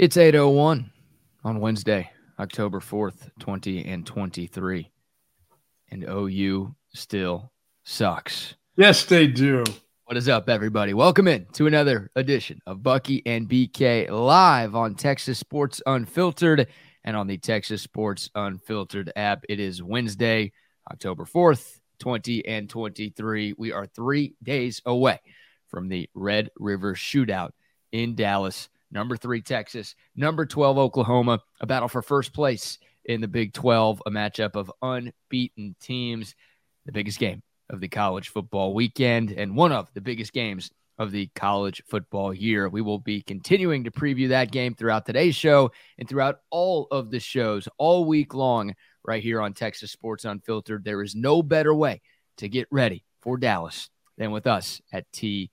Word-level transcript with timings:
It's 0.00 0.16
801 0.16 0.90
on 1.44 1.60
Wednesday, 1.60 2.10
October 2.38 2.80
4th, 2.80 3.30
20 3.38 3.84
and 3.84 4.06
23. 4.06 4.90
And 5.90 6.04
OU 6.08 6.74
still 6.94 7.52
sucks. 7.82 8.54
Yes, 8.78 9.04
they 9.04 9.26
do. 9.26 9.62
What 10.06 10.16
is 10.16 10.26
up, 10.26 10.48
everybody? 10.48 10.94
Welcome 10.94 11.28
in 11.28 11.44
to 11.52 11.66
another 11.66 12.10
edition 12.16 12.62
of 12.66 12.82
Bucky 12.82 13.22
and 13.26 13.46
BK 13.46 14.08
live 14.08 14.74
on 14.74 14.94
Texas 14.94 15.38
Sports 15.38 15.82
Unfiltered 15.84 16.68
and 17.04 17.14
on 17.14 17.26
the 17.26 17.36
Texas 17.36 17.82
Sports 17.82 18.30
Unfiltered 18.34 19.12
app. 19.16 19.44
It 19.50 19.60
is 19.60 19.82
Wednesday, 19.82 20.52
October 20.90 21.26
4th, 21.26 21.78
20 21.98 22.46
and 22.46 22.70
23. 22.70 23.52
We 23.58 23.70
are 23.72 23.84
three 23.84 24.34
days 24.42 24.80
away 24.86 25.20
from 25.68 25.90
the 25.90 26.08
Red 26.14 26.48
River 26.56 26.94
Shootout 26.94 27.50
in 27.92 28.14
Dallas 28.14 28.70
number 28.90 29.16
three 29.16 29.42
Texas, 29.42 29.94
number 30.16 30.46
12 30.46 30.78
Oklahoma, 30.78 31.40
a 31.60 31.66
battle 31.66 31.88
for 31.88 32.02
first 32.02 32.32
place 32.32 32.78
in 33.04 33.20
the 33.20 33.28
Big 33.28 33.52
12, 33.52 34.02
a 34.06 34.10
matchup 34.10 34.56
of 34.56 34.70
unbeaten 34.82 35.74
teams, 35.80 36.34
the 36.86 36.92
biggest 36.92 37.18
game 37.18 37.42
of 37.68 37.80
the 37.80 37.88
college 37.88 38.28
football 38.28 38.74
weekend, 38.74 39.30
and 39.30 39.56
one 39.56 39.72
of 39.72 39.92
the 39.94 40.00
biggest 40.00 40.32
games 40.32 40.70
of 40.98 41.12
the 41.12 41.30
college 41.34 41.82
football 41.88 42.34
year. 42.34 42.68
We 42.68 42.82
will 42.82 42.98
be 42.98 43.22
continuing 43.22 43.84
to 43.84 43.90
preview 43.90 44.28
that 44.28 44.52
game 44.52 44.74
throughout 44.74 45.06
today's 45.06 45.34
show 45.34 45.70
and 45.98 46.06
throughout 46.06 46.40
all 46.50 46.88
of 46.90 47.10
the 47.10 47.20
shows 47.20 47.68
all 47.78 48.04
week 48.04 48.34
long 48.34 48.74
right 49.02 49.22
here 49.22 49.40
on 49.40 49.54
Texas 49.54 49.90
Sports 49.90 50.26
Unfiltered. 50.26 50.84
There 50.84 51.02
is 51.02 51.14
no 51.14 51.42
better 51.42 51.74
way 51.74 52.02
to 52.36 52.48
get 52.48 52.68
ready 52.70 53.02
for 53.22 53.38
Dallas 53.38 53.88
than 54.18 54.30
with 54.30 54.46
us 54.46 54.82
at 54.92 55.10
TSU. 55.12 55.48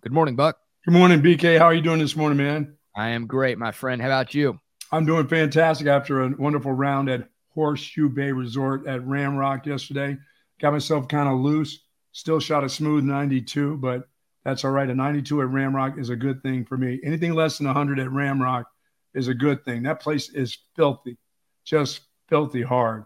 Good 0.00 0.12
morning, 0.12 0.36
Buck. 0.36 0.69
Good 0.86 0.94
morning, 0.94 1.20
BK. 1.20 1.58
How 1.58 1.66
are 1.66 1.74
you 1.74 1.82
doing 1.82 1.98
this 1.98 2.16
morning, 2.16 2.38
man? 2.38 2.74
I 2.96 3.10
am 3.10 3.26
great, 3.26 3.58
my 3.58 3.70
friend. 3.70 4.00
How 4.00 4.08
about 4.08 4.32
you? 4.32 4.58
I'm 4.90 5.04
doing 5.04 5.28
fantastic 5.28 5.86
after 5.86 6.22
a 6.22 6.34
wonderful 6.38 6.72
round 6.72 7.10
at 7.10 7.28
Horseshoe 7.54 8.08
Bay 8.08 8.32
Resort 8.32 8.86
at 8.86 9.02
Ramrock 9.02 9.66
yesterday. 9.66 10.16
Got 10.58 10.72
myself 10.72 11.06
kind 11.06 11.28
of 11.28 11.38
loose. 11.38 11.80
Still 12.12 12.40
shot 12.40 12.64
a 12.64 12.68
smooth 12.70 13.04
92, 13.04 13.76
but 13.76 14.08
that's 14.42 14.64
all 14.64 14.70
right. 14.70 14.88
A 14.88 14.94
92 14.94 15.42
at 15.42 15.48
Ramrock 15.48 16.00
is 16.00 16.08
a 16.08 16.16
good 16.16 16.42
thing 16.42 16.64
for 16.64 16.78
me. 16.78 16.98
Anything 17.04 17.34
less 17.34 17.58
than 17.58 17.66
100 17.66 17.98
at 17.98 18.08
Ramrock 18.08 18.64
is 19.12 19.28
a 19.28 19.34
good 19.34 19.62
thing. 19.66 19.82
That 19.82 20.00
place 20.00 20.30
is 20.30 20.56
filthy, 20.76 21.18
just 21.62 22.00
filthy 22.30 22.62
hard. 22.62 23.04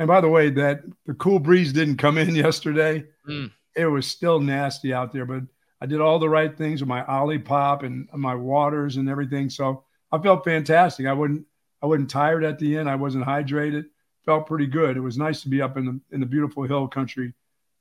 And 0.00 0.08
by 0.08 0.20
the 0.20 0.28
way, 0.28 0.50
that 0.50 0.80
the 1.06 1.14
cool 1.14 1.38
breeze 1.38 1.72
didn't 1.72 1.98
come 1.98 2.18
in 2.18 2.34
yesterday. 2.34 3.04
Mm. 3.28 3.52
It 3.76 3.86
was 3.86 4.08
still 4.08 4.40
nasty 4.40 4.92
out 4.92 5.12
there, 5.12 5.26
but 5.26 5.44
I 5.84 5.86
did 5.86 6.00
all 6.00 6.18
the 6.18 6.30
right 6.30 6.56
things 6.56 6.80
with 6.80 6.88
my 6.88 7.02
Olipop 7.02 7.82
and 7.82 8.08
my 8.14 8.34
waters 8.34 8.96
and 8.96 9.06
everything. 9.06 9.50
So 9.50 9.84
I 10.10 10.16
felt 10.16 10.42
fantastic. 10.42 11.04
I 11.04 11.12
wasn't 11.12 11.44
I 11.82 11.86
wasn't 11.86 12.08
tired 12.08 12.42
at 12.42 12.58
the 12.58 12.78
end. 12.78 12.88
I 12.88 12.94
wasn't 12.94 13.26
hydrated. 13.26 13.84
Felt 14.24 14.46
pretty 14.46 14.66
good. 14.66 14.96
It 14.96 15.00
was 15.00 15.18
nice 15.18 15.42
to 15.42 15.50
be 15.50 15.60
up 15.60 15.76
in 15.76 15.84
the 15.84 16.00
in 16.10 16.20
the 16.20 16.26
beautiful 16.26 16.62
hill 16.62 16.88
country 16.88 17.34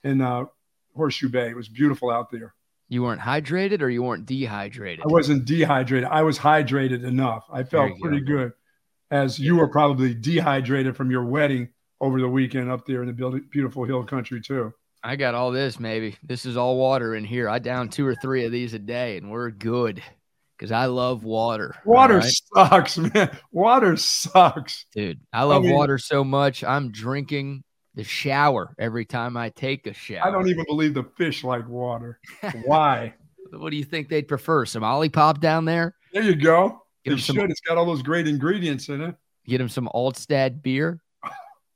in 0.04 0.20
uh, 0.20 0.44
Horseshoe 0.94 1.30
Bay. 1.30 1.50
It 1.50 1.56
was 1.56 1.70
beautiful 1.70 2.10
out 2.10 2.30
there. 2.30 2.54
You 2.90 3.04
weren't 3.04 3.22
hydrated 3.22 3.82
or 3.82 3.88
you 3.88 4.04
weren't 4.04 4.26
dehydrated? 4.26 5.06
I 5.06 5.08
wasn't 5.08 5.46
dehydrated. 5.46 6.10
I 6.10 6.24
was 6.24 6.38
hydrated 6.38 7.06
enough. 7.06 7.46
I 7.50 7.64
felt 7.64 7.98
pretty 8.02 8.20
go. 8.20 8.36
good. 8.36 8.52
As 9.12 9.40
you 9.40 9.56
were 9.56 9.70
probably 9.70 10.14
dehydrated 10.14 10.98
from 10.98 11.10
your 11.10 11.24
wedding 11.24 11.70
over 12.02 12.20
the 12.20 12.28
weekend 12.28 12.70
up 12.70 12.86
there 12.86 13.02
in 13.02 13.08
the 13.08 13.42
beautiful 13.50 13.86
hill 13.86 14.04
country 14.04 14.42
too. 14.42 14.74
I 15.04 15.18
got 15.18 15.36
all 15.36 15.52
this, 15.52 15.80
maybe. 15.80 16.16
This 16.24 16.46
is 16.46 16.56
all 16.56 16.78
water 16.78 17.14
in 17.16 17.26
here. 17.26 17.50
I 17.50 17.60
down 17.60 17.90
two 17.90 18.08
or 18.08 18.16
three 18.16 18.46
of 18.46 18.52
these 18.52 18.74
a 18.74 18.80
day, 18.80 19.18
and 19.18 19.30
we're 19.30 19.52
good 19.52 20.02
because 20.58 20.72
I 20.72 20.86
love 20.86 21.26
water. 21.26 21.76
Water 21.84 22.20
right? 22.20 22.34
sucks, 22.56 22.98
man. 23.14 23.38
Water 23.52 23.98
sucks. 23.98 24.86
Dude, 24.96 25.20
I 25.34 25.44
love 25.44 25.64
I 25.64 25.68
mean, 25.68 25.76
water 25.76 25.98
so 25.98 26.24
much. 26.24 26.64
I'm 26.64 26.92
drinking 26.92 27.64
the 27.96 28.06
shower 28.06 28.74
every 28.80 29.04
time 29.06 29.36
I 29.36 29.50
take 29.50 29.86
a 29.88 29.94
shower. 29.94 30.26
I 30.26 30.32
don't 30.32 30.48
even 30.48 30.64
believe 30.68 30.94
the 30.94 31.04
fish 31.18 31.44
like 31.44 31.68
water. 31.68 32.20
Why? 32.66 33.14
what 33.52 33.70
do 33.70 33.78
you 33.78 33.84
think 33.84 34.10
they'd 34.10 34.28
prefer? 34.28 34.66
Some 34.66 34.84
Olipop 34.84 35.40
down 35.40 35.66
there? 35.66 35.96
There 36.14 36.24
you 36.24 36.36
go. 36.36 36.82
Get 37.04 37.14
it 37.14 37.18
should. 37.18 37.36
Some, 37.36 37.52
it's 37.52 37.62
got 37.62 37.78
all 37.78 37.86
those 37.86 38.02
great 38.02 38.28
ingredients 38.28 38.90
in 38.90 39.02
it. 39.02 39.16
Get 39.46 39.58
them 39.58 39.70
some 39.70 39.90
Altstadt 39.94 40.62
beer. 40.64 41.02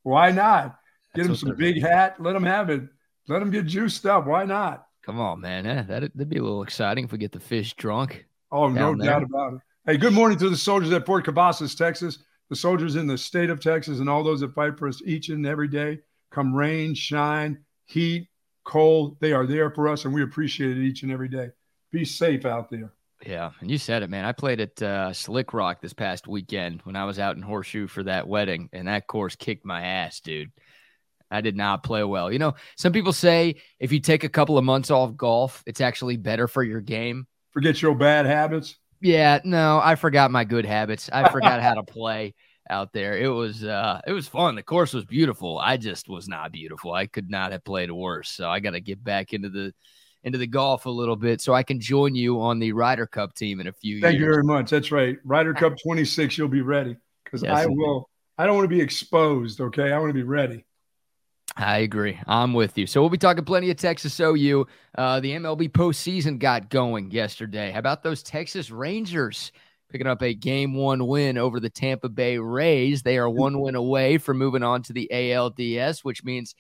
Why 0.04 0.32
not? 0.32 0.78
Get 1.14 1.26
them 1.26 1.36
some 1.36 1.56
big 1.56 1.82
hat. 1.82 2.16
Let 2.20 2.34
them 2.34 2.44
have 2.44 2.70
it. 2.70 2.84
Let 3.28 3.40
them 3.40 3.52
get 3.52 3.66
juiced 3.66 4.06
up. 4.06 4.26
Why 4.26 4.46
not? 4.46 4.88
Come 5.06 5.20
on, 5.20 5.42
man. 5.42 5.66
Eh, 5.66 5.84
that'd, 5.84 6.12
that'd 6.16 6.30
be 6.30 6.38
a 6.38 6.44
little 6.44 6.64
exciting 6.64 7.06
if 7.06 7.12
we 7.12 7.18
get 7.18 7.32
the 7.32 7.40
fish 7.40 7.74
drunk. 7.74 8.26
Oh, 8.52 8.70
no 8.70 8.96
there. 8.96 9.10
doubt 9.10 9.24
about 9.24 9.54
it. 9.56 9.60
Hey, 9.86 9.98
good 9.98 10.14
morning 10.14 10.38
to 10.40 10.50
the 10.50 10.58
soldiers 10.58 10.92
at 10.92 11.06
Fort 11.06 11.26
Cavazos, 11.26 11.78
Texas, 11.78 12.20
the 12.50 12.56
soldiers 12.56 12.96
in 12.96 13.08
the 13.08 13.18
state 13.18 13.50
of 13.50 13.60
Texas, 13.60 14.00
and 14.00 14.10
all 14.10 14.24
those 14.24 14.40
that 14.42 14.54
fight 14.54 14.78
for 14.78 14.88
us 14.88 15.02
each 15.06 15.30
and 15.30 15.46
every 15.46 15.68
day. 15.68 16.00
Come 16.32 16.54
rain, 16.54 16.94
shine, 16.94 17.60
heat, 17.86 18.28
cold, 18.66 19.18
they 19.22 19.32
are 19.32 19.46
there 19.46 19.72
for 19.72 19.88
us, 19.88 20.06
and 20.06 20.14
we 20.14 20.24
appreciate 20.24 20.78
it 20.78 20.84
each 20.84 21.04
and 21.04 21.12
every 21.12 21.30
day. 21.30 21.50
Be 21.92 22.04
safe 22.06 22.46
out 22.46 22.70
there. 22.70 22.94
Yeah, 23.26 23.52
and 23.62 23.72
you 23.72 23.78
said 23.78 24.04
it, 24.04 24.10
man. 24.10 24.26
I 24.26 24.32
played 24.34 24.60
at 24.60 24.82
uh, 24.82 25.12
Slick 25.12 25.54
Rock 25.54 25.82
this 25.82 25.94
past 25.94 26.28
weekend 26.28 26.82
when 26.84 26.96
I 26.96 27.06
was 27.06 27.18
out 27.18 27.36
in 27.36 27.42
Horseshoe 27.42 27.88
for 27.88 28.04
that 28.04 28.28
wedding, 28.28 28.70
and 28.74 28.88
that 28.88 29.08
course 29.08 29.36
kicked 29.36 29.66
my 29.66 29.82
ass, 29.82 30.20
dude. 30.20 30.52
I 31.30 31.42
did 31.42 31.56
not 31.56 31.84
play 31.84 32.04
well. 32.04 32.32
You 32.32 32.40
know, 32.40 32.56
some 32.78 32.94
people 32.94 33.14
say 33.14 33.56
if 33.80 33.92
you 33.92 34.00
take 34.00 34.24
a 34.24 34.30
couple 34.30 34.58
of 34.58 34.64
months 34.64 34.92
off 34.92 35.16
golf, 35.16 35.64
it's 35.66 35.82
actually 35.82 36.18
better 36.18 36.48
for 36.48 36.64
your 36.64 36.82
game. 36.82 37.28
Forget 37.52 37.82
your 37.82 37.96
bad 37.96 38.26
habits. 38.26 38.78
Yeah, 39.02 39.40
no, 39.44 39.80
I 39.84 39.96
forgot 39.96 40.32
my 40.32 40.44
good 40.44 40.66
habits. 40.66 41.10
I 41.12 41.30
forgot 41.30 41.62
how 41.62 41.76
to 41.76 41.84
play 41.88 42.34
out 42.70 42.94
there. 42.94 43.18
It 43.18 43.30
was 43.30 43.64
uh 43.64 44.02
it 44.06 44.12
was 44.12 44.28
fun. 44.28 44.56
The 44.56 44.64
course 44.64 44.94
was 44.94 45.06
beautiful. 45.06 45.60
I 45.60 45.78
just 45.78 46.10
was 46.10 46.28
not 46.28 46.52
beautiful. 46.52 46.94
I 46.94 47.08
could 47.08 47.30
not 47.30 47.52
have 47.52 47.64
played 47.64 47.92
worse. 47.92 48.30
So 48.30 48.50
I 48.50 48.60
got 48.60 48.72
to 48.72 48.82
get 48.82 49.04
back 49.04 49.34
into 49.34 49.50
the 49.50 49.74
into 50.24 50.38
the 50.38 50.48
golf 50.48 50.86
a 50.86 50.90
little 50.90 51.16
bit 51.16 51.42
so 51.42 51.54
I 51.54 51.64
can 51.64 51.80
join 51.80 52.16
you 52.16 52.42
on 52.42 52.60
the 52.60 52.74
Ryder 52.74 53.08
Cup 53.08 53.34
team 53.34 53.60
in 53.60 53.68
a 53.68 53.72
few 53.72 54.02
Thank 54.02 54.02
years. 54.02 54.12
Thank 54.14 54.20
you 54.20 54.26
very 54.26 54.44
much. 54.44 54.70
That's 54.70 54.92
right. 54.92 55.18
Ryder 55.24 55.54
Cup 55.56 55.76
26 55.82 56.38
you'll 56.38 56.48
be 56.48 56.62
ready 56.62 56.98
cuz 57.26 57.44
yes, 57.44 57.52
I 57.52 57.66
will 57.68 58.10
I 58.38 58.46
don't 58.46 58.56
want 58.56 58.66
to 58.66 58.76
be 58.76 58.82
exposed, 58.82 59.62
okay? 59.62 59.92
I 59.92 59.98
want 59.98 60.10
to 60.10 60.14
be 60.14 60.24
ready. 60.24 60.64
I 61.58 61.80
agree. 61.80 62.20
I'm 62.28 62.54
with 62.54 62.78
you. 62.78 62.86
So 62.86 63.02
we'll 63.02 63.10
be 63.10 63.18
talking 63.18 63.44
plenty 63.44 63.72
of 63.72 63.78
Texas 63.78 64.20
OU. 64.20 64.68
Uh, 64.96 65.20
the 65.20 65.32
MLB 65.32 65.70
postseason 65.70 66.38
got 66.38 66.70
going 66.70 67.10
yesterday. 67.10 67.72
How 67.72 67.80
about 67.80 68.04
those 68.04 68.22
Texas 68.22 68.70
Rangers 68.70 69.52
picking 69.90 70.06
up 70.06 70.22
a 70.22 70.36
game 70.36 70.76
one 70.76 71.08
win 71.08 71.38
over 71.38 71.60
the 71.60 71.72
Tampa 71.72 72.10
Bay 72.10 72.38
Rays? 72.38 73.02
They 73.02 73.18
are 73.18 73.30
one 73.30 73.60
win 73.60 73.74
away 73.74 74.20
from 74.20 74.38
moving 74.38 74.62
on 74.62 74.84
to 74.84 74.94
the 74.94 75.10
ALDS, 75.12 76.04
which 76.04 76.24
means 76.24 76.54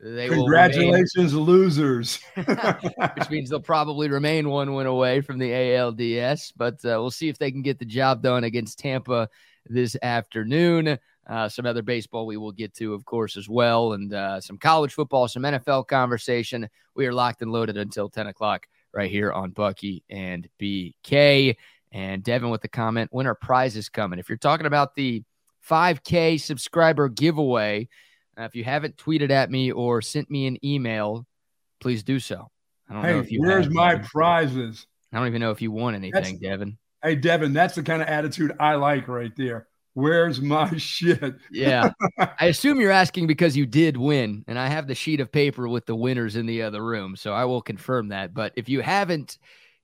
they 0.00 0.28
congratulations, 0.28 1.32
remain, 1.32 1.46
losers. 1.46 2.18
which 2.34 3.30
means 3.30 3.50
they'll 3.50 3.60
probably 3.60 4.08
remain 4.08 4.48
one 4.48 4.74
win 4.74 4.88
away 4.88 5.20
from 5.20 5.38
the 5.38 5.50
ALDS. 5.50 6.54
But 6.56 6.74
uh, 6.84 6.98
we'll 6.98 7.12
see 7.12 7.28
if 7.28 7.38
they 7.38 7.52
can 7.52 7.62
get 7.62 7.78
the 7.78 7.84
job 7.84 8.20
done 8.20 8.42
against 8.42 8.80
Tampa 8.80 9.28
this 9.66 9.96
afternoon. 10.02 10.98
Uh, 11.26 11.48
some 11.48 11.66
other 11.66 11.82
baseball 11.82 12.26
we 12.26 12.36
will 12.36 12.52
get 12.52 12.74
to, 12.74 12.94
of 12.94 13.04
course, 13.04 13.36
as 13.36 13.48
well, 13.48 13.92
and 13.92 14.12
uh, 14.12 14.40
some 14.40 14.58
college 14.58 14.92
football, 14.92 15.28
some 15.28 15.42
NFL 15.42 15.86
conversation. 15.86 16.68
We 16.94 17.06
are 17.06 17.12
locked 17.12 17.42
and 17.42 17.52
loaded 17.52 17.76
until 17.76 18.08
10 18.08 18.26
o'clock 18.26 18.66
right 18.92 19.10
here 19.10 19.32
on 19.32 19.50
Bucky 19.50 20.02
and 20.10 20.48
BK. 20.60 21.56
And 21.92 22.22
Devin 22.22 22.50
with 22.50 22.62
the 22.62 22.68
comment 22.68 23.10
when 23.12 23.26
are 23.26 23.34
prizes 23.34 23.88
coming? 23.88 24.18
If 24.18 24.28
you're 24.28 24.38
talking 24.38 24.66
about 24.66 24.94
the 24.94 25.22
5K 25.68 26.40
subscriber 26.40 27.08
giveaway, 27.08 27.88
uh, 28.38 28.44
if 28.44 28.54
you 28.54 28.64
haven't 28.64 28.96
tweeted 28.96 29.30
at 29.30 29.50
me 29.50 29.72
or 29.72 30.00
sent 30.00 30.30
me 30.30 30.46
an 30.46 30.64
email, 30.64 31.26
please 31.80 32.02
do 32.02 32.18
so. 32.20 32.50
I 32.88 32.94
don't 32.94 33.04
hey, 33.04 33.12
know 33.12 33.20
if 33.20 33.30
you 33.30 33.40
where's 33.40 33.68
my 33.68 33.96
prizes? 33.96 34.86
I 35.12 35.18
don't 35.18 35.26
even 35.26 35.40
know 35.40 35.50
if 35.50 35.60
you 35.60 35.70
won 35.70 35.94
anything, 35.94 36.12
that's, 36.12 36.32
Devin. 36.32 36.78
Hey, 37.02 37.16
Devin, 37.16 37.52
that's 37.52 37.74
the 37.74 37.82
kind 37.82 38.02
of 38.02 38.08
attitude 38.08 38.52
I 38.60 38.76
like 38.76 39.08
right 39.08 39.32
there. 39.36 39.66
Where's 40.00 40.40
my 40.40 40.74
shit? 40.76 41.36
yeah. 41.50 41.92
I 42.18 42.46
assume 42.46 42.80
you're 42.80 42.90
asking 42.90 43.26
because 43.26 43.56
you 43.56 43.66
did 43.66 43.96
win, 43.96 44.44
and 44.48 44.58
I 44.58 44.68
have 44.68 44.86
the 44.86 44.94
sheet 44.94 45.20
of 45.20 45.30
paper 45.30 45.68
with 45.68 45.86
the 45.86 45.94
winners 45.94 46.36
in 46.36 46.46
the 46.46 46.62
other 46.62 46.84
room. 46.84 47.16
So 47.16 47.32
I 47.32 47.44
will 47.44 47.62
confirm 47.62 48.08
that. 48.08 48.32
But 48.32 48.52
if 48.56 48.68
you 48.68 48.80
haven't 48.80 49.38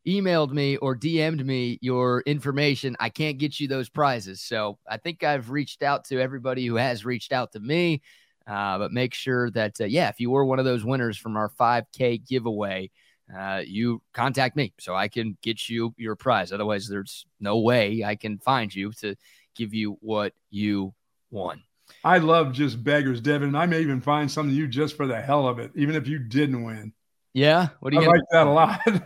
emailed 0.07 0.53
me 0.53 0.77
or 0.79 0.97
DM'd 0.97 1.45
me 1.45 1.79
your 1.83 2.23
information, 2.23 2.97
I 2.99 3.11
can't 3.11 3.39
get 3.39 3.61
you 3.61 3.69
those 3.69 3.89
prizes. 3.89 4.41
So 4.41 4.79
I 4.89 4.97
think 4.97 5.23
I've 5.23 5.51
reached 5.51 5.83
out 5.83 6.05
to 6.07 6.21
everybody 6.21 6.65
who 6.65 6.77
has 6.77 7.05
reached 7.05 7.33
out 7.33 7.53
to 7.53 7.61
me. 7.61 8.03
Uh, 8.47 8.79
but 8.79 8.93
make 8.93 9.13
sure 9.13 9.51
that, 9.51 9.81
uh, 9.81 9.85
yeah, 9.85 10.09
if 10.09 10.21
you 10.21 10.31
were 10.31 10.45
one 10.45 10.61
of 10.61 10.65
those 10.65 10.85
winners 10.85 11.19
from 11.19 11.37
our 11.37 11.51
5K 11.61 12.25
giveaway, 12.25 12.91
uh, 13.37 13.63
you 13.67 14.01
contact 14.15 14.55
me 14.55 14.73
so 14.79 14.95
I 14.95 15.09
can 15.09 15.37
get 15.43 15.69
you 15.69 15.93
your 15.97 16.15
prize. 16.15 16.53
Otherwise, 16.53 16.89
there's 16.89 17.27
no 17.41 17.59
way 17.59 18.05
I 18.05 18.15
can 18.15 18.39
find 18.39 18.73
you 18.73 18.93
to 19.01 19.17
give 19.57 19.75
you 19.75 19.99
what 20.01 20.33
you 20.51 20.95
want. 21.31 21.61
I 22.05 22.19
love 22.19 22.53
just 22.53 22.83
beggars, 22.83 23.21
Devin. 23.21 23.55
I 23.55 23.67
may 23.67 23.81
even 23.81 24.01
find 24.01 24.31
something 24.31 24.55
you 24.55 24.67
just 24.67 24.97
for 24.97 25.07
the 25.07 25.21
hell 25.21 25.47
of 25.47 25.59
it, 25.59 25.71
even 25.75 25.95
if 25.95 26.09
you 26.09 26.19
didn't 26.19 26.65
win. 26.65 26.93
Yeah, 27.33 27.69
what 27.81 27.93
do 27.93 28.01
you? 28.01 28.05
I 28.05 28.07
like 28.07 28.23
that 28.31 28.47
a 28.47 28.51
lot. 28.51 28.81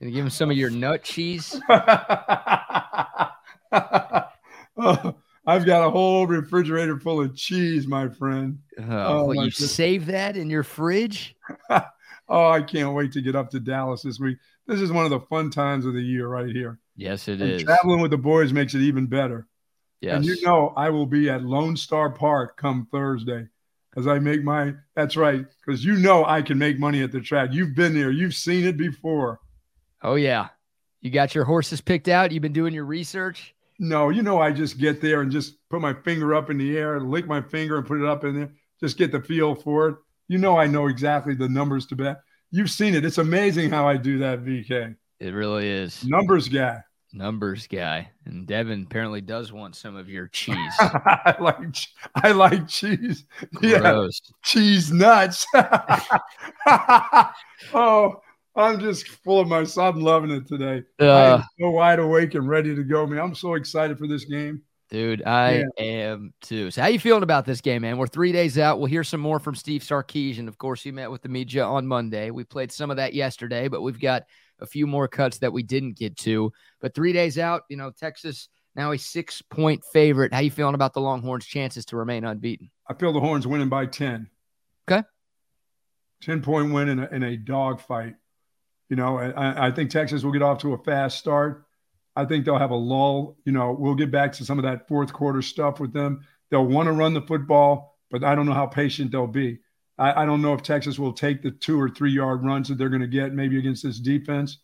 You 0.00 0.10
give 0.10 0.24
him 0.24 0.30
some 0.30 0.50
of 0.50 0.56
your 0.56 0.70
nut 0.70 1.02
cheese? 1.02 1.58
I've 1.70 1.82
got 5.64 5.86
a 5.86 5.90
whole 5.90 6.26
refrigerator 6.26 6.98
full 6.98 7.22
of 7.22 7.34
cheese, 7.34 7.86
my 7.86 8.08
friend. 8.08 8.58
Oh, 8.78 8.84
oh 8.88 9.24
well, 9.26 9.44
you 9.44 9.50
save 9.50 10.06
that 10.06 10.36
in 10.36 10.50
your 10.50 10.62
fridge? 10.62 11.36
oh, 11.70 12.50
I 12.50 12.60
can't 12.60 12.92
wait 12.92 13.12
to 13.12 13.22
get 13.22 13.34
up 13.34 13.50
to 13.50 13.60
Dallas 13.60 14.02
this 14.02 14.18
week. 14.18 14.38
This 14.66 14.80
is 14.80 14.92
one 14.92 15.04
of 15.04 15.10
the 15.10 15.20
fun 15.20 15.50
times 15.50 15.86
of 15.86 15.94
the 15.94 16.02
year 16.02 16.28
right 16.28 16.48
here. 16.48 16.78
Yes, 16.96 17.28
it 17.28 17.40
and 17.40 17.52
is. 17.52 17.62
Traveling 17.62 18.00
with 18.00 18.10
the 18.10 18.18
boys 18.18 18.52
makes 18.52 18.74
it 18.74 18.80
even 18.80 19.06
better. 19.06 19.46
Yes. 20.00 20.16
And 20.16 20.24
you 20.24 20.40
know, 20.42 20.72
I 20.76 20.90
will 20.90 21.06
be 21.06 21.30
at 21.30 21.44
Lone 21.44 21.76
Star 21.76 22.10
Park 22.10 22.56
come 22.56 22.86
Thursday 22.90 23.48
as 23.96 24.06
I 24.06 24.18
make 24.18 24.42
my. 24.42 24.74
That's 24.94 25.16
right, 25.16 25.44
because 25.64 25.84
you 25.84 25.94
know 25.94 26.24
I 26.24 26.42
can 26.42 26.58
make 26.58 26.78
money 26.78 27.02
at 27.02 27.12
the 27.12 27.20
track. 27.20 27.50
You've 27.52 27.74
been 27.74 27.94
there, 27.94 28.10
you've 28.10 28.34
seen 28.34 28.66
it 28.66 28.76
before. 28.76 29.40
Oh 30.02 30.16
yeah, 30.16 30.48
you 31.00 31.10
got 31.10 31.34
your 31.34 31.44
horses 31.44 31.80
picked 31.80 32.08
out. 32.08 32.32
You've 32.32 32.42
been 32.42 32.52
doing 32.52 32.74
your 32.74 32.84
research. 32.84 33.54
No, 33.78 34.10
you 34.10 34.22
know 34.22 34.40
I 34.40 34.52
just 34.52 34.78
get 34.78 35.00
there 35.00 35.22
and 35.22 35.32
just 35.32 35.56
put 35.68 35.80
my 35.80 35.94
finger 35.94 36.34
up 36.34 36.50
in 36.50 36.58
the 36.58 36.76
air, 36.76 37.00
lick 37.00 37.26
my 37.26 37.40
finger 37.40 37.78
and 37.78 37.86
put 37.86 38.00
it 38.00 38.06
up 38.06 38.24
in 38.24 38.36
there, 38.36 38.50
just 38.80 38.98
get 38.98 39.10
the 39.10 39.20
feel 39.20 39.54
for 39.54 39.88
it. 39.88 39.96
You 40.28 40.38
know 40.38 40.56
I 40.56 40.66
know 40.66 40.86
exactly 40.86 41.34
the 41.34 41.48
numbers 41.48 41.86
to 41.86 41.96
bet. 41.96 42.20
You've 42.50 42.70
seen 42.70 42.94
it. 42.94 43.04
It's 43.04 43.18
amazing 43.18 43.70
how 43.70 43.88
I 43.88 43.96
do 43.96 44.18
that, 44.18 44.44
BK. 44.44 44.94
It 45.18 45.34
really 45.34 45.68
is. 45.68 46.04
Numbers 46.04 46.48
guy 46.48 46.82
numbers 47.14 47.66
guy. 47.66 48.10
And 48.24 48.46
Devin 48.46 48.84
apparently 48.84 49.20
does 49.20 49.52
want 49.52 49.76
some 49.76 49.96
of 49.96 50.08
your 50.08 50.28
cheese. 50.28 50.56
I 50.78 51.36
like 51.40 51.76
I 52.16 52.32
like 52.32 52.68
cheese. 52.68 53.24
Gross. 53.54 54.20
Yeah, 54.24 54.34
cheese 54.42 54.92
nuts. 54.92 55.46
oh, 57.74 58.20
I'm 58.56 58.80
just 58.80 59.08
full 59.08 59.40
of 59.40 59.48
myself. 59.48 59.96
I'm 59.96 60.02
loving 60.02 60.30
it 60.30 60.46
today. 60.46 60.82
Uh, 61.00 61.36
I'm 61.38 61.44
so 61.58 61.70
wide 61.70 61.98
awake 61.98 62.34
and 62.34 62.48
ready 62.48 62.74
to 62.74 62.84
go, 62.84 63.06
man. 63.06 63.20
I'm 63.20 63.34
so 63.34 63.54
excited 63.54 63.98
for 63.98 64.06
this 64.06 64.24
game. 64.24 64.62
Dude, 64.90 65.24
I 65.24 65.64
yeah. 65.78 65.84
am 65.84 66.34
too. 66.40 66.70
So, 66.70 66.82
how 66.82 66.88
you 66.88 67.00
feeling 67.00 67.22
about 67.22 67.46
this 67.46 67.60
game, 67.60 67.82
man? 67.82 67.96
We're 67.96 68.06
three 68.06 68.32
days 68.32 68.58
out. 68.58 68.78
We'll 68.78 68.86
hear 68.86 69.02
some 69.02 69.20
more 69.20 69.40
from 69.40 69.54
Steve 69.54 69.80
Sarkisian. 69.80 70.46
Of 70.46 70.58
course, 70.58 70.82
he 70.82 70.92
met 70.92 71.10
with 71.10 71.22
the 71.22 71.28
media 71.28 71.64
on 71.64 71.86
Monday. 71.86 72.30
We 72.30 72.44
played 72.44 72.70
some 72.70 72.90
of 72.90 72.98
that 72.98 73.14
yesterday, 73.14 73.66
but 73.68 73.80
we've 73.80 73.98
got 73.98 74.24
a 74.60 74.66
few 74.66 74.86
more 74.86 75.08
cuts 75.08 75.38
that 75.38 75.52
we 75.52 75.62
didn't 75.62 75.96
get 75.96 76.16
to. 76.18 76.52
But 76.80 76.94
three 76.94 77.12
days 77.12 77.38
out, 77.38 77.62
you 77.68 77.76
know, 77.76 77.90
Texas 77.90 78.48
now 78.76 78.92
a 78.92 78.98
six 78.98 79.42
point 79.42 79.84
favorite. 79.92 80.32
How 80.32 80.40
you 80.40 80.50
feeling 80.50 80.74
about 80.74 80.94
the 80.94 81.00
Longhorns' 81.00 81.46
chances 81.46 81.84
to 81.86 81.96
remain 81.96 82.24
unbeaten? 82.24 82.70
I 82.88 82.94
feel 82.94 83.12
the 83.12 83.20
Horns 83.20 83.46
winning 83.46 83.68
by 83.68 83.86
10. 83.86 84.28
Okay. 84.88 85.06
10 86.22 86.42
point 86.42 86.72
win 86.72 86.88
in 86.88 86.98
a, 86.98 87.08
in 87.10 87.22
a 87.22 87.36
dog 87.36 87.80
fight. 87.80 88.14
You 88.88 88.96
know, 88.96 89.18
I, 89.18 89.68
I 89.68 89.70
think 89.70 89.90
Texas 89.90 90.22
will 90.22 90.32
get 90.32 90.42
off 90.42 90.58
to 90.58 90.74
a 90.74 90.78
fast 90.78 91.18
start. 91.18 91.64
I 92.16 92.24
think 92.24 92.44
they'll 92.44 92.58
have 92.58 92.70
a 92.70 92.76
lull. 92.76 93.36
You 93.44 93.52
know, 93.52 93.72
we'll 93.78 93.94
get 93.94 94.10
back 94.10 94.32
to 94.34 94.44
some 94.44 94.58
of 94.58 94.64
that 94.64 94.86
fourth 94.88 95.12
quarter 95.12 95.42
stuff 95.42 95.80
with 95.80 95.92
them. 95.92 96.24
They'll 96.50 96.66
want 96.66 96.86
to 96.86 96.92
run 96.92 97.14
the 97.14 97.22
football, 97.22 97.98
but 98.10 98.22
I 98.22 98.34
don't 98.34 98.46
know 98.46 98.52
how 98.52 98.66
patient 98.66 99.10
they'll 99.10 99.26
be. 99.26 99.58
I, 99.98 100.22
I, 100.22 100.26
don't 100.26 100.42
know 100.42 100.54
if 100.54 100.62
Texas 100.62 100.98
will 100.98 101.12
take 101.12 101.42
the 101.42 101.50
two 101.50 101.80
or 101.80 101.88
three 101.88 102.12
yard 102.12 102.44
runs 102.44 102.68
that 102.68 102.78
they're 102.78 102.88
going 102.88 103.00
to 103.00 103.06
get 103.06 103.32
maybe 103.32 103.58
against 103.58 103.82
this 103.82 103.98
defense 103.98 104.58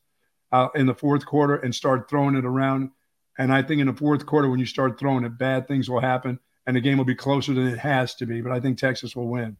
uh, 0.53 0.69
in 0.75 0.87
the 0.87 0.95
fourth 0.95 1.25
quarter 1.25 1.57
and 1.57 1.75
start 1.75 2.09
throwing 2.09 2.35
it 2.35 2.45
around. 2.45 2.91
And 3.39 3.53
I 3.53 3.63
think 3.63 3.81
in 3.81 3.87
the 3.87 3.95
fourth 3.95 4.27
quarter, 4.27 4.51
when 4.51 4.59
you 4.59 4.67
start 4.67 4.99
throwing 4.99 5.25
it, 5.25 5.39
bad 5.39 5.69
things 5.69 5.89
will 5.89 6.01
happen 6.01 6.39
and 6.67 6.77
the 6.77 6.81
game 6.81 6.99
will 6.99 7.05
be 7.05 7.15
closer 7.15 7.55
than 7.55 7.67
it 7.67 7.79
has 7.79 8.15
to 8.17 8.27
be. 8.27 8.41
But 8.41 8.53
I 8.53 8.61
think 8.61 8.79
Texas 8.79 9.17
will 9.17 9.29
win. 9.29 9.57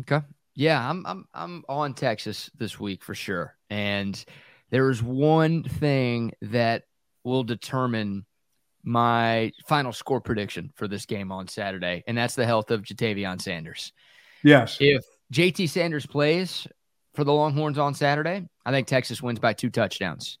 Okay. 0.00 0.20
Yeah, 0.54 0.88
I'm 0.88 1.04
I'm 1.06 1.24
I'm 1.34 1.64
on 1.68 1.94
Texas 1.94 2.50
this 2.56 2.80
week 2.80 3.04
for 3.04 3.14
sure. 3.14 3.56
And 3.70 4.22
there's 4.70 5.02
one 5.02 5.62
thing 5.62 6.32
that 6.42 6.84
will 7.24 7.44
determine 7.44 8.26
my 8.82 9.52
final 9.66 9.92
score 9.92 10.20
prediction 10.20 10.72
for 10.74 10.88
this 10.88 11.06
game 11.06 11.30
on 11.30 11.46
Saturday, 11.46 12.02
and 12.06 12.16
that's 12.16 12.34
the 12.34 12.46
health 12.46 12.70
of 12.70 12.82
Ja'Tavion 12.82 13.40
Sanders. 13.40 13.92
Yes. 14.42 14.76
If 14.80 15.04
JT 15.32 15.68
Sanders 15.68 16.06
plays 16.06 16.66
for 17.14 17.24
the 17.24 17.32
Longhorns 17.32 17.78
on 17.78 17.94
Saturday, 17.94 18.46
I 18.64 18.70
think 18.70 18.86
Texas 18.86 19.22
wins 19.22 19.38
by 19.38 19.52
two 19.52 19.70
touchdowns. 19.70 20.38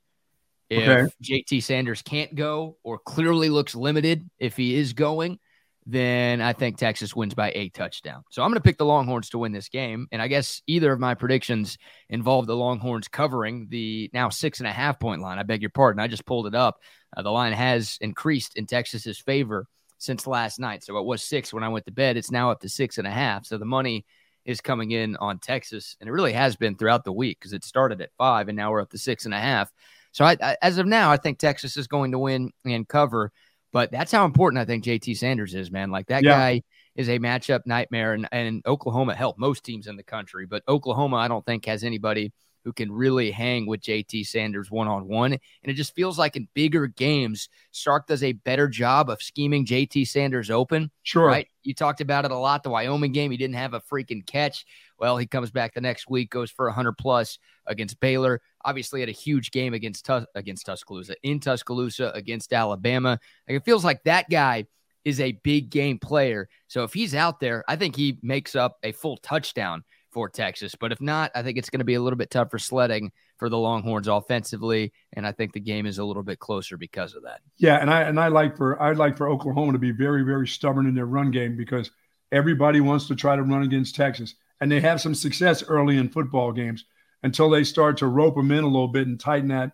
If 0.70 0.88
okay. 0.88 1.12
JT 1.22 1.62
Sanders 1.62 2.02
can't 2.02 2.34
go 2.34 2.76
or 2.82 2.98
clearly 2.98 3.48
looks 3.48 3.74
limited 3.74 4.28
if 4.38 4.56
he 4.56 4.74
is 4.74 4.92
going, 4.92 5.38
then 5.86 6.42
I 6.42 6.52
think 6.52 6.76
Texas 6.76 7.16
wins 7.16 7.32
by 7.32 7.50
eight 7.54 7.72
touchdowns. 7.72 8.26
So 8.30 8.42
I'm 8.42 8.50
going 8.50 8.60
to 8.60 8.62
pick 8.62 8.76
the 8.76 8.84
Longhorns 8.84 9.30
to 9.30 9.38
win 9.38 9.52
this 9.52 9.70
game. 9.70 10.06
And 10.12 10.20
I 10.20 10.28
guess 10.28 10.60
either 10.66 10.92
of 10.92 11.00
my 11.00 11.14
predictions 11.14 11.78
involve 12.10 12.46
the 12.46 12.56
Longhorns 12.56 13.08
covering 13.08 13.68
the 13.70 14.10
now 14.12 14.28
six 14.28 14.58
and 14.60 14.66
a 14.68 14.72
half 14.72 15.00
point 15.00 15.22
line. 15.22 15.38
I 15.38 15.44
beg 15.44 15.62
your 15.62 15.70
pardon. 15.70 16.00
I 16.00 16.06
just 16.06 16.26
pulled 16.26 16.46
it 16.46 16.54
up. 16.54 16.80
Uh, 17.16 17.22
the 17.22 17.30
line 17.30 17.54
has 17.54 17.96
increased 18.02 18.56
in 18.56 18.66
Texas's 18.66 19.18
favor 19.18 19.66
since 19.98 20.26
last 20.26 20.58
night. 20.58 20.82
So 20.84 20.96
it 20.98 21.04
was 21.04 21.22
six 21.22 21.52
when 21.52 21.64
I 21.64 21.68
went 21.68 21.86
to 21.86 21.92
bed. 21.92 22.16
It's 22.16 22.30
now 22.30 22.50
up 22.50 22.60
to 22.60 22.68
six 22.68 22.98
and 22.98 23.06
a 23.06 23.10
half. 23.10 23.44
So 23.44 23.58
the 23.58 23.64
money 23.64 24.06
is 24.44 24.60
coming 24.60 24.92
in 24.92 25.16
on 25.16 25.38
Texas, 25.38 25.96
and 26.00 26.08
it 26.08 26.12
really 26.12 26.32
has 26.32 26.56
been 26.56 26.76
throughout 26.76 27.04
the 27.04 27.12
week 27.12 27.38
because 27.38 27.52
it 27.52 27.64
started 27.64 28.00
at 28.00 28.10
five 28.16 28.48
and 28.48 28.56
now 28.56 28.70
we're 28.70 28.80
up 28.80 28.90
to 28.90 28.98
six 28.98 29.26
and 29.26 29.34
a 29.34 29.40
half. 29.40 29.70
So 30.12 30.24
I, 30.24 30.36
I, 30.40 30.56
as 30.62 30.78
of 30.78 30.86
now, 30.86 31.10
I 31.10 31.18
think 31.18 31.38
Texas 31.38 31.76
is 31.76 31.86
going 31.86 32.12
to 32.12 32.18
win 32.18 32.52
and 32.64 32.88
cover. 32.88 33.30
But 33.72 33.90
that's 33.90 34.12
how 34.12 34.24
important 34.24 34.60
I 34.60 34.64
think 34.64 34.84
JT 34.84 35.18
Sanders 35.18 35.54
is, 35.54 35.70
man. 35.70 35.90
Like 35.90 36.06
that 36.06 36.24
yeah. 36.24 36.30
guy 36.30 36.62
is 36.96 37.08
a 37.08 37.18
matchup 37.18 37.60
nightmare, 37.66 38.14
and, 38.14 38.26
and 38.32 38.62
Oklahoma 38.66 39.14
helped 39.14 39.38
most 39.38 39.62
teams 39.62 39.86
in 39.86 39.96
the 39.96 40.02
country, 40.02 40.46
but 40.46 40.62
Oklahoma, 40.66 41.16
I 41.16 41.28
don't 41.28 41.44
think 41.44 41.66
has 41.66 41.84
anybody 41.84 42.32
who 42.64 42.72
can 42.72 42.90
really 42.92 43.30
hang 43.30 43.66
with 43.66 43.80
JT 43.80 44.26
Sanders 44.26 44.70
one 44.70 44.88
on 44.88 45.08
one. 45.08 45.32
And 45.32 45.40
it 45.64 45.74
just 45.74 45.94
feels 45.94 46.18
like 46.18 46.36
in 46.36 46.48
bigger 46.54 46.86
games, 46.86 47.48
Sark 47.70 48.06
does 48.06 48.22
a 48.22 48.32
better 48.32 48.68
job 48.68 49.10
of 49.10 49.22
scheming 49.22 49.64
JT 49.64 50.06
Sanders 50.08 50.50
open. 50.50 50.90
Sure. 51.02 51.26
Right. 51.26 51.48
You 51.62 51.74
talked 51.74 52.00
about 52.00 52.24
it 52.24 52.30
a 52.30 52.36
lot. 52.36 52.62
The 52.62 52.70
Wyoming 52.70 53.12
game, 53.12 53.30
he 53.30 53.36
didn't 53.36 53.56
have 53.56 53.74
a 53.74 53.80
freaking 53.80 54.26
catch. 54.26 54.64
Well, 54.98 55.16
he 55.16 55.26
comes 55.26 55.50
back 55.50 55.74
the 55.74 55.80
next 55.80 56.08
week, 56.08 56.30
goes 56.30 56.50
for 56.50 56.66
100 56.66 56.92
plus 56.92 57.38
against 57.66 58.00
Baylor. 58.00 58.40
Obviously, 58.64 59.00
had 59.00 59.08
a 59.08 59.12
huge 59.12 59.50
game 59.50 59.74
against 59.74 60.04
Tus- 60.04 60.26
against 60.34 60.66
Tuscaloosa 60.66 61.14
in 61.22 61.40
Tuscaloosa 61.40 62.10
against 62.14 62.52
Alabama. 62.52 63.18
Like 63.48 63.58
it 63.58 63.64
feels 63.64 63.84
like 63.84 64.02
that 64.04 64.28
guy 64.28 64.66
is 65.04 65.20
a 65.20 65.32
big 65.42 65.70
game 65.70 65.98
player. 65.98 66.48
So 66.66 66.84
if 66.84 66.92
he's 66.92 67.14
out 67.14 67.40
there, 67.40 67.64
I 67.68 67.76
think 67.76 67.96
he 67.96 68.18
makes 68.22 68.54
up 68.54 68.76
a 68.82 68.92
full 68.92 69.16
touchdown 69.16 69.84
for 70.10 70.28
Texas. 70.28 70.74
But 70.74 70.92
if 70.92 71.00
not, 71.00 71.30
I 71.34 71.42
think 71.42 71.58
it's 71.58 71.70
going 71.70 71.80
to 71.80 71.84
be 71.84 71.94
a 71.94 72.02
little 72.02 72.16
bit 72.16 72.30
tough 72.30 72.50
for 72.50 72.58
sledding 72.58 73.12
for 73.36 73.48
the 73.48 73.58
Longhorns 73.58 74.08
offensively, 74.08 74.92
and 75.12 75.26
I 75.26 75.32
think 75.32 75.52
the 75.52 75.60
game 75.60 75.86
is 75.86 75.98
a 75.98 76.04
little 76.04 76.22
bit 76.22 76.38
closer 76.38 76.76
because 76.76 77.14
of 77.14 77.22
that. 77.22 77.40
Yeah, 77.56 77.76
and 77.76 77.90
I 77.90 78.02
and 78.02 78.18
I 78.18 78.28
like 78.28 78.56
for 78.56 78.80
I'd 78.82 78.96
like 78.96 79.16
for 79.16 79.28
Oklahoma 79.28 79.72
to 79.72 79.78
be 79.78 79.92
very 79.92 80.22
very 80.22 80.46
stubborn 80.46 80.86
in 80.86 80.94
their 80.94 81.06
run 81.06 81.30
game 81.30 81.56
because 81.56 81.90
everybody 82.32 82.80
wants 82.80 83.06
to 83.08 83.16
try 83.16 83.36
to 83.36 83.42
run 83.42 83.62
against 83.62 83.94
Texas, 83.94 84.34
and 84.60 84.70
they 84.70 84.80
have 84.80 85.00
some 85.00 85.14
success 85.14 85.62
early 85.68 85.96
in 85.96 86.08
football 86.08 86.52
games 86.52 86.84
until 87.22 87.50
they 87.50 87.64
start 87.64 87.96
to 87.98 88.06
rope 88.06 88.36
them 88.36 88.50
in 88.50 88.64
a 88.64 88.68
little 88.68 88.88
bit 88.88 89.06
and 89.06 89.20
tighten 89.20 89.48
that 89.48 89.72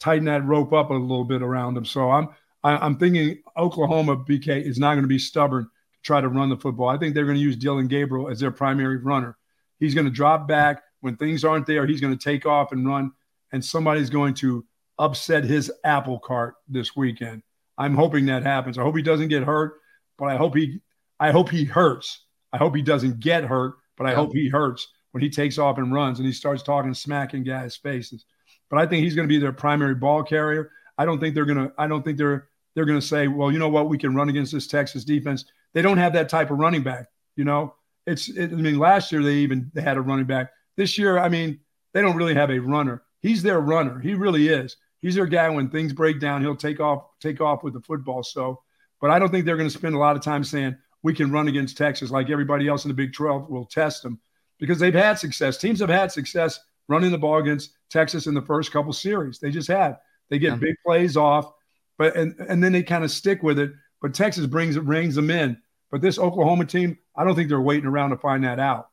tighten 0.00 0.24
that 0.24 0.44
rope 0.44 0.72
up 0.72 0.90
a 0.90 0.94
little 0.94 1.24
bit 1.24 1.42
around 1.42 1.74
them. 1.74 1.84
So 1.84 2.10
I'm 2.10 2.28
I, 2.62 2.72
am 2.72 2.82
i 2.82 2.86
am 2.86 2.98
thinking 2.98 3.38
Oklahoma 3.56 4.16
BK 4.16 4.62
is 4.62 4.78
not 4.78 4.94
going 4.94 5.04
to 5.04 5.08
be 5.08 5.18
stubborn 5.18 5.64
to 5.64 6.00
try 6.02 6.20
to 6.20 6.28
run 6.28 6.48
the 6.48 6.56
football. 6.56 6.88
I 6.88 6.98
think 6.98 7.14
they're 7.14 7.26
going 7.26 7.36
to 7.36 7.42
use 7.42 7.56
Dillon 7.56 7.86
Gabriel 7.86 8.28
as 8.28 8.40
their 8.40 8.50
primary 8.50 8.96
runner 8.96 9.36
He's 9.84 9.94
going 9.94 10.06
to 10.06 10.10
drop 10.10 10.48
back 10.48 10.82
when 11.00 11.16
things 11.16 11.44
aren't 11.44 11.66
there. 11.66 11.86
He's 11.86 12.00
going 12.00 12.16
to 12.16 12.22
take 12.22 12.46
off 12.46 12.72
and 12.72 12.86
run, 12.86 13.12
and 13.52 13.64
somebody's 13.64 14.10
going 14.10 14.34
to 14.34 14.64
upset 14.98 15.44
his 15.44 15.70
apple 15.84 16.18
cart 16.18 16.54
this 16.68 16.96
weekend. 16.96 17.42
I'm 17.76 17.94
hoping 17.94 18.26
that 18.26 18.42
happens. 18.42 18.78
I 18.78 18.82
hope 18.82 18.96
he 18.96 19.02
doesn't 19.02 19.28
get 19.28 19.42
hurt, 19.42 19.74
but 20.16 20.26
I 20.26 20.36
hope 20.36 20.56
he 20.56 20.80
I 21.20 21.30
hope 21.30 21.50
he 21.50 21.64
hurts. 21.64 22.24
I 22.52 22.56
hope 22.56 22.74
he 22.74 22.82
doesn't 22.82 23.20
get 23.20 23.44
hurt, 23.44 23.74
but 23.96 24.06
I 24.06 24.10
yeah. 24.10 24.16
hope 24.16 24.32
he 24.32 24.48
hurts 24.48 24.88
when 25.12 25.22
he 25.22 25.30
takes 25.30 25.58
off 25.58 25.78
and 25.78 25.92
runs 25.92 26.18
and 26.18 26.26
he 26.26 26.32
starts 26.32 26.62
talking 26.62 26.94
smack 26.94 27.34
in 27.34 27.42
guys' 27.42 27.76
faces. 27.76 28.24
But 28.70 28.78
I 28.78 28.86
think 28.86 29.04
he's 29.04 29.14
going 29.14 29.28
to 29.28 29.32
be 29.32 29.38
their 29.38 29.52
primary 29.52 29.94
ball 29.94 30.22
carrier. 30.22 30.70
I 30.96 31.04
don't 31.04 31.20
think 31.20 31.34
they're 31.34 31.44
going 31.44 31.68
to 31.68 31.72
I 31.76 31.86
don't 31.86 32.04
think 32.04 32.18
they're 32.18 32.48
they're 32.74 32.84
going 32.84 33.00
to 33.00 33.06
say, 33.06 33.28
well, 33.28 33.52
you 33.52 33.58
know 33.58 33.68
what, 33.68 33.88
we 33.88 33.98
can 33.98 34.14
run 34.14 34.28
against 34.28 34.52
this 34.52 34.66
Texas 34.66 35.04
defense. 35.04 35.44
They 35.72 35.82
don't 35.82 35.98
have 35.98 36.12
that 36.14 36.28
type 36.28 36.50
of 36.50 36.58
running 36.58 36.82
back, 36.82 37.06
you 37.36 37.44
know. 37.44 37.74
It's, 38.06 38.28
it, 38.28 38.52
I 38.52 38.56
mean, 38.56 38.78
last 38.78 39.12
year 39.12 39.22
they 39.22 39.36
even 39.36 39.70
they 39.74 39.82
had 39.82 39.96
a 39.96 40.00
running 40.00 40.26
back. 40.26 40.50
This 40.76 40.98
year, 40.98 41.18
I 41.18 41.28
mean, 41.28 41.60
they 41.92 42.02
don't 42.02 42.16
really 42.16 42.34
have 42.34 42.50
a 42.50 42.58
runner. 42.58 43.02
He's 43.20 43.42
their 43.42 43.60
runner. 43.60 43.98
He 44.00 44.14
really 44.14 44.48
is. 44.48 44.76
He's 45.00 45.14
their 45.14 45.26
guy. 45.26 45.48
When 45.48 45.70
things 45.70 45.92
break 45.92 46.20
down, 46.20 46.42
he'll 46.42 46.56
take 46.56 46.80
off, 46.80 47.04
take 47.20 47.40
off 47.40 47.62
with 47.62 47.74
the 47.74 47.80
football. 47.80 48.22
So, 48.22 48.60
but 49.00 49.10
I 49.10 49.18
don't 49.18 49.30
think 49.30 49.46
they're 49.46 49.56
going 49.56 49.68
to 49.68 49.74
spend 49.78 49.94
a 49.94 49.98
lot 49.98 50.16
of 50.16 50.22
time 50.22 50.44
saying 50.44 50.76
we 51.02 51.14
can 51.14 51.30
run 51.30 51.48
against 51.48 51.76
Texas 51.76 52.10
like 52.10 52.30
everybody 52.30 52.68
else 52.68 52.84
in 52.84 52.88
the 52.88 52.94
Big 52.94 53.12
12 53.12 53.48
will 53.48 53.66
test 53.66 54.02
them 54.02 54.20
because 54.58 54.78
they've 54.78 54.94
had 54.94 55.18
success. 55.18 55.58
Teams 55.58 55.80
have 55.80 55.90
had 55.90 56.10
success 56.10 56.58
running 56.88 57.10
the 57.10 57.18
ball 57.18 57.38
against 57.38 57.72
Texas 57.90 58.26
in 58.26 58.34
the 58.34 58.42
first 58.42 58.72
couple 58.72 58.92
series. 58.92 59.38
They 59.38 59.50
just 59.50 59.68
have. 59.68 59.98
They 60.30 60.38
get 60.38 60.52
yeah. 60.52 60.56
big 60.56 60.74
plays 60.84 61.16
off, 61.16 61.52
but 61.98 62.16
and 62.16 62.34
and 62.48 62.62
then 62.62 62.72
they 62.72 62.82
kind 62.82 63.04
of 63.04 63.10
stick 63.10 63.42
with 63.42 63.58
it. 63.58 63.72
But 64.00 64.14
Texas 64.14 64.46
brings 64.46 64.76
brings 64.78 65.14
them 65.14 65.30
in. 65.30 65.58
But 65.94 66.00
this 66.00 66.18
Oklahoma 66.18 66.64
team, 66.64 66.98
I 67.14 67.22
don't 67.22 67.36
think 67.36 67.48
they're 67.48 67.60
waiting 67.60 67.86
around 67.86 68.10
to 68.10 68.16
find 68.16 68.42
that 68.42 68.58
out. 68.58 68.88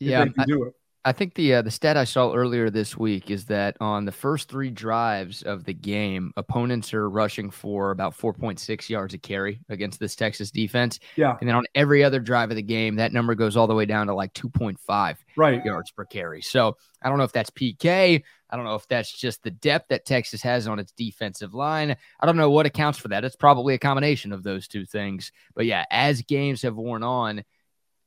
Yeah, 0.00 0.24
I, 0.36 0.44
do 0.44 0.64
it. 0.64 0.74
I 1.04 1.10
think 1.12 1.34
the 1.34 1.54
uh, 1.54 1.62
the 1.62 1.70
stat 1.70 1.96
I 1.96 2.04
saw 2.04 2.32
earlier 2.32 2.70
this 2.70 2.96
week 2.96 3.30
is 3.30 3.46
that 3.46 3.76
on 3.80 4.04
the 4.04 4.12
first 4.12 4.48
three 4.48 4.70
drives 4.70 5.42
of 5.42 5.64
the 5.64 5.74
game, 5.74 6.32
opponents 6.36 6.94
are 6.94 7.10
rushing 7.10 7.50
for 7.50 7.90
about 7.90 8.16
4.6 8.16 8.88
yards 8.88 9.12
a 9.12 9.18
carry 9.18 9.60
against 9.68 9.98
this 9.98 10.14
Texas 10.14 10.52
defense. 10.52 11.00
Yeah. 11.16 11.36
And 11.40 11.48
then 11.48 11.56
on 11.56 11.64
every 11.74 12.04
other 12.04 12.20
drive 12.20 12.50
of 12.50 12.56
the 12.56 12.62
game, 12.62 12.96
that 12.96 13.12
number 13.12 13.34
goes 13.34 13.56
all 13.56 13.66
the 13.66 13.74
way 13.74 13.84
down 13.84 14.06
to 14.06 14.14
like 14.14 14.32
2.5 14.34 15.16
right. 15.36 15.64
yards 15.64 15.90
per 15.90 16.04
carry. 16.04 16.40
So 16.40 16.76
I 17.02 17.08
don't 17.08 17.18
know 17.18 17.24
if 17.24 17.32
that's 17.32 17.50
PK. 17.50 18.22
I 18.50 18.56
don't 18.56 18.64
know 18.64 18.76
if 18.76 18.86
that's 18.86 19.10
just 19.10 19.42
the 19.42 19.50
depth 19.50 19.88
that 19.88 20.04
Texas 20.04 20.42
has 20.42 20.68
on 20.68 20.78
its 20.78 20.92
defensive 20.92 21.52
line. 21.52 21.96
I 22.20 22.26
don't 22.26 22.36
know 22.36 22.50
what 22.50 22.66
accounts 22.66 22.98
for 22.98 23.08
that. 23.08 23.24
It's 23.24 23.34
probably 23.34 23.74
a 23.74 23.78
combination 23.78 24.32
of 24.32 24.44
those 24.44 24.68
two 24.68 24.84
things. 24.84 25.32
But 25.54 25.66
yeah, 25.66 25.84
as 25.90 26.22
games 26.22 26.62
have 26.62 26.76
worn 26.76 27.02
on, 27.02 27.42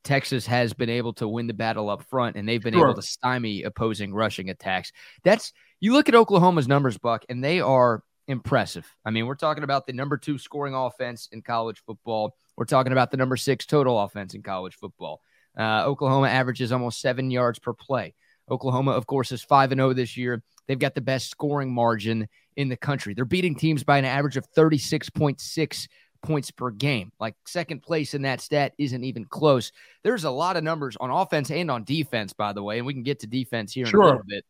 Texas 0.06 0.46
has 0.46 0.72
been 0.72 0.88
able 0.88 1.12
to 1.14 1.26
win 1.28 1.46
the 1.48 1.52
battle 1.54 1.90
up 1.90 2.02
front 2.04 2.36
and 2.36 2.48
they've 2.48 2.62
been 2.62 2.74
Sure. 2.74 2.86
able 2.86 2.94
to 2.94 3.02
stymie 3.02 3.64
opposing 3.64 4.14
rushing 4.14 4.48
attacks. 4.50 4.92
That's 5.24 5.52
you 5.80 5.92
look 5.92 6.08
at 6.08 6.14
Oklahoma's 6.14 6.68
numbers, 6.68 6.96
Buck, 6.96 7.24
and 7.28 7.42
they 7.44 7.60
are 7.60 8.02
impressive. 8.28 8.86
I 9.04 9.10
mean, 9.10 9.26
we're 9.26 9.34
talking 9.34 9.64
about 9.64 9.86
the 9.86 9.92
number 9.92 10.16
two 10.16 10.38
scoring 10.38 10.74
offense 10.74 11.28
in 11.32 11.42
college 11.42 11.82
football. 11.84 12.34
We're 12.56 12.64
talking 12.64 12.92
about 12.92 13.10
the 13.10 13.16
number 13.16 13.36
six 13.36 13.66
total 13.66 14.00
offense 14.00 14.34
in 14.34 14.42
college 14.42 14.74
football. 14.76 15.20
Uh, 15.58 15.84
Oklahoma 15.84 16.28
averages 16.28 16.72
almost 16.72 17.00
seven 17.00 17.30
yards 17.30 17.58
per 17.58 17.72
play. 17.72 18.14
Oklahoma, 18.50 18.92
of 18.92 19.06
course, 19.06 19.32
is 19.32 19.42
5 19.42 19.72
and 19.72 19.80
0 19.80 19.92
this 19.92 20.16
year. 20.16 20.42
They've 20.68 20.78
got 20.78 20.94
the 20.94 21.00
best 21.00 21.30
scoring 21.30 21.72
margin 21.72 22.28
in 22.56 22.68
the 22.68 22.76
country. 22.76 23.12
They're 23.14 23.24
beating 23.24 23.56
teams 23.56 23.82
by 23.84 23.98
an 23.98 24.04
average 24.04 24.36
of 24.36 24.46
36.6 24.52 25.88
points 26.22 26.50
per 26.50 26.70
game. 26.70 27.12
Like 27.20 27.34
second 27.46 27.82
place 27.82 28.14
in 28.14 28.22
that 28.22 28.40
stat 28.40 28.72
isn't 28.78 29.04
even 29.04 29.24
close. 29.24 29.72
There's 30.02 30.24
a 30.24 30.30
lot 30.30 30.56
of 30.56 30.64
numbers 30.64 30.96
on 31.00 31.10
offense 31.10 31.50
and 31.50 31.70
on 31.70 31.84
defense, 31.84 32.32
by 32.32 32.52
the 32.52 32.62
way, 32.62 32.78
and 32.78 32.86
we 32.86 32.94
can 32.94 33.02
get 33.02 33.20
to 33.20 33.26
defense 33.26 33.72
here 33.72 33.84
in 33.86 33.88
a 33.88 33.92
little 34.06 34.22
bit 34.26 34.44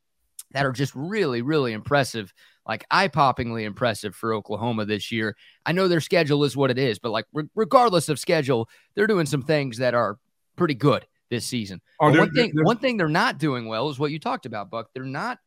that 0.53 0.65
are 0.65 0.73
just 0.73 0.95
really, 0.95 1.43
really 1.43 1.73
impressive, 1.73 2.33
like 2.67 2.87
eye 2.91 3.09
poppingly 3.09 3.65
impressive 3.65 4.15
for 4.15 4.33
Oklahoma 4.33 4.85
this 4.85 5.11
year. 5.11 5.37
I 5.65 5.73
know 5.73 5.89
their 5.89 6.01
schedule 6.01 6.45
is 6.45 6.57
what 6.57 6.71
it 6.71 6.79
is, 6.79 6.99
but 6.99 7.11
like 7.11 7.27
re- 7.33 7.49
regardless 7.55 8.09
of 8.09 8.19
schedule, 8.19 8.69
they're 8.95 9.07
doing 9.09 9.27
some 9.27 9.43
things 9.43 9.79
that 9.79 9.95
are 9.95 10.19
pretty 10.57 10.75
good 10.75 11.05
this 11.31 11.45
season. 11.45 11.81
Oh, 12.01 12.11
one 12.17 12.31
thing, 12.33 12.53
they're- 12.55 12.65
one 12.65 12.79
thing 12.79 12.97
they're 12.97 13.09
not 13.09 13.39
doing 13.39 13.67
well 13.67 13.89
is 13.91 13.99
what 13.99 14.13
you 14.13 14.19
talked 14.21 14.47
about, 14.47 14.71
Buck. 14.71 14.91
They're 14.95 15.05
not 15.05 15.39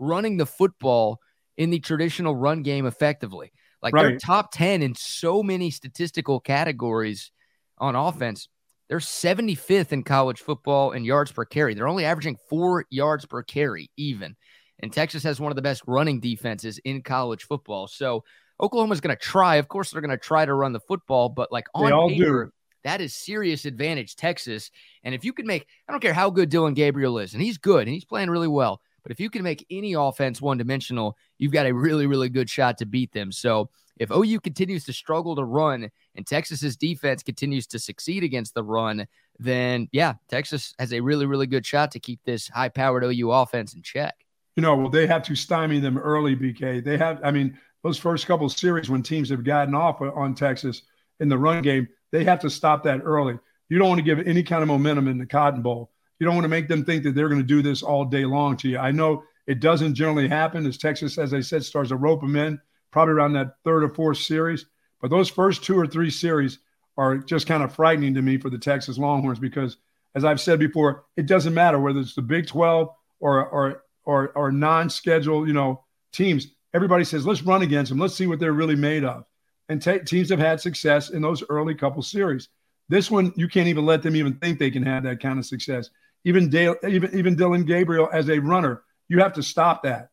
running 0.00 0.36
the 0.36 0.46
football 0.46 1.20
in 1.56 1.70
the 1.70 1.78
traditional 1.80 2.34
run 2.34 2.62
game 2.62 2.86
effectively. 2.86 3.52
Like 3.82 3.94
they're 3.94 4.18
top 4.18 4.50
10 4.52 4.82
in 4.82 4.94
so 4.94 5.42
many 5.42 5.70
statistical 5.70 6.40
categories 6.40 7.30
on 7.78 7.94
offense. 7.94 8.48
They're 8.88 8.98
75th 8.98 9.92
in 9.92 10.02
college 10.02 10.40
football 10.40 10.92
in 10.92 11.04
yards 11.04 11.30
per 11.30 11.44
carry. 11.44 11.74
They're 11.74 11.88
only 11.88 12.04
averaging 12.04 12.38
four 12.48 12.86
yards 12.90 13.26
per 13.26 13.42
carry, 13.42 13.90
even. 13.96 14.34
And 14.80 14.92
Texas 14.92 15.22
has 15.24 15.40
one 15.40 15.52
of 15.52 15.56
the 15.56 15.62
best 15.62 15.82
running 15.86 16.20
defenses 16.20 16.78
in 16.84 17.02
college 17.02 17.44
football. 17.44 17.86
So 17.86 18.24
Oklahoma's 18.60 19.00
going 19.00 19.14
to 19.14 19.22
try. 19.22 19.56
Of 19.56 19.68
course, 19.68 19.90
they're 19.90 20.00
going 20.00 20.10
to 20.10 20.16
try 20.16 20.44
to 20.44 20.54
run 20.54 20.72
the 20.72 20.80
football, 20.80 21.28
but 21.28 21.52
like 21.52 21.66
on 21.74 22.08
paper, 22.08 22.46
do. 22.46 22.52
that 22.84 23.00
is 23.00 23.14
serious 23.14 23.64
advantage 23.64 24.16
Texas. 24.16 24.70
And 25.04 25.14
if 25.14 25.24
you 25.24 25.32
can 25.32 25.46
make, 25.46 25.66
I 25.88 25.92
don't 25.92 26.00
care 26.00 26.14
how 26.14 26.30
good 26.30 26.48
Dillon 26.48 26.74
Gabriel 26.74 27.18
is, 27.18 27.34
and 27.34 27.42
he's 27.42 27.58
good 27.58 27.82
and 27.82 27.90
he's 27.90 28.04
playing 28.04 28.30
really 28.30 28.48
well. 28.48 28.80
But 29.08 29.14
if 29.14 29.20
you 29.20 29.30
can 29.30 29.42
make 29.42 29.64
any 29.70 29.94
offense 29.94 30.42
one 30.42 30.58
dimensional, 30.58 31.16
you've 31.38 31.50
got 31.50 31.64
a 31.64 31.72
really, 31.72 32.06
really 32.06 32.28
good 32.28 32.50
shot 32.50 32.76
to 32.76 32.84
beat 32.84 33.10
them. 33.10 33.32
So 33.32 33.70
if 33.98 34.10
OU 34.10 34.40
continues 34.40 34.84
to 34.84 34.92
struggle 34.92 35.34
to 35.36 35.44
run 35.44 35.88
and 36.14 36.26
Texas's 36.26 36.76
defense 36.76 37.22
continues 37.22 37.66
to 37.68 37.78
succeed 37.78 38.22
against 38.22 38.52
the 38.52 38.62
run, 38.62 39.06
then 39.38 39.88
yeah, 39.92 40.12
Texas 40.28 40.74
has 40.78 40.92
a 40.92 41.00
really, 41.00 41.24
really 41.24 41.46
good 41.46 41.64
shot 41.64 41.90
to 41.92 41.98
keep 41.98 42.20
this 42.26 42.48
high 42.48 42.68
powered 42.68 43.02
OU 43.02 43.30
offense 43.32 43.72
in 43.72 43.80
check. 43.80 44.14
you 44.56 44.62
know, 44.62 44.76
well, 44.76 44.90
they 44.90 45.06
have 45.06 45.22
to 45.22 45.34
stymie 45.34 45.80
them 45.80 45.96
early, 45.96 46.36
BK. 46.36 46.84
They 46.84 46.98
have, 46.98 47.18
I 47.24 47.30
mean, 47.30 47.58
those 47.82 47.96
first 47.96 48.26
couple 48.26 48.44
of 48.44 48.52
series 48.52 48.90
when 48.90 49.02
teams 49.02 49.30
have 49.30 49.42
gotten 49.42 49.74
off 49.74 50.02
on 50.02 50.34
Texas 50.34 50.82
in 51.18 51.30
the 51.30 51.38
run 51.38 51.62
game, 51.62 51.88
they 52.12 52.24
have 52.24 52.40
to 52.40 52.50
stop 52.50 52.82
that 52.82 53.00
early. 53.04 53.38
You 53.70 53.78
don't 53.78 53.88
want 53.88 54.00
to 54.00 54.04
give 54.04 54.26
any 54.26 54.42
kind 54.42 54.60
of 54.60 54.68
momentum 54.68 55.08
in 55.08 55.16
the 55.16 55.24
Cotton 55.24 55.62
Bowl. 55.62 55.92
You 56.18 56.26
don't 56.26 56.34
want 56.34 56.44
to 56.44 56.48
make 56.48 56.68
them 56.68 56.84
think 56.84 57.04
that 57.04 57.14
they're 57.14 57.28
going 57.28 57.40
to 57.40 57.46
do 57.46 57.62
this 57.62 57.82
all 57.82 58.04
day 58.04 58.24
long 58.24 58.56
to 58.58 58.68
you. 58.68 58.78
I 58.78 58.90
know 58.90 59.24
it 59.46 59.60
doesn't 59.60 59.94
generally 59.94 60.28
happen 60.28 60.66
as 60.66 60.78
Texas, 60.78 61.18
as 61.18 61.32
I 61.32 61.40
said, 61.40 61.64
starts 61.64 61.90
to 61.90 61.96
rope 61.96 62.20
them 62.20 62.36
in 62.36 62.60
probably 62.90 63.14
around 63.14 63.34
that 63.34 63.54
third 63.64 63.84
or 63.84 63.88
fourth 63.88 64.18
series. 64.18 64.66
But 65.00 65.10
those 65.10 65.28
first 65.28 65.62
two 65.62 65.78
or 65.78 65.86
three 65.86 66.10
series 66.10 66.58
are 66.96 67.18
just 67.18 67.46
kind 67.46 67.62
of 67.62 67.74
frightening 67.74 68.14
to 68.14 68.22
me 68.22 68.38
for 68.38 68.50
the 68.50 68.58
Texas 68.58 68.98
Longhorns 68.98 69.38
because, 69.38 69.76
as 70.14 70.24
I've 70.24 70.40
said 70.40 70.58
before, 70.58 71.04
it 71.16 71.26
doesn't 71.26 71.54
matter 71.54 71.78
whether 71.78 72.00
it's 72.00 72.14
the 72.14 72.22
Big 72.22 72.46
12 72.46 72.88
or, 73.20 73.46
or 73.46 73.82
or 74.04 74.32
or 74.34 74.50
non-scheduled, 74.50 75.46
you 75.46 75.52
know, 75.52 75.84
teams. 76.12 76.48
Everybody 76.74 77.04
says, 77.04 77.26
let's 77.26 77.42
run 77.42 77.62
against 77.62 77.90
them. 77.90 77.98
Let's 77.98 78.14
see 78.14 78.26
what 78.26 78.38
they're 78.40 78.52
really 78.52 78.74
made 78.74 79.04
of. 79.04 79.24
And 79.68 79.82
te- 79.82 80.00
teams 80.00 80.30
have 80.30 80.38
had 80.38 80.60
success 80.60 81.10
in 81.10 81.20
those 81.20 81.44
early 81.50 81.74
couple 81.74 82.02
series. 82.02 82.48
This 82.88 83.10
one, 83.10 83.32
you 83.36 83.48
can't 83.48 83.68
even 83.68 83.84
let 83.84 84.02
them 84.02 84.16
even 84.16 84.34
think 84.34 84.58
they 84.58 84.70
can 84.70 84.82
have 84.82 85.02
that 85.02 85.20
kind 85.20 85.38
of 85.38 85.44
success. 85.44 85.90
Even 86.24 86.50
Dale, 86.50 86.76
even 86.86 87.16
even 87.16 87.36
Dillon 87.36 87.64
Gabriel 87.64 88.08
as 88.12 88.28
a 88.28 88.38
runner, 88.38 88.82
you 89.08 89.20
have 89.20 89.32
to 89.34 89.42
stop 89.42 89.82
that. 89.84 90.08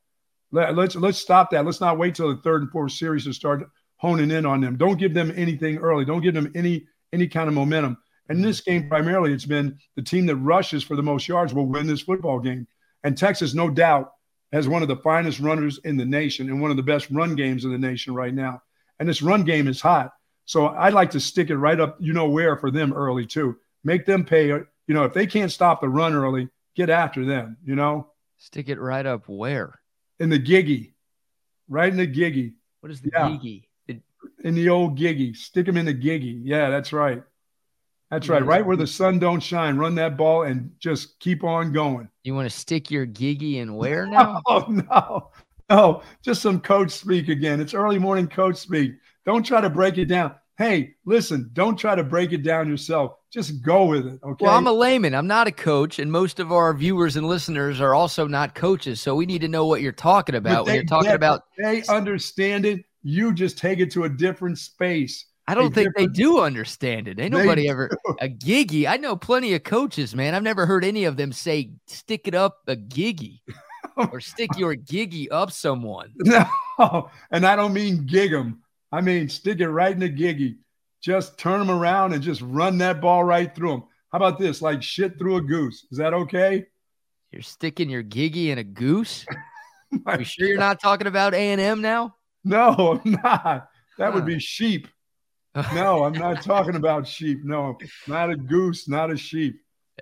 Let, 0.52 0.76
let's 0.76 0.96
let's 0.96 1.18
stop 1.18 1.52
that. 1.52 1.66
Let's 1.66 1.82
not 1.82 1.98
wait 1.98 2.16
till 2.16 2.34
the 2.34 2.42
third 2.42 2.62
and 2.62 2.72
fourth 2.72 2.92
series 2.92 3.26
to 3.26 3.34
start 3.34 3.64
honing 3.98 4.32
in 4.32 4.46
on 4.46 4.62
them. 4.62 4.78
Don't 4.78 5.00
give 5.00 5.14
them 5.14 5.34
anything 5.36 5.78
early. 5.78 6.06
Don't 6.06 6.22
give 6.22 6.34
them 6.34 6.52
any 6.56 6.88
any 7.12 7.28
kind 7.28 7.48
of 7.48 7.54
momentum. 7.54 7.98
And 8.30 8.44
this 8.44 8.62
game, 8.62 8.88
primarily, 8.88 9.34
it's 9.34 9.46
been 9.46 9.78
the 9.96 10.02
team 10.02 10.26
that 10.28 10.36
rushes 10.38 10.84
for 10.84 10.96
the 10.96 11.04
most 11.04 11.28
yards 11.28 11.54
will 11.54 11.68
win 11.68 11.88
this 11.88 12.02
football 12.02 12.40
game. 12.40 12.68
And 13.04 13.18
Texas, 13.18 13.54
no 13.54 13.70
doubt, 13.70 14.12
has 14.52 14.68
one 14.68 14.82
of 14.82 14.88
the 14.88 14.96
finest 14.98 15.40
runners 15.40 15.80
in 15.84 15.98
the 15.98 16.06
nation 16.06 16.50
and 16.50 16.62
one 16.62 16.72
of 16.72 16.78
the 16.78 16.84
best 16.84 17.10
run 17.12 17.36
games 17.36 17.66
in 17.66 17.72
the 17.72 17.78
nation 17.78 18.16
right 18.16 18.34
now. 18.34 18.62
And 19.00 19.08
this 19.08 19.22
run 19.22 19.44
game 19.44 19.68
is 19.68 19.82
hot. 19.82 20.12
So 20.46 20.68
I'd 20.68 20.94
like 20.94 21.12
to 21.12 21.20
stick 21.20 21.50
it 21.50 21.58
right 21.58 21.80
up, 21.80 21.98
you 22.00 22.14
know, 22.14 22.30
where 22.30 22.56
for 22.56 22.72
them 22.72 22.94
early 22.94 23.26
too. 23.26 23.58
Make 23.84 24.06
them 24.06 24.26
pay. 24.26 24.52
You 24.88 24.94
know, 24.94 25.04
if 25.04 25.14
they 25.14 25.26
can't 25.28 25.52
stop 25.52 25.82
the 25.82 25.90
run 25.90 26.14
early, 26.14 26.50
get 26.76 26.90
after 26.90 27.26
them. 27.26 27.58
You 27.66 27.76
know, 27.76 28.08
Stick 28.38 28.70
it 28.70 28.80
right 28.80 29.06
up 29.06 29.28
where? 29.28 29.80
in 30.20 30.30
the 30.30 30.40
giggy, 30.40 30.94
right 31.68 31.90
in 31.92 31.98
the 31.98 32.08
giggy, 32.08 32.54
What 32.82 32.92
is 32.92 33.02
the 33.02 33.10
Yeah. 33.14 33.30
gigi? 33.30 33.70
The- 33.88 34.02
in 34.44 34.54
the 34.54 34.70
old 34.70 34.98
giggy. 34.98 35.36
Stick 35.36 35.66
them 35.66 35.76
in 35.78 35.86
the 35.86 35.94
giggy. 35.94 36.40
Yeah, 36.44 36.70
that's 36.70 36.94
right. 36.94 37.24
That's 38.12 38.30
right. 38.30 38.46
Right 38.46 38.64
where 38.66 38.78
the 38.78 38.86
sun 38.86 39.18
don't 39.18 39.40
shine. 39.42 39.78
Run 39.78 39.96
that 39.96 40.16
ball 40.16 40.44
and 40.44 40.72
just 40.80 41.20
keep 41.20 41.44
on 41.44 41.72
going. 41.72 42.08
You 42.24 42.36
want 42.36 42.48
to 42.50 42.56
stick 42.56 42.92
your 42.92 43.08
gigi 43.08 43.58
in 43.58 43.74
where 43.74 44.06
now? 44.08 44.42
Oh 44.46 44.66
no, 44.70 45.32
no, 45.70 46.04
just 46.22 46.44
some 46.44 46.62
coach 46.62 46.92
speak 46.92 47.28
again. 47.30 47.60
It's 47.60 47.74
early 47.74 47.98
morning 47.98 48.28
coach 48.28 48.58
speak. 48.58 48.94
Don't 49.26 49.44
try 49.44 49.60
to 49.62 49.70
break 49.72 49.98
it 49.98 50.06
down. 50.06 50.36
Hey, 50.60 50.94
listen, 51.06 51.50
don't 51.54 51.76
try 51.76 51.96
to 51.96 52.04
break 52.04 52.32
it 52.32 52.44
down 52.44 52.70
yourself. 52.70 53.16
Just 53.36 53.62
go 53.62 53.84
with 53.84 54.08
it. 54.08 54.18
Okay. 54.24 54.46
Well, 54.46 54.56
I'm 54.56 54.66
a 54.66 54.72
layman. 54.72 55.14
I'm 55.14 55.28
not 55.28 55.46
a 55.46 55.52
coach, 55.52 56.00
and 56.00 56.10
most 56.10 56.40
of 56.40 56.54
our 56.54 56.74
viewers 56.74 57.18
and 57.18 57.28
listeners 57.28 57.82
are 57.82 57.94
also 57.94 58.28
not 58.28 58.56
coaches. 58.56 59.02
So 59.02 59.14
we 59.14 59.26
need 59.26 59.42
to 59.42 59.50
know 59.50 59.66
what 59.66 59.82
you're 59.82 59.92
talking 59.92 60.36
about 60.36 60.66
when 60.66 60.76
you're 60.76 60.86
talking 60.86 61.10
get- 61.10 61.16
about. 61.16 61.44
they 61.58 61.84
understand 61.90 62.66
it. 62.66 62.86
You 63.04 63.34
just 63.34 63.58
take 63.58 63.80
it 63.80 63.92
to 63.92 64.06
a 64.06 64.10
different 64.10 64.58
space. 64.58 65.26
I 65.50 65.54
don't 65.54 65.76
think 65.76 65.94
they 65.98 66.08
do 66.08 66.40
understand 66.40 67.10
it. 67.10 67.20
Ain't 67.20 67.34
They 67.34 67.40
nobody 67.42 67.64
do. 67.64 67.70
ever 67.72 67.90
a 68.22 68.30
giggy. 68.30 68.88
I 68.88 68.96
know 68.98 69.18
plenty 69.18 69.54
of 69.54 69.64
coaches, 69.64 70.16
man. 70.16 70.34
I've 70.34 70.42
never 70.42 70.66
heard 70.66 70.86
any 70.86 71.04
of 71.04 71.18
them 71.18 71.34
say 71.34 71.72
"stick 71.88 72.30
it 72.30 72.34
up 72.36 72.60
a 72.68 72.78
giggy" 72.78 73.42
or 73.98 74.22
"stick 74.22 74.50
your 74.58 74.76
giggy 74.76 75.28
up 75.30 75.52
someone." 75.52 76.14
No, 76.80 77.10
and 77.32 77.46
I 77.46 77.56
don't 77.58 77.74
mean 77.74 78.06
gig 78.06 78.32
'em. 78.34 78.62
I 78.92 79.02
mean 79.02 79.28
stick 79.30 79.60
it 79.60 79.70
right 79.70 79.92
in 79.94 80.00
the 80.00 80.10
giggy. 80.10 80.56
Just 81.06 81.38
turn 81.38 81.60
them 81.60 81.70
around 81.70 82.14
and 82.14 82.24
just 82.24 82.42
run 82.42 82.80
that 82.80 83.00
ball 83.00 83.24
right 83.24 83.54
through 83.54 83.70
them. 83.70 83.84
How 84.12 84.18
about 84.18 84.40
this? 84.40 84.60
Like 84.60 84.82
shit 84.82 85.20
through 85.20 85.36
a 85.36 85.42
goose. 85.42 85.86
Is 85.92 86.00
that 86.00 86.16
okay? 86.16 86.66
You're 87.32 87.44
sticking 87.44 87.92
your 87.92 88.02
gigi 88.02 88.50
in 88.50 88.58
a 88.58 88.64
goose. 88.64 89.24
Are 90.08 90.18
you 90.18 90.26
sure 90.26 90.48
you're 90.48 90.58
not 90.58 90.82
talking 90.82 91.06
about 91.06 91.36
A 91.36 91.38
and 91.38 91.62
M 91.62 91.80
now? 91.80 92.16
No, 92.44 93.00
I'm 93.06 93.12
not. 93.24 93.70
That 94.00 94.16
would 94.16 94.26
be 94.26 94.40
sheep. 94.40 94.88
No, 95.74 96.04
I'm 96.04 96.12
not 96.12 96.42
talking 96.42 96.76
about 96.76 97.08
sheep. 97.08 97.40
No, 97.46 97.78
not 98.08 98.30
a 98.30 98.36
goose, 98.36 98.90
not 98.90 99.10
a 99.10 99.16
sheep. 99.16 99.56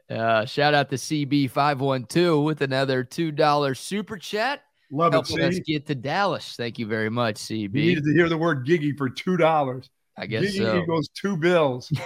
Uh, 0.10 0.46
shout 0.46 0.74
out 0.74 0.90
to 0.90 0.96
CB512 0.96 2.44
with 2.44 2.62
another 2.64 3.04
$2 3.04 3.78
super 3.78 4.18
chat. 4.18 4.64
Love 4.90 5.14
it. 5.14 5.28
Helping 5.28 5.42
us 5.42 5.60
get 5.60 5.86
to 5.86 5.94
Dallas. 5.94 6.56
Thank 6.56 6.80
you 6.80 6.88
very 6.88 7.12
much, 7.12 7.36
CB. 7.36 7.60
you 7.60 7.68
needed 7.68 8.04
to 8.04 8.14
hear 8.14 8.30
the 8.30 8.38
word 8.38 8.66
giggy 8.66 8.98
for 8.98 9.12
two 9.12 9.38
dollars. 9.38 9.92
I 10.18 10.26
guess 10.26 10.44
Giggy 10.44 10.58
so. 10.58 10.82
equals 10.82 11.10
two 11.10 11.38
bills. 11.38 11.92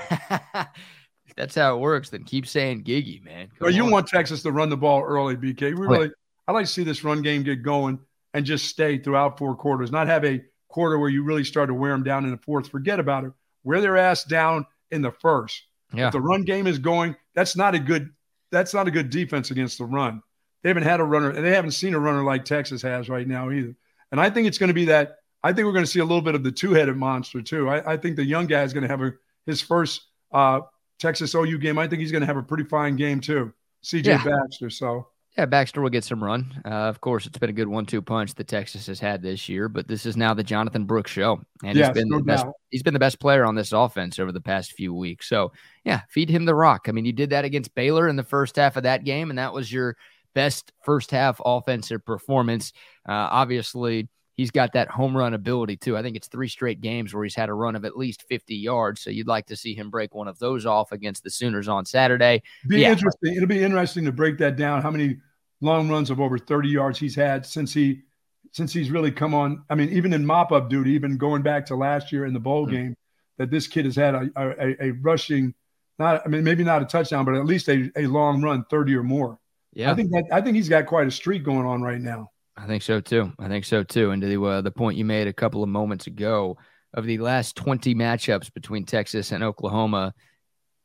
If 1.28 1.36
That's 1.36 1.56
how 1.56 1.76
it 1.76 1.80
works. 1.80 2.10
Then 2.10 2.24
keep 2.24 2.48
saying 2.48 2.86
Giggy, 2.86 3.22
man. 3.24 3.50
Well, 3.60 3.70
you 3.70 3.84
on. 3.84 3.92
want 3.92 4.08
Texas 4.08 4.42
to 4.44 4.52
run 4.52 4.70
the 4.70 4.78
ball 4.78 5.04
early, 5.04 5.36
BK. 5.36 5.78
We 5.78 5.86
yeah. 5.86 5.92
really, 5.92 6.12
I 6.48 6.54
like 6.54 6.66
to 6.66 6.72
see 6.72 6.84
this 6.84 7.04
run 7.04 7.22
game 7.22 7.44
get 7.44 7.64
going 7.64 8.00
and 8.34 8.46
just 8.46 8.66
stay 8.66 8.98
throughout 8.98 9.38
four 9.38 9.56
quarters, 9.56 9.92
not 9.92 10.08
have 10.08 10.24
a 10.24 10.42
quarter 10.70 10.98
where 10.98 11.10
you 11.10 11.24
really 11.24 11.44
start 11.44 11.68
to 11.68 11.74
wear 11.74 11.92
them 11.92 12.04
down 12.04 12.24
in 12.24 12.32
the 12.32 12.38
fourth. 12.38 12.70
Forget 12.70 13.00
about 13.00 13.26
it. 13.26 13.32
Wear 13.64 13.82
their 13.82 13.98
ass 13.98 14.24
down 14.24 14.66
in 14.92 15.02
the 15.02 15.12
first. 15.12 15.62
Yeah. 15.94 16.08
If 16.08 16.14
the 16.14 16.22
run 16.22 16.44
game 16.44 16.68
is 16.68 16.80
going, 16.80 17.16
that's 17.34 17.56
not 17.56 17.76
a 17.76 17.80
good. 17.80 18.10
That's 18.50 18.74
not 18.74 18.88
a 18.88 18.92
good 18.92 19.10
defense 19.10 19.52
against 19.52 19.78
the 19.78 19.86
run. 19.86 20.22
they 20.64 20.70
haven't 20.70 20.84
had 20.84 21.02
a 21.02 21.04
runner, 21.04 21.32
and 21.32 21.44
they 21.44 21.54
haven't 21.54 21.72
seen 21.72 21.94
a 21.94 22.00
runner 22.00 22.24
like 22.24 22.46
Texas 22.46 22.82
has 22.82 23.10
right 23.10 23.28
now 23.28 23.52
either. 23.52 23.76
And 24.12 24.22
I 24.22 24.30
think 24.30 24.48
it's 24.48 24.58
going 24.58 24.70
to 24.70 24.74
be 24.74 24.86
that. 24.86 25.18
I 25.48 25.54
think 25.54 25.66
we're 25.66 25.72
going 25.72 25.86
to 25.86 25.90
see 25.90 26.02
a 26.02 26.06
little 26.06 26.22
bit 26.22 26.36
of 26.36 26.44
the 26.44 26.52
two-headed 26.52 26.98
monster 26.98 27.42
too. 27.42 27.70
I, 27.70 27.94
I 27.94 27.98
think 27.98 28.18
the 28.18 28.26
young 28.26 28.48
guy 28.48 28.64
is 28.64 28.74
going 28.74 28.82
to 28.82 28.90
have 28.90 29.02
a, 29.02 29.14
his 29.46 29.62
first 29.62 30.02
uh, 30.34 30.60
Texas 31.00 31.34
OU 31.34 31.58
game. 31.60 31.78
I 31.80 31.88
think 31.88 32.02
he's 32.02 32.12
going 32.12 32.22
to 32.22 32.28
have 32.28 32.36
a 32.36 32.44
pretty 32.44 32.66
fine 32.66 32.98
game 32.98 33.22
too. 33.22 33.54
CJ 33.82 34.06
yeah. 34.06 34.24
Baxter. 34.26 34.70
So 34.70 35.08
yeah, 35.38 35.46
Baxter 35.46 35.82
will 35.82 35.90
get 35.90 36.04
some 36.04 36.22
run. 36.22 36.62
Uh, 36.66 36.90
of 36.90 37.00
course, 37.00 37.28
it's 37.28 37.38
been 37.38 37.50
a 37.50 37.54
good 37.54 37.70
one-two 37.70 38.02
punch 38.02 38.34
that 38.36 38.48
Texas 38.50 38.88
has 38.88 39.00
had 39.00 39.22
this 39.22 39.48
year, 39.48 39.70
but 39.70 39.88
this 39.88 40.06
is 40.06 40.18
now 40.18 40.34
the 40.34 40.44
Jonathan 40.44 40.84
Brooks 40.84 41.12
show, 41.12 41.40
and 41.64 41.78
yes, 41.78 41.88
he's 41.88 41.94
been 41.94 42.10
no 42.10 42.18
the 42.18 42.24
best. 42.26 42.46
He's 42.72 42.84
been 42.84 42.94
the 42.94 43.00
best 43.00 43.22
player 43.22 43.46
on 43.46 43.56
this 43.56 43.72
offense 43.72 44.20
over 44.20 44.34
the 44.34 44.42
past 44.42 44.74
few 44.74 44.94
weeks. 44.94 45.30
So 45.30 45.54
yeah, 45.86 46.02
feed 46.10 46.30
him 46.30 46.44
the 46.44 46.56
rock. 46.56 46.88
I 46.90 46.92
mean, 46.92 47.06
you 47.06 47.14
did 47.14 47.30
that 47.30 47.46
against 47.46 47.74
Baylor 47.74 48.10
in 48.10 48.18
the 48.18 48.24
first 48.24 48.58
half 48.58 48.76
of 48.76 48.84
that 48.84 49.06
game, 49.06 49.30
and 49.30 49.40
that 49.40 49.54
was 49.54 49.72
your 49.72 49.96
best 50.34 50.74
first 50.84 51.12
half 51.12 51.40
offensive 51.46 52.04
performance. 52.04 52.74
Uh, 53.08 53.30
obviously, 53.32 54.10
he's 54.38 54.52
got 54.52 54.74
that 54.74 54.90
home 54.90 55.18
run 55.18 55.34
ability 55.34 55.76
too. 55.76 55.98
I 55.98 56.02
think 56.02 56.16
it's 56.16 56.28
three 56.28 56.48
straight 56.48 56.80
games 56.80 57.14
where 57.14 57.24
he's 57.24 57.36
had 57.36 57.50
a 57.50 57.54
run 57.54 57.76
of 57.76 57.84
at 57.84 57.98
least 57.98 58.24
50 58.30 58.56
yards. 58.56 59.02
So 59.02 59.10
you'd 59.10 59.28
like 59.28 59.48
to 59.48 59.56
see 59.56 59.74
him 59.74 59.90
break 59.90 60.16
one 60.16 60.28
of 60.28 60.40
those 60.40 60.66
off 60.66 60.92
against 60.92 61.24
the 61.24 61.30
Sooners 61.30 61.68
on 61.68 61.86
Saturday. 61.86 62.44
Be 62.68 62.80
yeah. 62.80 62.92
interesting. 62.92 63.36
It'll 63.36 63.48
be 63.48 63.64
interesting 63.64 64.06
to 64.06 64.12
break 64.12 64.38
that 64.38 64.56
down. 64.56 64.82
How 64.82 64.92
many 64.92 65.18
long 65.60 65.90
runs 65.90 66.10
of 66.10 66.22
over 66.22 66.38
30 66.38 66.70
yards 66.70 67.00
he's 67.00 67.16
had 67.16 67.46
since 67.46 67.74
he 67.74 68.04
since 68.52 68.72
he's 68.72 68.90
really 68.90 69.12
come 69.12 69.34
on. 69.34 69.64
I 69.70 69.76
mean, 69.76 69.90
even 69.90 70.14
in 70.14 70.26
mop 70.26 70.52
up 70.52 70.70
duty, 70.70 70.92
even 70.92 71.18
going 71.18 71.42
back 71.42 71.66
to 71.68 71.76
last 71.76 72.12
year 72.12 72.26
in 72.26 72.34
the 72.34 72.40
bowl 72.40 72.66
mm-hmm. 72.66 72.76
game, 72.76 72.96
that 73.38 73.52
this 73.52 73.68
kid 73.68 73.86
has 73.86 73.96
had 73.96 74.16
a, 74.16 74.30
a, 74.36 74.88
a, 74.88 74.92
rushing, 75.02 75.54
not 76.00 76.22
I 76.26 76.30
mean 76.30 76.44
maybe 76.44 76.64
not 76.64 76.82
a 76.82 76.86
touchdown, 76.86 77.26
but 77.26 77.36
at 77.36 77.46
least 77.46 77.68
a, 77.70 77.92
a 77.96 78.08
long 78.08 78.42
run, 78.42 78.66
30 78.70 78.96
or 78.96 79.04
more. 79.04 79.40
Yeah, 79.74 79.92
I 79.92 79.96
think 79.96 80.12
that 80.12 80.26
I 80.32 80.42
think 80.42 80.56
he's 80.56 80.70
got 80.70 80.86
quite 80.86 81.08
a 81.08 81.12
streak 81.12 81.44
going 81.44 81.66
on 81.66 81.82
right 81.82 82.02
now. 82.02 82.32
I 82.58 82.66
think 82.66 82.82
so 82.82 83.00
too. 83.00 83.32
I 83.40 83.48
think 83.48 83.66
so 83.66 83.84
too. 83.84 84.12
And 84.12 84.22
to 84.22 84.28
the 84.28 84.44
uh, 84.44 84.62
the 84.62 84.72
point 84.72 84.98
you 84.98 85.06
made 85.06 85.28
a 85.28 85.34
couple 85.34 85.62
of 85.62 85.70
moments 85.70 86.08
ago 86.08 86.58
of 86.94 87.06
the 87.06 87.20
last 87.20 87.56
20 87.56 87.94
matchups 87.94 88.52
between 88.54 88.86
Texas 88.86 89.32
and 89.32 89.44
Oklahoma, 89.44 90.14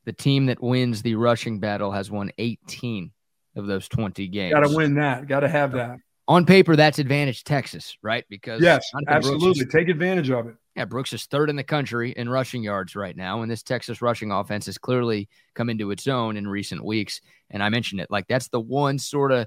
the 0.05 0.13
team 0.13 0.47
that 0.47 0.63
wins 0.63 1.03
the 1.03 1.15
rushing 1.15 1.61
battle 1.61 1.91
has 1.91 2.11
won 2.11 2.31
18 2.39 3.11
of 3.57 3.67
those 3.67 3.89
20 3.89 4.29
games. 4.29 4.53
Got 4.53 4.69
to 4.69 4.77
win 4.77 4.95
that. 4.97 5.27
Got 5.27 5.41
to 5.41 5.49
have 5.49 5.73
that. 5.73 5.97
On 6.29 6.47
paper, 6.47 6.77
that's 6.77 6.99
advantage 6.99 7.45
Texas, 7.45 7.97
right? 8.03 8.25
Because 8.29 8.61
yes, 8.63 8.85
absolutely, 9.09 9.65
is, 9.65 9.73
take 9.73 9.89
advantage 9.89 10.31
of 10.31 10.47
it. 10.47 10.55
Yeah, 10.77 10.85
Brooks 10.85 11.13
is 11.13 11.27
third 11.27 11.51
in 11.51 11.57
the 11.57 11.65
country 11.65 12.13
in 12.13 12.29
rushing 12.29 12.63
yards 12.63 12.95
right 12.95 13.17
now, 13.17 13.43
and 13.43 13.51
this 13.51 13.63
Texas 13.63 14.01
rushing 14.01 14.31
offense 14.31 14.67
has 14.67 14.79
clearly 14.79 15.29
come 15.55 15.69
into 15.69 15.91
its 15.91 16.07
own 16.07 16.37
in 16.37 16.47
recent 16.47 16.85
weeks. 16.85 17.21
And 17.51 17.63
I 17.63 17.69
mentioned 17.71 18.01
it, 18.01 18.11
like 18.11 18.29
that's 18.29 18.49
the 18.49 18.61
one 18.61 18.99
sort 18.99 19.33
of 19.33 19.47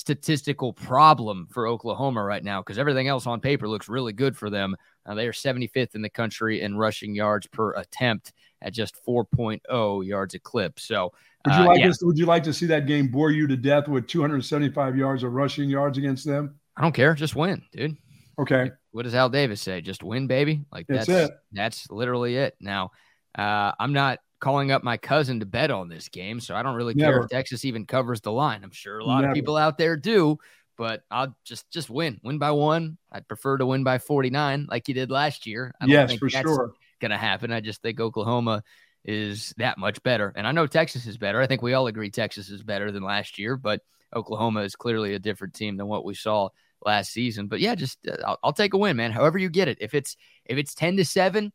statistical 0.00 0.72
problem 0.72 1.46
for 1.50 1.66
Oklahoma 1.66 2.24
right 2.24 2.42
now 2.42 2.60
because 2.60 2.78
everything 2.78 3.06
else 3.06 3.26
on 3.26 3.40
paper 3.40 3.68
looks 3.68 3.88
really 3.88 4.14
good 4.14 4.36
for 4.36 4.48
them. 4.48 4.74
Uh, 5.06 5.14
they 5.14 5.28
are 5.28 5.32
75th 5.32 5.94
in 5.94 6.02
the 6.02 6.08
country 6.08 6.62
in 6.62 6.76
rushing 6.76 7.14
yards 7.14 7.46
per 7.46 7.74
attempt 7.74 8.32
at 8.62 8.72
just 8.72 8.96
4.0 9.06 10.06
yards 10.06 10.34
a 10.34 10.38
clip. 10.38 10.80
So 10.80 11.12
would 11.44 11.54
you 11.54 11.60
uh, 11.60 11.66
like 11.66 11.80
yeah. 11.80 11.92
Would 12.02 12.18
you 12.18 12.26
like 12.26 12.42
to 12.44 12.52
see 12.52 12.66
that 12.66 12.86
game 12.86 13.08
bore 13.08 13.30
you 13.30 13.46
to 13.46 13.56
death 13.56 13.88
with 13.88 14.06
275 14.06 14.96
yards 14.96 15.22
of 15.22 15.32
rushing 15.32 15.68
yards 15.68 15.98
against 15.98 16.26
them? 16.26 16.58
I 16.76 16.82
don't 16.82 16.94
care. 16.94 17.14
Just 17.14 17.36
win, 17.36 17.62
dude. 17.72 17.96
Okay. 18.38 18.70
What 18.92 19.02
does 19.02 19.14
Al 19.14 19.28
Davis 19.28 19.60
say? 19.60 19.82
Just 19.82 20.02
win, 20.02 20.26
baby. 20.26 20.64
Like 20.72 20.86
that's 20.88 21.06
that's, 21.06 21.30
it. 21.30 21.36
that's 21.52 21.90
literally 21.90 22.36
it. 22.36 22.56
Now, 22.58 22.90
uh, 23.38 23.72
I'm 23.78 23.92
not 23.92 24.18
calling 24.40 24.70
up 24.72 24.82
my 24.82 24.96
cousin 24.96 25.40
to 25.40 25.46
bet 25.46 25.70
on 25.70 25.88
this 25.88 26.08
game, 26.08 26.40
so 26.40 26.56
I 26.56 26.62
don't 26.62 26.74
really 26.74 26.94
Never. 26.94 27.12
care 27.12 27.22
if 27.22 27.30
Texas 27.30 27.64
even 27.64 27.86
covers 27.86 28.20
the 28.20 28.32
line. 28.32 28.64
I'm 28.64 28.70
sure 28.70 28.98
a 28.98 29.04
lot 29.04 29.20
Never. 29.20 29.32
of 29.32 29.34
people 29.34 29.56
out 29.56 29.78
there 29.78 29.96
do, 29.96 30.38
but 30.76 31.02
I'll 31.10 31.36
just 31.44 31.70
just 31.70 31.90
win, 31.90 32.20
win 32.24 32.38
by 32.38 32.50
one. 32.50 32.98
I'd 33.12 33.28
prefer 33.28 33.58
to 33.58 33.66
win 33.66 33.84
by 33.84 33.98
49, 33.98 34.66
like 34.70 34.88
you 34.88 34.94
did 34.94 35.10
last 35.10 35.46
year. 35.46 35.74
I 35.80 35.86
yes, 35.86 36.14
for 36.14 36.28
sure. 36.28 36.72
Going 37.00 37.10
to 37.10 37.16
happen. 37.16 37.52
I 37.52 37.60
just 37.60 37.80
think 37.80 38.00
Oklahoma 38.00 38.62
is 39.04 39.54
that 39.56 39.78
much 39.78 40.02
better. 40.02 40.32
And 40.36 40.46
I 40.46 40.52
know 40.52 40.66
Texas 40.66 41.06
is 41.06 41.16
better. 41.16 41.40
I 41.40 41.46
think 41.46 41.62
we 41.62 41.72
all 41.72 41.86
agree 41.86 42.10
Texas 42.10 42.50
is 42.50 42.62
better 42.62 42.92
than 42.92 43.02
last 43.02 43.38
year, 43.38 43.56
but 43.56 43.80
Oklahoma 44.14 44.60
is 44.60 44.76
clearly 44.76 45.14
a 45.14 45.18
different 45.18 45.54
team 45.54 45.76
than 45.76 45.86
what 45.86 46.04
we 46.04 46.14
saw 46.14 46.50
last 46.84 47.12
season. 47.12 47.46
But 47.46 47.60
yeah, 47.60 47.74
just 47.74 47.98
uh, 48.06 48.16
I'll, 48.26 48.38
I'll, 48.44 48.52
take 48.52 48.74
a 48.74 48.78
win, 48.78 48.96
man. 48.96 49.12
However 49.12 49.38
you 49.38 49.48
get 49.48 49.68
it. 49.68 49.78
If 49.80 49.94
it's 49.94 50.16
if 50.44 50.58
it's 50.58 50.74
10 50.74 50.96
to 50.96 51.04
7, 51.04 51.52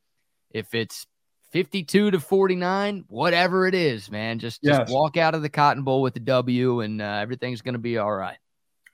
if 0.51 0.73
it's 0.73 1.05
52 1.51 2.11
to 2.11 2.19
49, 2.19 3.05
whatever 3.07 3.67
it 3.67 3.73
is, 3.73 4.11
man, 4.11 4.39
just, 4.39 4.59
yes. 4.61 4.79
just 4.79 4.93
walk 4.93 5.17
out 5.17 5.35
of 5.35 5.41
the 5.41 5.49
Cotton 5.49 5.83
Bowl 5.83 6.01
with 6.01 6.13
the 6.13 6.19
W 6.19 6.81
and 6.81 7.01
uh, 7.01 7.19
everything's 7.21 7.61
going 7.61 7.73
to 7.73 7.79
be 7.79 7.97
all 7.97 8.11
right. 8.11 8.37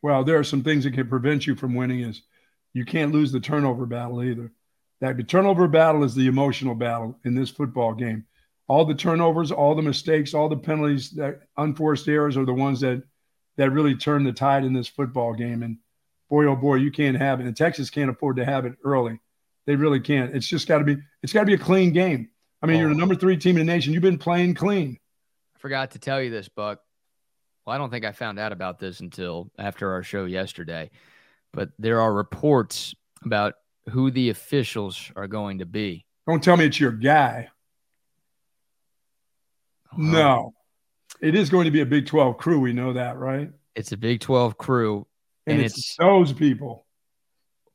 Well, 0.01 0.23
there 0.23 0.37
are 0.37 0.43
some 0.43 0.63
things 0.63 0.83
that 0.83 0.93
can 0.93 1.07
prevent 1.07 1.47
you 1.47 1.55
from 1.55 1.75
winning 1.75 2.01
is 2.01 2.21
you 2.73 2.85
can't 2.85 3.11
lose 3.11 3.31
the 3.31 3.39
turnover 3.39 3.85
battle 3.85 4.23
either. 4.23 4.51
That 4.99 5.17
the 5.17 5.23
turnover 5.23 5.67
battle 5.67 6.03
is 6.03 6.13
the 6.13 6.27
emotional 6.27 6.75
battle 6.75 7.17
in 7.25 7.33
this 7.33 7.49
football 7.49 7.93
game 7.93 8.25
all 8.71 8.85
the 8.85 8.95
turnovers, 8.95 9.51
all 9.51 9.75
the 9.75 9.81
mistakes, 9.81 10.33
all 10.33 10.47
the 10.47 10.55
penalties, 10.55 11.09
that 11.11 11.41
unforced 11.57 12.07
errors 12.07 12.37
are 12.37 12.45
the 12.45 12.53
ones 12.53 12.79
that 12.79 13.03
that 13.57 13.69
really 13.69 13.95
turn 13.95 14.23
the 14.23 14.31
tide 14.31 14.63
in 14.63 14.71
this 14.71 14.87
football 14.87 15.33
game. 15.33 15.61
And 15.61 15.75
boy, 16.29 16.45
oh 16.45 16.55
boy, 16.55 16.75
you 16.75 16.89
can't 16.89 17.17
have 17.17 17.41
it. 17.41 17.47
And 17.47 17.57
Texas 17.57 17.89
can't 17.89 18.09
afford 18.09 18.37
to 18.37 18.45
have 18.45 18.65
it 18.65 18.75
early. 18.85 19.19
They 19.65 19.75
really 19.75 19.99
can't. 19.99 20.33
It's 20.33 20.47
just 20.47 20.69
got 20.69 20.77
to 20.77 20.85
be. 20.85 20.95
It's 21.21 21.33
got 21.33 21.41
to 21.41 21.47
be 21.47 21.53
a 21.55 21.57
clean 21.57 21.91
game. 21.91 22.29
I 22.61 22.67
mean, 22.67 22.77
oh. 22.77 22.79
you're 22.79 22.89
the 22.89 22.95
oh. 22.95 22.99
number 22.99 23.15
three 23.15 23.37
team 23.37 23.57
in 23.57 23.65
the 23.65 23.71
nation. 23.71 23.93
You've 23.93 24.01
been 24.01 24.17
playing 24.17 24.55
clean. 24.55 24.97
I 25.55 25.59
forgot 25.59 25.91
to 25.91 25.99
tell 25.99 26.21
you 26.21 26.29
this, 26.29 26.49
Buck. 26.49 26.79
Well, 27.65 27.75
I 27.75 27.77
don't 27.77 27.89
think 27.89 28.05
I 28.05 28.11
found 28.11 28.39
out 28.39 28.51
about 28.51 28.79
this 28.79 28.99
until 28.99 29.51
after 29.57 29.91
our 29.91 30.03
show 30.03 30.25
yesterday, 30.25 30.89
but 31.53 31.69
there 31.77 32.01
are 32.01 32.11
reports 32.11 32.95
about 33.23 33.53
who 33.89 34.11
the 34.11 34.29
officials 34.29 35.11
are 35.15 35.27
going 35.27 35.59
to 35.59 35.65
be. 35.65 36.05
Don't 36.27 36.43
tell 36.43 36.57
me 36.57 36.65
it's 36.65 36.79
your 36.79 36.91
guy. 36.91 37.49
Oh, 39.93 39.97
no, 39.97 40.53
it 41.19 41.35
is 41.35 41.49
going 41.49 41.65
to 41.65 41.71
be 41.71 41.81
a 41.81 41.85
Big 41.85 42.05
12 42.05 42.37
crew. 42.37 42.59
We 42.59 42.73
know 42.73 42.93
that, 42.93 43.17
right? 43.17 43.51
It's 43.75 43.91
a 43.91 43.97
Big 43.97 44.21
12 44.21 44.57
crew. 44.57 45.05
And, 45.45 45.57
and 45.57 45.65
it's, 45.65 45.77
it's, 45.77 45.95
those 45.97 46.33
people. 46.33 46.85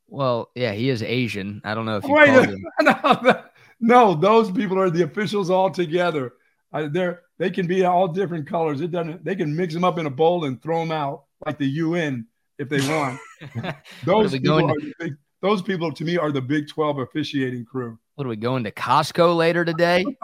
Well, 0.07 0.49
yeah, 0.55 0.71
he 0.71 0.89
is 0.89 1.03
Asian. 1.03 1.61
I 1.63 1.75
don't 1.75 1.85
know 1.85 1.97
if 1.97 2.05
you 2.05 2.13
Wait, 2.13 2.29
him. 2.29 2.65
No, 2.81 3.43
no, 3.79 4.13
those 4.15 4.51
people 4.51 4.79
are 4.79 4.89
the 4.89 5.03
officials 5.03 5.49
all 5.49 5.69
together. 5.69 6.33
Uh, 6.73 6.87
they're 6.91 7.23
they 7.37 7.49
can 7.49 7.67
be 7.67 7.85
all 7.85 8.07
different 8.07 8.47
colors. 8.47 8.81
It 8.81 8.91
doesn't. 8.91 9.23
They 9.23 9.35
can 9.35 9.55
mix 9.55 9.73
them 9.73 9.83
up 9.83 9.99
in 9.99 10.05
a 10.05 10.11
bowl 10.11 10.45
and 10.45 10.61
throw 10.61 10.79
them 10.79 10.91
out 10.91 11.23
like 11.45 11.57
the 11.57 11.67
UN 11.67 12.27
if 12.57 12.69
they 12.69 12.81
want. 12.81 13.19
those 14.05 14.31
people, 14.31 14.67
to- 14.67 14.93
big, 14.99 15.15
those 15.41 15.61
people 15.61 15.91
to 15.91 16.03
me 16.03 16.17
are 16.17 16.31
the 16.31 16.41
Big 16.41 16.67
Twelve 16.67 16.99
officiating 16.99 17.65
crew. 17.65 17.97
What 18.15 18.25
are 18.25 18.29
we 18.29 18.35
going 18.35 18.63
to 18.63 18.71
Costco 18.71 19.35
later 19.35 19.63
today? 19.63 20.05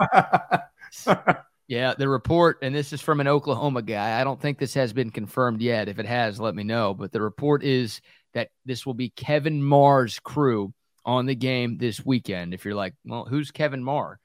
Yeah, 1.66 1.94
the 1.96 2.08
report, 2.10 2.58
and 2.60 2.74
this 2.74 2.92
is 2.92 3.00
from 3.00 3.20
an 3.20 3.28
Oklahoma 3.28 3.80
guy. 3.80 4.20
I 4.20 4.24
don't 4.24 4.40
think 4.40 4.58
this 4.58 4.74
has 4.74 4.92
been 4.92 5.08
confirmed 5.08 5.62
yet. 5.62 5.88
If 5.88 5.98
it 5.98 6.04
has, 6.04 6.38
let 6.38 6.54
me 6.54 6.62
know. 6.62 6.92
But 6.92 7.10
the 7.10 7.22
report 7.22 7.62
is 7.62 8.02
that 8.34 8.50
this 8.66 8.84
will 8.84 8.94
be 8.94 9.08
Kevin 9.08 9.62
Mar's 9.62 10.18
crew 10.20 10.74
on 11.04 11.26
the 11.26 11.34
game 11.34 11.78
this 11.78 12.04
weekend. 12.04 12.54
If 12.54 12.64
you're 12.64 12.74
like, 12.74 12.94
well, 13.04 13.24
who's 13.24 13.50
Kevin 13.50 13.82
Mar? 13.82 14.18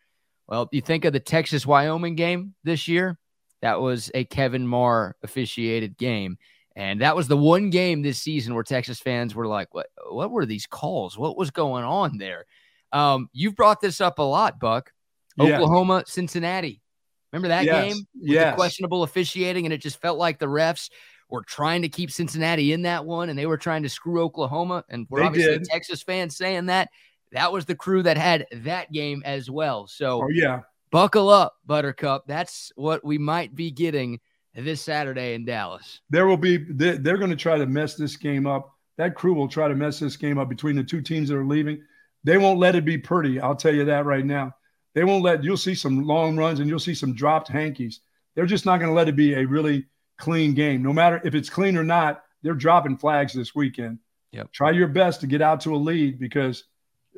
Well, 0.48 0.68
you 0.72 0.82
think 0.82 1.06
of 1.06 1.14
the 1.14 1.20
Texas 1.20 1.66
Wyoming 1.66 2.16
game 2.16 2.56
this 2.64 2.88
year, 2.88 3.18
that 3.62 3.82
was 3.82 4.10
a 4.14 4.24
Kevin 4.26 4.66
Mar 4.66 5.16
officiated 5.24 5.98
game. 5.98 6.38
And 6.76 7.02
that 7.02 7.16
was 7.16 7.28
the 7.28 7.38
one 7.38 7.70
game 7.70 8.02
this 8.02 8.20
season 8.20 8.54
where 8.54 8.64
Texas 8.64 9.00
fans 9.00 9.36
were 9.36 9.48
like, 9.48 9.74
what, 9.74 9.88
what 10.10 10.32
were 10.32 10.46
these 10.46 10.66
calls? 10.66 11.18
What 11.18 11.38
was 11.38 11.52
going 11.52 11.84
on 11.84 12.18
there? 12.18 12.46
Um, 12.92 13.30
you've 13.34 13.56
brought 13.56 13.82
this 13.82 14.02
up 14.02 14.20
a 14.20 14.24
lot, 14.24 14.60
Buck. 14.60 14.92
Oklahoma. 15.40 16.04
Cincinnati 16.08 16.82
Remember 17.32 17.50
that 17.50 17.66
yes. 17.66 17.94
game? 17.94 18.08
Yeah. 18.16 18.54
questionable 18.54 19.04
officiating, 19.04 19.66
and 19.66 19.74
it 19.74 19.82
just 19.82 20.02
felt 20.02 20.18
like 20.18 20.40
the 20.40 20.48
refs 20.48 20.90
were 21.30 21.44
trying 21.44 21.84
to 21.84 21.90
keep 21.90 22.12
Cincinnati 22.12 22.74
in 22.74 22.82
that 22.84 23.06
one, 23.06 23.30
and 23.30 23.38
they 23.38 23.46
were 23.46 23.58
trying 23.58 23.84
to 23.84 23.90
screw 23.90 24.22
Oklahoma. 24.22 24.84
And 24.90 25.08
we're 25.10 25.22
they 25.22 25.26
obviously 25.26 25.58
did. 25.60 25.64
Texas 25.66 26.02
fans 26.02 26.36
saying 26.36 26.68
that. 26.68 26.90
That 27.32 27.54
was 27.54 27.66
the 27.66 27.76
crew 27.76 28.02
that 28.02 28.18
had 28.18 28.48
that 28.52 28.92
game 28.92 29.22
as 29.24 29.52
well. 29.52 29.86
So, 29.86 30.24
oh, 30.24 30.30
yeah. 30.30 30.62
Buckle 30.90 31.30
up, 31.30 31.58
Buttercup. 31.64 32.24
That's 32.26 32.72
what 32.76 33.06
we 33.06 33.20
might 33.20 33.54
be 33.54 33.70
getting 33.70 34.20
this 34.56 34.82
Saturday 34.82 35.36
in 35.36 35.46
Dallas. 35.46 36.02
There 36.10 36.26
will 36.26 36.38
be, 36.38 36.58
they're, 36.58 36.98
they're 36.98 37.20
going 37.20 37.30
to 37.30 37.36
try 37.36 37.60
to 37.60 37.68
mess 37.68 37.94
this 37.94 38.18
game 38.18 38.48
up. 38.48 38.72
That 38.98 39.14
crew 39.14 39.36
will 39.36 39.48
try 39.48 39.68
to 39.68 39.76
mess 39.76 40.00
this 40.00 40.18
game 40.18 40.40
up 40.40 40.50
between 40.50 40.76
the 40.76 40.84
two 40.84 41.02
teams 41.02 41.30
that 41.30 41.38
are 41.38 41.46
leaving. 41.46 41.84
They 42.24 42.40
won't 42.40 42.60
let 42.60 42.76
it 42.76 42.84
be 42.84 42.98
pretty. 42.98 43.40
I'll 43.40 43.56
tell 43.56 43.76
you 43.76 43.86
that 43.86 44.06
right 44.06 44.26
now. 44.26 44.56
They 44.96 45.04
won't 45.04 45.24
let 45.24 45.44
you'll 45.44 45.56
see 45.56 45.76
some 45.76 46.02
long 46.02 46.36
runs 46.36 46.60
and 46.60 46.68
you'll 46.68 46.80
see 46.80 46.96
some 46.96 47.14
dropped 47.14 47.48
hankies. 47.48 48.02
They're 48.34 48.48
just 48.48 48.66
not 48.66 48.80
going 48.80 48.90
to 48.90 48.96
let 48.96 49.08
it 49.08 49.16
be 49.16 49.36
a 49.36 49.46
really 49.46 49.86
clean 50.20 50.54
game. 50.54 50.84
No 50.84 50.94
matter 50.94 51.22
if 51.24 51.34
it's 51.34 51.50
clean 51.50 51.78
or 51.78 51.84
not, 51.84 52.24
they're 52.44 52.54
dropping 52.54 52.98
flags 52.98 53.34
this 53.34 53.56
weekend. 53.56 54.00
Yep. 54.32 54.52
Try 54.52 54.72
your 54.72 54.88
best 54.88 55.22
to 55.22 55.28
get 55.28 55.42
out 55.42 55.62
to 55.62 55.74
a 55.74 55.78
lead 55.78 56.20
because 56.20 56.66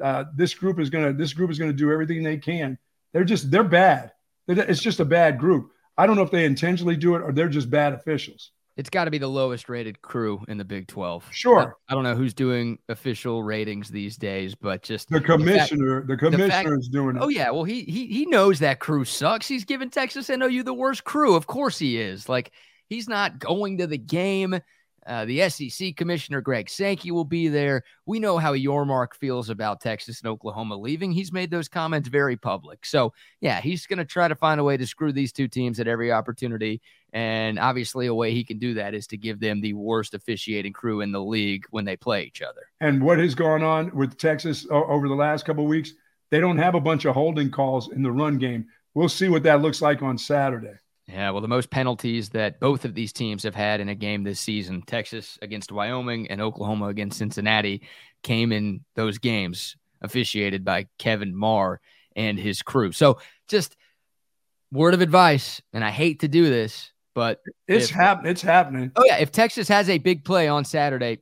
uh, 0.01 0.25
this 0.35 0.53
group 0.53 0.79
is 0.79 0.89
gonna 0.89 1.13
this 1.13 1.33
group 1.33 1.51
is 1.51 1.59
gonna 1.59 1.73
do 1.73 1.91
everything 1.91 2.23
they 2.23 2.37
can. 2.37 2.77
They're 3.13 3.25
just 3.25 3.51
they're 3.51 3.63
bad. 3.63 4.11
It's 4.47 4.81
just 4.81 4.99
a 4.99 5.05
bad 5.05 5.37
group. 5.37 5.71
I 5.97 6.07
don't 6.07 6.15
know 6.15 6.23
if 6.23 6.31
they 6.31 6.45
intentionally 6.45 6.95
do 6.95 7.15
it 7.15 7.21
or 7.21 7.31
they're 7.31 7.49
just 7.49 7.69
bad 7.69 7.93
officials. 7.93 8.51
it's 8.77 8.89
got 8.89 9.05
to 9.05 9.11
be 9.11 9.17
the 9.17 9.27
lowest 9.27 9.69
rated 9.69 10.01
crew 10.01 10.43
in 10.47 10.57
the 10.57 10.65
Big 10.65 10.87
12. 10.87 11.27
Sure. 11.31 11.77
I, 11.87 11.91
I, 11.91 11.95
don't 11.95 12.03
know 12.03 12.15
who's 12.15 12.33
doing 12.33 12.79
official 12.89 13.43
ratings 13.43 13.89
these 13.89 14.17
days, 14.17 14.55
but 14.55 14.81
just 14.81 15.09
the 15.09 15.21
commissioner, 15.21 16.01
the, 16.01 16.13
fact, 16.17 16.21
the 16.21 16.31
commissioner 16.31 16.77
is 16.79 16.87
doing 16.87 17.17
it. 17.17 17.21
Oh 17.21 17.27
yeah, 17.27 17.51
well 17.51 17.65
he 17.65 17.83
he 17.83 18.07
he 18.07 18.25
knows 18.25 18.59
that 18.59 18.79
crew 18.79 19.05
sucks. 19.05 19.47
He's 19.47 19.65
giving 19.65 19.89
Texas 19.89 20.29
NOU 20.29 20.63
the 20.63 20.73
worst 20.73 21.03
crew. 21.03 21.35
Of 21.35 21.47
course 21.47 21.77
he 21.77 21.99
is. 21.99 22.27
Like 22.27 22.51
he's 22.91 23.07
not 23.07 23.39
going 23.39 23.77
to 23.77 23.87
the 23.87 23.97
game. 23.97 24.59
Uh, 25.07 25.25
the 25.25 25.49
SEC 25.49 25.95
commissioner 25.95 26.41
Greg 26.41 26.69
Sankey 26.69 27.09
will 27.09 27.25
be 27.25 27.47
there. 27.47 27.83
We 28.05 28.19
know 28.19 28.37
how 28.37 28.53
Yormark 28.53 29.15
feels 29.15 29.49
about 29.49 29.81
Texas 29.81 30.21
and 30.21 30.29
Oklahoma 30.29 30.75
leaving. 30.75 31.11
He's 31.11 31.31
made 31.31 31.49
those 31.49 31.67
comments 31.67 32.09
very 32.09 32.35
public. 32.35 32.85
So 32.85 33.13
yeah, 33.39 33.61
he's 33.61 33.87
going 33.87 33.97
to 33.97 34.05
try 34.05 34.27
to 34.27 34.35
find 34.35 34.59
a 34.59 34.63
way 34.63 34.77
to 34.77 34.85
screw 34.85 35.11
these 35.11 35.31
two 35.31 35.47
teams 35.47 35.79
at 35.79 35.87
every 35.87 36.11
opportunity. 36.11 36.81
And 37.13 37.57
obviously, 37.57 38.07
a 38.07 38.13
way 38.13 38.33
he 38.33 38.43
can 38.43 38.59
do 38.59 38.75
that 38.75 38.93
is 38.93 39.07
to 39.07 39.17
give 39.17 39.39
them 39.39 39.61
the 39.61 39.73
worst 39.73 40.13
officiating 40.13 40.73
crew 40.73 41.01
in 41.01 41.11
the 41.11 41.23
league 41.23 41.65
when 41.71 41.85
they 41.85 41.95
play 41.95 42.23
each 42.23 42.41
other. 42.41 42.61
And 42.81 43.01
what 43.01 43.19
has 43.19 43.33
gone 43.33 43.63
on 43.63 43.95
with 43.95 44.17
Texas 44.17 44.67
over 44.69 45.07
the 45.07 45.15
last 45.15 45.45
couple 45.45 45.65
weeks? 45.65 45.93
They 46.29 46.39
don't 46.39 46.57
have 46.57 46.75
a 46.75 46.81
bunch 46.81 47.05
of 47.05 47.15
holding 47.15 47.51
calls 47.51 47.91
in 47.91 48.03
the 48.03 48.11
run 48.11 48.37
game. 48.37 48.67
We'll 48.93 49.09
see 49.09 49.29
what 49.29 49.43
that 49.43 49.61
looks 49.61 49.81
like 49.81 50.03
on 50.03 50.17
Saturday. 50.17 50.75
Yeah, 51.11 51.31
well, 51.31 51.41
the 51.41 51.47
most 51.47 51.69
penalties 51.69 52.29
that 52.29 52.59
both 52.59 52.85
of 52.85 52.93
these 52.93 53.11
teams 53.11 53.43
have 53.43 53.55
had 53.55 53.81
in 53.81 53.89
a 53.89 53.95
game 53.95 54.23
this 54.23 54.39
season, 54.39 54.81
Texas 54.81 55.37
against 55.41 55.71
Wyoming 55.71 56.29
and 56.31 56.39
Oklahoma 56.39 56.87
against 56.87 57.17
Cincinnati, 57.17 57.81
came 58.23 58.51
in 58.51 58.85
those 58.95 59.17
games 59.17 59.75
officiated 60.01 60.63
by 60.63 60.87
Kevin 60.97 61.35
Mar 61.35 61.81
and 62.15 62.39
his 62.39 62.61
crew. 62.61 62.91
So, 62.93 63.19
just 63.49 63.75
word 64.71 64.93
of 64.93 65.01
advice, 65.01 65.61
and 65.73 65.83
I 65.83 65.89
hate 65.89 66.21
to 66.21 66.29
do 66.29 66.49
this, 66.49 66.91
but 67.13 67.41
it's 67.67 67.89
happening. 67.89 68.31
It's 68.31 68.41
happening. 68.41 68.91
Oh 68.95 69.03
yeah, 69.05 69.17
if 69.17 69.31
Texas 69.31 69.67
has 69.67 69.89
a 69.89 69.97
big 69.97 70.23
play 70.23 70.47
on 70.47 70.63
Saturday, 70.63 71.19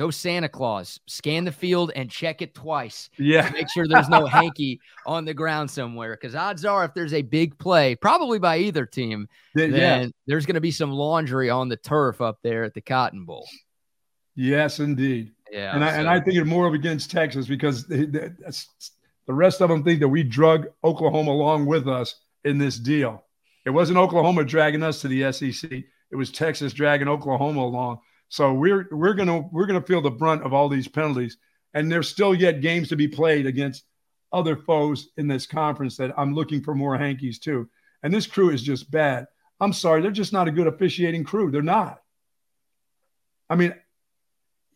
go 0.00 0.10
Santa 0.10 0.48
Claus, 0.48 0.98
scan 1.06 1.44
the 1.44 1.52
field 1.52 1.92
and 1.94 2.10
check 2.10 2.40
it 2.40 2.54
twice. 2.54 3.10
Yeah, 3.18 3.50
make 3.50 3.68
sure 3.68 3.86
there's 3.86 4.08
no 4.08 4.24
hanky 4.38 4.80
on 5.04 5.26
the 5.26 5.34
ground 5.34 5.70
somewhere. 5.70 6.14
Because 6.14 6.34
odds 6.34 6.64
are, 6.64 6.84
if 6.84 6.94
there's 6.94 7.12
a 7.12 7.20
big 7.20 7.58
play, 7.58 7.94
probably 7.94 8.38
by 8.38 8.58
either 8.58 8.86
team, 8.86 9.28
then 9.54 9.74
yeah. 9.74 10.06
there's 10.26 10.46
going 10.46 10.54
to 10.54 10.60
be 10.60 10.70
some 10.70 10.90
laundry 10.90 11.50
on 11.50 11.68
the 11.68 11.76
turf 11.76 12.22
up 12.22 12.38
there 12.42 12.64
at 12.64 12.72
the 12.72 12.80
Cotton 12.80 13.26
Bowl. 13.26 13.46
Yes, 14.34 14.80
indeed. 14.80 15.32
Yeah, 15.52 15.74
and 15.74 15.84
I, 15.84 15.90
and 15.96 16.08
I 16.08 16.18
think 16.20 16.36
it 16.38 16.44
more 16.44 16.66
of 16.66 16.72
against 16.72 17.10
Texas 17.10 17.46
because 17.46 17.86
they, 17.86 18.06
they, 18.06 18.30
the 19.26 19.34
rest 19.34 19.60
of 19.60 19.68
them 19.68 19.84
think 19.84 20.00
that 20.00 20.08
we 20.08 20.22
drug 20.22 20.68
Oklahoma 20.82 21.32
along 21.32 21.66
with 21.66 21.86
us 21.86 22.14
in 22.44 22.56
this 22.56 22.78
deal. 22.78 23.22
It 23.66 23.70
wasn't 23.70 23.98
Oklahoma 23.98 24.44
dragging 24.44 24.82
us 24.82 25.02
to 25.02 25.08
the 25.08 25.30
SEC. 25.30 25.70
It 25.70 26.16
was 26.16 26.30
Texas 26.30 26.72
dragging 26.72 27.08
Oklahoma 27.08 27.60
along. 27.60 27.98
So 28.30 28.54
we're 28.54 28.88
we're 28.92 29.14
gonna 29.14 29.40
we're 29.52 29.66
gonna 29.66 29.82
feel 29.82 30.00
the 30.00 30.10
brunt 30.10 30.44
of 30.44 30.54
all 30.54 30.68
these 30.68 30.86
penalties, 30.86 31.36
and 31.74 31.90
there's 31.90 32.08
still 32.08 32.32
yet 32.32 32.60
games 32.60 32.88
to 32.88 32.96
be 32.96 33.08
played 33.08 33.44
against 33.44 33.84
other 34.32 34.56
foes 34.56 35.08
in 35.16 35.26
this 35.26 35.46
conference 35.46 35.96
that 35.96 36.14
I'm 36.16 36.32
looking 36.32 36.62
for 36.62 36.72
more 36.74 36.96
hankies 36.96 37.40
too. 37.40 37.68
And 38.04 38.14
this 38.14 38.28
crew 38.28 38.50
is 38.50 38.62
just 38.62 38.88
bad. 38.88 39.26
I'm 39.58 39.72
sorry, 39.72 40.00
they're 40.00 40.12
just 40.12 40.32
not 40.32 40.46
a 40.46 40.52
good 40.52 40.68
officiating 40.68 41.24
crew. 41.24 41.50
They're 41.50 41.60
not. 41.60 42.00
I 43.50 43.56
mean, 43.56 43.74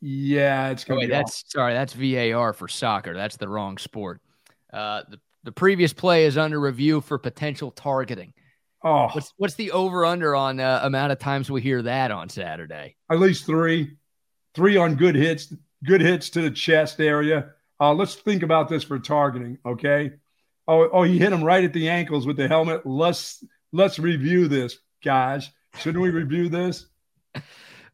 yeah, 0.01 0.71
it's 0.71 0.85
going. 0.85 0.99
Oh, 0.99 1.01
wait, 1.03 1.11
that's 1.11 1.45
sorry, 1.47 1.75
that's 1.75 1.93
VAR 1.93 2.53
for 2.53 2.67
soccer. 2.67 3.15
That's 3.15 3.37
the 3.37 3.49
wrong 3.49 3.79
sport. 3.79 4.21
Uh, 4.73 5.03
the 5.09 5.21
the 5.45 5.53
previous 5.53 5.93
play 5.93 6.25
is 6.25 6.37
under 6.37 6.59
review 6.59 7.01
for 7.01 7.19
potential 7.19 7.71
targeting. 7.71 8.35
Oh, 8.85 9.09
what's 9.13 9.33
what's 9.39 9.55
the 9.55 9.71
over 9.71 10.05
under 10.05 10.37
on 10.37 10.61
uh, 10.61 10.81
amount 10.83 11.11
of 11.11 11.19
times 11.19 11.51
we 11.51 11.63
hear 11.63 11.81
that 11.83 12.11
on 12.11 12.29
Saturday? 12.29 12.97
At 13.11 13.19
least 13.19 13.47
three, 13.47 13.97
three 14.55 14.77
on 14.77 14.95
good 14.97 15.15
hits, 15.15 15.53
good 15.83 16.03
hits 16.03 16.29
to 16.31 16.43
the 16.43 16.51
chest 16.51 17.01
area. 17.01 17.53
Uh, 17.81 17.95
let's 17.95 18.15
think 18.15 18.43
about 18.43 18.69
this 18.69 18.85
for 18.85 18.99
targeting, 18.99 19.57
okay? 19.65 20.13
Oh, 20.69 20.89
oh, 20.93 21.03
he 21.03 21.19
hit 21.19 21.33
him 21.33 21.43
right 21.43 21.65
at 21.65 21.73
the 21.73 21.89
ankles 21.89 22.27
with 22.27 22.37
the 22.37 22.47
helmet. 22.47 22.85
Let's 22.85 23.43
let's 23.73 23.99
review 23.99 24.49
this, 24.49 24.79
guys. 25.03 25.51
Shouldn't 25.79 26.03
we 26.03 26.11
review 26.11 26.49
this? 26.49 26.87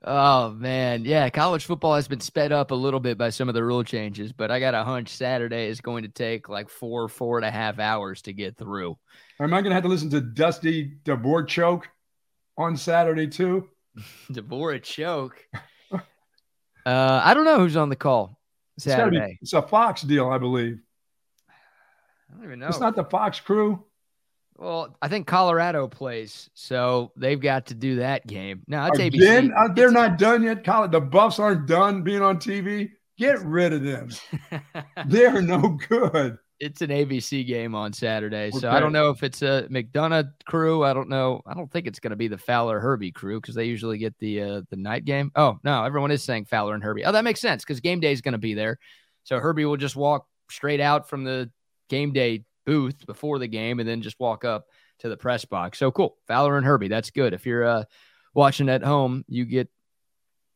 Oh 0.02 0.48
man, 0.52 1.04
yeah, 1.04 1.28
college 1.28 1.66
football 1.66 1.94
has 1.94 2.08
been 2.08 2.20
sped 2.20 2.52
up 2.52 2.70
a 2.70 2.74
little 2.74 3.00
bit 3.00 3.18
by 3.18 3.28
some 3.28 3.50
of 3.50 3.54
the 3.54 3.62
rule 3.62 3.84
changes, 3.84 4.32
but 4.32 4.50
I 4.50 4.58
got 4.58 4.74
a 4.74 4.82
hunch 4.82 5.10
Saturday 5.10 5.68
is 5.68 5.82
going 5.82 6.04
to 6.04 6.08
take 6.08 6.48
like 6.48 6.70
four, 6.70 7.06
four 7.10 7.36
and 7.36 7.44
a 7.44 7.50
half 7.50 7.78
hours 7.78 8.22
to 8.22 8.32
get 8.32 8.56
through. 8.56 8.96
Am 9.40 9.54
I 9.54 9.62
going 9.62 9.70
to 9.70 9.74
have 9.74 9.84
to 9.84 9.88
listen 9.88 10.10
to 10.10 10.20
Dusty 10.20 10.98
Dvoracek 11.04 11.84
on 12.58 12.76
Saturday 12.76 13.26
too? 13.26 13.68
Dvoracek. 14.30 15.30
uh, 15.92 16.00
I 16.86 17.32
don't 17.32 17.46
know 17.46 17.58
who's 17.58 17.76
on 17.76 17.88
the 17.88 17.96
call 17.96 18.38
Saturday. 18.78 19.16
It's, 19.16 19.26
be, 19.26 19.38
it's 19.40 19.52
a 19.54 19.62
Fox 19.62 20.02
deal, 20.02 20.28
I 20.28 20.36
believe. 20.36 20.78
I 21.48 22.34
don't 22.34 22.44
even 22.44 22.58
know. 22.58 22.68
It's 22.68 22.80
not 22.80 22.94
the 22.94 23.04
Fox 23.04 23.40
crew. 23.40 23.82
Well, 24.58 24.94
I 25.00 25.08
think 25.08 25.26
Colorado 25.26 25.88
plays, 25.88 26.50
so 26.52 27.12
they've 27.16 27.40
got 27.40 27.66
to 27.66 27.74
do 27.74 27.96
that 27.96 28.26
game. 28.26 28.62
Now 28.66 28.88
it's 28.88 28.98
Again, 28.98 29.48
ABC. 29.48 29.52
Uh, 29.56 29.72
they're 29.72 29.90
not 29.90 30.18
done 30.18 30.42
yet. 30.42 30.64
College, 30.64 30.90
the 30.90 31.00
Buffs 31.00 31.38
aren't 31.38 31.66
done 31.66 32.02
being 32.02 32.20
on 32.20 32.36
TV. 32.36 32.90
Get 33.16 33.42
rid 33.42 33.72
of 33.72 33.82
them. 33.82 34.10
they're 35.06 35.40
no 35.40 35.78
good. 35.88 36.36
It's 36.60 36.82
an 36.82 36.90
ABC 36.90 37.46
game 37.46 37.74
on 37.74 37.92
Saturday, 37.94 38.50
so 38.50 38.70
I 38.70 38.80
don't 38.80 38.92
know 38.92 39.08
if 39.08 39.22
it's 39.22 39.40
a 39.40 39.66
McDonough 39.70 40.30
crew. 40.44 40.84
I 40.84 40.92
don't 40.92 41.08
know. 41.08 41.40
I 41.46 41.54
don't 41.54 41.72
think 41.72 41.86
it's 41.86 41.98
going 41.98 42.10
to 42.10 42.16
be 42.16 42.28
the 42.28 42.36
Fowler 42.36 42.78
Herbie 42.78 43.12
crew 43.12 43.40
because 43.40 43.54
they 43.54 43.64
usually 43.64 43.96
get 43.96 44.18
the 44.18 44.42
uh, 44.42 44.62
the 44.68 44.76
night 44.76 45.06
game. 45.06 45.32
Oh 45.34 45.58
no, 45.64 45.84
everyone 45.84 46.10
is 46.10 46.22
saying 46.22 46.44
Fowler 46.44 46.74
and 46.74 46.82
Herbie. 46.82 47.04
Oh, 47.06 47.12
that 47.12 47.24
makes 47.24 47.40
sense 47.40 47.64
because 47.64 47.80
game 47.80 47.98
day 47.98 48.12
is 48.12 48.20
going 48.20 48.32
to 48.32 48.38
be 48.38 48.52
there, 48.52 48.78
so 49.24 49.38
Herbie 49.38 49.64
will 49.64 49.78
just 49.78 49.96
walk 49.96 50.26
straight 50.50 50.80
out 50.80 51.08
from 51.08 51.24
the 51.24 51.50
game 51.88 52.12
day 52.12 52.44
booth 52.66 53.06
before 53.06 53.38
the 53.38 53.48
game 53.48 53.80
and 53.80 53.88
then 53.88 54.02
just 54.02 54.20
walk 54.20 54.44
up 54.44 54.66
to 54.98 55.08
the 55.08 55.16
press 55.16 55.44
box. 55.44 55.78
So 55.78 55.90
cool. 55.90 56.16
Fowler 56.28 56.56
and 56.56 56.66
Herbie. 56.66 56.88
That's 56.88 57.10
good. 57.10 57.32
If 57.32 57.46
you're 57.46 57.64
uh, 57.64 57.84
watching 58.34 58.68
at 58.68 58.82
home, 58.82 59.24
you 59.28 59.44
get 59.44 59.68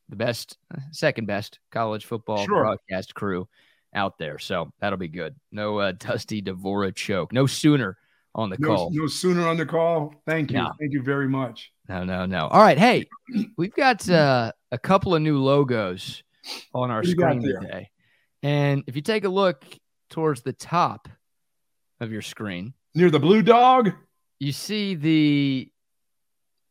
the 0.08 0.16
best, 0.16 0.58
second 0.92 1.26
best 1.26 1.58
college 1.70 2.04
football 2.04 2.44
sure. 2.44 2.60
broadcast 2.60 3.14
crew 3.14 3.48
out 3.94 4.18
there. 4.18 4.38
So 4.38 4.72
that'll 4.80 4.98
be 4.98 5.08
good. 5.08 5.34
No 5.52 5.78
uh, 5.78 5.92
Dusty 5.98 6.42
Dvoracek. 6.42 7.32
No 7.32 7.46
sooner 7.46 7.96
on 8.34 8.50
the 8.50 8.56
no, 8.58 8.68
call. 8.68 8.90
No 8.92 9.06
sooner 9.06 9.46
on 9.46 9.56
the 9.56 9.66
call. 9.66 10.14
Thank 10.26 10.50
you. 10.50 10.58
No. 10.58 10.70
Thank 10.78 10.92
you 10.92 11.02
very 11.02 11.28
much. 11.28 11.72
No, 11.88 12.04
no, 12.04 12.26
no. 12.26 12.48
All 12.48 12.60
right. 12.60 12.78
Hey, 12.78 13.06
we've 13.56 13.74
got 13.74 14.08
uh, 14.08 14.52
a 14.72 14.78
couple 14.78 15.14
of 15.14 15.22
new 15.22 15.38
logos 15.38 16.22
on 16.74 16.90
our 16.90 17.04
screen 17.04 17.42
today. 17.42 17.90
And 18.42 18.84
if 18.86 18.96
you 18.96 19.02
take 19.02 19.24
a 19.24 19.28
look 19.28 19.64
towards 20.10 20.42
the 20.42 20.52
top, 20.52 21.08
of 22.00 22.12
your 22.12 22.22
screen. 22.22 22.74
Near 22.94 23.10
the 23.10 23.18
blue 23.18 23.42
dog? 23.42 23.92
You 24.38 24.52
see 24.52 24.94
the 24.94 25.70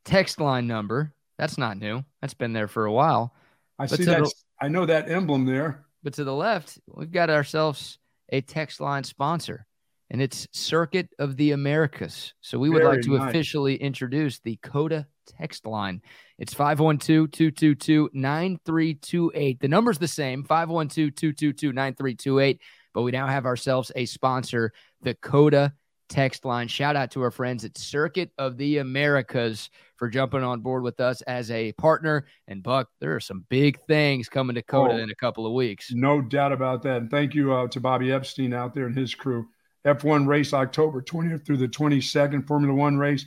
text 0.06 0.40
line 0.40 0.68
number. 0.68 1.14
That's 1.38 1.58
not 1.58 1.78
new. 1.78 2.04
That's 2.22 2.34
been 2.34 2.54
there 2.54 2.68
for 2.68 2.86
a 2.86 2.92
while. 2.92 3.34
I 3.80 3.88
but 3.88 3.98
see 3.98 4.06
that. 4.06 4.32
I 4.62 4.70
know 4.70 4.86
that 4.86 5.10
emblem 5.10 5.46
there. 5.46 5.86
But 6.04 6.14
to 6.16 6.24
the 6.24 6.34
left, 6.34 6.80
we've 6.88 7.12
got 7.12 7.30
ourselves 7.30 8.00
a 8.30 8.42
text 8.42 8.82
line 8.82 9.04
sponsor, 9.04 9.66
and 10.10 10.22
it's 10.22 10.48
Circuit 10.52 11.10
of 11.20 11.38
the 11.38 11.52
Americas. 11.52 12.34
So 12.42 12.60
we 12.60 12.70
would 12.70 12.84
Very 12.84 12.96
like 12.98 13.06
to 13.06 13.18
nice. 13.18 13.30
officially 13.30 13.76
introduce 13.76 14.40
the 14.40 14.58
COTA 14.58 15.08
text 15.28 15.66
line. 15.66 16.02
It's 16.38 16.54
512 16.54 17.32
222 17.32 18.10
9328. 18.14 19.60
The 19.60 19.68
number's 19.68 19.98
the 19.98 20.08
same 20.08 20.44
512 20.44 21.16
222 21.16 21.72
9328 21.72 22.60
but 22.94 23.02
we 23.02 23.12
now 23.12 23.28
have 23.28 23.46
ourselves 23.46 23.92
a 23.96 24.06
sponsor, 24.06 24.72
the 25.02 25.16
COTA 25.16 25.74
text 26.14 26.46
line. 26.46 26.68
Shout 26.68 26.96
out 26.96 27.10
to 27.12 27.22
our 27.24 27.32
friends 27.32 27.66
at 27.66 27.76
Circuit 27.76 28.32
of 28.38 28.56
the 28.58 28.78
Americas 28.78 29.72
for 29.98 30.08
jumping 30.08 30.44
on 30.44 30.62
board 30.62 30.84
with 30.84 31.00
us 31.00 31.24
as 31.24 31.50
a 31.50 31.72
partner. 31.74 32.28
And 32.48 32.62
Buck, 32.62 32.90
there 33.00 33.16
are 33.16 33.20
some 33.20 33.46
big 33.50 33.82
things 33.88 34.30
coming 34.30 34.54
to 34.56 34.62
COTA 34.62 34.94
oh, 34.94 34.98
in 34.98 35.10
a 35.10 35.16
couple 35.16 35.48
of 35.48 35.54
weeks. 35.54 35.92
No 35.92 36.22
doubt 36.22 36.52
about 36.52 36.84
that. 36.84 36.98
And 36.98 37.10
thank 37.10 37.34
you 37.34 37.52
uh, 37.52 37.68
to 37.70 37.80
Bobby 37.80 38.12
Epstein 38.12 38.54
out 38.54 38.76
there 38.76 38.86
and 38.86 38.96
his 38.96 39.16
crew. 39.16 39.48
F1 39.86 40.28
race 40.28 40.54
October 40.54 41.02
20th 41.02 41.46
through 41.46 41.58
the 41.58 41.68
22nd, 41.68 42.48
Formula 42.48 42.74
One 42.74 42.98
race, 42.98 43.26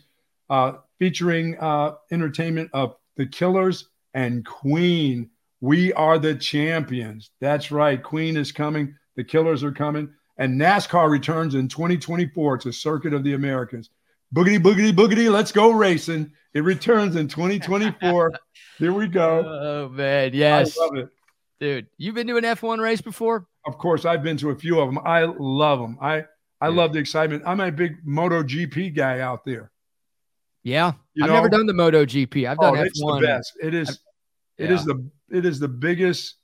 uh, 0.48 0.74
featuring 1.00 1.58
uh, 1.58 1.96
entertainment 2.12 2.70
of 2.72 2.94
the 3.16 3.26
Killers 3.26 3.88
and 4.14 4.46
Queen. 4.46 5.28
We 5.60 5.92
are 5.94 6.20
the 6.20 6.36
champions. 6.36 7.30
That's 7.40 7.72
right. 7.72 8.00
Queen 8.00 8.36
is 8.36 8.52
coming. 8.52 8.94
The 9.16 9.24
Killers 9.24 9.64
are 9.64 9.72
coming. 9.72 10.10
And 10.38 10.60
NASCAR 10.60 11.10
returns 11.10 11.54
in 11.54 11.68
2024 11.68 12.58
to 12.58 12.72
Circuit 12.72 13.14
of 13.14 13.24
the 13.24 13.34
Americas. 13.34 13.90
Boogity, 14.34 14.58
boogity, 14.58 14.92
boogity. 14.92 15.30
Let's 15.30 15.52
go 15.52 15.70
racing. 15.70 16.32
It 16.52 16.60
returns 16.60 17.16
in 17.16 17.28
2024. 17.28 18.32
Here 18.78 18.92
we 18.92 19.08
go. 19.08 19.44
Oh, 19.46 19.88
man. 19.88 20.32
Yes. 20.34 20.76
I 20.78 20.84
love 20.84 20.96
it. 20.96 21.08
Dude, 21.58 21.86
you've 21.96 22.14
been 22.14 22.26
to 22.26 22.36
an 22.36 22.44
F1 22.44 22.80
race 22.80 23.00
before? 23.00 23.46
Of 23.66 23.78
course. 23.78 24.04
I've 24.04 24.22
been 24.22 24.36
to 24.38 24.50
a 24.50 24.56
few 24.56 24.78
of 24.80 24.88
them. 24.88 24.98
I 25.04 25.24
love 25.24 25.80
them. 25.80 25.96
I, 26.00 26.24
I 26.60 26.68
yeah. 26.68 26.68
love 26.68 26.92
the 26.92 26.98
excitement. 26.98 27.44
I'm 27.46 27.60
a 27.60 27.72
big 27.72 28.04
MotoGP 28.04 28.94
guy 28.94 29.20
out 29.20 29.44
there. 29.46 29.70
Yeah, 30.66 30.94
you 31.14 31.22
I've 31.22 31.28
know? 31.28 31.36
never 31.36 31.48
done 31.48 31.66
the 31.66 31.74
Moto 31.74 32.04
GP. 32.04 32.48
I've 32.48 32.58
done 32.58 32.76
oh, 32.76 32.80
F1. 32.80 32.86
It's 32.86 33.00
the 33.00 33.20
best. 33.22 33.52
It 33.62 33.72
is. 33.72 34.00
It 34.58 34.72
is 34.72 34.84
the 34.84 35.08
it 35.30 35.44
is 35.44 35.60
the 35.60 35.68
biggest 35.68 36.34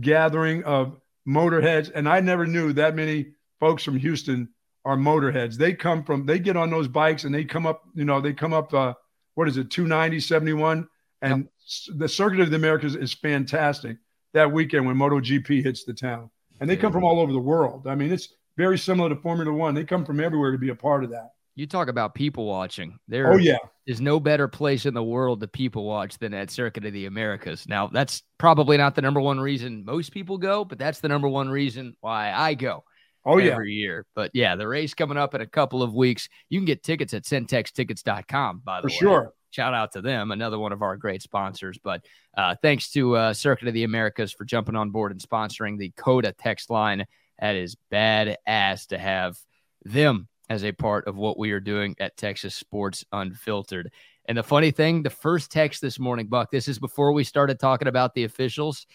gathering 0.00 0.62
of 0.62 1.00
motorheads, 1.26 1.90
and 1.94 2.08
I 2.08 2.20
never 2.20 2.46
knew 2.46 2.72
that 2.74 2.94
many 2.94 3.32
folks 3.60 3.82
from 3.82 3.96
Houston 3.96 4.48
are 4.84 4.96
motorheads. 4.96 5.56
They 5.56 5.72
come 5.72 6.04
from 6.04 6.26
they 6.26 6.38
get 6.38 6.56
on 6.56 6.70
those 6.70 6.88
bikes 6.88 7.24
and 7.24 7.34
they 7.34 7.44
come 7.44 7.66
up. 7.66 7.82
You 7.94 8.04
know, 8.04 8.20
they 8.20 8.32
come 8.32 8.52
up. 8.52 8.72
Uh, 8.72 8.94
what 9.34 9.48
is 9.48 9.56
it? 9.56 9.70
290, 9.70 10.20
71, 10.20 10.86
and 11.22 11.48
yep. 11.88 11.98
the 11.98 12.08
Circuit 12.08 12.40
of 12.40 12.50
the 12.50 12.56
Americas 12.56 12.94
is 12.94 13.12
fantastic 13.12 13.96
that 14.32 14.50
weekend 14.50 14.86
when 14.86 14.96
MotoGP 14.96 15.62
hits 15.62 15.84
the 15.84 15.94
town, 15.94 16.30
and 16.60 16.68
they 16.68 16.76
come 16.76 16.92
from 16.92 17.04
all 17.04 17.20
over 17.20 17.32
the 17.32 17.38
world. 17.38 17.86
I 17.86 17.94
mean, 17.94 18.12
it's 18.12 18.28
very 18.56 18.78
similar 18.78 19.08
to 19.08 19.16
Formula 19.16 19.52
One. 19.52 19.74
They 19.74 19.84
come 19.84 20.04
from 20.04 20.20
everywhere 20.20 20.52
to 20.52 20.58
be 20.58 20.68
a 20.68 20.74
part 20.74 21.04
of 21.04 21.10
that. 21.10 21.30
You 21.56 21.66
talk 21.66 21.88
about 21.88 22.14
people 22.14 22.46
watching. 22.46 22.98
There 23.08 23.32
oh, 23.32 23.36
yeah. 23.36 23.58
Is 23.86 24.00
no 24.00 24.18
better 24.18 24.48
place 24.48 24.86
in 24.86 24.94
the 24.94 25.04
world 25.04 25.40
to 25.42 25.48
people 25.48 25.84
watch 25.84 26.16
than 26.18 26.32
at 26.32 26.50
Circuit 26.50 26.86
of 26.86 26.94
the 26.94 27.04
Americas. 27.04 27.68
Now, 27.68 27.88
that's 27.88 28.22
probably 28.38 28.78
not 28.78 28.94
the 28.94 29.02
number 29.02 29.20
one 29.20 29.38
reason 29.38 29.84
most 29.84 30.10
people 30.10 30.38
go, 30.38 30.64
but 30.64 30.78
that's 30.78 31.00
the 31.00 31.08
number 31.08 31.28
one 31.28 31.50
reason 31.50 31.94
why 32.00 32.32
I 32.32 32.54
go. 32.54 32.82
Oh, 33.26 33.32
every 33.32 33.46
yeah. 33.46 33.52
Every 33.52 33.72
year. 33.72 34.06
But 34.14 34.30
yeah, 34.32 34.56
the 34.56 34.66
race 34.66 34.94
coming 34.94 35.18
up 35.18 35.34
in 35.34 35.40
a 35.42 35.46
couple 35.46 35.82
of 35.82 35.94
weeks. 35.94 36.28
You 36.48 36.58
can 36.58 36.64
get 36.64 36.82
tickets 36.82 37.12
at 37.12 37.24
centextickets.com, 37.24 38.62
by 38.64 38.80
the 38.80 38.88
For 38.88 38.92
way. 38.92 38.98
sure. 38.98 39.32
Shout 39.50 39.74
out 39.74 39.92
to 39.92 40.00
them, 40.00 40.32
another 40.32 40.58
one 40.58 40.72
of 40.72 40.82
our 40.82 40.96
great 40.96 41.22
sponsors. 41.22 41.78
But 41.82 42.04
uh, 42.36 42.56
thanks 42.60 42.90
to 42.92 43.16
uh, 43.16 43.34
Circuit 43.34 43.68
of 43.68 43.74
the 43.74 43.84
Americas 43.84 44.32
for 44.32 44.44
jumping 44.44 44.76
on 44.76 44.90
board 44.90 45.12
and 45.12 45.20
sponsoring 45.20 45.78
the 45.78 45.92
COTA 45.96 46.34
text 46.38 46.70
line. 46.70 47.04
That 47.38 47.54
is 47.54 47.76
badass 47.92 48.88
to 48.88 48.98
have 48.98 49.36
them 49.84 50.28
as 50.48 50.64
a 50.64 50.72
part 50.72 51.06
of 51.06 51.16
what 51.16 51.38
we 51.38 51.52
are 51.52 51.60
doing 51.60 51.94
at 51.98 52.16
Texas 52.16 52.54
Sports 52.54 53.04
Unfiltered. 53.12 53.90
And 54.26 54.38
the 54.38 54.42
funny 54.42 54.70
thing, 54.70 55.02
the 55.02 55.10
first 55.10 55.50
text 55.50 55.80
this 55.80 55.98
morning, 55.98 56.26
Buck, 56.26 56.50
this 56.50 56.68
is 56.68 56.78
before 56.78 57.12
we 57.12 57.24
started 57.24 57.58
talking 57.58 57.88
about 57.88 58.14
the 58.14 58.24
officials. 58.24 58.86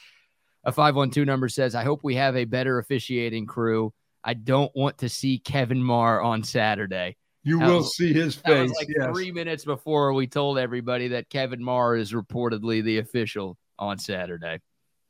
A 0.64 0.72
512 0.72 1.26
number 1.26 1.50
says, 1.50 1.76
I 1.76 1.84
hope 1.84 2.04
we 2.04 2.16
have 2.16 2.36
a 2.36 2.46
better 2.46 2.80
officiating 2.80 3.46
crew. 3.46 3.94
I 4.24 4.34
don't 4.34 4.72
want 4.76 4.98
to 5.00 5.10
see 5.10 5.40
Kevin 5.40 5.84
Mar 5.84 6.22
on 6.22 6.44
Saturday. 6.44 7.16
You 7.44 7.60
that 7.60 7.68
will 7.68 7.78
was, 7.78 7.96
see 7.96 8.12
his 8.12 8.36
face. 8.36 8.72
like 8.76 8.90
yes. 8.90 9.08
three 9.12 9.32
minutes 9.32 9.64
before 9.64 10.14
we 10.14 10.28
told 10.28 10.58
everybody 10.58 11.10
that 11.10 11.30
Kevin 11.30 11.64
Mar 11.64 11.96
is 11.96 12.12
reportedly 12.12 12.84
the 12.84 12.98
official 12.98 13.58
on 13.78 13.98
Saturday. 13.98 14.60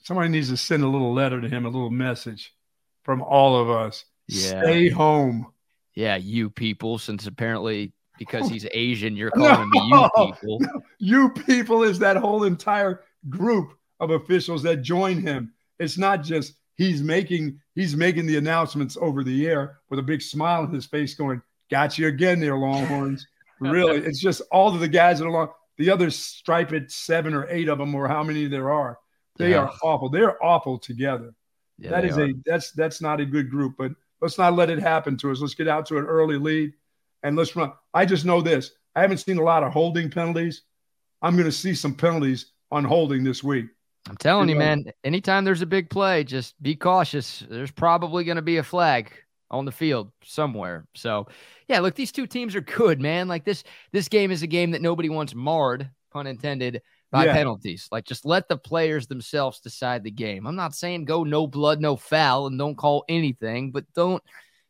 Somebody 0.04 0.30
needs 0.30 0.50
to 0.50 0.58
send 0.58 0.84
a 0.84 0.88
little 0.88 1.14
letter 1.14 1.42
to 1.42 1.50
him, 1.50 1.66
a 1.66 1.70
little 1.70 1.90
message 1.90 2.54
from 3.04 3.22
all 3.22 3.60
of 3.60 3.70
us. 3.70 4.06
Yeah. 4.28 4.62
Stay 4.62 4.90
home 4.90 5.48
yeah, 5.96 6.16
you 6.16 6.50
people, 6.50 6.98
since 6.98 7.28
apparently 7.28 7.94
because 8.18 8.50
he's 8.50 8.66
Asian, 8.74 9.16
you're 9.16 9.32
calling 9.32 9.70
no, 9.74 9.82
him 9.82 9.90
you 9.90 10.10
people. 10.18 10.60
No. 10.60 10.82
You 11.02 11.30
people 11.30 11.84
is 11.84 11.98
that 12.00 12.18
whole 12.18 12.44
entire 12.44 13.06
group 13.30 13.72
of 14.02 14.12
officials 14.12 14.62
that 14.64 14.82
join 14.82 15.22
him. 15.22 15.54
It's 15.80 15.98
not 15.98 16.24
just 16.24 16.56
he's 16.76 17.02
making 17.02 17.60
he's 17.76 17.96
making 17.96 18.26
the 18.26 18.38
announcements 18.38 18.98
over 19.00 19.24
the 19.24 19.48
air 19.48 19.80
with 19.90 20.00
a 20.00 20.04
big 20.04 20.22
smile 20.22 20.64
on 20.64 20.74
his 20.74 20.86
face, 20.86 21.16
going, 21.16 21.42
"Got 21.72 21.98
you 21.98 22.08
again, 22.08 22.40
there, 22.40 22.58
Longhorns." 22.58 23.26
really, 23.62 23.98
it's 23.98 24.20
just 24.20 24.42
all 24.52 24.74
of 24.74 24.80
the 24.80 24.88
guys 24.88 25.20
that 25.20 25.26
are 25.26 25.30
along. 25.30 25.50
The 25.78 25.90
other 25.90 26.10
striped 26.10 26.92
seven 26.92 27.34
or 27.34 27.48
eight 27.50 27.70
of 27.70 27.78
them, 27.78 27.96
or 27.96 28.10
how 28.10 28.24
many 28.24 28.48
there 28.48 28.72
are, 28.72 29.00
they 29.38 29.52
yeah. 29.52 29.60
are 29.60 29.72
awful. 29.82 30.10
They're 30.10 30.44
awful 30.44 30.78
together. 30.78 31.34
Yeah, 31.78 31.92
that 31.92 32.06
is 32.06 32.18
are. 32.18 32.26
a 32.26 32.34
that's 32.46 32.72
that's 32.72 33.02
not 33.02 33.22
a 33.22 33.26
good 33.26 33.50
group, 33.50 33.76
but 33.78 33.92
Let's 34.22 34.38
not 34.38 34.56
let 34.56 34.70
it 34.70 34.80
happen 34.80 35.18
to 35.18 35.32
us. 35.32 35.40
Let's 35.40 35.56
get 35.56 35.68
out 35.68 35.86
to 35.88 35.98
an 35.98 36.06
early 36.06 36.38
lead 36.38 36.74
and 37.24 37.36
let's 37.36 37.56
run. 37.56 37.72
I 37.94 38.06
just 38.06 38.26
know 38.26 38.42
this. 38.42 38.72
I 38.96 39.02
haven't 39.02 39.20
seen 39.20 39.38
a 39.38 39.44
lot 39.44 39.64
of 39.64 39.72
holding 39.72 40.10
penalties. 40.10 40.64
I'm 41.22 41.34
going 41.34 41.46
to 41.46 41.52
see 41.52 41.74
some 41.74 41.94
penalties 41.94 42.54
on 42.72 42.84
holding 42.84 43.24
this 43.24 43.44
week. 43.44 43.66
I'm 44.10 44.18
telling 44.18 44.50
you, 44.50 44.56
you 44.56 44.60
know, 44.60 44.66
man, 44.66 44.86
anytime 45.04 45.44
there's 45.44 45.62
a 45.62 45.68
big 45.68 45.90
play, 45.90 46.24
just 46.24 46.62
be 46.62 46.76
cautious. 46.76 47.44
There's 47.50 47.72
probably 47.72 48.24
going 48.24 48.38
to 48.38 48.42
be 48.42 48.58
a 48.58 48.64
flag 48.64 49.12
on 49.52 49.66
the 49.66 49.72
field 49.72 50.12
somewhere. 50.24 50.86
So, 50.96 51.28
yeah, 51.68 51.80
look, 51.80 51.96
these 51.96 52.12
two 52.12 52.28
teams 52.28 52.56
are 52.56 52.62
good, 52.62 53.02
man. 53.02 53.28
Like 53.28 53.46
this 53.46 53.64
this 53.92 54.08
game 54.08 54.32
is 54.32 54.42
a 54.42 54.48
game 54.48 54.72
that 54.72 54.82
nobody 54.82 55.10
wants 55.10 55.36
marred, 55.36 55.90
pun 56.12 56.28
intended, 56.28 56.82
by 57.12 57.26
yeah. 57.26 57.34
penalties. 57.34 57.88
Like 57.92 58.06
just 58.06 58.26
let 58.26 58.48
the 58.48 58.58
players 58.58 59.08
themselves 59.08 59.60
decide 59.60 60.04
the 60.04 60.12
game. 60.12 60.46
I'm 60.46 60.56
not 60.56 60.76
saying 60.76 61.06
go 61.06 61.24
no 61.24 61.48
blood, 61.48 61.82
no 61.82 61.96
foul, 61.96 62.48
and 62.48 62.58
don't 62.58 62.76
call 62.76 63.06
anything, 63.10 63.72
but 63.72 63.86
don't 63.94 64.24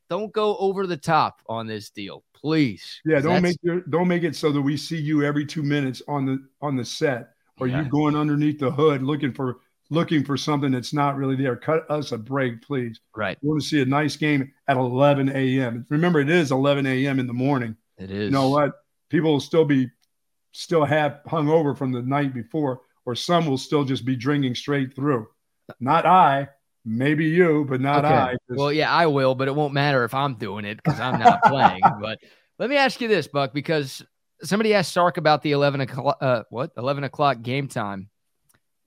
don't 0.10 0.34
go 0.34 0.58
over 0.58 0.88
the 0.88 0.98
top 0.98 1.42
on 1.48 1.68
this 1.68 1.90
deal, 1.90 2.24
please. 2.34 3.02
Yeah, 3.06 3.20
don't 3.20 3.42
make 3.42 3.58
your, 3.62 3.82
don't 3.82 4.08
make 4.08 4.24
it 4.24 4.36
so 4.36 4.52
that 4.52 4.62
we 4.62 4.76
see 4.78 4.98
you 4.98 5.24
every 5.24 5.46
two 5.46 5.64
minutes 5.64 6.02
on 6.08 6.26
the 6.26 6.44
on 6.62 6.76
the 6.76 6.86
set, 6.86 7.30
or 7.60 7.68
yeah. 7.68 7.84
you 7.84 7.90
going 7.90 8.16
underneath 8.16 8.60
the 8.60 8.72
hood 8.72 9.04
looking 9.04 9.34
for 9.34 9.58
looking 9.90 10.24
for 10.24 10.38
something 10.38 10.72
that's 10.72 10.94
not 10.94 11.18
really 11.18 11.36
there. 11.36 11.56
Cut 11.56 11.90
us 11.90 12.12
a 12.12 12.18
break, 12.18 12.62
please. 12.62 13.00
Right. 13.16 13.38
We 13.42 13.50
want 13.50 13.62
to 13.62 13.68
see 13.68 13.82
a 13.82 13.86
nice 13.86 14.16
game 14.16 14.52
at 14.68 14.78
11 14.78 15.30
a.m. 15.30 15.86
Remember, 15.90 16.20
it 16.20 16.30
is 16.30 16.52
11 16.52 16.86
a.m. 16.86 17.20
in 17.20 17.28
the 17.28 17.34
morning. 17.34 17.76
It 17.98 18.12
is. 18.12 18.26
You 18.26 18.32
know 18.32 18.50
what? 18.50 18.74
People 19.10 19.32
will 19.32 19.40
still 19.40 19.66
be 19.66 19.90
still 20.52 20.86
have 20.86 21.22
hung 21.28 21.50
over 21.50 21.76
from 21.76 21.92
the 21.92 22.02
night 22.02 22.34
before, 22.34 22.82
or 23.06 23.16
some 23.16 23.46
will 23.46 23.58
still 23.58 23.84
just 23.84 24.06
be 24.06 24.16
drinking 24.16 24.56
straight 24.56 24.96
through. 24.96 25.28
Not 25.80 26.06
I, 26.06 26.50
maybe 26.86 27.26
you, 27.26 27.66
but 27.70 27.82
not 27.82 28.06
okay. 28.06 28.14
I. 28.14 28.36
Well, 28.50 28.72
yeah, 28.72 28.92
I 28.92 29.06
will, 29.06 29.36
but 29.36 29.48
it 29.48 29.56
won't 29.56 29.74
matter 29.74 30.04
if 30.04 30.14
I'm 30.14 30.36
doing 30.36 30.66
it 30.66 30.78
because 30.84 31.00
I'm 31.00 31.20
not 31.20 31.44
playing. 31.44 31.82
But 32.02 32.20
let 32.58 32.70
me 32.70 32.78
ask 32.78 33.00
you 33.02 33.08
this, 33.08 33.28
Buck, 33.28 33.54
because 33.54 34.04
somebody 34.42 34.74
asked 34.74 34.92
Sark 34.92 35.18
about 35.18 35.42
the 35.42 35.52
11 35.52 35.82
o'clock, 35.82 36.18
uh, 36.22 36.44
what 36.50 36.72
11 36.78 37.04
o'clock 37.04 37.42
game 37.42 37.68
time 37.68 38.10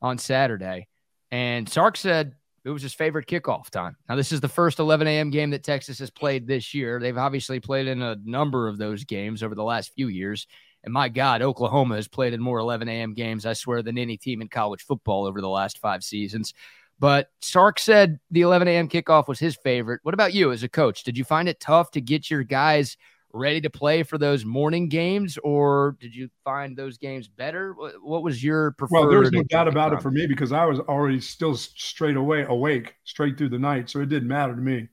on 0.00 0.18
Saturday, 0.18 0.88
and 1.30 1.68
Sark 1.68 1.96
said 1.96 2.34
it 2.64 2.70
was 2.70 2.82
his 2.82 2.94
favorite 2.94 3.26
kickoff 3.26 3.70
time. 3.70 3.96
Now, 4.08 4.16
this 4.16 4.30
is 4.30 4.40
the 4.40 4.48
first 4.48 4.78
11 4.78 5.06
a.m. 5.06 5.30
game 5.30 5.50
that 5.50 5.64
Texas 5.64 5.98
has 5.98 6.10
played 6.10 6.46
this 6.46 6.74
year. 6.74 7.00
They've 7.00 7.16
obviously 7.16 7.58
played 7.58 7.88
in 7.88 8.02
a 8.02 8.16
number 8.24 8.68
of 8.68 8.78
those 8.78 9.04
games 9.04 9.42
over 9.42 9.54
the 9.54 9.64
last 9.64 9.92
few 9.94 10.08
years. 10.08 10.46
And 10.84 10.92
my 10.92 11.08
God, 11.08 11.42
Oklahoma 11.42 11.96
has 11.96 12.08
played 12.08 12.32
in 12.32 12.40
more 12.40 12.58
11 12.58 12.88
a.m. 12.88 13.14
games, 13.14 13.46
I 13.46 13.52
swear, 13.52 13.82
than 13.82 13.98
any 13.98 14.16
team 14.16 14.42
in 14.42 14.48
college 14.48 14.82
football 14.82 15.26
over 15.26 15.40
the 15.40 15.48
last 15.48 15.78
five 15.78 16.02
seasons. 16.02 16.54
But 16.98 17.30
Sark 17.40 17.78
said 17.78 18.20
the 18.30 18.42
11 18.42 18.68
a.m. 18.68 18.88
kickoff 18.88 19.28
was 19.28 19.38
his 19.38 19.56
favorite. 19.56 20.00
What 20.02 20.14
about 20.14 20.34
you 20.34 20.52
as 20.52 20.62
a 20.62 20.68
coach? 20.68 21.04
Did 21.04 21.18
you 21.18 21.24
find 21.24 21.48
it 21.48 21.60
tough 21.60 21.90
to 21.92 22.00
get 22.00 22.30
your 22.30 22.44
guys 22.44 22.96
ready 23.32 23.60
to 23.60 23.70
play 23.70 24.02
for 24.02 24.18
those 24.18 24.44
morning 24.44 24.88
games, 24.88 25.38
or 25.38 25.96
did 26.00 26.14
you 26.14 26.28
find 26.44 26.76
those 26.76 26.98
games 26.98 27.28
better? 27.28 27.74
What 28.02 28.22
was 28.22 28.42
your 28.42 28.72
preferred? 28.72 29.00
Well, 29.00 29.10
there's 29.10 29.32
no 29.32 29.42
doubt 29.44 29.68
about 29.68 29.92
it 29.92 30.02
for 30.02 30.10
me 30.10 30.26
because 30.26 30.52
I 30.52 30.64
was 30.64 30.80
already 30.80 31.20
still 31.20 31.56
straight 31.56 32.16
away 32.16 32.44
awake 32.48 32.94
straight 33.04 33.38
through 33.38 33.50
the 33.50 33.58
night, 33.58 33.90
so 33.90 34.00
it 34.00 34.08
didn't 34.08 34.28
matter 34.28 34.54
to 34.54 34.60
me. 34.60 34.88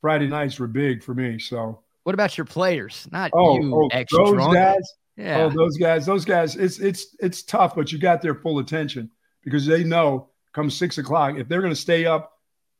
Friday 0.00 0.26
nights 0.26 0.58
were 0.58 0.66
big 0.66 1.02
for 1.02 1.14
me. 1.14 1.38
So, 1.38 1.80
what 2.04 2.14
about 2.14 2.36
your 2.36 2.44
players? 2.44 3.06
Not 3.10 3.30
oh, 3.34 3.60
you, 3.60 3.74
oh, 3.74 3.88
extra 3.90 4.24
those 4.24 4.34
drunk. 4.34 4.54
guys. 4.54 4.92
Yeah. 5.18 5.42
Oh, 5.42 5.50
those 5.50 5.76
guys, 5.76 6.06
those 6.06 6.24
guys, 6.24 6.54
it's 6.54 6.78
it's 6.78 7.16
it's 7.18 7.42
tough, 7.42 7.74
but 7.74 7.90
you 7.90 7.98
got 7.98 8.22
their 8.22 8.36
full 8.36 8.60
attention 8.60 9.10
because 9.42 9.66
they 9.66 9.82
know 9.82 10.28
come 10.52 10.70
six 10.70 10.96
o'clock, 10.98 11.34
if 11.36 11.48
they're 11.48 11.60
gonna 11.60 11.74
stay 11.74 12.06
up, 12.06 12.32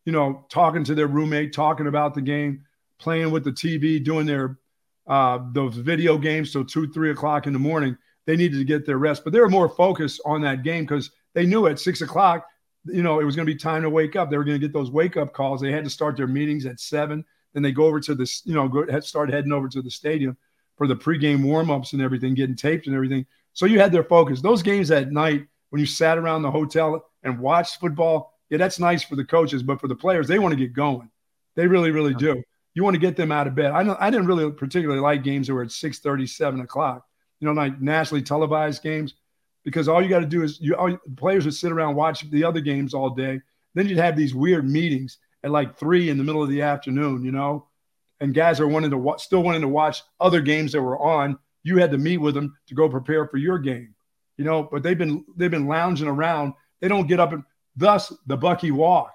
you 0.05 0.13
know, 0.13 0.47
talking 0.49 0.85
to 0.85 0.95
their 0.95 1.09
roommate, 1.09 1.53
talking 1.53 1.89
about 1.89 2.15
the 2.15 2.23
game, 2.23 2.65
playing 3.01 3.33
with 3.33 3.43
the 3.43 3.51
TV, 3.51 4.03
doing 4.03 4.25
their 4.25 4.61
uh 5.09 5.41
those 5.53 5.75
video 5.75 6.17
games 6.17 6.53
till 6.53 6.65
two, 6.65 6.87
three 6.93 7.11
o'clock 7.11 7.49
in 7.49 7.53
the 7.53 7.59
morning, 7.59 7.99
they 8.25 8.37
needed 8.37 8.59
to 8.59 8.65
get 8.65 8.87
their 8.87 8.99
rest. 8.99 9.25
But 9.25 9.33
they 9.33 9.41
were 9.41 9.49
more 9.51 9.69
focused 9.69 10.21
on 10.25 10.41
that 10.43 10.63
game 10.63 10.85
because 10.85 11.11
they 11.35 11.45
knew 11.45 11.67
at 11.67 11.81
six 11.81 12.03
o'clock, 12.03 12.47
you 12.85 13.03
know, 13.03 13.19
it 13.19 13.25
was 13.25 13.35
gonna 13.35 13.47
be 13.47 13.57
time 13.57 13.83
to 13.83 13.91
wake 13.91 14.15
up. 14.15 14.31
They 14.31 14.39
were 14.39 14.45
gonna 14.45 14.61
get 14.61 14.73
those 14.73 14.93
wake 14.93 15.17
up 15.17 15.33
calls. 15.33 15.61
They 15.61 15.73
had 15.73 15.83
to 15.83 15.91
start 15.91 16.17
their 16.17 16.29
meetings 16.29 16.67
at 16.67 16.79
seven. 16.79 17.25
Then 17.53 17.65
they 17.65 17.73
go 17.73 17.87
over 17.87 17.99
to 17.99 18.15
this, 18.15 18.43
you 18.47 18.55
know, 18.55 18.69
go 18.69 18.87
start 19.01 19.33
heading 19.33 19.51
over 19.51 19.69
to 19.71 19.83
the 19.83 19.91
stadium 19.91 20.37
for 20.79 20.87
the 20.87 20.97
pregame 20.97 21.41
warmups 21.41 21.93
and 21.93 22.01
everything, 22.01 22.35
getting 22.35 22.57
taped 22.57 22.87
and 22.87 22.95
everything. 22.95 23.27
So 23.53 23.67
you 23.67 23.81
had 23.81 23.93
their 23.93 24.05
focus. 24.05 24.41
Those 24.41 24.63
games 24.63 24.91
at 24.91 25.11
night 25.13 25.47
when 25.71 25.81
you 25.81 25.87
sat 25.87 26.17
around 26.17 26.43
the 26.43 26.51
hotel 26.51 27.05
and 27.25 27.39
watched 27.39 27.81
football, 27.81 28.33
yeah, 28.49 28.59
that's 28.59 28.79
nice 28.79 29.03
for 29.03 29.17
the 29.17 29.25
coaches, 29.25 29.63
but 29.63 29.81
for 29.81 29.89
the 29.89 29.95
players, 29.97 30.29
they 30.29 30.39
want 30.39 30.53
to 30.53 30.59
get 30.59 30.73
going. 30.73 31.11
They 31.57 31.67
really, 31.67 31.91
really 31.91 32.15
do. 32.15 32.43
You 32.75 32.85
want 32.85 32.95
to 32.95 33.01
get 33.01 33.17
them 33.17 33.33
out 33.33 33.49
of 33.49 33.57
bed. 33.57 33.73
I 33.73 33.83
know 33.83 33.97
I 33.99 34.11
didn't 34.11 34.27
really 34.27 34.51
particularly 34.53 35.01
like 35.01 35.25
games 35.25 35.49
that 35.49 35.55
were 35.55 35.65
at 35.65 35.73
6 35.73 36.01
7 36.01 36.61
o'clock, 36.61 37.05
you 37.41 37.47
know, 37.47 37.53
like 37.53 37.81
nationally 37.81 38.23
televised 38.23 38.83
games, 38.83 39.15
because 39.65 39.89
all 39.89 40.01
you 40.01 40.09
got 40.09 40.21
to 40.21 40.27
do 40.27 40.43
is 40.43 40.61
you 40.61 40.75
all, 40.77 40.97
players 41.17 41.45
would 41.45 41.55
sit 41.55 41.73
around 41.73 41.97
watch 41.97 42.31
the 42.31 42.45
other 42.45 42.61
games 42.61 42.95
all 42.95 43.11
day. 43.11 43.41
Then 43.75 43.89
you'd 43.89 43.99
have 43.99 44.17
these 44.17 44.35
weird 44.35 44.69
meetings 44.69 45.19
at 45.43 45.51
like 45.51 45.77
three 45.77 46.09
in 46.09 46.19
the 46.19 46.25
middle 46.25 46.43
of 46.43 46.49
the 46.49 46.63
afternoon, 46.63 47.25
you 47.25 47.33
know, 47.33 47.68
and 48.21 48.35
guys 48.35 48.61
are 48.61 48.69
wanting 48.69 48.91
to 48.91 48.99
watch, 48.99 49.25
still 49.25 49.43
wanting 49.43 49.61
to 49.61 49.69
watch 49.69 50.03
other 50.21 50.41
games 50.41 50.73
that 50.73 50.83
were 50.83 50.99
on. 50.99 51.39
You 51.63 51.79
had 51.79 51.91
to 51.93 51.99
meet 51.99 52.19
with 52.19 52.35
them 52.35 52.57
to 52.67 52.75
go 52.75 52.89
prepare 52.89 53.27
for 53.27 53.37
your 53.37 53.59
game, 53.59 53.95
you 54.37 54.45
know. 54.45 54.63
But 54.63 54.83
they've 54.83 54.99
been 54.99 55.25
they've 55.37 55.51
been 55.51 55.67
lounging 55.67 56.09
around. 56.09 56.55
They 56.81 56.89
don't 56.89 57.07
get 57.07 57.21
up 57.21 57.33
and 57.33 57.43
thus 57.77 58.13
the 58.27 58.37
Bucky 58.37 58.71
walk. 58.71 59.15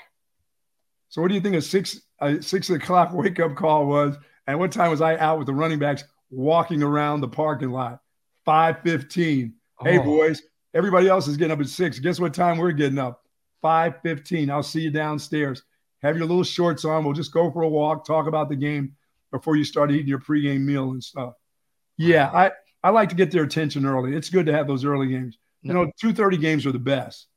So 1.09 1.21
what 1.21 1.29
do 1.29 1.35
you 1.35 1.41
think 1.41 1.55
a 1.55 1.61
six 1.61 1.99
a 2.19 2.41
six 2.41 2.69
o'clock 2.69 3.09
wake 3.13 3.39
up 3.39 3.55
call 3.55 3.85
was? 3.85 4.15
And 4.47 4.59
what 4.59 4.71
time 4.71 4.91
was 4.91 5.01
I 5.01 5.17
out 5.17 5.37
with 5.37 5.47
the 5.47 5.53
running 5.53 5.79
backs 5.79 6.03
walking 6.29 6.83
around 6.83 7.21
the 7.21 7.29
parking 7.29 7.71
lot? 7.71 7.99
5:15. 8.47 9.53
Oh. 9.79 9.85
Hey 9.85 9.97
boys, 9.97 10.43
everybody 10.73 11.07
else 11.07 11.27
is 11.27 11.37
getting 11.37 11.53
up 11.53 11.59
at 11.59 11.67
six. 11.67 11.99
Guess 11.99 12.19
what 12.19 12.33
time 12.33 12.57
we're 12.57 12.71
getting 12.71 12.99
up? 12.99 13.23
5:15. 13.63 14.51
I'll 14.51 14.63
see 14.63 14.81
you 14.81 14.91
downstairs. 14.91 15.63
Have 16.03 16.17
your 16.17 16.27
little 16.27 16.43
shorts 16.43 16.85
on. 16.85 17.03
We'll 17.03 17.13
just 17.13 17.31
go 17.31 17.49
for 17.51 17.63
a 17.63 17.69
walk, 17.69 18.05
talk 18.05 18.27
about 18.27 18.49
the 18.49 18.55
game 18.55 18.95
before 19.31 19.55
you 19.55 19.63
start 19.63 19.91
eating 19.91 20.07
your 20.07 20.19
pregame 20.19 20.61
meal 20.61 20.91
and 20.91 21.03
stuff. 21.03 21.33
Yeah, 21.97 22.29
I 22.29 22.51
I 22.83 22.89
like 22.89 23.09
to 23.09 23.15
get 23.15 23.31
their 23.31 23.43
attention 23.43 23.85
early. 23.85 24.15
It's 24.15 24.29
good 24.29 24.45
to 24.47 24.53
have 24.53 24.67
those 24.67 24.85
early 24.85 25.07
games. 25.07 25.37
You 25.61 25.73
know, 25.73 25.89
2:30 26.03 26.39
games 26.39 26.65
are 26.65 26.71
the 26.73 26.79
best. 26.79 27.27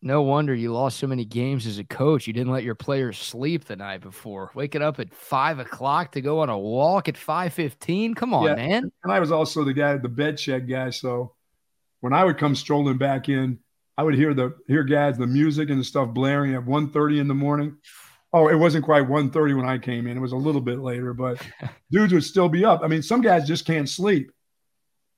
No 0.00 0.22
wonder 0.22 0.54
you 0.54 0.72
lost 0.72 0.98
so 0.98 1.06
many 1.06 1.24
games 1.24 1.66
as 1.66 1.78
a 1.78 1.84
coach. 1.84 2.26
You 2.26 2.32
didn't 2.32 2.52
let 2.52 2.62
your 2.62 2.74
players 2.74 3.18
sleep 3.18 3.64
the 3.64 3.76
night 3.76 4.02
before. 4.02 4.50
Waking 4.54 4.82
up 4.82 5.00
at 5.00 5.14
five 5.14 5.58
o'clock 5.58 6.12
to 6.12 6.20
go 6.20 6.40
on 6.40 6.50
a 6.50 6.58
walk 6.58 7.08
at 7.08 7.16
five 7.16 7.52
fifteen. 7.52 8.14
Come 8.14 8.34
on, 8.34 8.44
yeah. 8.44 8.54
man. 8.54 8.92
And 9.02 9.12
I 9.12 9.20
was 9.20 9.32
also 9.32 9.64
the 9.64 9.72
guy, 9.72 9.96
the 9.96 10.08
bed 10.08 10.38
check 10.38 10.68
guy. 10.68 10.90
So 10.90 11.34
when 12.00 12.12
I 12.12 12.24
would 12.24 12.38
come 12.38 12.54
strolling 12.54 12.98
back 12.98 13.28
in, 13.28 13.58
I 13.96 14.02
would 14.02 14.14
hear 14.14 14.34
the 14.34 14.54
hear 14.66 14.82
guys, 14.82 15.16
the 15.16 15.26
music 15.26 15.70
and 15.70 15.78
the 15.78 15.84
stuff 15.84 16.10
blaring 16.10 16.54
at 16.54 16.64
1.30 16.64 17.20
in 17.20 17.28
the 17.28 17.34
morning. 17.34 17.76
Oh, 18.34 18.48
it 18.48 18.56
wasn't 18.56 18.84
quite 18.84 19.08
1.30 19.08 19.56
when 19.56 19.64
I 19.64 19.78
came 19.78 20.08
in. 20.08 20.16
It 20.16 20.20
was 20.20 20.32
a 20.32 20.36
little 20.36 20.60
bit 20.60 20.80
later, 20.80 21.14
but 21.14 21.40
dudes 21.92 22.12
would 22.12 22.24
still 22.24 22.48
be 22.48 22.64
up. 22.64 22.80
I 22.82 22.88
mean, 22.88 23.00
some 23.00 23.20
guys 23.20 23.46
just 23.46 23.64
can't 23.64 23.88
sleep. 23.88 24.32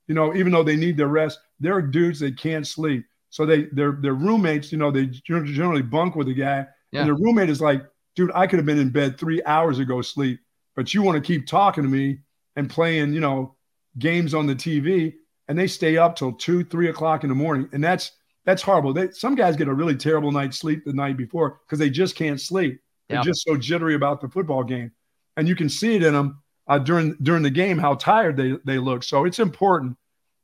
You 0.07 0.15
know, 0.15 0.35
even 0.35 0.53
though 0.53 0.63
they 0.63 0.77
need 0.77 0.99
their 0.99 1.09
rest, 1.09 1.39
there 1.59 1.75
are 1.75 1.81
dudes 1.81 2.21
that 2.21 2.39
can't 2.39 2.67
sleep. 2.67 3.07
So 3.31 3.47
they 3.47 3.65
their 3.73 3.93
their 3.93 4.13
roommates, 4.13 4.71
you 4.71 4.77
know, 4.79 4.91
they 4.91 5.07
generally 5.07 5.83
bunk 5.83 6.15
with 6.15 6.29
a 6.29 6.35
guy, 6.35 6.67
yeah. 6.93 7.01
and 7.01 7.09
their 7.09 7.17
roommate 7.17 7.51
is 7.51 7.61
like, 7.61 7.85
"Dude, 8.15 8.31
I 8.35 8.47
could 8.47 8.59
have 8.59 8.67
been 8.67 8.79
in 8.79 8.91
bed 8.91 9.19
three 9.19 9.43
hours 9.45 9.79
ago 9.79 10.01
sleep, 10.03 10.39
but 10.77 10.95
you 10.95 11.03
want 11.03 11.17
to 11.17 11.27
keep 11.27 11.47
talking 11.47 11.85
to 11.85 11.91
me 11.91 12.19
and 12.55 12.71
playing, 12.71 13.15
you 13.15 13.21
know, 13.21 13.57
games 13.99 14.35
on 14.35 14.47
the 14.47 14.55
TV." 14.55 15.15
And 15.49 15.59
they 15.59 15.67
stay 15.67 15.97
up 15.97 16.17
till 16.17 16.33
two, 16.33 16.65
three 16.65 16.89
o'clock 16.89 17.25
in 17.25 17.29
the 17.29 17.35
morning, 17.35 17.69
and 17.73 17.83
that's 17.83 18.13
that's 18.45 18.63
horrible. 18.63 18.93
They, 18.93 19.11
some 19.11 19.35
guys 19.35 19.57
get 19.57 19.69
a 19.69 19.75
really 19.75 19.97
terrible 19.97 20.33
night's 20.33 20.59
sleep 20.59 20.85
the 20.85 20.93
night 20.93 21.17
before 21.17 21.61
because 21.67 21.79
they 21.79 21.91
just 21.91 22.15
can't 22.15 22.41
sleep. 22.41 22.81
They're 23.09 23.23
just 23.23 23.45
so 23.45 23.57
jittery 23.57 23.95
about 23.95 24.21
the 24.21 24.29
football 24.29 24.65
game, 24.65 24.91
and 25.37 25.47
you 25.47 25.55
can 25.55 25.69
see 25.69 25.95
it 25.95 26.03
in 26.03 26.13
them 26.13 26.43
uh, 26.67 26.79
during 26.79 27.17
during 27.23 27.43
the 27.43 27.51
game 27.51 27.79
how 27.79 27.95
tired 27.95 28.37
they 28.37 28.55
they 28.65 28.79
look. 28.79 29.03
So 29.03 29.25
it's 29.25 29.39
important. 29.39 29.97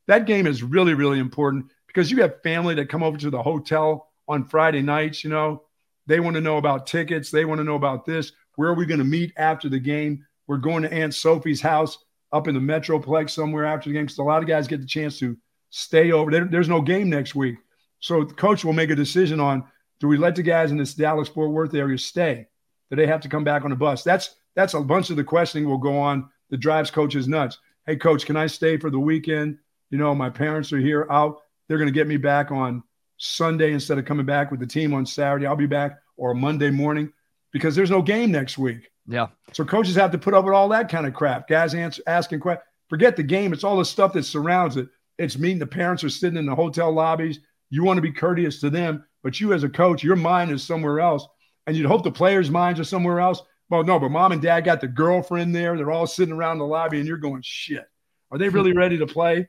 That 0.07 0.27
game 0.27 0.47
is 0.47 0.63
really 0.63 0.95
really 0.95 1.19
important 1.19 1.67
because 1.87 2.11
you 2.11 2.23
have 2.23 2.43
family 2.43 2.75
that 2.77 2.89
come 2.89 3.03
over 3.03 3.19
to 3.19 3.31
the 3.31 3.43
hotel 3.43 4.09
on 4.29 4.49
Friday 4.49 4.83
nights, 4.83 5.25
you 5.25 5.31
know, 5.31 5.63
they 6.07 6.21
want 6.21 6.35
to 6.35 6.41
know 6.41 6.57
about 6.57 6.87
tickets. 6.87 7.31
They 7.31 7.45
want 7.45 7.59
to 7.59 7.65
know 7.65 7.75
about 7.75 8.05
this. 8.05 8.33
Where 8.57 8.69
are 8.69 8.75
we 8.75 8.87
going 8.87 8.99
to 8.99 9.05
meet 9.05 9.33
after 9.37 9.69
the 9.69 9.79
game? 9.79 10.25
We're 10.47 10.57
going 10.57 10.83
to 10.83 10.93
Aunt 10.93 11.15
Sophie's 11.15 11.61
house 11.61 11.99
up 12.33 12.49
in 12.49 12.55
the 12.55 12.61
Metroplex 12.61 13.31
somewhere 13.31 13.65
after 13.65 13.89
the 13.89 13.95
game. 13.95 14.05
Because 14.05 14.19
a 14.19 14.23
lot 14.23 14.43
of 14.43 14.49
guys 14.49 14.67
get 14.67 14.81
the 14.81 14.87
chance 14.87 15.19
to 15.21 15.37
stay 15.71 16.13
over. 16.13 16.31
There, 16.31 16.45
there's 16.45 16.69
no 16.69 16.81
game 16.81 17.09
next 17.09 17.35
week. 17.35 17.57
So 18.01 18.25
the 18.25 18.35
coach 18.35 18.65
will 18.65 18.73
make 18.73 18.91
a 18.91 18.97
decision 18.97 19.39
on 19.39 19.65
do 20.01 20.09
we 20.09 20.17
let 20.17 20.35
the 20.35 20.43
guys 20.43 20.73
in 20.73 20.77
this 20.77 20.95
Dallas 20.95 21.29
Fort 21.29 21.51
Worth 21.51 21.75
area 21.75 21.99
stay? 21.99 22.49
Do 22.93 22.97
they 22.97 23.07
have 23.07 23.23
to 23.23 23.29
come 23.31 23.43
back 23.43 23.65
on 23.65 23.71
the 23.71 23.77
bus? 23.77 24.03
That's 24.03 24.35
that's 24.55 24.75
a 24.75 24.81
bunch 24.83 25.09
of 25.09 25.17
the 25.17 25.25
questioning 25.25 25.67
will 25.67 25.79
go 25.79 25.99
on 25.99 26.29
that 26.51 26.59
drives 26.59 26.91
coaches 26.91 27.27
nuts. 27.27 27.57
Hey, 27.87 27.97
coach, 27.97 28.27
can 28.27 28.37
I 28.37 28.47
stay 28.47 28.77
for 28.77 28.91
the 28.91 28.99
weekend? 28.99 29.57
You 29.89 29.97
know, 29.97 30.15
my 30.15 30.29
parents 30.29 30.75
are 30.75 30.79
here. 30.79 31.07
I'll 31.09 31.43
they're 31.69 31.79
going 31.79 31.89
to 31.89 31.95
get 31.95 32.07
me 32.07 32.19
back 32.19 32.51
on 32.51 32.83
Sunday 33.17 33.73
instead 33.73 33.97
of 33.97 34.05
coming 34.05 34.27
back 34.27 34.51
with 34.51 34.61
the 34.61 34.67
team 34.67 34.93
on 34.93 35.07
Saturday. 35.07 35.47
I'll 35.47 35.57
be 35.57 35.65
back 35.65 36.01
or 36.19 36.35
Monday 36.35 36.69
morning 36.69 37.11
because 37.51 37.75
there's 37.75 37.91
no 37.91 38.03
game 38.03 38.31
next 38.31 38.59
week. 38.59 38.91
Yeah. 39.07 39.29
So 39.55 39.65
coaches 39.65 39.95
have 39.95 40.11
to 40.11 40.19
put 40.19 40.35
up 40.35 40.45
with 40.45 40.53
all 40.53 40.69
that 40.69 40.91
kind 40.91 41.07
of 41.07 41.15
crap. 41.15 41.49
Guys 41.49 41.75
answer, 41.75 42.03
asking 42.07 42.41
questions. 42.41 42.67
Forget 42.91 43.17
the 43.17 43.23
game. 43.23 43.55
It's 43.55 43.65
all 43.65 43.79
the 43.79 43.87
stuff 43.87 44.13
that 44.13 44.25
surrounds 44.25 44.77
it. 44.77 44.87
It's 45.17 45.39
meeting 45.39 45.59
the 45.59 45.67
parents 45.67 46.05
are 46.05 46.11
sitting 46.11 46.39
in 46.39 46.45
the 46.45 46.55
hotel 46.55 46.93
lobbies. 46.93 47.41
You 47.71 47.85
want 47.85 47.97
to 47.97 48.03
be 48.03 48.13
courteous 48.13 48.61
to 48.61 48.69
them, 48.69 49.07
but 49.23 49.41
you 49.41 49.55
as 49.55 49.65
a 49.65 49.69
coach, 49.71 50.05
your 50.05 50.17
mind 50.17 50.51
is 50.51 50.63
somewhere 50.63 51.01
else. 51.01 51.27
And 51.67 51.77
you'd 51.77 51.87
hope 51.87 52.03
the 52.03 52.11
players' 52.11 52.51
minds 52.51 52.81
are 52.81 52.85
somewhere 52.85 53.21
else. 53.21 53.43
Well, 53.69 53.85
no, 53.85 53.99
but 53.99 54.11
mom 54.11 54.33
and 54.33 54.43
dad 54.43 54.63
got 54.63 54.81
the 54.81 54.89
girlfriend 54.89 55.55
there. 55.55 55.77
They're 55.77 55.91
all 55.91 56.07
sitting 56.07 56.35
around 56.35 56.59
the 56.59 56.67
lobby, 56.67 56.99
and 56.99 57.07
you're 57.07 57.17
going, 57.17 57.43
shit. 57.43 57.85
Are 58.31 58.39
they 58.39 58.49
really 58.49 58.73
ready 58.73 58.99
to 58.99 59.07
play? 59.07 59.37
I 59.39 59.47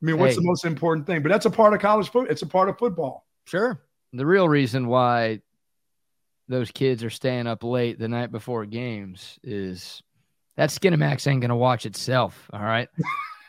mean, 0.00 0.18
what's 0.18 0.34
hey. 0.34 0.40
the 0.40 0.46
most 0.46 0.64
important 0.64 1.06
thing? 1.06 1.22
But 1.22 1.30
that's 1.30 1.46
a 1.46 1.50
part 1.50 1.74
of 1.74 1.80
college 1.80 2.06
football. 2.06 2.30
It's 2.30 2.42
a 2.42 2.46
part 2.46 2.68
of 2.68 2.78
football. 2.78 3.26
Sure. 3.46 3.80
The 4.12 4.24
real 4.24 4.48
reason 4.48 4.86
why 4.86 5.40
those 6.48 6.70
kids 6.70 7.02
are 7.04 7.10
staying 7.10 7.46
up 7.46 7.64
late 7.64 7.98
the 7.98 8.08
night 8.08 8.30
before 8.30 8.64
games 8.64 9.38
is 9.42 10.02
that 10.56 10.70
Skinamax 10.70 11.26
ain't 11.26 11.40
going 11.40 11.50
to 11.50 11.56
watch 11.56 11.84
itself. 11.84 12.48
All 12.52 12.62
right. 12.62 12.88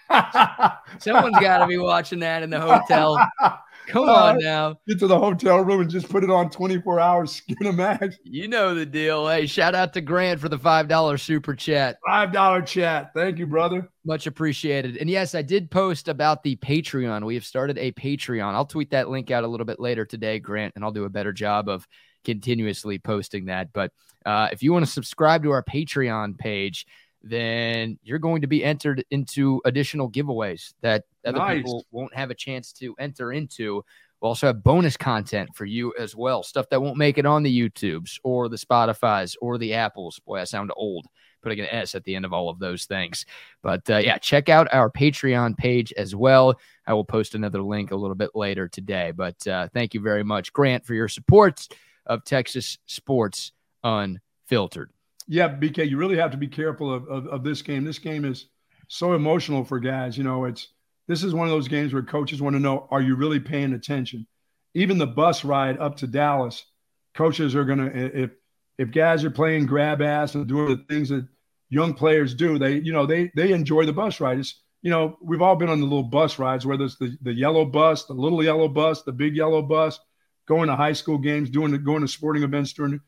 Someone's 1.00 1.40
got 1.40 1.60
to 1.60 1.68
be 1.68 1.78
watching 1.78 2.20
that 2.20 2.44
in 2.44 2.50
the 2.50 2.60
hotel. 2.60 3.18
Come 3.90 4.08
uh, 4.08 4.14
on 4.14 4.38
now. 4.40 4.80
Get 4.88 5.00
to 5.00 5.08
the 5.08 5.18
hotel 5.18 5.62
room 5.62 5.82
and 5.82 5.90
just 5.90 6.08
put 6.10 6.24
it 6.24 6.30
on 6.30 6.52
24 6.52 7.00
hours. 7.00 7.32
skin 7.32 7.58
a 7.66 7.74
match. 7.74 8.16
You 8.24 8.48
know 8.48 8.76
the 8.76 8.86
deal. 8.86 9.28
Hey, 9.28 9.48
shout 9.48 9.74
out 9.74 9.94
to 9.94 10.02
Grant 10.02 10.40
for 10.40 10.48
the 10.48 10.60
$5 10.60 11.20
super 11.20 11.56
chat. 11.56 11.98
$5 12.08 12.66
chat. 12.68 13.12
Thank 13.16 13.40
you, 13.40 13.48
brother. 13.48 13.90
Much 14.06 14.28
appreciated. 14.28 14.98
And 14.98 15.10
yes, 15.10 15.34
I 15.34 15.42
did 15.42 15.72
post 15.72 16.08
about 16.08 16.44
the 16.44 16.56
Patreon. 16.58 17.26
We 17.26 17.34
have 17.34 17.46
started 17.46 17.80
a 17.80 17.92
Patreon. 17.94 18.54
I'll 18.54 18.66
tweet 18.66 18.92
that 18.92 19.10
link 19.10 19.32
out 19.32 19.44
a 19.44 19.48
little 19.48 19.66
bit 19.66 19.80
later 19.80 20.06
today, 20.06 20.38
Grant, 20.38 20.74
and 20.76 20.86
I'll 20.86 20.92
do 20.92 21.06
a 21.06 21.10
better 21.10 21.34
job 21.34 21.68
of 21.68 21.88
continuously 22.24 23.00
posting 23.00 23.46
that. 23.46 23.74
But 23.74 23.92
uh, 24.24 24.50
if 24.52 24.62
you 24.62 24.72
want 24.72 24.86
to 24.86 24.92
subscribe 24.92 25.44
to 25.44 25.52
our 25.52 25.64
Patreon 25.64 26.38
page, 26.38 26.86
then 27.22 27.98
you're 28.04 28.20
going 28.20 28.42
to 28.42 28.48
be 28.48 28.64
entered 28.64 29.04
into 29.12 29.62
additional 29.66 30.10
giveaways 30.10 30.74
that 30.82 31.04
other 31.26 31.40
nice. 31.40 31.58
people 31.58 31.86
won't 31.92 32.16
have 32.16 32.32
a 32.32 32.36
chance 32.36 32.72
to 32.74 32.96
enter 33.00 33.34
into. 33.34 33.84
We'll 34.22 34.30
also 34.30 34.48
have 34.48 34.64
bonus 34.64 34.98
content 34.98 35.50
for 35.56 35.66
you 35.66 35.94
as 35.98 36.16
well, 36.16 36.44
stuff 36.44 36.70
that 36.70 36.82
won't 36.82 36.98
make 36.98 37.18
it 37.18 37.26
on 37.26 37.44
the 37.44 37.60
YouTubes 37.60 38.20
or 38.24 38.50
the 38.50 38.58
Spotify's 38.58 39.36
or 39.42 39.58
the 39.58 39.74
Apples. 39.74 40.20
Boy, 40.26 40.42
I 40.42 40.44
sound 40.44 40.72
old 40.76 41.06
putting 41.42 41.60
an 41.62 41.68
S 41.72 41.96
at 41.96 42.04
the 42.04 42.16
end 42.16 42.26
of 42.26 42.34
all 42.34 42.50
of 42.50 42.60
those 42.60 42.86
things. 42.86 43.26
But 43.62 43.90
uh, 43.90 43.98
yeah, 43.98 44.18
check 44.18 44.50
out 44.50 44.74
our 44.74 44.90
Patreon 44.90 45.58
page 45.58 45.94
as 45.94 46.16
well. 46.16 46.60
I 46.86 46.94
will 46.94 47.06
post 47.06 47.36
another 47.36 47.62
link 47.62 47.92
a 47.92 47.96
little 47.96 48.16
bit 48.16 48.32
later 48.36 48.68
today. 48.68 49.12
But 49.12 49.46
uh, 49.48 49.70
thank 49.74 49.94
you 49.94 50.02
very 50.02 50.24
much, 50.24 50.52
Grant, 50.52 50.86
for 50.86 50.94
your 50.94 51.08
support 51.08 51.68
of 52.06 52.24
Texas 52.26 52.78
Sports 52.88 53.54
Unfiltered. 53.84 54.92
Yeah, 55.32 55.48
BK, 55.48 55.88
you 55.88 55.98
really 55.98 56.18
have 56.18 56.32
to 56.32 56.38
be 56.38 56.48
careful 56.48 56.92
of, 56.92 57.08
of, 57.08 57.28
of 57.28 57.44
this 57.44 57.62
game. 57.62 57.86
This 57.86 58.00
game 58.00 58.26
is 58.26 58.48
so 58.88 59.14
emotional 59.14 59.64
for 59.64 59.80
guys. 59.80 60.18
You 60.18 60.24
know, 60.24 60.46
it's 60.46 60.70
this 61.08 61.24
is 61.24 61.36
one 61.36 61.48
of 61.48 61.52
those 61.52 61.68
games 61.68 61.94
where 61.94 62.02
coaches 62.02 62.42
want 62.42 62.56
to 62.56 62.60
know, 62.60 62.88
are 62.90 63.02
you 63.02 63.16
really 63.16 63.40
paying 63.40 63.74
attention? 63.74 64.26
Even 64.74 64.98
the 64.98 65.06
bus 65.06 65.46
ride 65.46 65.78
up 65.78 65.98
to 65.98 66.08
Dallas, 66.08 66.66
coaches 67.14 67.56
are 67.56 67.64
gonna 67.64 67.92
if 67.94 68.32
if 68.80 68.92
guys 68.92 69.24
are 69.24 69.30
playing 69.30 69.68
grab 69.68 70.02
ass 70.02 70.34
and 70.34 70.48
doing 70.48 70.70
the 70.70 70.84
things 70.92 71.10
that 71.10 71.28
young 71.70 71.94
players 71.94 72.34
do, 72.34 72.58
they 72.58 72.80
you 72.80 72.92
know 72.92 73.06
they 73.06 73.32
they 73.36 73.52
enjoy 73.52 73.86
the 73.86 73.94
bus 73.94 74.20
ride. 74.20 74.40
It's 74.40 74.64
you 74.82 74.90
know 74.90 75.16
we've 75.22 75.44
all 75.44 75.56
been 75.56 75.70
on 75.70 75.80
the 75.80 75.86
little 75.86 76.02
bus 76.02 76.40
rides, 76.40 76.66
whether 76.66 76.86
it's 76.86 76.98
the 76.98 77.16
the 77.22 77.34
yellow 77.34 77.66
bus, 77.66 78.06
the 78.06 78.14
little 78.14 78.44
yellow 78.44 78.68
bus, 78.68 79.04
the 79.04 79.12
big 79.12 79.36
yellow 79.36 79.62
bus, 79.62 80.00
going 80.48 80.70
to 80.70 80.76
high 80.76 80.94
school 80.94 81.20
games, 81.20 81.52
doing 81.52 81.84
going 81.84 82.02
to 82.02 82.08
sporting 82.08 82.42
events 82.42 82.74
during 82.74 83.00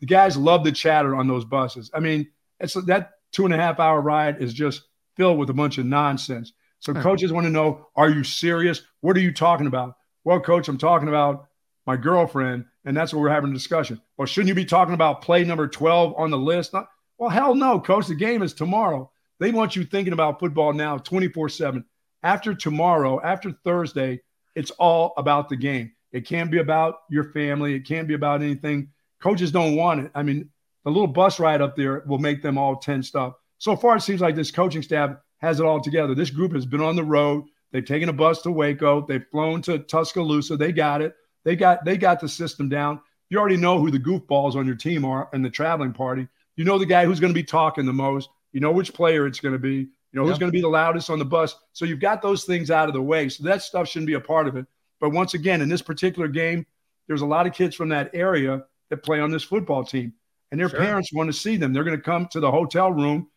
the 0.00 0.06
guys 0.06 0.36
love 0.36 0.64
the 0.64 0.72
chatter 0.72 1.14
on 1.14 1.28
those 1.28 1.44
buses. 1.44 1.90
I 1.94 2.00
mean, 2.00 2.28
it's 2.60 2.74
that 2.86 3.10
two 3.32 3.44
and 3.44 3.54
a 3.54 3.56
half 3.56 3.80
hour 3.80 4.00
ride 4.00 4.42
is 4.42 4.54
just 4.54 4.82
filled 5.16 5.38
with 5.38 5.50
a 5.50 5.54
bunch 5.54 5.78
of 5.78 5.86
nonsense. 5.86 6.52
So 6.80 6.92
hmm. 6.92 7.02
coaches 7.02 7.32
want 7.32 7.46
to 7.46 7.52
know, 7.52 7.88
are 7.96 8.10
you 8.10 8.24
serious? 8.24 8.82
What 9.00 9.16
are 9.16 9.20
you 9.20 9.32
talking 9.32 9.66
about? 9.66 9.96
Well, 10.24 10.40
coach, 10.40 10.68
I'm 10.68 10.78
talking 10.78 11.08
about 11.08 11.46
my 11.86 11.96
girlfriend, 11.96 12.66
and 12.84 12.96
that's 12.96 13.12
what 13.12 13.20
we're 13.20 13.30
having 13.30 13.50
a 13.50 13.54
discussion. 13.54 14.00
Well, 14.16 14.26
shouldn't 14.26 14.48
you 14.48 14.54
be 14.54 14.64
talking 14.64 14.94
about 14.94 15.22
play 15.22 15.44
number 15.44 15.66
12 15.66 16.14
on 16.16 16.30
the 16.30 16.38
list? 16.38 16.72
Not, 16.72 16.88
well, 17.18 17.30
hell 17.30 17.54
no, 17.54 17.80
coach. 17.80 18.06
The 18.06 18.14
game 18.14 18.42
is 18.42 18.52
tomorrow. 18.52 19.10
They 19.40 19.50
want 19.50 19.74
you 19.74 19.84
thinking 19.84 20.12
about 20.12 20.38
football 20.38 20.72
now 20.72 20.98
24 20.98 21.48
7. 21.48 21.84
After 22.22 22.54
tomorrow, 22.54 23.20
after 23.22 23.52
Thursday, 23.64 24.20
it's 24.54 24.70
all 24.72 25.14
about 25.16 25.48
the 25.48 25.56
game. 25.56 25.92
It 26.12 26.26
can't 26.26 26.50
be 26.50 26.58
about 26.58 26.96
your 27.10 27.32
family. 27.32 27.74
It 27.74 27.86
can't 27.86 28.08
be 28.08 28.14
about 28.14 28.42
anything 28.42 28.90
Coaches 29.20 29.50
don't 29.50 29.76
want 29.76 30.00
it. 30.00 30.10
I 30.14 30.22
mean, 30.22 30.48
the 30.84 30.90
little 30.90 31.06
bus 31.06 31.40
ride 31.40 31.60
up 31.60 31.76
there 31.76 32.04
will 32.06 32.18
make 32.18 32.42
them 32.42 32.56
all 32.56 32.76
tensed 32.76 33.16
up. 33.16 33.40
So 33.58 33.76
far, 33.76 33.96
it 33.96 34.02
seems 34.02 34.20
like 34.20 34.36
this 34.36 34.50
coaching 34.50 34.82
staff 34.82 35.16
has 35.38 35.60
it 35.60 35.66
all 35.66 35.80
together. 35.80 36.14
This 36.14 36.30
group 36.30 36.52
has 36.52 36.66
been 36.66 36.80
on 36.80 36.96
the 36.96 37.04
road. 37.04 37.44
They've 37.72 37.84
taken 37.84 38.08
a 38.08 38.12
bus 38.12 38.42
to 38.42 38.50
Waco. 38.50 39.04
They've 39.06 39.26
flown 39.30 39.62
to 39.62 39.80
Tuscaloosa. 39.80 40.56
They 40.56 40.72
got 40.72 41.02
it. 41.02 41.14
They 41.44 41.56
got 41.56 41.84
they 41.84 41.96
got 41.96 42.20
the 42.20 42.28
system 42.28 42.68
down. 42.68 43.00
You 43.30 43.38
already 43.38 43.56
know 43.56 43.78
who 43.78 43.90
the 43.90 43.98
goofballs 43.98 44.54
on 44.54 44.66
your 44.66 44.76
team 44.76 45.04
are 45.04 45.28
and 45.32 45.44
the 45.44 45.50
traveling 45.50 45.92
party. 45.92 46.28
You 46.56 46.64
know 46.64 46.78
the 46.78 46.86
guy 46.86 47.04
who's 47.04 47.20
going 47.20 47.32
to 47.32 47.38
be 47.38 47.44
talking 47.44 47.84
the 47.84 47.92
most. 47.92 48.30
You 48.52 48.60
know 48.60 48.72
which 48.72 48.94
player 48.94 49.26
it's 49.26 49.40
going 49.40 49.52
to 49.52 49.58
be. 49.58 49.76
You 49.76 50.14
know 50.14 50.22
who's 50.22 50.32
yep. 50.32 50.40
going 50.40 50.52
to 50.52 50.56
be 50.56 50.62
the 50.62 50.68
loudest 50.68 51.10
on 51.10 51.18
the 51.18 51.24
bus. 51.24 51.54
So 51.72 51.84
you've 51.84 52.00
got 52.00 52.22
those 52.22 52.44
things 52.44 52.70
out 52.70 52.88
of 52.88 52.94
the 52.94 53.02
way. 53.02 53.28
So 53.28 53.44
that 53.44 53.62
stuff 53.62 53.88
shouldn't 53.88 54.06
be 54.06 54.14
a 54.14 54.20
part 54.20 54.48
of 54.48 54.56
it. 54.56 54.66
But 55.00 55.10
once 55.10 55.34
again, 55.34 55.60
in 55.60 55.68
this 55.68 55.82
particular 55.82 56.28
game, 56.28 56.66
there's 57.06 57.20
a 57.20 57.26
lot 57.26 57.46
of 57.46 57.52
kids 57.52 57.76
from 57.76 57.90
that 57.90 58.10
area 58.14 58.64
that 58.90 59.02
play 59.02 59.20
on 59.20 59.30
this 59.30 59.44
football 59.44 59.84
team. 59.84 60.12
And 60.50 60.58
their 60.58 60.68
sure. 60.68 60.78
parents 60.78 61.12
want 61.12 61.28
to 61.28 61.32
see 61.32 61.56
them. 61.56 61.72
They're 61.72 61.84
going 61.84 61.96
to 61.96 62.02
come 62.02 62.26
to 62.32 62.40
the 62.40 62.50
hotel 62.50 62.90
room, 62.90 63.28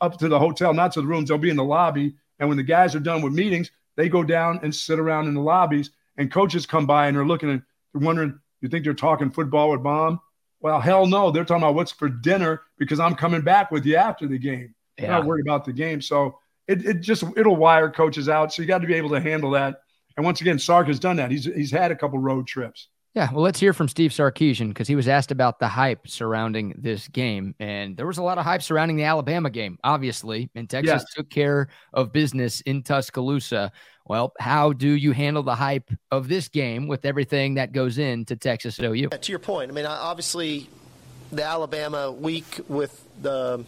up 0.00 0.18
to 0.18 0.28
the 0.28 0.38
hotel, 0.38 0.74
not 0.74 0.92
to 0.92 1.00
the 1.00 1.06
rooms. 1.06 1.28
They'll 1.28 1.38
be 1.38 1.50
in 1.50 1.56
the 1.56 1.64
lobby. 1.64 2.14
And 2.38 2.48
when 2.48 2.58
the 2.58 2.64
guys 2.64 2.94
are 2.94 3.00
done 3.00 3.22
with 3.22 3.32
meetings, 3.32 3.70
they 3.96 4.08
go 4.08 4.22
down 4.24 4.60
and 4.62 4.74
sit 4.74 4.98
around 4.98 5.28
in 5.28 5.34
the 5.34 5.40
lobbies, 5.40 5.90
and 6.16 6.30
coaches 6.30 6.66
come 6.66 6.86
by 6.86 7.06
and 7.06 7.16
they're 7.16 7.26
looking 7.26 7.50
and 7.50 7.62
they're 7.92 8.06
wondering, 8.06 8.38
you 8.60 8.68
think 8.68 8.84
they're 8.84 8.94
talking 8.94 9.30
football 9.30 9.70
with 9.70 9.80
mom? 9.80 10.20
Well, 10.60 10.80
hell 10.80 11.06
no. 11.06 11.30
They're 11.30 11.44
talking 11.44 11.62
about 11.62 11.76
what's 11.76 11.92
for 11.92 12.08
dinner 12.08 12.62
because 12.78 12.98
I'm 12.98 13.14
coming 13.14 13.42
back 13.42 13.70
with 13.70 13.86
you 13.86 13.96
after 13.96 14.26
the 14.26 14.38
game. 14.38 14.74
Yeah. 14.98 15.08
Not 15.08 15.26
worried 15.26 15.46
about 15.46 15.64
the 15.64 15.72
game. 15.72 16.00
So 16.00 16.38
it, 16.66 16.84
it 16.84 17.00
just 17.00 17.22
it'll 17.36 17.56
wire 17.56 17.90
coaches 17.90 18.28
out. 18.28 18.52
So 18.52 18.62
you 18.62 18.68
got 18.68 18.78
to 18.78 18.86
be 18.86 18.94
able 18.94 19.10
to 19.10 19.20
handle 19.20 19.52
that. 19.52 19.82
And 20.16 20.24
once 20.24 20.40
again, 20.40 20.58
Sark 20.58 20.88
has 20.88 20.98
done 20.98 21.16
that. 21.16 21.30
He's 21.30 21.44
he's 21.44 21.70
had 21.70 21.92
a 21.92 21.96
couple 21.96 22.18
road 22.18 22.48
trips. 22.48 22.88
Yeah, 23.18 23.32
well, 23.32 23.42
let's 23.42 23.58
hear 23.58 23.72
from 23.72 23.88
Steve 23.88 24.12
Sarkisian 24.12 24.68
because 24.68 24.86
he 24.86 24.94
was 24.94 25.08
asked 25.08 25.32
about 25.32 25.58
the 25.58 25.66
hype 25.66 26.06
surrounding 26.06 26.72
this 26.78 27.08
game, 27.08 27.52
and 27.58 27.96
there 27.96 28.06
was 28.06 28.18
a 28.18 28.22
lot 28.22 28.38
of 28.38 28.44
hype 28.44 28.62
surrounding 28.62 28.96
the 28.96 29.02
Alabama 29.02 29.50
game, 29.50 29.76
obviously. 29.82 30.50
And 30.54 30.70
Texas 30.70 31.02
yes. 31.02 31.14
took 31.14 31.28
care 31.28 31.66
of 31.92 32.12
business 32.12 32.60
in 32.60 32.84
Tuscaloosa. 32.84 33.72
Well, 34.06 34.34
how 34.38 34.72
do 34.72 34.86
you 34.86 35.10
handle 35.10 35.42
the 35.42 35.56
hype 35.56 35.90
of 36.12 36.28
this 36.28 36.46
game 36.46 36.86
with 36.86 37.04
everything 37.04 37.54
that 37.54 37.72
goes 37.72 37.98
into 37.98 38.36
Texas 38.36 38.78
OU? 38.78 38.94
Yeah, 38.94 39.08
to 39.08 39.32
your 39.32 39.40
point, 39.40 39.72
I 39.72 39.74
mean, 39.74 39.84
obviously, 39.84 40.68
the 41.32 41.42
Alabama 41.42 42.12
week 42.12 42.60
with 42.68 43.04
the 43.20 43.64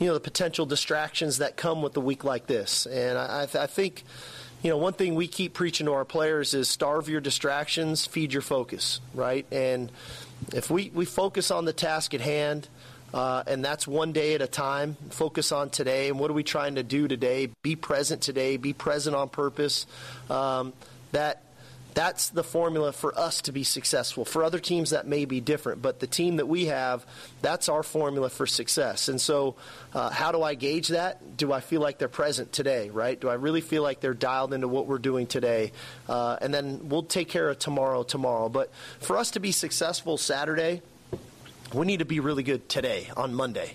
you 0.00 0.06
know 0.06 0.14
the 0.14 0.20
potential 0.20 0.64
distractions 0.64 1.36
that 1.38 1.58
come 1.58 1.82
with 1.82 1.94
a 1.98 2.00
week 2.00 2.24
like 2.24 2.46
this, 2.46 2.86
and 2.86 3.18
I, 3.18 3.42
I 3.42 3.66
think 3.66 4.04
you 4.62 4.70
know, 4.70 4.76
one 4.76 4.92
thing 4.92 5.14
we 5.14 5.28
keep 5.28 5.54
preaching 5.54 5.86
to 5.86 5.92
our 5.92 6.04
players 6.04 6.54
is 6.54 6.68
starve 6.68 7.08
your 7.08 7.20
distractions, 7.20 8.06
feed 8.06 8.32
your 8.32 8.42
focus, 8.42 9.00
right? 9.14 9.46
And 9.52 9.92
if 10.52 10.70
we, 10.70 10.90
we 10.92 11.04
focus 11.04 11.50
on 11.50 11.64
the 11.64 11.72
task 11.72 12.12
at 12.14 12.20
hand, 12.20 12.68
uh, 13.14 13.42
and 13.46 13.64
that's 13.64 13.86
one 13.86 14.12
day 14.12 14.34
at 14.34 14.42
a 14.42 14.46
time, 14.46 14.96
focus 15.10 15.52
on 15.52 15.70
today, 15.70 16.08
and 16.08 16.18
what 16.18 16.30
are 16.30 16.34
we 16.34 16.42
trying 16.42 16.74
to 16.74 16.82
do 16.82 17.08
today? 17.08 17.50
Be 17.62 17.76
present 17.76 18.20
today, 18.20 18.56
be 18.56 18.72
present 18.72 19.14
on 19.14 19.28
purpose. 19.28 19.86
Um, 20.28 20.72
that 21.12 21.42
that's 21.98 22.28
the 22.28 22.44
formula 22.44 22.92
for 22.92 23.18
us 23.18 23.42
to 23.42 23.50
be 23.50 23.64
successful. 23.64 24.24
For 24.24 24.44
other 24.44 24.60
teams, 24.60 24.90
that 24.90 25.08
may 25.08 25.24
be 25.24 25.40
different, 25.40 25.82
but 25.82 25.98
the 25.98 26.06
team 26.06 26.36
that 26.36 26.46
we 26.46 26.66
have, 26.66 27.04
that's 27.42 27.68
our 27.68 27.82
formula 27.82 28.30
for 28.30 28.46
success. 28.46 29.08
And 29.08 29.20
so, 29.20 29.56
uh, 29.92 30.08
how 30.08 30.30
do 30.30 30.40
I 30.40 30.54
gauge 30.54 30.88
that? 30.88 31.36
Do 31.36 31.52
I 31.52 31.58
feel 31.58 31.80
like 31.80 31.98
they're 31.98 32.06
present 32.06 32.52
today, 32.52 32.88
right? 32.90 33.18
Do 33.18 33.28
I 33.28 33.34
really 33.34 33.60
feel 33.60 33.82
like 33.82 33.98
they're 33.98 34.14
dialed 34.14 34.54
into 34.54 34.68
what 34.68 34.86
we're 34.86 34.98
doing 34.98 35.26
today? 35.26 35.72
Uh, 36.08 36.36
and 36.40 36.54
then 36.54 36.88
we'll 36.88 37.02
take 37.02 37.30
care 37.30 37.48
of 37.48 37.58
tomorrow, 37.58 38.04
tomorrow. 38.04 38.48
But 38.48 38.70
for 39.00 39.16
us 39.16 39.32
to 39.32 39.40
be 39.40 39.50
successful 39.50 40.18
Saturday, 40.18 40.82
we 41.74 41.84
need 41.84 41.98
to 41.98 42.04
be 42.04 42.20
really 42.20 42.44
good 42.44 42.68
today 42.68 43.08
on 43.16 43.34
Monday. 43.34 43.74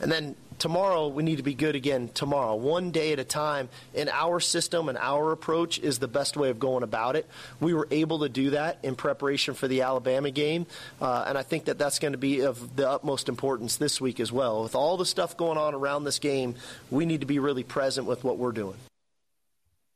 And 0.00 0.10
then 0.10 0.36
tomorrow 0.58 1.08
we 1.08 1.22
need 1.22 1.36
to 1.36 1.42
be 1.42 1.54
good 1.54 1.74
again 1.74 2.10
tomorrow. 2.14 2.54
One 2.54 2.90
day 2.90 3.12
at 3.12 3.18
a 3.18 3.24
time. 3.24 3.68
In 3.94 4.08
our 4.08 4.40
system 4.40 4.88
and 4.88 4.98
our 4.98 5.32
approach 5.32 5.78
is 5.78 5.98
the 5.98 6.08
best 6.08 6.36
way 6.36 6.50
of 6.50 6.58
going 6.58 6.82
about 6.82 7.16
it. 7.16 7.26
We 7.60 7.74
were 7.74 7.88
able 7.90 8.20
to 8.20 8.28
do 8.28 8.50
that 8.50 8.78
in 8.82 8.96
preparation 8.96 9.54
for 9.54 9.68
the 9.68 9.82
alabama 9.82 10.30
game 10.30 10.66
uh, 11.00 11.24
and 11.26 11.38
i 11.38 11.42
think 11.42 11.66
that 11.66 11.78
that's 11.78 11.98
going 11.98 12.12
to 12.12 12.18
be 12.18 12.40
of 12.40 12.76
the 12.76 12.88
utmost 12.88 13.28
importance 13.28 13.76
this 13.76 14.00
week 14.00 14.20
as 14.20 14.32
well. 14.32 14.62
With 14.62 14.74
all 14.74 14.96
the 14.96 15.06
stuff 15.06 15.36
going 15.36 15.58
on 15.58 15.74
around 15.74 16.04
this 16.04 16.18
game 16.18 16.54
we 16.90 17.06
need 17.06 17.20
to 17.20 17.26
be 17.26 17.38
really 17.38 17.64
present 17.64 18.06
with 18.06 18.24
what 18.24 18.38
we're 18.38 18.52
doing. 18.52 18.76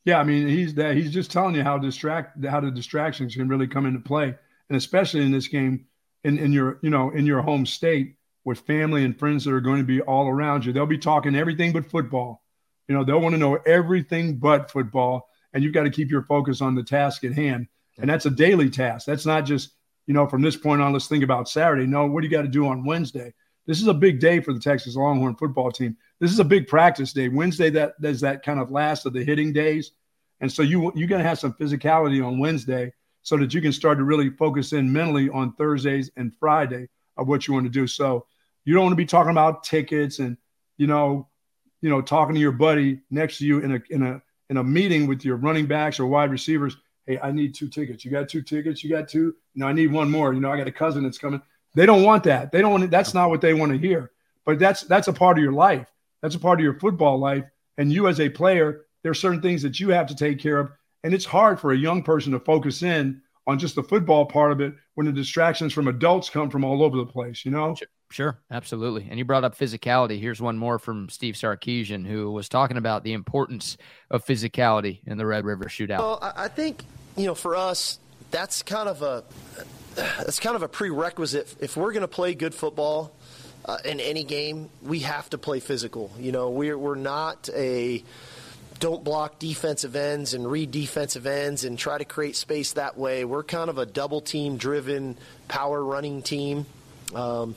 Yeah 0.05 0.19
i 0.19 0.25
mean 0.25 0.49
he's 0.49 0.75
that 0.75 0.97
he's 0.97 1.13
just 1.13 1.31
telling 1.31 1.55
you 1.55 1.63
how 1.63 1.79
distract 1.79 2.45
how 2.45 2.61
the 2.61 2.71
distractions 2.71 3.35
can 3.35 3.49
really 3.49 3.67
come 3.67 3.87
into 3.87 4.01
play 4.01 4.35
and 4.69 4.77
especially 4.77 5.23
in 5.23 5.33
this 5.33 5.49
game 5.49 5.87
in, 6.25 6.39
in 6.39 6.53
your 6.53 6.79
you 6.83 6.91
know 6.91 7.11
in 7.11 7.27
your 7.27 7.43
home 7.43 7.67
state 7.67 8.17
with 8.45 8.61
family 8.61 9.05
and 9.05 9.19
friends 9.19 9.45
that 9.45 9.53
are 9.53 9.61
going 9.61 9.79
to 9.79 9.85
be 9.85 10.01
all 10.01 10.29
around 10.29 10.65
you. 10.65 10.73
They'll 10.73 10.87
be 10.87 10.99
talking 10.99 11.35
everything 11.35 11.73
but 11.73 11.91
football. 11.91 12.43
You 12.89 12.95
know, 12.95 13.05
they'll 13.05 13.21
want 13.21 13.35
to 13.35 13.39
know 13.39 13.57
everything 13.67 14.39
but 14.39 14.71
football. 14.71 15.29
And 15.53 15.63
you've 15.63 15.75
got 15.75 15.85
to 15.85 15.91
keep 15.91 16.11
your 16.11 16.23
focus 16.23 16.61
on 16.61 16.75
the 16.75 16.83
task 16.83 17.25
at 17.25 17.33
hand. 17.33 17.69
And 17.99 18.09
that's 18.09 18.27
a 18.27 18.31
daily 18.31 18.71
task. 18.71 19.07
That's 19.07 19.27
not 19.27 19.45
just, 19.45 19.71
you 20.07 20.15
know, 20.15 20.27
from 20.27 20.43
this 20.43 20.57
point 20.57 20.83
on, 20.83 20.93
let's 20.93 21.09
think 21.09 21.23
about 21.23 21.49
Saturday. 21.49 21.87
No, 21.87 22.07
what 22.07 22.23
do 22.23 22.27
you 22.27 22.33
got 22.33 22.43
to 22.43 22.49
do 22.49 22.67
on 22.67 22.85
Wednesday? 22.85 23.33
This 23.67 23.81
is 23.81 23.87
a 23.87 23.95
big 23.95 24.19
day 24.19 24.41
for 24.41 24.53
the 24.53 24.59
Texas 24.59 24.97
Longhorn 24.97 25.37
football 25.37 25.71
team. 25.71 25.97
This 26.19 26.33
is 26.33 26.41
a 26.41 26.45
big 26.45 26.67
practice 26.67 27.13
day. 27.13 27.29
Wednesday, 27.29 27.71
that 27.71 27.95
is 28.03 28.21
that 28.23 28.43
kind 28.43 28.59
of 28.59 28.71
last 28.71 29.07
of 29.07 29.13
the 29.13 29.25
hitting 29.25 29.53
days. 29.53 29.93
And 30.41 30.51
so 30.51 30.63
you 30.63 30.91
you're 30.97 31.09
going 31.09 31.23
to 31.23 31.29
have 31.29 31.39
some 31.39 31.53
physicality 31.53 32.25
on 32.27 32.41
Wednesday 32.41 32.93
so 33.23 33.37
that 33.37 33.55
you 33.55 33.61
can 33.61 33.73
start 33.73 33.99
to 33.99 34.05
really 34.05 34.31
focus 34.31 34.73
in 34.73 34.93
mentally 34.93 35.31
on 35.31 35.55
Thursdays 35.55 36.11
and 36.17 36.35
Friday 36.35 36.89
of 37.17 37.29
what 37.29 37.47
you 37.47 37.55
want 37.55 37.67
to 37.67 37.71
do. 37.71 37.87
So 37.87 38.27
you 38.65 38.75
don't 38.75 38.85
want 38.85 38.93
to 38.93 38.97
be 38.97 39.07
talking 39.07 39.31
about 39.31 39.65
tickets 39.65 40.19
and 40.19 40.37
you 40.77 40.87
know, 40.87 41.29
you 41.81 41.91
know, 41.91 42.01
talking 42.01 42.35
to 42.35 42.41
your 42.41 42.53
buddy 42.53 43.01
next 43.11 43.39
to 43.39 43.47
you 43.47 43.59
in 43.59 43.73
a 43.73 43.83
in 43.91 44.03
a 44.03 44.23
in 44.51 44.57
a 44.57 44.65
meeting 44.65 45.07
with 45.07 45.25
your 45.25 45.37
running 45.37 45.67
backs 45.67 45.99
or 45.99 46.07
wide 46.07 46.31
receivers. 46.31 46.77
Hey, 47.07 47.19
I 47.19 47.33
need 47.33 47.55
two 47.55 47.69
tickets. 47.69 48.05
You 48.05 48.11
got 48.11 48.29
two 48.29 48.43
tickets. 48.43 48.85
You 48.85 48.91
got 48.91 49.09
two. 49.09 49.35
Know, 49.55 49.67
I 49.67 49.73
need 49.73 49.93
one 49.93 50.11
more. 50.11 50.33
You 50.33 50.41
know, 50.41 50.53
I 50.53 50.57
got 50.57 50.69
a 50.69 50.73
cousin 50.73 51.03
that's 51.03 51.19
coming. 51.19 51.43
They 51.75 51.87
don't 51.87 52.03
want 52.03 52.25
that. 52.25 52.53
They 52.53 52.61
don't 52.61 52.71
want. 52.71 52.91
That's 52.91 53.15
not 53.15 53.31
what 53.31 53.41
they 53.41 53.55
want 53.55 53.73
to 53.73 53.79
hear. 53.79 54.11
But 54.45 54.59
that's 54.59 54.83
that's 54.83 55.09
a 55.09 55.13
part 55.13 55.39
of 55.39 55.45
your 55.45 55.53
life. 55.53 55.89
That's 56.21 56.35
a 56.35 56.41
part 56.41 56.61
of 56.61 56.65
your 56.65 56.79
football 56.79 57.19
life. 57.19 57.45
And 57.79 57.93
you 57.93 58.07
as 58.09 58.21
a 58.21 58.29
player, 58.29 58.87
there 59.03 59.11
are 59.11 59.15
certain 59.15 59.43
things 59.43 59.63
that 59.63 59.81
you 59.81 59.89
have 59.91 60.07
to 60.07 60.15
take 60.15 60.39
care 60.39 60.59
of. 60.59 60.71
And 61.05 61.13
it's 61.13 61.25
hard 61.25 61.59
for 61.59 61.73
a 61.73 61.77
young 61.77 62.03
person 62.03 62.33
to 62.33 62.39
focus 62.39 62.83
in 62.83 63.23
on 63.47 63.59
just 63.59 63.75
the 63.75 63.83
football 63.83 64.25
part 64.27 64.53
of 64.53 64.61
it 64.61 64.75
when 64.95 65.07
the 65.07 65.13
distractions 65.13 65.73
from 65.73 65.89
adults 65.89 66.31
come 66.31 66.51
from 66.51 66.65
all 66.65 66.83
over 66.83 66.97
the 66.97 67.07
place, 67.07 67.45
you 67.45 67.51
know? 67.51 67.75
Sure, 68.11 68.39
absolutely. 68.51 69.07
And 69.09 69.19
you 69.19 69.25
brought 69.25 69.43
up 69.43 69.57
physicality. 69.57 70.21
Here's 70.21 70.41
one 70.41 70.59
more 70.59 70.79
from 70.79 71.09
Steve 71.09 71.35
Sarkisian, 71.35 72.07
who 72.07 72.31
was 72.31 72.49
talking 72.49 72.77
about 72.77 73.05
the 73.05 73.15
importance 73.15 73.79
of 74.11 74.25
physicality 74.25 75.01
in 75.07 75.17
the 75.17 75.25
Red 75.25 75.45
River 75.45 75.65
Shootout. 75.65 75.99
Well, 75.99 76.19
I 76.37 76.49
think 76.49 76.85
you 77.17 77.27
know, 77.27 77.35
for 77.35 77.57
us, 77.57 77.99
that's 78.31 78.63
kind 78.63 78.89
of 78.89 79.03
a 79.03 79.25
that's 79.95 80.41
kind 80.41 80.57
of 80.57 80.63
a 80.63 80.69
prerequisite. 80.69 81.55
If 81.61 81.77
we're 81.77 81.93
going 81.93 82.03
to 82.03 82.09
play 82.09 82.35
good 82.35 82.55
football 82.55 83.13
uh, 83.65 83.79
in 83.85 84.01
any 84.01 84.25
game, 84.25 84.71
we 84.83 85.01
have 85.01 85.29
to 85.31 85.39
play 85.39 85.61
physical. 85.61 86.11
You 86.19 86.33
know, 86.33 86.51
we're 86.51 86.79
we're 86.79 86.95
not 86.95 87.49
a 87.55 88.03
don't 88.83 89.05
block 89.05 89.39
defensive 89.39 89.95
ends 89.95 90.35
and 90.35 90.45
read 90.45 90.73
defensive 90.73 91.25
ends 91.25 91.63
and 91.63 91.79
try 91.79 91.97
to 91.97 92.05
create 92.05 92.35
space 92.35 92.73
that 92.73 92.99
way. 92.99 93.25
We're 93.25 93.45
kind 93.45 93.71
of 93.71 93.79
a 93.79 93.87
double 93.87 94.21
team 94.21 94.57
driven 94.57 95.17
power 95.47 95.83
running 95.85 96.21
team. 96.21 96.67
Um, 97.15 97.55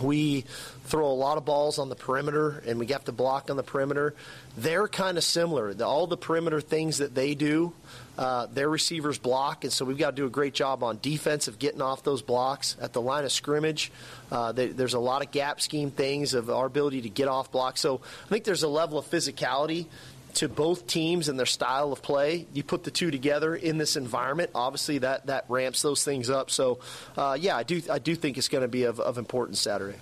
we 0.00 0.40
throw 0.86 1.06
a 1.06 1.14
lot 1.14 1.38
of 1.38 1.44
balls 1.44 1.78
on 1.78 1.88
the 1.88 1.94
perimeter 1.94 2.64
and 2.66 2.80
we 2.80 2.86
have 2.86 3.04
to 3.04 3.12
block 3.12 3.48
on 3.48 3.56
the 3.56 3.62
perimeter. 3.62 4.12
They're 4.56 4.88
kind 4.88 5.18
of 5.18 5.22
similar. 5.22 5.72
The, 5.72 5.86
all 5.86 6.08
the 6.08 6.16
perimeter 6.16 6.60
things 6.60 6.98
that 6.98 7.14
they 7.14 7.36
do, 7.36 7.72
uh, 8.18 8.46
their 8.46 8.68
receivers 8.68 9.18
block, 9.18 9.62
and 9.62 9.72
so 9.72 9.84
we've 9.84 9.98
got 9.98 10.10
to 10.10 10.16
do 10.16 10.26
a 10.26 10.30
great 10.30 10.54
job 10.54 10.82
on 10.82 10.98
defense 11.00 11.46
of 11.46 11.60
getting 11.60 11.80
off 11.80 12.02
those 12.02 12.22
blocks 12.22 12.76
at 12.80 12.92
the 12.92 13.00
line 13.00 13.22
of 13.24 13.30
scrimmage. 13.30 13.92
Uh, 14.32 14.50
they, 14.50 14.66
there's 14.66 14.94
a 14.94 14.98
lot 14.98 15.24
of 15.24 15.30
gap 15.30 15.60
scheme 15.60 15.92
things 15.92 16.34
of 16.34 16.50
our 16.50 16.66
ability 16.66 17.02
to 17.02 17.08
get 17.08 17.28
off 17.28 17.52
blocks. 17.52 17.80
So 17.80 18.00
I 18.24 18.28
think 18.30 18.42
there's 18.42 18.64
a 18.64 18.68
level 18.68 18.98
of 18.98 19.08
physicality 19.08 19.86
to 20.34 20.48
both 20.48 20.86
teams 20.86 21.28
and 21.28 21.38
their 21.38 21.46
style 21.46 21.92
of 21.92 22.02
play. 22.02 22.46
You 22.52 22.62
put 22.62 22.84
the 22.84 22.90
two 22.90 23.10
together 23.10 23.54
in 23.54 23.78
this 23.78 23.96
environment, 23.96 24.50
obviously 24.54 24.98
that 24.98 25.26
that 25.26 25.44
ramps 25.48 25.82
those 25.82 26.04
things 26.04 26.30
up. 26.30 26.50
So, 26.50 26.80
uh, 27.16 27.36
yeah, 27.40 27.56
I 27.56 27.62
do 27.62 27.82
I 27.90 27.98
do 27.98 28.14
think 28.14 28.38
it's 28.38 28.48
going 28.48 28.62
to 28.62 28.68
be 28.68 28.84
of, 28.84 29.00
of 29.00 29.18
importance 29.18 29.60
Saturday. 29.60 29.98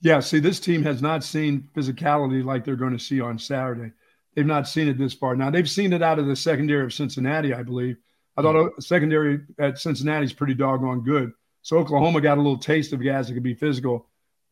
Yeah, 0.00 0.20
see, 0.20 0.38
this 0.38 0.60
team 0.60 0.82
has 0.82 1.00
not 1.00 1.24
seen 1.24 1.68
physicality 1.74 2.44
like 2.44 2.64
they're 2.64 2.76
going 2.76 2.92
to 2.92 3.02
see 3.02 3.20
on 3.20 3.38
Saturday. 3.38 3.92
They've 4.34 4.44
not 4.44 4.68
seen 4.68 4.88
it 4.88 4.98
this 4.98 5.14
far. 5.14 5.36
Now 5.36 5.50
they've 5.50 5.68
seen 5.68 5.92
it 5.92 6.02
out 6.02 6.18
of 6.18 6.26
the 6.26 6.36
secondary 6.36 6.84
of 6.84 6.92
Cincinnati, 6.92 7.54
I 7.54 7.62
believe. 7.62 7.96
I 8.36 8.42
thought 8.42 8.56
mm-hmm. 8.56 8.80
secondary 8.80 9.40
at 9.58 9.78
Cincinnati 9.78 10.24
is 10.24 10.32
pretty 10.32 10.54
doggone 10.54 11.02
good. 11.02 11.32
So 11.62 11.78
Oklahoma 11.78 12.20
got 12.20 12.36
a 12.36 12.42
little 12.42 12.58
taste 12.58 12.92
of 12.92 13.02
guys 13.02 13.28
that 13.28 13.34
could 13.34 13.42
be 13.42 13.54
physical, 13.54 14.08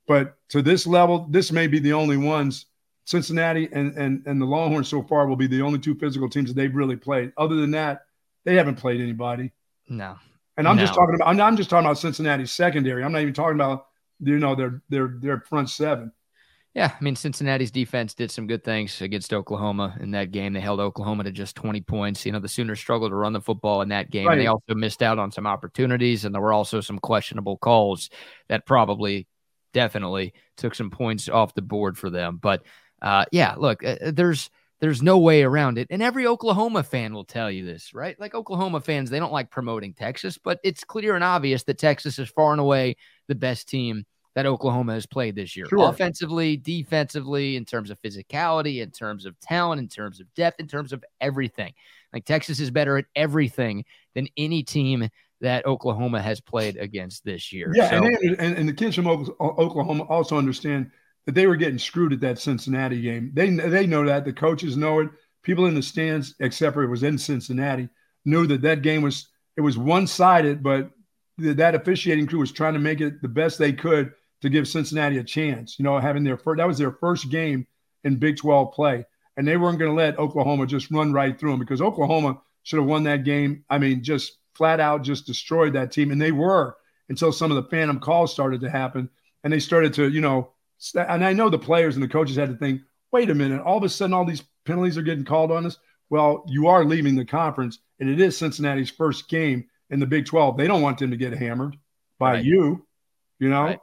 but 0.06 0.36
to 0.48 0.62
this 0.62 0.86
level, 0.86 1.26
this 1.30 1.52
may 1.52 1.66
be 1.66 1.78
the 1.78 1.92
only 1.92 2.16
ones 2.16 2.66
Cincinnati 3.04 3.68
and, 3.72 3.96
and, 3.96 4.26
and 4.26 4.40
the 4.40 4.46
Longhorns 4.46 4.88
so 4.88 5.02
far 5.02 5.26
will 5.26 5.36
be 5.36 5.46
the 5.46 5.62
only 5.62 5.78
two 5.78 5.94
physical 5.94 6.28
teams 6.28 6.48
that 6.48 6.54
they've 6.54 6.74
really 6.74 6.96
played. 6.96 7.32
Other 7.36 7.56
than 7.56 7.72
that, 7.72 8.02
they 8.44 8.54
haven't 8.54 8.76
played 8.76 9.00
anybody. 9.00 9.52
No. 9.88 10.16
And 10.56 10.68
I'm 10.68 10.76
no. 10.76 10.82
just 10.82 10.94
talking 10.94 11.14
about 11.14 11.28
I'm, 11.28 11.40
I'm 11.40 11.56
just 11.56 11.70
talking 11.70 11.86
about 11.86 11.98
Cincinnati's 11.98 12.52
secondary. 12.52 13.02
I'm 13.02 13.12
not 13.12 13.22
even 13.22 13.34
talking 13.34 13.54
about 13.54 13.86
you 14.20 14.38
know 14.38 14.54
their 14.54 14.82
their 14.88 15.16
their 15.20 15.40
front 15.40 15.70
seven. 15.70 16.12
Yeah, 16.74 16.92
I 16.98 17.04
mean 17.04 17.16
Cincinnati's 17.16 17.70
defense 17.70 18.14
did 18.14 18.30
some 18.30 18.46
good 18.46 18.64
things 18.64 19.02
against 19.02 19.34
Oklahoma 19.34 19.96
in 20.00 20.12
that 20.12 20.30
game. 20.30 20.54
They 20.54 20.60
held 20.60 20.80
Oklahoma 20.80 21.24
to 21.24 21.30
just 21.30 21.54
20 21.56 21.82
points. 21.82 22.24
You 22.24 22.32
know, 22.32 22.38
the 22.38 22.48
Sooners 22.48 22.80
struggled 22.80 23.10
to 23.10 23.16
run 23.16 23.34
the 23.34 23.42
football 23.42 23.82
in 23.82 23.90
that 23.90 24.10
game. 24.10 24.26
Right. 24.26 24.38
They 24.38 24.46
also 24.46 24.74
missed 24.74 25.02
out 25.02 25.18
on 25.18 25.30
some 25.30 25.46
opportunities, 25.46 26.24
and 26.24 26.34
there 26.34 26.40
were 26.40 26.52
also 26.52 26.80
some 26.80 26.98
questionable 26.98 27.58
calls 27.58 28.08
that 28.48 28.64
probably, 28.64 29.26
definitely 29.74 30.32
took 30.56 30.74
some 30.74 30.90
points 30.90 31.28
off 31.28 31.54
the 31.54 31.60
board 31.60 31.98
for 31.98 32.08
them. 32.08 32.38
But 32.40 32.62
uh, 33.02 33.24
yeah, 33.32 33.54
look, 33.58 33.84
uh, 33.84 33.96
uh, 34.00 34.12
there's 34.14 34.48
there's 34.80 35.02
no 35.02 35.18
way 35.18 35.42
around 35.42 35.78
it. 35.78 35.86
And 35.90 36.02
every 36.02 36.26
Oklahoma 36.26 36.82
fan 36.82 37.14
will 37.14 37.24
tell 37.24 37.50
you 37.50 37.64
this, 37.64 37.94
right? 37.94 38.18
Like 38.18 38.34
Oklahoma 38.34 38.80
fans, 38.80 39.10
they 39.10 39.20
don't 39.20 39.32
like 39.32 39.50
promoting 39.50 39.92
Texas, 39.92 40.38
but 40.38 40.58
it's 40.64 40.82
clear 40.82 41.14
and 41.14 41.22
obvious 41.22 41.62
that 41.64 41.78
Texas 41.78 42.18
is 42.18 42.28
far 42.28 42.50
and 42.50 42.60
away 42.60 42.96
the 43.28 43.36
best 43.36 43.68
team 43.68 44.04
that 44.34 44.46
Oklahoma 44.46 44.94
has 44.94 45.06
played 45.06 45.36
this 45.36 45.56
year. 45.56 45.66
Sure. 45.66 45.88
Offensively, 45.88 46.56
defensively, 46.56 47.54
in 47.54 47.64
terms 47.64 47.90
of 47.90 48.00
physicality, 48.02 48.80
in 48.82 48.90
terms 48.90 49.24
of 49.24 49.38
talent, 49.38 49.80
in 49.80 49.88
terms 49.88 50.18
of 50.20 50.34
depth, 50.34 50.58
in 50.58 50.66
terms 50.66 50.92
of 50.92 51.04
everything. 51.20 51.72
Like 52.12 52.24
Texas 52.24 52.58
is 52.58 52.70
better 52.70 52.96
at 52.98 53.04
everything 53.14 53.84
than 54.14 54.26
any 54.36 54.62
team 54.64 55.08
that 55.42 55.64
Oklahoma 55.66 56.20
has 56.22 56.40
played 56.40 56.76
against 56.76 57.24
this 57.24 57.52
year. 57.52 57.72
Yeah, 57.74 57.90
So- 57.90 58.04
and, 58.04 58.36
and, 58.40 58.56
and 58.56 58.68
the 58.68 58.72
kids 58.72 58.96
from 58.96 59.06
Oklahoma 59.06 60.04
also 60.04 60.38
understand 60.38 60.90
that 61.26 61.34
they 61.34 61.46
were 61.46 61.56
getting 61.56 61.78
screwed 61.78 62.12
at 62.12 62.20
that 62.20 62.38
Cincinnati 62.38 63.00
game. 63.00 63.30
They 63.34 63.50
they 63.50 63.86
know 63.86 64.04
that 64.06 64.24
the 64.24 64.32
coaches 64.32 64.76
know 64.76 65.00
it. 65.00 65.10
People 65.42 65.66
in 65.66 65.74
the 65.74 65.82
stands, 65.82 66.34
except 66.40 66.74
for 66.74 66.82
it 66.82 66.90
was 66.90 67.02
in 67.02 67.18
Cincinnati, 67.18 67.88
knew 68.24 68.46
that 68.46 68.62
that 68.62 68.82
game 68.82 69.02
was 69.02 69.28
it 69.56 69.60
was 69.60 69.76
one 69.78 70.06
sided, 70.06 70.62
but 70.62 70.90
th- 71.40 71.56
that 71.56 71.74
officiating 71.74 72.26
crew 72.26 72.40
was 72.40 72.52
trying 72.52 72.74
to 72.74 72.80
make 72.80 73.00
it 73.00 73.20
the 73.22 73.28
best 73.28 73.58
they 73.58 73.72
could 73.72 74.12
to 74.40 74.48
give 74.48 74.66
Cincinnati 74.68 75.18
a 75.18 75.24
chance. 75.24 75.78
You 75.78 75.84
know, 75.84 75.98
having 75.98 76.24
their 76.24 76.36
first 76.36 76.58
that 76.58 76.68
was 76.68 76.78
their 76.78 76.92
first 76.92 77.30
game 77.30 77.66
in 78.04 78.16
Big 78.16 78.36
12 78.36 78.72
play, 78.72 79.04
and 79.36 79.46
they 79.46 79.56
weren't 79.56 79.78
going 79.78 79.90
to 79.90 79.96
let 79.96 80.18
Oklahoma 80.18 80.66
just 80.66 80.90
run 80.90 81.12
right 81.12 81.38
through 81.38 81.52
them 81.52 81.60
because 81.60 81.80
Oklahoma 81.80 82.40
should 82.64 82.78
have 82.78 82.88
won 82.88 83.04
that 83.04 83.24
game. 83.24 83.64
I 83.70 83.78
mean, 83.78 84.02
just 84.02 84.38
flat 84.54 84.80
out 84.80 85.02
just 85.02 85.26
destroyed 85.26 85.72
that 85.74 85.92
team, 85.92 86.10
and 86.10 86.20
they 86.20 86.32
were 86.32 86.76
until 87.08 87.32
some 87.32 87.50
of 87.50 87.56
the 87.56 87.70
phantom 87.70 88.00
calls 88.00 88.32
started 88.32 88.60
to 88.60 88.70
happen, 88.70 89.08
and 89.44 89.52
they 89.52 89.58
started 89.58 89.92
to, 89.94 90.08
you 90.08 90.20
know, 90.20 90.52
and 90.94 91.24
I 91.24 91.32
know 91.32 91.48
the 91.48 91.58
players 91.58 91.96
and 91.96 92.02
the 92.02 92.08
coaches 92.08 92.36
had 92.36 92.48
to 92.50 92.56
think, 92.56 92.82
wait 93.12 93.30
a 93.30 93.34
minute, 93.34 93.62
all 93.62 93.78
of 93.78 93.84
a 93.84 93.88
sudden 93.88 94.14
all 94.14 94.24
these 94.24 94.42
penalties 94.64 94.98
are 94.98 95.02
getting 95.02 95.24
called 95.24 95.50
on 95.52 95.66
us. 95.66 95.78
Well, 96.10 96.44
you 96.46 96.68
are 96.68 96.84
leaving 96.84 97.16
the 97.16 97.24
conference, 97.24 97.78
and 98.00 98.08
it 98.08 98.20
is 98.20 98.36
Cincinnati's 98.36 98.90
first 98.90 99.28
game 99.28 99.66
in 99.90 100.00
the 100.00 100.06
Big 100.06 100.26
12. 100.26 100.56
They 100.56 100.66
don't 100.66 100.82
want 100.82 100.98
them 100.98 101.10
to 101.10 101.16
get 101.16 101.32
hammered 101.32 101.76
by 102.18 102.34
Right. 102.34 102.44
you, 102.44 102.86
you 103.38 103.48
know. 103.48 103.64
Right. 103.64 103.78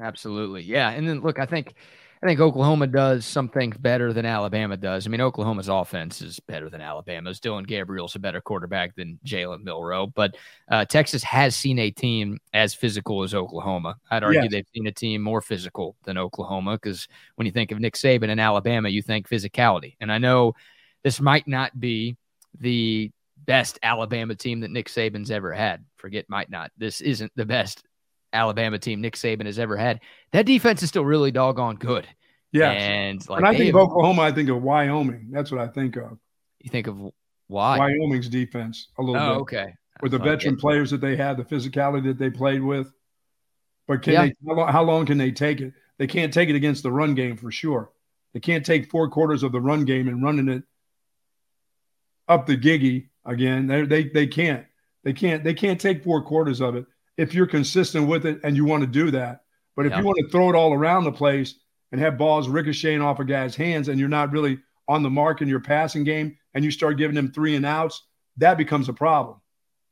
Absolutely. 0.00 0.62
Yeah. 0.62 0.90
And 0.90 1.06
then 1.06 1.20
look, 1.20 1.38
I 1.38 1.46
think 1.46 1.74
I 2.24 2.28
think 2.28 2.40
Oklahoma 2.40 2.86
does 2.86 3.26
some 3.26 3.50
things 3.50 3.76
better 3.76 4.14
than 4.14 4.24
Alabama 4.24 4.78
does. 4.78 5.06
I 5.06 5.10
mean, 5.10 5.20
Oklahoma's 5.20 5.68
offense 5.68 6.22
is 6.22 6.40
better 6.40 6.70
than 6.70 6.80
Alabama's. 6.80 7.38
Dillon 7.38 7.64
Gabriel's 7.64 8.14
a 8.14 8.18
better 8.18 8.40
quarterback 8.40 8.96
than 8.96 9.18
Jalen 9.26 9.62
Milroe, 9.62 10.06
but 10.06 10.34
uh, 10.70 10.86
Texas 10.86 11.22
has 11.22 11.54
seen 11.54 11.78
a 11.78 11.90
team 11.90 12.38
as 12.54 12.72
physical 12.72 13.24
as 13.24 13.34
Oklahoma. 13.34 13.96
I'd 14.10 14.24
argue 14.24 14.40
Yes. 14.40 14.50
they've 14.50 14.66
seen 14.74 14.86
a 14.86 14.92
team 14.92 15.20
more 15.20 15.42
physical 15.42 15.96
than 16.04 16.16
Oklahoma 16.16 16.76
because 16.76 17.06
when 17.34 17.44
you 17.44 17.52
think 17.52 17.72
of 17.72 17.78
Nick 17.78 17.92
Saban 17.94 18.30
in 18.30 18.38
Alabama, 18.38 18.88
you 18.88 19.02
think 19.02 19.28
physicality. 19.28 19.96
And 20.00 20.10
I 20.10 20.16
know 20.16 20.54
this 21.02 21.20
might 21.20 21.46
not 21.46 21.78
be 21.78 22.16
the 22.58 23.10
best 23.44 23.78
Alabama 23.82 24.34
team 24.34 24.60
that 24.60 24.70
Nick 24.70 24.88
Saban's 24.88 25.30
ever 25.30 25.52
had. 25.52 25.84
Forget 25.98 26.24
might 26.30 26.48
not. 26.48 26.70
This 26.78 27.02
isn't 27.02 27.32
the 27.36 27.44
best 27.44 27.84
Alabama 28.34 28.78
team 28.78 29.00
Nick 29.00 29.14
Saban 29.14 29.46
has 29.46 29.58
ever 29.58 29.76
had. 29.76 30.00
That 30.32 30.44
defense 30.44 30.82
is 30.82 30.88
still 30.90 31.04
really 31.04 31.30
doggone 31.30 31.76
good. 31.76 32.06
Yeah. 32.52 32.70
And 32.70 33.26
like 33.28 33.42
when 33.42 33.54
I 33.54 33.56
think 33.56 33.66
have- 33.66 33.76
of 33.76 33.88
Oklahoma, 33.90 34.22
I 34.22 34.32
think 34.32 34.48
of 34.50 34.62
Wyoming. 34.62 35.28
That's 35.30 35.50
what 35.50 35.60
I 35.60 35.68
think 35.68 35.96
of. 35.96 36.18
you 36.60 36.70
think 36.70 36.86
of 36.86 36.98
why? 37.46 37.78
Wyoming's 37.78 38.28
defense 38.28 38.88
a 38.98 39.02
little 39.02 39.14
bit. 39.14 39.22
oh, 39.22 39.34
bit 39.34 39.40
okay. 39.40 39.74
with 40.02 40.12
the 40.12 40.18
veteran 40.18 40.56
players 40.56 40.90
that 40.90 41.00
they 41.00 41.16
have, 41.16 41.36
the 41.36 41.44
physicality 41.44 42.04
that 42.04 42.18
they 42.18 42.30
played 42.30 42.62
with. 42.62 42.92
But 43.86 44.02
can 44.02 44.12
Yeah. 44.14 44.26
they? 44.26 44.34
How 44.48 44.54
long, 44.54 44.68
how 44.72 44.82
long 44.82 45.06
can 45.06 45.18
they 45.18 45.30
take 45.30 45.60
it? 45.60 45.72
They 45.98 46.06
can't 46.06 46.32
take 46.32 46.48
it 46.48 46.56
against 46.56 46.82
the 46.82 46.90
run 46.90 47.14
game 47.14 47.36
for 47.36 47.50
sure. 47.52 47.90
They 48.32 48.40
can't 48.40 48.64
take 48.66 48.90
four 48.90 49.08
quarters 49.08 49.42
of 49.42 49.52
the 49.52 49.60
run 49.60 49.84
game 49.84 50.08
and 50.08 50.22
running 50.22 50.48
it 50.48 50.64
up 52.26 52.46
the 52.46 52.56
giggy 52.56 53.08
again. 53.24 53.66
They 53.66 53.82
they 53.82 54.04
they 54.08 54.26
can't. 54.26 54.64
They 55.04 55.12
can't. 55.12 55.44
They 55.44 55.54
can't 55.54 55.80
take 55.80 56.02
four 56.02 56.22
quarters 56.22 56.60
of 56.60 56.76
it 56.76 56.86
if 57.16 57.34
you're 57.34 57.46
consistent 57.46 58.08
with 58.08 58.26
it 58.26 58.40
and 58.44 58.56
you 58.56 58.64
want 58.64 58.82
to 58.82 58.86
do 58.86 59.10
that. 59.12 59.40
But 59.76 59.86
if 59.86 59.92
Yeah. 59.92 59.98
you 60.00 60.04
want 60.04 60.18
to 60.20 60.28
throw 60.28 60.48
it 60.50 60.54
all 60.56 60.72
around 60.72 61.04
the 61.04 61.12
place 61.12 61.54
and 61.92 62.00
have 62.00 62.18
balls 62.18 62.48
ricocheting 62.48 63.00
off 63.02 63.20
a 63.20 63.24
guy's 63.24 63.54
hands 63.56 63.88
and 63.88 63.98
you're 64.00 64.08
not 64.08 64.32
really 64.32 64.58
on 64.88 65.02
the 65.02 65.10
mark 65.10 65.40
in 65.42 65.48
your 65.48 65.60
passing 65.60 66.04
game 66.04 66.36
and 66.54 66.64
you 66.64 66.70
start 66.70 66.96
giving 66.98 67.14
them 67.14 67.30
three 67.32 67.56
and 67.56 67.64
outs, 67.66 68.02
that 68.36 68.56
becomes 68.58 68.88
a 68.88 68.92
problem. 68.92 69.40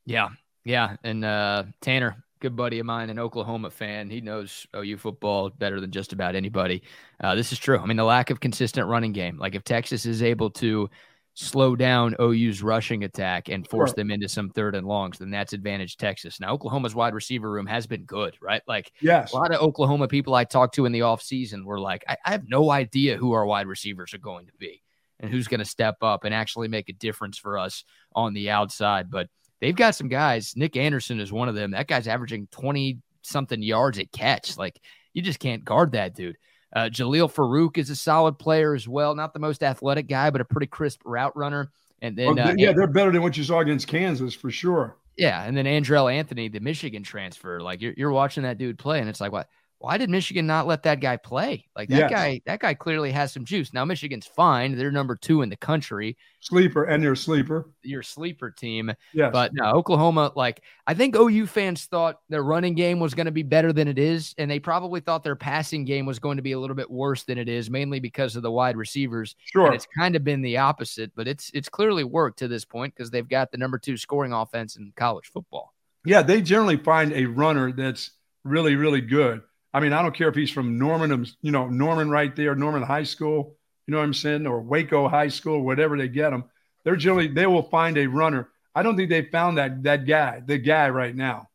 Yeah. 0.04 0.28
Yeah. 0.64 0.96
And 1.04 1.24
uh, 1.24 1.64
Tanner, 1.80 2.22
good 2.40 2.56
buddy 2.56 2.78
of 2.80 2.86
mine, 2.86 3.08
an 3.10 3.18
Oklahoma 3.18 3.70
fan, 3.70 4.10
he 4.10 4.20
knows 4.20 4.66
OU 4.76 4.96
football 4.98 5.50
better 5.50 5.80
than 5.80 5.90
just 5.92 6.12
about 6.12 6.34
anybody. 6.34 6.82
Uh, 7.22 7.34
this 7.34 7.52
is 7.52 7.58
true. 7.58 7.78
I 7.78 7.86
mean, 7.86 7.96
the 7.96 8.04
lack 8.04 8.30
of 8.30 8.40
consistent 8.40 8.88
running 8.88 9.12
game. 9.12 9.38
Like 9.38 9.54
if 9.54 9.64
Texas 9.64 10.06
is 10.06 10.22
able 10.22 10.50
to 10.50 10.90
slow 11.34 11.74
down 11.74 12.14
OU's 12.20 12.62
rushing 12.62 13.04
attack 13.04 13.48
and 13.48 13.66
force 13.66 13.92
them 13.94 14.10
into 14.10 14.28
some 14.28 14.50
third 14.50 14.74
and 14.74 14.86
longs, 14.86 15.18
then 15.18 15.30
that's 15.30 15.52
advantage 15.54 15.96
Texas. 15.96 16.38
Now, 16.40 16.52
Oklahoma's 16.52 16.94
wide 16.94 17.14
receiver 17.14 17.50
room 17.50 17.66
has 17.66 17.86
been 17.86 18.04
good, 18.04 18.36
right? 18.40 18.62
Like 18.66 18.92
Yes. 19.00 19.32
a 19.32 19.36
lot 19.36 19.52
of 19.52 19.60
Oklahoma 19.62 20.08
people 20.08 20.34
I 20.34 20.44
talked 20.44 20.74
to 20.74 20.84
in 20.84 20.92
the 20.92 21.00
offseason 21.00 21.64
were 21.64 21.80
like, 21.80 22.04
I, 22.06 22.16
I 22.26 22.30
have 22.32 22.48
no 22.48 22.70
idea 22.70 23.16
who 23.16 23.32
our 23.32 23.46
wide 23.46 23.66
receivers 23.66 24.12
are 24.12 24.18
going 24.18 24.46
to 24.46 24.52
be 24.58 24.82
and 25.20 25.30
who's 25.30 25.48
going 25.48 25.60
to 25.60 25.64
step 25.64 25.96
up 26.02 26.24
and 26.24 26.34
actually 26.34 26.68
make 26.68 26.88
a 26.88 26.94
difference 26.94 27.38
for 27.38 27.56
us 27.58 27.84
on 28.14 28.34
the 28.34 28.50
outside. 28.50 29.10
But 29.10 29.28
they've 29.60 29.74
got 29.74 29.94
some 29.94 30.08
guys. 30.08 30.52
Nic 30.54 30.76
Anderson 30.76 31.18
is 31.20 31.32
one 31.32 31.48
of 31.48 31.54
them. 31.54 31.70
That 31.70 31.86
guy's 31.86 32.08
averaging 32.08 32.48
20 32.50 32.98
something 33.22 33.62
yards 33.62 33.98
at 33.98 34.12
catch. 34.12 34.58
Like, 34.58 34.78
you 35.14 35.22
just 35.22 35.38
can't 35.38 35.64
guard 35.64 35.92
that 35.92 36.14
dude. 36.14 36.36
Uh, 36.74 36.84
Jalil 36.84 37.32
Farooq 37.32 37.78
is 37.78 37.90
a 37.90 37.96
solid 37.96 38.38
player 38.38 38.74
as 38.74 38.88
well. 38.88 39.14
Not 39.14 39.34
the 39.34 39.40
most 39.40 39.62
athletic 39.62 40.08
guy, 40.08 40.30
but 40.30 40.40
a 40.40 40.44
pretty 40.44 40.66
crisp 40.66 41.02
route 41.04 41.36
runner. 41.36 41.70
And 42.00 42.16
then, 42.16 42.36
Well, 42.36 42.48
uh, 42.48 42.54
yeah, 42.56 42.72
they're 42.72 42.86
better 42.86 43.12
than 43.12 43.22
what 43.22 43.36
you 43.36 43.44
saw 43.44 43.60
against 43.60 43.86
Kansas 43.88 44.34
for 44.34 44.50
sure. 44.50 44.96
yeah, 45.16 45.44
and 45.44 45.56
then 45.56 45.66
Andrel 45.66 46.12
Anthony, 46.12 46.48
the 46.48 46.60
Michigan 46.60 47.02
transfer, 47.02 47.60
like 47.60 47.82
you're, 47.82 47.94
you're 47.96 48.10
watching 48.10 48.42
that 48.44 48.58
dude 48.58 48.78
play, 48.78 49.00
and 49.00 49.08
it's 49.08 49.20
like, 49.20 49.30
what? 49.32 49.48
Why 49.82 49.98
did 49.98 50.08
Michigan 50.10 50.46
not 50.46 50.68
let 50.68 50.84
that 50.84 51.00
guy 51.00 51.16
play? 51.16 51.66
Like 51.74 51.88
that 51.88 51.98
Yes. 51.98 52.10
guy, 52.10 52.40
that 52.46 52.60
guy 52.60 52.72
clearly 52.74 53.10
has 53.10 53.32
some 53.32 53.44
juice. 53.44 53.72
Now 53.72 53.84
Michigan's 53.84 54.26
fine; 54.26 54.76
they're 54.76 54.92
number 54.92 55.16
two 55.16 55.42
in 55.42 55.48
the 55.48 55.56
country. 55.56 56.16
Sleeper 56.38 56.84
and 56.84 57.02
their 57.02 57.16
sleeper. 57.16 57.68
Your 57.82 58.02
sleeper 58.04 58.50
team, 58.50 58.92
Yeah, 59.12 59.30
but 59.30 59.52
no, 59.54 59.64
Oklahoma. 59.72 60.30
Like 60.36 60.62
I 60.86 60.94
think 60.94 61.16
OU 61.16 61.46
fans 61.46 61.86
thought 61.86 62.20
their 62.28 62.44
running 62.44 62.74
game 62.76 63.00
was 63.00 63.12
going 63.14 63.26
to 63.26 63.32
be 63.32 63.42
better 63.42 63.72
than 63.72 63.88
it 63.88 63.98
is, 63.98 64.34
and 64.38 64.48
they 64.48 64.60
probably 64.60 65.00
thought 65.00 65.24
their 65.24 65.34
passing 65.36 65.84
game 65.84 66.06
was 66.06 66.20
going 66.20 66.36
to 66.36 66.42
be 66.42 66.52
a 66.52 66.58
little 66.60 66.76
bit 66.76 66.88
worse 66.90 67.24
than 67.24 67.36
it 67.36 67.48
is, 67.48 67.68
mainly 67.68 67.98
because 67.98 68.36
of 68.36 68.42
the 68.44 68.50
wide 68.52 68.76
receivers. 68.76 69.34
sure. 69.44 69.66
And 69.66 69.74
it's 69.74 69.88
kind 69.98 70.14
of 70.14 70.22
been 70.22 70.42
the 70.42 70.58
opposite, 70.58 71.10
but 71.16 71.26
it's 71.26 71.50
it's 71.54 71.68
clearly 71.68 72.04
worked 72.04 72.38
to 72.38 72.46
this 72.46 72.64
point 72.64 72.94
because 72.94 73.10
they've 73.10 73.28
got 73.28 73.50
the 73.50 73.58
number 73.58 73.78
two 73.78 73.96
scoring 73.96 74.32
offense 74.32 74.76
in 74.76 74.92
college 74.94 75.26
football. 75.32 75.74
Yeah, 76.04 76.22
they 76.22 76.40
generally 76.40 76.76
find 76.76 77.12
a 77.12 77.26
runner 77.26 77.72
that's 77.72 78.12
really, 78.44 78.74
really 78.76 79.00
good. 79.00 79.42
I 79.74 79.80
mean, 79.80 79.92
I 79.92 80.02
don't 80.02 80.14
care 80.14 80.28
if 80.28 80.34
he's 80.34 80.50
from 80.50 80.78
Norman, 80.78 81.12
um, 81.12 81.26
you 81.40 81.50
know, 81.50 81.68
Norman 81.68 82.10
right 82.10 82.34
there, 82.36 82.54
Norman 82.54 82.82
High 82.82 83.04
School, 83.04 83.56
you 83.86 83.92
know 83.92 83.98
what 83.98 84.04
I'm 84.04 84.14
saying, 84.14 84.46
or 84.46 84.60
Waco 84.60 85.08
High 85.08 85.28
School, 85.28 85.62
whatever 85.62 85.96
they 85.96 86.08
get 86.08 86.30
them. 86.30 86.44
They're 86.84 86.96
generally 86.96 87.28
they 87.28 87.46
will 87.46 87.62
find 87.62 87.96
a 87.96 88.06
runner. 88.06 88.48
I 88.74 88.82
don't 88.82 88.96
think 88.96 89.10
they 89.10 89.22
found 89.22 89.58
that 89.58 89.82
that 89.84 90.06
guy, 90.06 90.42
the 90.44 90.58
guy 90.58 90.90
right 90.90 91.14
now. 91.14 91.48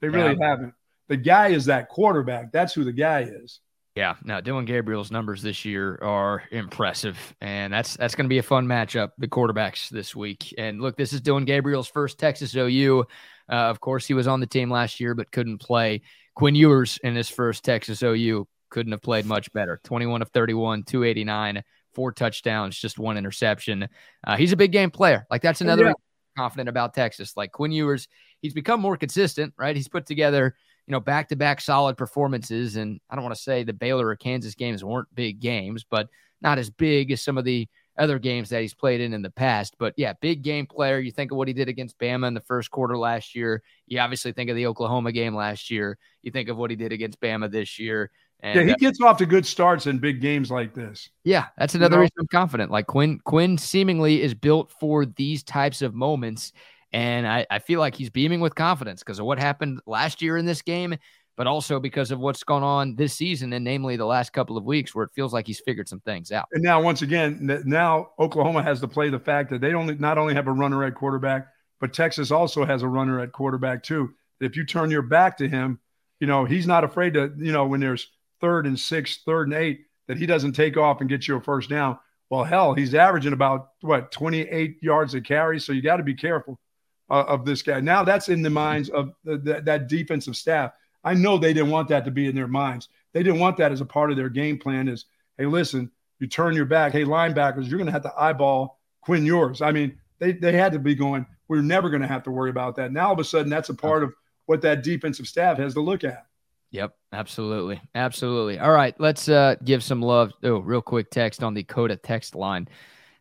They 0.00 0.08
really 0.08 0.36
haven't. 0.40 0.74
The 1.08 1.16
guy 1.16 1.48
is 1.48 1.66
that 1.66 1.88
quarterback. 1.88 2.52
That's 2.52 2.72
who 2.72 2.84
the 2.84 2.92
guy 2.92 3.22
is. 3.22 3.60
Yeah, 3.96 4.14
no, 4.22 4.40
Dillon 4.40 4.64
Gabriel's 4.64 5.10
numbers 5.10 5.42
this 5.42 5.64
year 5.64 5.98
are 6.00 6.44
impressive, 6.52 7.18
and 7.40 7.72
that's 7.72 7.96
that's 7.96 8.14
going 8.14 8.26
to 8.26 8.28
be 8.28 8.38
a 8.38 8.42
fun 8.42 8.66
matchup. 8.66 9.10
The 9.18 9.26
quarterbacks 9.28 9.90
this 9.90 10.14
week, 10.14 10.54
and 10.56 10.80
look, 10.80 10.96
this 10.96 11.12
is 11.12 11.20
Dillon 11.20 11.44
Gabriel's 11.44 11.88
first 11.88 12.18
Texas 12.18 12.54
OU. 12.54 13.04
Uh, 13.50 13.52
of 13.52 13.80
course, 13.80 14.06
he 14.06 14.14
was 14.14 14.28
on 14.28 14.38
the 14.38 14.46
team 14.46 14.70
last 14.70 15.00
year, 15.00 15.14
but 15.14 15.32
couldn't 15.32 15.58
play. 15.58 16.02
Quinn 16.34 16.54
Ewers 16.54 16.98
in 17.02 17.14
his 17.14 17.28
first 17.28 17.64
Texas 17.64 18.02
OU 18.02 18.46
couldn't 18.70 18.92
have 18.92 19.02
played 19.02 19.26
much 19.26 19.52
better. 19.52 19.80
Twenty-one 19.84 20.22
of 20.22 20.30
thirty-one, 20.30 20.84
two 20.84 21.04
eighty-nine, 21.04 21.62
four 21.94 22.12
touchdowns, 22.12 22.78
just 22.78 22.98
one 22.98 23.16
interception. 23.16 23.88
Uh, 24.26 24.36
he's 24.36 24.52
a 24.52 24.56
big 24.56 24.72
game 24.72 24.90
player. 24.90 25.26
Like 25.30 25.42
that's 25.42 25.60
another 25.60 25.86
Yeah. 25.86 25.92
confident 26.36 26.68
about 26.68 26.94
Texas. 26.94 27.36
Like 27.36 27.52
Quinn 27.52 27.72
Ewers, 27.72 28.08
he's 28.40 28.54
become 28.54 28.80
more 28.80 28.96
consistent, 28.96 29.52
right? 29.58 29.74
He's 29.76 29.88
put 29.88 30.06
together 30.06 30.54
you 30.86 30.92
know, 30.92 31.00
back 31.00 31.28
to 31.28 31.36
back 31.36 31.60
solid 31.60 31.96
performances. 31.96 32.74
And 32.74 33.00
I 33.08 33.14
don't 33.14 33.22
want 33.22 33.36
to 33.36 33.40
say 33.40 33.62
the 33.62 33.72
Baylor 33.72 34.08
or 34.08 34.16
Kansas 34.16 34.56
games 34.56 34.82
weren't 34.82 35.06
big 35.14 35.38
games, 35.38 35.84
but 35.88 36.08
not 36.40 36.58
as 36.58 36.68
big 36.68 37.12
as 37.12 37.22
some 37.22 37.38
of 37.38 37.44
the 37.44 37.68
other 38.00 38.18
games 38.18 38.48
that 38.48 38.62
he's 38.62 38.74
played 38.74 39.00
in 39.00 39.12
in 39.12 39.22
the 39.22 39.30
past. 39.30 39.76
But 39.78 39.94
yeah, 39.96 40.14
big 40.20 40.42
game 40.42 40.66
player. 40.66 40.98
You 40.98 41.12
think 41.12 41.30
of 41.30 41.36
what 41.36 41.46
he 41.46 41.54
did 41.54 41.68
against 41.68 41.98
Bama 41.98 42.26
in 42.26 42.34
the 42.34 42.40
first 42.40 42.70
quarter 42.70 42.96
last 42.96 43.36
year. 43.36 43.62
You 43.86 44.00
obviously 44.00 44.32
think 44.32 44.50
of 44.50 44.56
the 44.56 44.66
Oklahoma 44.66 45.12
game 45.12 45.34
last 45.34 45.70
year. 45.70 45.98
You 46.22 46.32
think 46.32 46.48
of 46.48 46.56
what 46.56 46.70
he 46.70 46.76
did 46.76 46.92
against 46.92 47.20
Bama 47.20 47.50
this 47.50 47.78
year. 47.78 48.10
And 48.42 48.56
yeah, 48.56 48.62
he 48.64 48.72
uh, 48.72 48.76
gets 48.76 49.00
off 49.02 49.18
to 49.18 49.26
good 49.26 49.44
starts 49.44 49.86
in 49.86 49.98
big 49.98 50.20
games 50.20 50.50
like 50.50 50.74
this. 50.74 51.10
yeah, 51.24 51.48
that's 51.58 51.74
another 51.74 51.96
know? 51.96 52.02
reason 52.02 52.14
I'm 52.18 52.26
confident. 52.28 52.70
Like 52.70 52.86
Quinn, 52.86 53.20
Quinn 53.24 53.58
seemingly 53.58 54.22
is 54.22 54.34
built 54.34 54.72
for 54.80 55.04
these 55.04 55.42
types 55.42 55.82
of 55.82 55.94
moments. 55.94 56.52
And 56.92 57.26
I, 57.26 57.46
I 57.50 57.58
feel 57.60 57.78
like 57.78 57.94
he's 57.94 58.10
beaming 58.10 58.40
with 58.40 58.54
confidence 58.54 59.00
because 59.02 59.18
of 59.18 59.26
what 59.26 59.38
happened 59.38 59.80
last 59.86 60.22
year 60.22 60.36
in 60.36 60.46
this 60.46 60.62
game, 60.62 60.96
but 61.40 61.46
also 61.46 61.80
because 61.80 62.10
of 62.10 62.18
what's 62.18 62.44
gone 62.44 62.62
on 62.62 62.94
this 62.96 63.14
season, 63.14 63.54
and 63.54 63.64
namely 63.64 63.96
the 63.96 64.04
last 64.04 64.30
couple 64.30 64.58
of 64.58 64.64
weeks 64.64 64.94
where 64.94 65.06
it 65.06 65.10
feels 65.14 65.32
like 65.32 65.46
he's 65.46 65.58
figured 65.58 65.88
some 65.88 66.00
things 66.00 66.32
out. 66.32 66.44
And 66.52 66.62
now, 66.62 66.82
once 66.82 67.00
again, 67.00 67.62
now 67.64 68.10
Oklahoma 68.18 68.62
has 68.62 68.78
to 68.82 68.86
play 68.86 69.08
the 69.08 69.18
fact 69.18 69.48
that 69.48 69.62
they 69.62 69.72
only 69.72 69.94
not 69.94 70.18
only 70.18 70.34
have 70.34 70.48
a 70.48 70.52
runner 70.52 70.84
at 70.84 70.94
quarterback, 70.94 71.46
but 71.80 71.94
Texas 71.94 72.30
also 72.30 72.66
has 72.66 72.82
a 72.82 72.88
runner 72.88 73.20
at 73.20 73.32
quarterback 73.32 73.82
too. 73.82 74.10
If 74.38 74.54
you 74.54 74.66
turn 74.66 74.90
your 74.90 75.00
back 75.00 75.38
to 75.38 75.48
him, 75.48 75.80
you 76.18 76.26
know, 76.26 76.44
he's 76.44 76.66
not 76.66 76.84
afraid 76.84 77.14
to, 77.14 77.32
you 77.38 77.52
know, 77.52 77.64
when 77.64 77.80
there's 77.80 78.10
third 78.42 78.66
and 78.66 78.78
six, 78.78 79.22
third 79.24 79.48
and 79.48 79.56
eight, 79.56 79.86
that 80.08 80.18
he 80.18 80.26
doesn't 80.26 80.52
take 80.52 80.76
off 80.76 81.00
and 81.00 81.08
get 81.08 81.26
you 81.26 81.36
a 81.36 81.40
first 81.40 81.70
down. 81.70 81.98
Well, 82.28 82.44
hell, 82.44 82.74
he's 82.74 82.94
averaging 82.94 83.32
about 83.32 83.68
what 83.80 84.12
28 84.12 84.76
yards 84.82 85.14
a 85.14 85.22
carry. 85.22 85.58
So 85.58 85.72
you 85.72 85.80
got 85.80 85.96
to 85.96 86.02
be 86.02 86.12
careful 86.12 86.60
uh, 87.08 87.24
of 87.26 87.46
this 87.46 87.62
guy. 87.62 87.80
Now 87.80 88.04
that's 88.04 88.28
in 88.28 88.42
the 88.42 88.50
minds 88.50 88.90
of 88.90 89.12
the, 89.24 89.38
the, 89.38 89.62
that 89.62 89.88
defensive 89.88 90.36
staff. 90.36 90.72
I 91.04 91.14
know 91.14 91.38
they 91.38 91.52
didn't 91.52 91.70
want 91.70 91.88
that 91.88 92.04
to 92.04 92.10
be 92.10 92.28
in 92.28 92.34
their 92.34 92.48
minds. 92.48 92.88
They 93.12 93.22
didn't 93.22 93.40
want 93.40 93.56
that 93.56 93.72
as 93.72 93.80
a 93.80 93.86
part 93.86 94.10
of 94.10 94.16
their 94.16 94.28
game 94.28 94.58
plan. 94.58 94.88
Is 94.88 95.06
hey, 95.38 95.46
listen, 95.46 95.90
you 96.18 96.26
turn 96.26 96.54
your 96.54 96.66
back. 96.66 96.92
Hey, 96.92 97.04
linebackers, 97.04 97.68
you're 97.68 97.78
going 97.78 97.86
to 97.86 97.92
have 97.92 98.02
to 98.02 98.12
eyeball 98.16 98.78
Quinn 99.00 99.24
Ewers. 99.24 99.62
I 99.62 99.72
mean, 99.72 99.98
they 100.18 100.32
they 100.32 100.52
had 100.52 100.72
to 100.72 100.78
be 100.78 100.94
going. 100.94 101.26
We're 101.48 101.62
never 101.62 101.90
going 101.90 102.02
to 102.02 102.08
have 102.08 102.22
to 102.24 102.30
worry 102.30 102.50
about 102.50 102.76
that. 102.76 102.92
Now 102.92 103.08
all 103.08 103.12
of 103.14 103.18
a 103.18 103.24
sudden, 103.24 103.50
that's 103.50 103.70
a 103.70 103.74
part 103.74 104.04
of 104.04 104.14
what 104.46 104.60
that 104.62 104.82
defensive 104.82 105.26
staff 105.26 105.58
has 105.58 105.74
to 105.74 105.80
look 105.80 106.04
at. 106.04 106.26
Yep, 106.72 106.94
absolutely. 107.12 107.80
Absolutely. 107.96 108.60
All 108.60 108.70
right, 108.70 108.94
let's 109.00 109.28
uh 109.28 109.56
give 109.64 109.82
some 109.82 110.02
love. 110.02 110.32
Oh, 110.42 110.58
real 110.58 110.82
quick 110.82 111.10
text 111.10 111.42
on 111.42 111.54
the 111.54 111.64
COTA 111.64 111.96
text 111.96 112.34
line. 112.34 112.68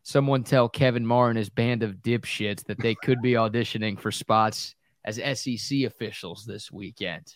Someone 0.04 0.44
tell 0.44 0.70
Kevin 0.70 1.06
Mar 1.06 1.30
and 1.30 1.38
his 1.38 1.50
band 1.50 1.84
of 1.84 1.96
dipshits 1.96 2.64
that 2.66 2.80
they 2.80 2.96
could 2.96 3.22
be 3.22 3.34
auditioning 3.34 4.00
for 4.00 4.12
spots 4.12 4.76
as 5.06 5.18
SEC 5.40 5.82
officials 5.82 6.46
this 6.46 6.72
weekend. 6.72 7.36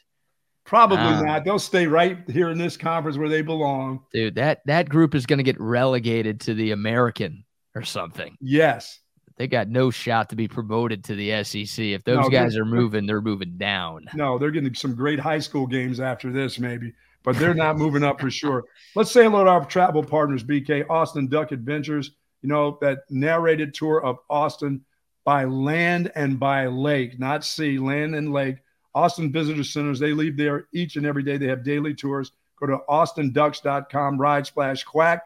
Probably 0.65 0.97
uh, 0.97 1.21
not. 1.21 1.45
They'll 1.45 1.59
stay 1.59 1.87
right 1.87 2.17
here 2.29 2.49
in 2.49 2.57
this 2.57 2.77
conference 2.77 3.17
where 3.17 3.29
they 3.29 3.41
belong. 3.41 4.01
Dude, 4.13 4.35
that 4.35 4.61
that 4.65 4.89
group 4.89 5.13
is 5.13 5.25
going 5.25 5.37
to 5.37 5.43
get 5.43 5.59
relegated 5.59 6.39
to 6.41 6.53
the 6.53 6.71
American 6.71 7.43
or 7.75 7.83
something. 7.83 8.37
Yes 8.39 8.99
they 9.37 9.47
got 9.47 9.67
no 9.67 9.89
shot 9.89 10.29
to 10.29 10.35
be 10.35 10.47
promoted 10.47 11.03
to 11.05 11.15
the 11.15 11.43
SEC. 11.43 11.83
If 11.83 12.03
those 12.03 12.23
no, 12.23 12.29
guys 12.29 12.55
are 12.55 12.65
moving, 12.65 13.05
they're 13.05 13.21
moving 13.21 13.57
down. 13.57 14.05
No, 14.13 14.37
they're 14.37 14.51
getting 14.51 14.73
some 14.73 14.95
great 14.95 15.19
high 15.19 15.39
school 15.39 15.65
games 15.65 15.99
after 15.99 16.31
this, 16.31 16.59
maybe, 16.59 16.93
but 17.23 17.37
they're 17.37 17.53
not 17.53 17.77
moving 17.77 18.03
up 18.03 18.19
for 18.19 18.29
sure. 18.29 18.63
Let's 18.95 19.11
say 19.11 19.23
hello 19.23 19.43
to 19.43 19.49
our 19.49 19.65
travel 19.65 20.03
partners, 20.03 20.43
BK 20.43 20.89
Austin 20.89 21.27
Duck 21.27 21.51
Adventures. 21.51 22.11
You 22.41 22.49
know 22.49 22.77
that 22.81 22.99
narrated 23.09 23.73
tour 23.73 24.03
of 24.03 24.19
Austin 24.29 24.81
by 25.23 25.45
land 25.45 26.11
and 26.15 26.39
by 26.39 26.67
lake, 26.67 27.19
not 27.19 27.45
sea, 27.45 27.79
land 27.79 28.15
and 28.15 28.33
lake. 28.33 28.57
Austin 28.95 29.31
Visitor 29.31 29.63
Centers, 29.63 29.99
they 29.99 30.13
leave 30.13 30.37
there 30.37 30.67
each 30.73 30.95
and 30.95 31.05
every 31.05 31.23
day. 31.23 31.37
They 31.37 31.47
have 31.47 31.63
daily 31.63 31.93
tours. 31.93 32.31
Go 32.59 32.67
to 32.67 32.79
austinducks.com, 32.87 34.19
ride, 34.19 34.47
splash, 34.47 34.83
quack 34.83 35.23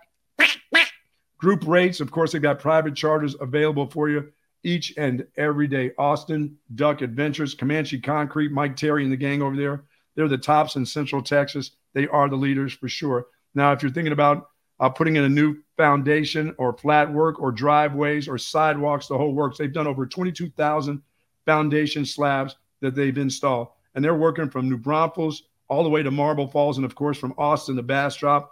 Group 1.38 1.68
rates, 1.68 1.99
of 1.99 2.11
course, 2.11 2.32
they've 2.32 2.41
got 2.41 2.59
private 2.59 2.95
charters 2.95 3.36
available 3.39 3.88
for 3.88 4.09
you 4.09 4.32
each 4.63 4.93
and 4.97 5.26
every 5.38 5.68
day. 5.68 5.91
Austin, 5.97 6.57
Duck 6.74 7.01
Adventures, 7.01 7.53
Comanche 7.53 7.99
Concrete, 7.99 8.51
Mike 8.51 8.76
Terry 8.76 9.03
and 9.03 9.11
the 9.11 9.18
gang 9.18 9.43
over 9.43 9.55
there. 9.55 9.84
They're 10.15 10.28
the 10.28 10.38
tops 10.38 10.76
in 10.76 10.86
Central 10.86 11.22
Texas. 11.22 11.72
They 11.93 12.07
are 12.07 12.28
the 12.28 12.36
leaders 12.36 12.74
for 12.74 12.89
sure. 12.89 13.28
Now, 13.53 13.72
if 13.72 13.84
you're 13.84 13.91
thinking 13.91 14.13
about 14.13 14.49
uh, 14.80 14.89
putting 14.89 15.15
in 15.15 15.26
a 15.26 15.30
new 15.30 15.57
foundation 15.78 16.55
or 16.57 16.76
flat 16.76 17.11
work 17.11 17.39
or 17.39 17.51
driveways 17.51 18.28
or 18.28 18.39
sidewalks, 18.39 19.07
the 19.07 19.18
whole 19.18 19.34
works, 19.34 19.59
they've 19.59 19.72
done 19.72 19.88
over 19.88 20.07
22,000 20.07 21.01
foundation 21.45 22.03
slabs 22.03 22.55
that 22.82 22.95
they've 22.95 23.17
installed. 23.17 23.69
And 23.95 24.03
they're 24.03 24.15
working 24.15 24.49
from 24.49 24.69
New 24.69 24.78
Braunfels 24.78 25.43
all 25.67 25.84
the 25.84 25.89
way 25.89 26.03
to 26.03 26.11
Marble 26.11 26.47
Falls 26.47 26.78
and, 26.78 26.86
of 26.86 26.95
course, 26.95 27.17
from 27.17 27.34
Austin 27.38 27.75
to 27.75 27.84
Bastrop 27.84 28.51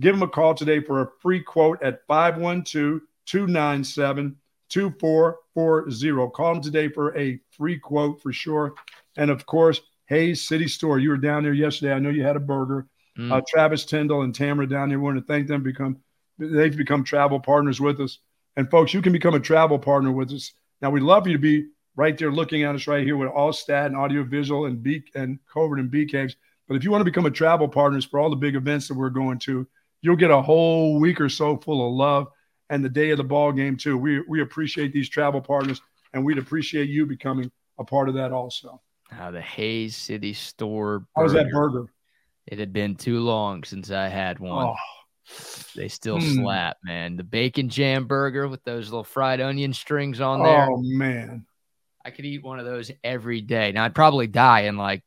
Give 0.00 0.14
them 0.14 0.22
a 0.22 0.28
call 0.28 0.54
today 0.54 0.80
for 0.80 1.02
a 1.02 1.10
free 1.20 1.40
quote 1.40 1.82
at 1.82 2.06
512 2.06 3.00
297 3.26 4.36
2440. 4.68 6.30
Call 6.32 6.54
them 6.54 6.62
today 6.62 6.88
for 6.88 7.16
a 7.16 7.38
free 7.50 7.78
quote 7.78 8.20
for 8.22 8.32
sure. 8.32 8.74
And 9.16 9.30
of 9.30 9.46
course, 9.46 9.80
Hays 10.06 10.46
City 10.46 10.68
Store. 10.68 10.98
You 10.98 11.10
were 11.10 11.16
down 11.16 11.42
there 11.42 11.52
yesterday. 11.52 11.92
I 11.92 11.98
know 11.98 12.10
you 12.10 12.24
had 12.24 12.36
a 12.36 12.40
burger. 12.40 12.86
Mm. 13.18 13.32
Uh, 13.32 13.42
Travis 13.46 13.84
Tyndall 13.84 14.22
and 14.22 14.34
Tamara 14.34 14.66
down 14.66 14.88
there. 14.88 14.98
We 14.98 15.04
want 15.04 15.18
to 15.18 15.24
thank 15.24 15.46
them. 15.46 15.62
Become 15.62 15.98
they've 16.38 16.76
become 16.76 17.04
travel 17.04 17.38
partners 17.38 17.80
with 17.80 18.00
us. 18.00 18.18
And 18.56 18.70
folks, 18.70 18.94
you 18.94 19.02
can 19.02 19.12
become 19.12 19.34
a 19.34 19.40
travel 19.40 19.78
partner 19.78 20.10
with 20.10 20.32
us. 20.32 20.52
Now 20.80 20.90
we'd 20.90 21.02
love 21.02 21.26
you 21.26 21.34
to 21.34 21.38
be 21.38 21.66
right 21.96 22.16
there 22.16 22.32
looking 22.32 22.62
at 22.62 22.74
us 22.74 22.86
right 22.86 23.04
here 23.04 23.16
with 23.16 23.30
Altstadt 23.30 23.86
and 23.86 23.96
audio 23.96 24.22
visual 24.24 24.66
and 24.66 24.82
beak 24.82 25.10
and 25.14 25.38
covert 25.52 25.78
and 25.78 25.90
bee 25.90 26.06
caves. 26.06 26.36
But 26.66 26.76
if 26.76 26.84
you 26.84 26.90
want 26.90 27.00
to 27.00 27.04
become 27.04 27.26
a 27.26 27.30
travel 27.30 27.68
partners 27.68 28.04
for 28.04 28.18
all 28.18 28.30
the 28.30 28.36
big 28.36 28.56
events 28.56 28.88
that 28.88 28.96
we're 28.96 29.10
going 29.10 29.38
to, 29.40 29.66
you'll 30.00 30.16
get 30.16 30.30
a 30.30 30.40
whole 30.40 30.98
week 30.98 31.20
or 31.20 31.28
so 31.28 31.56
full 31.56 31.86
of 31.86 31.94
love 31.94 32.28
and 32.70 32.84
the 32.84 32.88
day 32.88 33.10
of 33.10 33.18
the 33.18 33.24
ball 33.24 33.52
game 33.52 33.76
too. 33.76 33.96
We 33.96 34.20
we 34.28 34.40
appreciate 34.40 34.92
these 34.92 35.08
travel 35.08 35.40
partners 35.40 35.80
and 36.12 36.24
we'd 36.24 36.38
appreciate 36.38 36.88
you 36.88 37.06
becoming 37.06 37.50
a 37.78 37.84
part 37.84 38.08
of 38.08 38.14
that 38.14 38.32
also. 38.32 38.80
Uh, 39.16 39.30
the 39.30 39.40
Hays 39.40 39.96
City 39.96 40.32
Store. 40.32 41.00
Burger. 41.00 41.08
How 41.16 41.22
was 41.22 41.32
that 41.34 41.50
burger? 41.50 41.86
It 42.46 42.58
had 42.58 42.72
been 42.72 42.94
too 42.96 43.20
long 43.20 43.64
since 43.64 43.90
I 43.90 44.08
had 44.08 44.38
one. 44.38 44.68
Oh. 44.68 44.74
They 45.74 45.88
still 45.88 46.18
mm. 46.18 46.34
slap, 46.34 46.76
man. 46.84 47.16
The 47.16 47.24
bacon 47.24 47.68
jam 47.68 48.06
burger 48.06 48.46
with 48.46 48.62
those 48.64 48.90
little 48.90 49.04
fried 49.04 49.40
onion 49.40 49.72
strings 49.72 50.20
on 50.20 50.42
there. 50.42 50.68
Oh 50.70 50.82
man. 50.82 51.46
I 52.04 52.10
could 52.10 52.24
eat 52.24 52.42
one 52.42 52.58
of 52.58 52.66
those 52.66 52.90
every 53.02 53.40
day. 53.40 53.72
Now 53.72 53.84
I'd 53.84 53.94
probably 53.94 54.26
die 54.26 54.62
in 54.62 54.76
like 54.76 55.02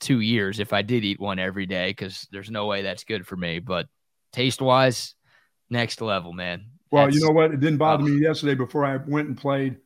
two 0.00 0.20
years 0.20 0.58
if 0.58 0.72
I 0.72 0.82
did 0.82 1.04
eat 1.04 1.20
one 1.20 1.38
every 1.38 1.66
day 1.66 1.90
because 1.90 2.26
there's 2.32 2.50
no 2.50 2.66
way 2.66 2.82
that's 2.82 3.04
good 3.04 3.26
for 3.26 3.36
me. 3.36 3.60
But 3.60 3.86
taste 4.32 4.60
wise, 4.60 5.14
next 5.68 6.00
level, 6.00 6.32
man. 6.32 6.66
Well, 6.90 7.04
That's, 7.04 7.16
you 7.16 7.24
know 7.24 7.32
what? 7.32 7.52
It 7.52 7.60
didn't 7.60 7.78
bother 7.78 8.02
me 8.02 8.20
yesterday 8.20 8.54
before 8.54 8.84
I 8.84 8.96
went 8.96 9.28
and 9.28 9.36
played 9.36 9.76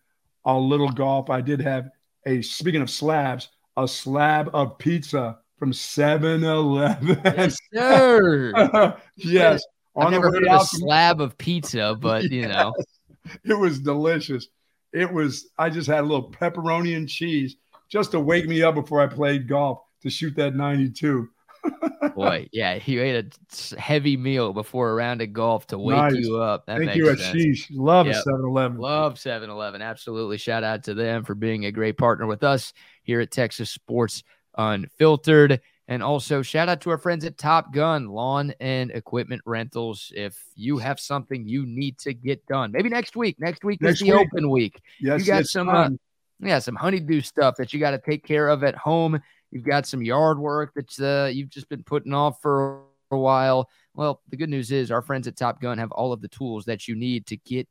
a 0.45 0.59
little 0.59 0.91
golf. 0.91 1.29
I 1.29 1.41
did 1.41 1.61
have 1.61 1.91
a, 2.27 2.41
speaking 2.41 2.81
of 2.81 2.89
slabs, 2.89 3.49
a 3.77 3.87
slab 3.87 4.51
of 4.55 4.79
pizza 4.79 5.39
from 5.59 5.73
7 5.73 6.43
Eleven. 6.45 7.21
Yes, 7.25 7.59
sir. 7.75 8.97
yes. 9.17 9.63
I've 9.97 10.11
never 10.11 10.33
heard 10.33 10.47
of 10.47 10.63
a 10.63 10.65
slab 10.65 11.21
of 11.21 11.39
pizza, 11.39 11.97
but 12.01 12.25
you 12.25 12.49
know, 12.49 12.75
it 13.45 13.55
was 13.55 13.79
delicious. 13.79 14.49
It 14.95 15.13
was, 15.13 15.49
I 15.59 15.69
just 15.69 15.89
had 15.89 16.01
a 16.01 16.07
little 16.07 16.31
pepperoni 16.31 16.97
and 16.97 17.09
cheese 17.09 17.57
just 17.89 18.13
to 18.13 18.21
wake 18.21 18.47
me 18.47 18.63
up 18.63 18.77
before 18.77 19.01
I 19.01 19.07
played 19.07 19.49
golf 19.49 19.81
to 20.03 20.11
shoot 20.11 20.35
that 20.37 20.55
92. 20.55 21.29
Boy, 22.15 22.49
yeah, 22.53 22.77
he 22.77 22.99
ate 22.99 23.35
a 23.73 23.81
heavy 23.81 24.17
meal 24.17 24.53
before 24.53 24.91
a 24.91 24.95
round 24.95 25.23
of 25.23 25.33
golf 25.33 25.67
to 25.69 25.79
wake 25.79 25.97
nice. 25.97 26.15
you 26.15 26.37
up. 26.41 26.67
That 26.67 26.79
Thank 26.79 26.95
you, 26.95 27.07
Ashish. 27.07 27.67
Love 27.73 28.07
yep. 28.07 28.23
7 28.23 28.45
Eleven. 28.45 28.79
Love 28.79 29.19
7 29.19 29.51
Eleven. 29.51 29.83
Absolutely. 29.83 30.37
Shout 30.37 30.63
out 30.63 30.85
to 30.85 30.95
them 30.95 31.25
for 31.25 31.35
being 31.35 31.65
a 31.65 31.73
great 31.73 31.97
partner 31.97 32.27
with 32.27 32.45
us 32.45 32.73
here 33.03 33.21
at 33.21 33.31
Texas 33.31 33.71
Sports 33.71 34.23
Unfiltered. 34.57 35.61
And 35.87 36.03
also, 36.03 36.41
shout 36.41 36.71
out 36.71 36.81
to 36.83 36.91
our 36.91 36.99
friends 36.99 37.27
at 37.27 37.37
Top 37.37 37.73
Gun 37.73 38.09
Lawn 38.09 38.55
and 38.59 38.91
Equipment 38.91 39.43
Rentals. 39.45 40.11
If 40.17 40.43
you 40.55 40.79
have 40.79 40.99
something 40.99 41.47
you 41.47 41.67
need 41.67 41.99
to 41.99 42.15
get 42.15 42.47
done, 42.47 42.73
maybe 42.73 42.89
next 42.89 43.17
week. 43.17 43.37
Next 43.39 43.65
week 43.65 43.83
next 43.83 44.01
is 44.01 44.07
the 44.07 44.13
week. 44.17 44.29
open 44.33 44.51
week. 44.51 44.81
Yes, 44.99 45.21
you 45.21 45.27
got 45.27 45.45
some, 45.45 45.69
uh, 45.69 45.91
yeah, 46.41 46.59
some 46.59 46.75
honeydew 46.75 47.21
stuff 47.21 47.57
that 47.57 47.75
you 47.75 47.81
got 47.81 47.91
to 47.91 47.99
take 47.99 48.25
care 48.25 48.49
of 48.49 48.65
at 48.65 48.75
home 48.75 49.21
You've 49.55 49.63
got 49.63 49.87
some 49.87 50.03
yard 50.03 50.41
work 50.41 50.75
that 50.75 51.01
uh, 51.01 51.29
you've 51.29 51.49
just 51.49 51.69
been 51.69 51.85
putting 51.85 52.13
off 52.13 52.43
for 52.43 52.83
a 53.13 53.17
while. 53.17 53.71
Well, 53.95 54.21
the 54.29 54.37
good 54.37 54.51
news 54.51 54.73
is 54.73 54.91
our 54.91 55.01
friends 55.01 55.29
at 55.29 55.37
Top 55.37 55.61
Gun 55.61 55.79
have 55.79 55.93
all 55.93 56.13
of 56.13 56.21
the 56.21 56.29
tools 56.29 56.65
that 56.65 56.89
you 56.89 56.97
need 56.97 57.27
to 57.29 57.37
get 57.37 57.69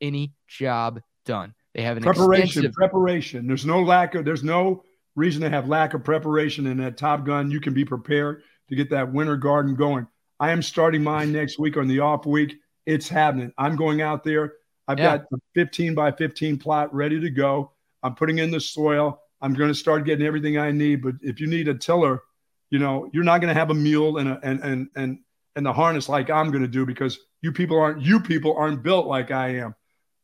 any 0.00 0.32
job 0.48 1.00
done. 1.24 1.54
They 1.72 1.82
have 1.82 1.96
an 1.96 2.02
preparation. 2.02 2.42
Extensive- 2.42 2.72
preparation. 2.72 3.46
There's 3.46 3.64
no 3.64 3.80
lack 3.80 4.16
of. 4.16 4.24
There's 4.24 4.42
no 4.42 4.82
reason 5.20 5.42
to 5.42 5.50
have 5.50 5.68
lack 5.68 5.94
of 5.94 6.02
preparation 6.02 6.66
in 6.66 6.78
that 6.78 6.96
Top 6.96 7.24
Gun. 7.24 7.50
You 7.50 7.60
can 7.60 7.74
be 7.74 7.84
prepared 7.84 8.42
to 8.68 8.74
get 8.74 8.90
that 8.90 9.12
winter 9.12 9.36
garden 9.36 9.76
going. 9.76 10.06
I 10.40 10.50
am 10.50 10.62
starting 10.62 11.02
mine 11.02 11.30
next 11.30 11.58
week 11.58 11.76
on 11.76 11.86
the 11.86 12.00
off 12.00 12.24
week. 12.24 12.56
It's 12.86 13.08
happening. 13.08 13.52
I'm 13.58 13.76
going 13.76 14.00
out 14.00 14.24
there. 14.24 14.54
I've 14.88 14.98
yeah. 14.98 15.18
got 15.18 15.26
a 15.32 15.36
15 15.54 15.94
by 15.94 16.10
15 16.12 16.58
plot 16.58 16.92
ready 16.94 17.20
to 17.20 17.30
go. 17.30 17.72
I'm 18.02 18.14
putting 18.14 18.38
in 18.38 18.50
the 18.50 18.60
soil. 18.60 19.20
I'm 19.42 19.54
going 19.54 19.68
to 19.68 19.74
start 19.74 20.04
getting 20.04 20.26
everything 20.26 20.58
I 20.58 20.70
need. 20.72 21.02
But 21.02 21.16
if 21.20 21.38
you 21.38 21.46
need 21.46 21.68
a 21.68 21.74
tiller, 21.74 22.22
you 22.70 22.78
know, 22.78 23.10
you're 23.12 23.24
not 23.24 23.40
going 23.40 23.54
to 23.54 23.58
have 23.58 23.70
a 23.70 23.74
mule 23.74 24.18
and 24.18 24.30
a, 24.30 24.40
and 24.42 24.60
and 24.60 24.88
and 24.96 25.18
and 25.56 25.66
the 25.66 25.72
harness 25.72 26.08
like 26.08 26.30
I'm 26.30 26.50
going 26.50 26.62
to 26.62 26.68
do 26.68 26.86
because 26.86 27.18
you 27.42 27.52
people 27.52 27.78
aren't 27.78 28.02
you 28.02 28.20
people 28.20 28.56
aren't 28.56 28.82
built 28.82 29.06
like 29.06 29.30
I 29.30 29.56
am. 29.56 29.74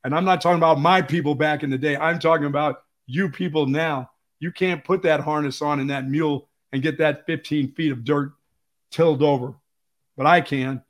And 0.05 0.15
I'm 0.15 0.25
not 0.25 0.41
talking 0.41 0.59
about 0.59 0.81
my 0.81 1.03
people 1.03 1.35
back 1.35 1.63
in 1.63 1.71
the 1.71 1.79
day. 1.79 1.97
I'm 1.97 2.19
talking 2.19 2.47
about 2.47 2.77
you 3.07 3.29
people 3.29 3.67
now. 3.67 4.11
You 4.39 4.53
can't 4.53 4.85
put 4.85 5.03
that 5.03 5.21
harness 5.21 5.63
on 5.63 5.81
in 5.81 5.87
that 5.89 6.09
mule 6.09 6.49
and 6.73 6.83
get 6.83 6.99
that 6.99 7.27
15 7.27 7.73
feet 7.73 7.93
of 7.93 8.05
dirt 8.05 8.33
tilled 8.91 9.23
over. 9.23 9.55
But 10.17 10.27
I 10.27 10.41
can. 10.41 10.83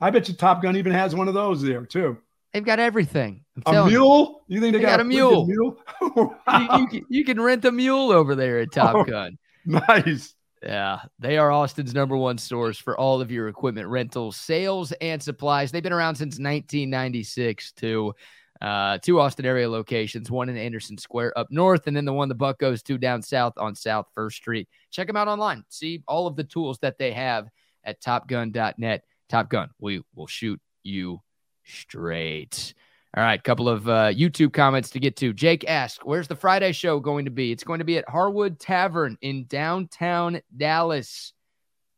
I 0.00 0.10
bet 0.10 0.28
you 0.28 0.34
Top 0.34 0.62
Gun 0.62 0.76
even 0.76 0.92
has 0.92 1.14
one 1.14 1.28
of 1.28 1.34
those 1.34 1.62
there 1.62 1.86
too. 1.86 2.18
They've 2.52 2.64
got 2.64 2.78
everything. 2.78 3.44
A 3.66 3.86
mule? 3.86 4.44
You. 4.48 4.56
you 4.56 4.60
think 4.60 4.72
they, 4.72 4.78
they 4.78 4.84
got, 4.84 4.92
got, 4.92 5.00
a 5.00 5.04
mule? 5.04 5.46
mule? 5.46 5.78
wow. 6.00 6.36
you, 6.58 6.80
you, 6.80 6.86
can, 6.88 7.06
you, 7.08 7.24
can, 7.24 7.40
rent 7.40 7.64
a 7.64 7.72
mule 7.72 8.10
over 8.10 8.34
there 8.34 8.60
at 8.60 8.72
Top 8.72 8.94
oh, 8.96 9.04
Gun. 9.04 9.36
Nice. 9.66 10.34
Yeah, 10.62 11.00
they 11.18 11.36
are 11.36 11.52
Austin's 11.52 11.94
number 11.94 12.16
one 12.16 12.38
source 12.38 12.78
for 12.78 12.98
all 12.98 13.20
of 13.20 13.30
your 13.30 13.48
equipment 13.48 13.88
rentals, 13.88 14.36
sales, 14.36 14.92
and 15.00 15.22
supplies. 15.22 15.70
They've 15.70 15.82
been 15.82 15.92
around 15.92 16.14
since 16.14 16.38
1996 16.38 17.72
too. 17.72 18.14
Uh, 18.60 18.98
two 18.98 19.20
Austin 19.20 19.44
area 19.44 19.68
locations, 19.68 20.30
one 20.30 20.48
in 20.48 20.56
Anderson 20.56 20.96
Square 20.96 21.38
up 21.38 21.48
north, 21.50 21.86
and 21.86 21.96
then 21.96 22.04
the 22.04 22.12
one 22.12 22.28
the 22.28 22.34
Buck 22.34 22.58
goes 22.58 22.82
to 22.84 22.96
down 22.96 23.22
south 23.22 23.52
on 23.58 23.74
South 23.74 24.06
First 24.14 24.36
Street. 24.36 24.68
Check 24.90 25.06
them 25.06 25.16
out 25.16 25.28
online. 25.28 25.64
See 25.68 26.02
all 26.08 26.26
of 26.26 26.36
the 26.36 26.44
tools 26.44 26.78
that 26.78 26.98
they 26.98 27.12
have 27.12 27.48
at 27.84 28.00
topgunn.net. 28.00 29.04
Top 29.28 29.50
Gun, 29.50 29.70
we 29.78 30.02
will 30.14 30.26
shoot 30.26 30.60
you 30.82 31.20
straight. 31.64 32.74
All 33.16 33.22
right, 33.22 33.42
couple 33.42 33.68
of 33.68 33.88
uh, 33.88 34.12
YouTube 34.12 34.52
comments 34.52 34.90
to 34.90 35.00
get 35.00 35.16
to. 35.16 35.32
Jake 35.32 35.64
asked, 35.66 36.04
"Where's 36.04 36.28
the 36.28 36.36
Friday 36.36 36.72
show 36.72 37.00
going 37.00 37.24
to 37.24 37.30
be?" 37.30 37.50
It's 37.50 37.64
going 37.64 37.78
to 37.78 37.84
be 37.84 37.96
at 37.96 38.08
Harwood 38.08 38.60
Tavern 38.60 39.16
in 39.22 39.46
downtown 39.46 40.40
Dallas. 40.54 41.32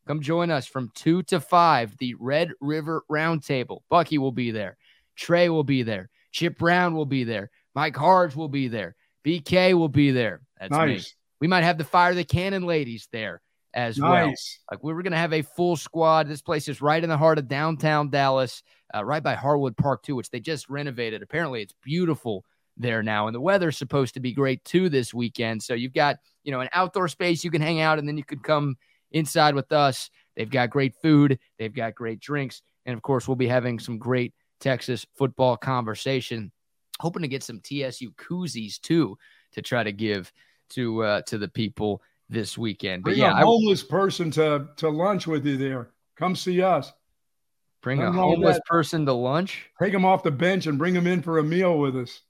Come 0.06 0.20
join 0.22 0.50
us 0.50 0.66
from 0.66 0.90
two 0.94 1.22
to 1.24 1.40
five. 1.40 1.96
The 1.98 2.14
Red 2.14 2.52
River 2.60 3.02
Roundtable. 3.10 3.80
Bucky 3.90 4.16
will 4.16 4.32
be 4.32 4.52
there. 4.52 4.78
Trey 5.16 5.48
will 5.48 5.64
be 5.64 5.82
there. 5.82 6.08
Chip 6.38 6.56
Brown 6.56 6.94
will 6.94 7.04
be 7.04 7.24
there. 7.24 7.50
Mike 7.74 7.96
Harge 7.96 8.36
will 8.36 8.48
be 8.48 8.68
there. 8.68 8.94
BK 9.26 9.74
will 9.74 9.88
be 9.88 10.12
there. 10.12 10.40
That's 10.60 10.70
nice. 10.70 10.88
me. 10.88 11.04
We 11.40 11.48
might 11.48 11.64
have 11.64 11.78
the 11.78 11.84
Fire 11.84 12.14
the 12.14 12.22
Cannon 12.22 12.62
ladies 12.62 13.08
there 13.10 13.42
as 13.74 13.98
nice. 13.98 14.08
well. 14.08 14.34
Like 14.70 14.84
we 14.84 14.92
were 14.92 15.02
going 15.02 15.12
to 15.12 15.18
have 15.18 15.32
a 15.32 15.42
full 15.42 15.74
squad. 15.74 16.28
This 16.28 16.40
place 16.40 16.68
is 16.68 16.80
right 16.80 17.02
in 17.02 17.10
the 17.10 17.16
heart 17.16 17.38
of 17.38 17.48
downtown 17.48 18.10
Dallas 18.10 18.62
uh, 18.94 19.04
right 19.04 19.22
by 19.22 19.34
Harwood 19.34 19.76
Park, 19.76 20.04
too, 20.04 20.14
which 20.14 20.30
they 20.30 20.38
just 20.38 20.70
renovated. 20.70 21.22
Apparently, 21.22 21.60
it's 21.60 21.74
beautiful 21.82 22.44
there 22.76 23.02
now. 23.02 23.26
And 23.26 23.34
the 23.34 23.40
weather's 23.40 23.76
supposed 23.76 24.14
to 24.14 24.20
be 24.20 24.32
great, 24.32 24.64
too, 24.64 24.88
this 24.88 25.12
weekend. 25.12 25.60
So 25.64 25.74
you've 25.74 25.92
got, 25.92 26.18
you 26.44 26.52
know, 26.52 26.60
an 26.60 26.68
outdoor 26.72 27.08
space 27.08 27.42
you 27.42 27.50
can 27.50 27.62
hang 27.62 27.80
out, 27.80 27.98
and 27.98 28.06
then 28.06 28.16
you 28.16 28.24
can 28.24 28.38
come 28.38 28.76
inside 29.10 29.56
with 29.56 29.72
us. 29.72 30.08
They've 30.36 30.48
got 30.48 30.70
great 30.70 30.94
food, 31.02 31.40
they've 31.58 31.74
got 31.74 31.96
great 31.96 32.20
drinks. 32.20 32.62
And 32.86 32.94
of 32.94 33.02
course, 33.02 33.26
we'll 33.26 33.34
be 33.34 33.48
having 33.48 33.80
some 33.80 33.98
great 33.98 34.32
Texas 34.60 35.06
football 35.16 35.56
conversation. 35.56 36.52
Hoping 37.00 37.22
to 37.22 37.28
get 37.28 37.44
some 37.44 37.60
TSU 37.60 38.12
koozies, 38.12 38.80
too, 38.80 39.16
to 39.52 39.62
try 39.62 39.82
to 39.84 39.92
give 39.92 40.32
to 40.70 41.02
uh, 41.02 41.22
to 41.22 41.38
the 41.38 41.48
people 41.48 42.02
this 42.28 42.58
weekend. 42.58 43.04
But 43.04 43.10
Bring 43.10 43.20
yeah, 43.20 43.40
a 43.40 43.44
homeless 43.44 43.84
I, 43.84 43.90
person 43.90 44.30
to 44.32 44.68
to 44.76 44.88
lunch 44.88 45.26
with 45.26 45.46
you 45.46 45.56
there. 45.56 45.90
Come 46.16 46.34
see 46.34 46.62
us. 46.62 46.92
Bring 47.80 48.02
a 48.02 48.10
homeless 48.10 48.58
person 48.66 49.06
to 49.06 49.12
lunch. 49.12 49.70
Take 49.80 49.92
them 49.92 50.04
off 50.04 50.24
the 50.24 50.32
bench 50.32 50.66
and 50.66 50.76
bring 50.76 50.94
them 50.94 51.06
in 51.06 51.22
for 51.22 51.38
a 51.38 51.44
meal 51.44 51.78
with 51.78 51.96
us. 51.96 52.22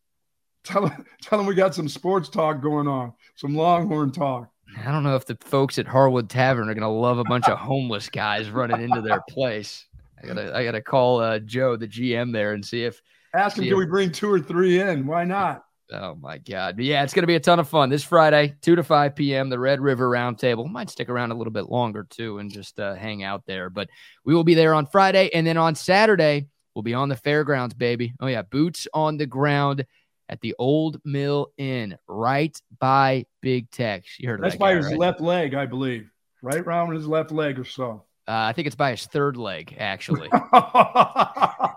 Tell 0.62 0.86
them, 0.86 1.04
tell 1.22 1.38
them 1.38 1.46
we 1.46 1.54
got 1.54 1.74
some 1.74 1.88
sports 1.88 2.28
talk 2.28 2.60
going 2.60 2.86
on, 2.86 3.14
some 3.34 3.54
Longhorn 3.54 4.12
talk. 4.12 4.50
I 4.84 4.92
don't 4.92 5.02
know 5.02 5.16
if 5.16 5.24
the 5.24 5.38
folks 5.40 5.78
at 5.78 5.86
Harwood 5.86 6.28
Tavern 6.28 6.68
are 6.68 6.74
going 6.74 6.82
to 6.82 6.88
love 6.88 7.18
a 7.18 7.24
bunch 7.24 7.48
of 7.48 7.58
homeless 7.58 8.10
guys 8.10 8.50
running 8.50 8.82
into 8.82 9.00
their 9.00 9.22
place. 9.30 9.86
I 10.22 10.26
gotta, 10.26 10.56
I 10.56 10.64
gotta 10.64 10.82
call 10.82 11.20
uh, 11.20 11.38
Joe, 11.38 11.76
the 11.76 11.88
GM 11.88 12.32
there, 12.32 12.52
and 12.52 12.64
see 12.64 12.84
if 12.84 13.02
ask 13.34 13.56
him. 13.56 13.64
Can 13.64 13.72
if, 13.72 13.78
we 13.78 13.86
bring 13.86 14.12
two 14.12 14.30
or 14.30 14.40
three 14.40 14.80
in? 14.80 15.06
Why 15.06 15.24
not? 15.24 15.64
Oh 15.92 16.14
my 16.16 16.38
God. 16.38 16.76
But 16.76 16.84
yeah, 16.84 17.02
it's 17.02 17.14
going 17.14 17.22
to 17.22 17.28
be 17.28 17.34
a 17.34 17.40
ton 17.40 17.58
of 17.58 17.68
fun 17.68 17.88
this 17.88 18.04
Friday, 18.04 18.54
2 18.60 18.76
to 18.76 18.82
5 18.82 19.16
p.m., 19.16 19.48
the 19.48 19.58
Red 19.58 19.80
River 19.80 20.10
Roundtable. 20.10 20.70
Might 20.70 20.90
stick 20.90 21.08
around 21.08 21.32
a 21.32 21.34
little 21.34 21.52
bit 21.52 21.70
longer 21.70 22.06
too 22.08 22.38
and 22.38 22.50
just 22.50 22.78
uh, 22.78 22.94
hang 22.94 23.22
out 23.22 23.46
there. 23.46 23.70
But 23.70 23.88
we 24.24 24.34
will 24.34 24.44
be 24.44 24.54
there 24.54 24.74
on 24.74 24.86
Friday. 24.86 25.30
And 25.32 25.46
then 25.46 25.56
on 25.56 25.74
Saturday, 25.74 26.46
we'll 26.74 26.82
be 26.82 26.94
on 26.94 27.08
the 27.08 27.16
fairgrounds, 27.16 27.74
baby. 27.74 28.12
Oh, 28.20 28.26
yeah. 28.26 28.42
Boots 28.42 28.86
on 28.92 29.16
the 29.16 29.26
ground 29.26 29.86
at 30.28 30.42
the 30.42 30.54
Old 30.58 31.00
Mill 31.04 31.52
Inn 31.56 31.96
right 32.06 32.60
by 32.78 33.24
Big 33.40 33.70
Tex. 33.70 34.18
You 34.18 34.28
heard 34.28 34.42
That's 34.42 34.54
that 34.54 34.60
by 34.60 34.72
guy, 34.72 34.76
his 34.76 34.86
right? 34.88 34.98
left 34.98 35.20
leg, 35.20 35.54
I 35.54 35.64
believe. 35.64 36.10
Right 36.42 36.60
around 36.60 36.94
his 36.94 37.06
left 37.06 37.32
leg 37.32 37.58
or 37.58 37.64
so. 37.64 38.04
Uh, 38.28 38.48
I 38.48 38.52
think 38.52 38.66
it's 38.66 38.76
by 38.76 38.90
his 38.90 39.06
third 39.06 39.38
leg, 39.38 39.74
actually. 39.78 40.28
oh, 40.52 41.74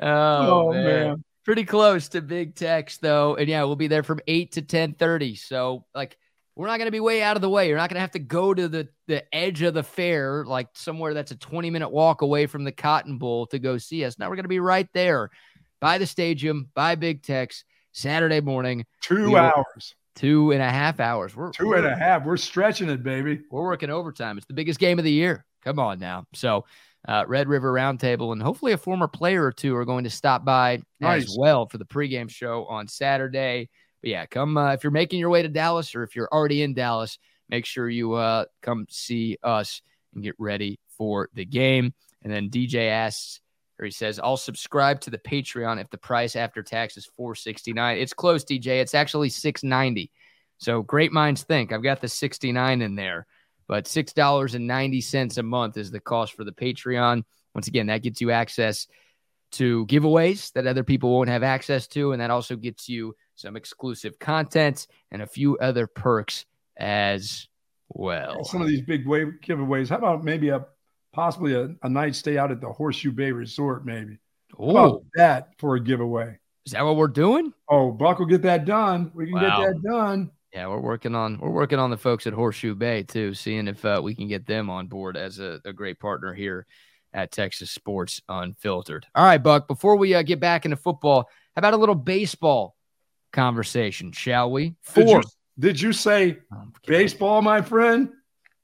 oh, 0.00 0.72
man. 0.72 0.84
man 0.84 1.24
pretty 1.44 1.64
close 1.64 2.08
to 2.10 2.20
Big 2.20 2.54
Tex 2.54 2.98
though. 2.98 3.36
And 3.36 3.48
yeah, 3.48 3.64
we'll 3.64 3.76
be 3.76 3.88
there 3.88 4.02
from 4.02 4.20
8 4.26 4.52
to 4.52 4.62
10:30. 4.62 5.38
So 5.38 5.84
like 5.94 6.16
we're 6.54 6.66
not 6.66 6.76
going 6.76 6.86
to 6.86 6.92
be 6.92 7.00
way 7.00 7.22
out 7.22 7.36
of 7.36 7.42
the 7.42 7.48
way. 7.48 7.68
You're 7.68 7.78
not 7.78 7.88
going 7.88 7.96
to 7.96 8.02
have 8.02 8.10
to 8.12 8.18
go 8.18 8.52
to 8.52 8.68
the 8.68 8.88
the 9.06 9.22
edge 9.34 9.62
of 9.62 9.74
the 9.74 9.82
fair 9.82 10.44
like 10.44 10.68
somewhere 10.74 11.14
that's 11.14 11.30
a 11.30 11.36
20 11.36 11.70
minute 11.70 11.90
walk 11.90 12.22
away 12.22 12.46
from 12.46 12.64
the 12.64 12.72
Cotton 12.72 13.18
Bowl 13.18 13.46
to 13.46 13.58
go 13.58 13.78
see 13.78 14.04
us. 14.04 14.18
Now 14.18 14.28
we're 14.28 14.36
going 14.36 14.44
to 14.44 14.48
be 14.48 14.60
right 14.60 14.88
there 14.92 15.30
by 15.80 15.98
the 15.98 16.06
stadium, 16.06 16.68
by 16.74 16.94
Big 16.94 17.22
Tex, 17.22 17.64
Saturday 17.92 18.40
morning. 18.40 18.84
2 19.02 19.36
hours. 19.36 19.94
Two 20.14 20.52
and 20.52 20.62
a 20.62 20.70
half 20.70 21.00
hours. 21.00 21.34
We're 21.34 21.50
two 21.50 21.72
and 21.72 21.86
a 21.86 21.96
half. 21.96 22.24
We're 22.24 22.36
stretching 22.36 22.90
it, 22.90 23.02
baby. 23.02 23.40
We're 23.50 23.64
working 23.64 23.90
overtime. 23.90 24.36
It's 24.36 24.46
the 24.46 24.54
biggest 24.54 24.78
game 24.78 24.98
of 24.98 25.04
the 25.04 25.12
year. 25.12 25.44
Come 25.64 25.78
on 25.78 25.98
now. 25.98 26.26
So 26.34 26.64
uh, 27.08 27.24
Red 27.26 27.48
River 27.48 27.72
Roundtable, 27.72 28.32
and 28.32 28.42
hopefully 28.42 28.72
a 28.72 28.78
former 28.78 29.08
player 29.08 29.44
or 29.44 29.52
two 29.52 29.74
are 29.74 29.84
going 29.84 30.04
to 30.04 30.10
stop 30.10 30.44
by 30.44 30.82
nice. 31.00 31.24
as 31.24 31.36
well 31.38 31.66
for 31.66 31.78
the 31.78 31.84
pregame 31.84 32.30
show 32.30 32.64
on 32.66 32.88
Saturday. 32.88 33.70
But 34.02 34.10
yeah, 34.10 34.26
come 34.26 34.56
uh, 34.56 34.72
if 34.72 34.84
you're 34.84 34.90
making 34.90 35.18
your 35.18 35.30
way 35.30 35.42
to 35.42 35.48
Dallas 35.48 35.94
or 35.94 36.02
if 36.02 36.14
you're 36.14 36.28
already 36.30 36.62
in 36.62 36.74
Dallas, 36.74 37.18
make 37.48 37.66
sure 37.66 37.88
you 37.88 38.14
uh, 38.14 38.44
come 38.60 38.86
see 38.88 39.38
us 39.42 39.82
and 40.14 40.22
get 40.22 40.34
ready 40.38 40.78
for 40.96 41.28
the 41.34 41.44
game. 41.44 41.94
And 42.22 42.32
then 42.32 42.50
DJ 42.50 42.88
asks, 42.90 43.40
or 43.78 43.84
he 43.84 43.90
says, 43.90 44.20
I'll 44.22 44.36
subscribe 44.36 45.00
to 45.02 45.10
the 45.10 45.18
Patreon 45.18 45.80
if 45.80 45.90
the 45.90 45.98
price 45.98 46.36
after 46.36 46.62
tax 46.62 46.96
is 46.96 47.06
469. 47.16 47.98
It's 47.98 48.12
close, 48.12 48.44
DJ. 48.44 48.80
It's 48.80 48.94
actually 48.94 49.28
690. 49.28 50.10
So 50.58 50.82
great 50.82 51.12
minds 51.12 51.42
think. 51.42 51.72
I've 51.72 51.82
got 51.82 52.00
the 52.00 52.08
69 52.08 52.82
in 52.82 52.94
there. 52.94 53.26
But 53.68 53.86
$6.90 53.86 55.38
a 55.38 55.42
month 55.42 55.76
is 55.76 55.90
the 55.90 56.00
cost 56.00 56.34
for 56.34 56.44
the 56.44 56.52
Patreon. 56.52 57.24
Once 57.54 57.68
again, 57.68 57.86
that 57.86 58.02
gets 58.02 58.20
you 58.20 58.30
access 58.30 58.86
to 59.52 59.86
giveaways 59.86 60.52
that 60.52 60.66
other 60.66 60.84
people 60.84 61.10
won't 61.10 61.28
have 61.28 61.42
access 61.42 61.86
to. 61.88 62.12
And 62.12 62.20
that 62.20 62.30
also 62.30 62.56
gets 62.56 62.88
you 62.88 63.14
some 63.34 63.56
exclusive 63.56 64.18
content 64.18 64.86
and 65.10 65.22
a 65.22 65.26
few 65.26 65.58
other 65.58 65.86
perks 65.86 66.44
as 66.76 67.48
well. 67.88 68.44
Some 68.44 68.62
of 68.62 68.68
these 68.68 68.82
big 68.82 69.06
wave 69.06 69.34
giveaways. 69.42 69.88
How 69.88 69.98
about 69.98 70.24
maybe 70.24 70.48
a 70.50 70.66
possibly 71.12 71.54
a, 71.54 71.74
a 71.82 71.88
night 71.88 72.14
stay 72.14 72.38
out 72.38 72.50
at 72.50 72.60
the 72.60 72.68
Horseshoe 72.72 73.12
Bay 73.12 73.32
Resort, 73.32 73.84
maybe? 73.84 74.18
Oh, 74.58 75.04
that 75.14 75.50
for 75.58 75.76
a 75.76 75.80
giveaway. 75.80 76.38
Is 76.66 76.72
that 76.72 76.84
what 76.84 76.96
we're 76.96 77.08
doing? 77.08 77.52
Oh, 77.68 77.90
Buck 77.90 78.18
will 78.18 78.26
get 78.26 78.42
that 78.42 78.64
done. 78.64 79.10
We 79.14 79.26
can 79.26 79.34
wow. 79.34 79.64
get 79.64 79.68
that 79.68 79.82
done. 79.82 80.30
Yeah, 80.52 80.68
we're 80.68 80.80
working 80.80 81.14
on 81.14 81.38
we're 81.38 81.50
working 81.50 81.78
on 81.78 81.90
the 81.90 81.96
folks 81.96 82.26
at 82.26 82.34
Horseshoe 82.34 82.74
Bay 82.74 83.02
too, 83.02 83.32
seeing 83.32 83.68
if 83.68 83.84
uh, 83.84 84.00
we 84.02 84.14
can 84.14 84.28
get 84.28 84.46
them 84.46 84.68
on 84.68 84.86
board 84.86 85.16
as 85.16 85.38
a, 85.38 85.60
a, 85.64 85.72
great 85.72 85.98
partner 85.98 86.34
here 86.34 86.66
at 87.14 87.32
Texas 87.32 87.70
Sports 87.70 88.20
Unfiltered. 88.28 89.06
All 89.14 89.24
right, 89.24 89.42
Buck. 89.42 89.66
Before 89.66 89.96
we 89.96 90.14
uh, 90.14 90.22
get 90.22 90.40
back 90.40 90.66
into 90.66 90.76
football, 90.76 91.30
how 91.56 91.60
about 91.60 91.72
a 91.72 91.78
little 91.78 91.94
baseball 91.94 92.76
conversation, 93.32 94.12
shall 94.12 94.50
we? 94.50 94.74
Four. 94.82 95.04
Did 95.04 95.08
you, 95.08 95.22
did 95.58 95.80
you 95.80 95.92
say 95.94 96.38
baseball, 96.86 97.40
my 97.40 97.62
friend? 97.62 98.10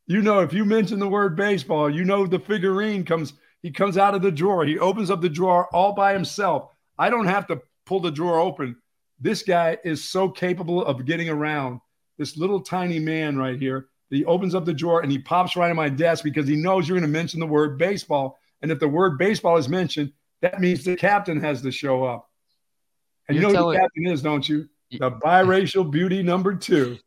You 0.08 0.22
know, 0.22 0.40
if 0.40 0.54
you 0.54 0.64
mention 0.64 0.98
the 0.98 1.08
word 1.08 1.36
baseball, 1.36 1.88
you 1.90 2.04
know 2.04 2.26
the 2.26 2.38
figurine 2.38 3.04
comes. 3.04 3.34
He 3.62 3.70
comes 3.70 3.98
out 3.98 4.14
of 4.14 4.22
the 4.22 4.32
drawer. 4.32 4.64
He 4.64 4.78
opens 4.78 5.10
up 5.10 5.20
the 5.20 5.28
drawer 5.28 5.68
all 5.74 5.92
by 5.92 6.14
himself. 6.14 6.70
I 6.98 7.10
don't 7.10 7.26
have 7.26 7.46
to 7.48 7.60
pull 7.84 8.00
the 8.00 8.10
drawer 8.10 8.40
open. 8.40 8.76
This 9.20 9.42
guy 9.42 9.76
is 9.84 10.08
so 10.08 10.30
capable 10.30 10.84
of 10.84 11.04
getting 11.04 11.28
around. 11.28 11.80
This 12.16 12.36
little 12.36 12.60
tiny 12.60 12.98
man 12.98 13.36
right 13.36 13.58
here. 13.58 13.88
He 14.10 14.24
opens 14.24 14.54
up 14.54 14.64
the 14.64 14.72
drawer 14.72 15.02
and 15.02 15.12
he 15.12 15.18
pops 15.18 15.56
right 15.56 15.70
on 15.70 15.76
my 15.76 15.90
desk 15.90 16.24
because 16.24 16.48
he 16.48 16.56
knows 16.56 16.88
you're 16.88 16.98
going 16.98 17.10
to 17.10 17.18
mention 17.18 17.40
the 17.40 17.46
word 17.46 17.78
baseball. 17.78 18.38
And 18.62 18.72
if 18.72 18.80
the 18.80 18.88
word 18.88 19.18
baseball 19.18 19.58
is 19.58 19.68
mentioned, 19.68 20.12
that 20.40 20.60
means 20.60 20.84
the 20.84 20.96
captain 20.96 21.40
has 21.40 21.60
to 21.62 21.70
show 21.70 22.04
up. 22.04 22.30
And 23.28 23.36
you're 23.36 23.48
you 23.48 23.54
know 23.54 23.66
who 23.66 23.72
the 23.72 23.78
captain 23.78 24.06
is, 24.06 24.22
don't 24.22 24.48
you? 24.48 24.68
The 24.90 25.10
biracial 25.10 25.88
beauty 25.90 26.22
number 26.22 26.54
two, 26.54 26.98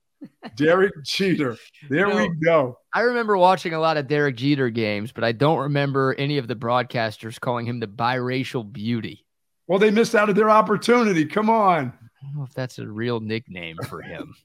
Derek 0.56 0.94
Jeter. 1.04 1.58
There 1.90 2.08
you 2.08 2.14
know, 2.14 2.28
we 2.28 2.30
go. 2.44 2.78
I 2.94 3.02
remember 3.02 3.38
watching 3.38 3.74
a 3.74 3.80
lot 3.80 3.98
of 3.98 4.08
Derek 4.08 4.36
Jeter 4.36 4.70
games, 4.70 5.12
but 5.12 5.24
I 5.24 5.32
don't 5.32 5.60
remember 5.60 6.16
any 6.18 6.38
of 6.38 6.48
the 6.48 6.56
broadcasters 6.56 7.40
calling 7.40 7.66
him 7.66 7.80
the 7.80 7.88
biracial 7.88 8.70
beauty. 8.70 9.26
Well, 9.68 9.80
they 9.80 9.92
missed 9.92 10.16
out 10.16 10.30
of 10.30 10.36
their 10.36 10.50
opportunity. 10.50 11.26
Come 11.26 11.50
on. 11.50 11.94
I 12.22 12.26
don't 12.26 12.36
know 12.36 12.44
if 12.44 12.54
that's 12.54 12.80
a 12.80 12.88
real 12.88 13.20
nickname 13.20 13.78
for 13.88 14.02
him. 14.02 14.36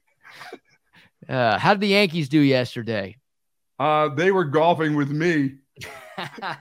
uh, 1.28 1.58
how 1.58 1.74
did 1.74 1.80
the 1.80 1.88
Yankees 1.88 2.28
do 2.28 2.40
yesterday? 2.40 3.16
Uh, 3.78 4.08
they 4.08 4.32
were 4.32 4.44
golfing 4.44 4.94
with 4.94 5.10
me 5.10 5.56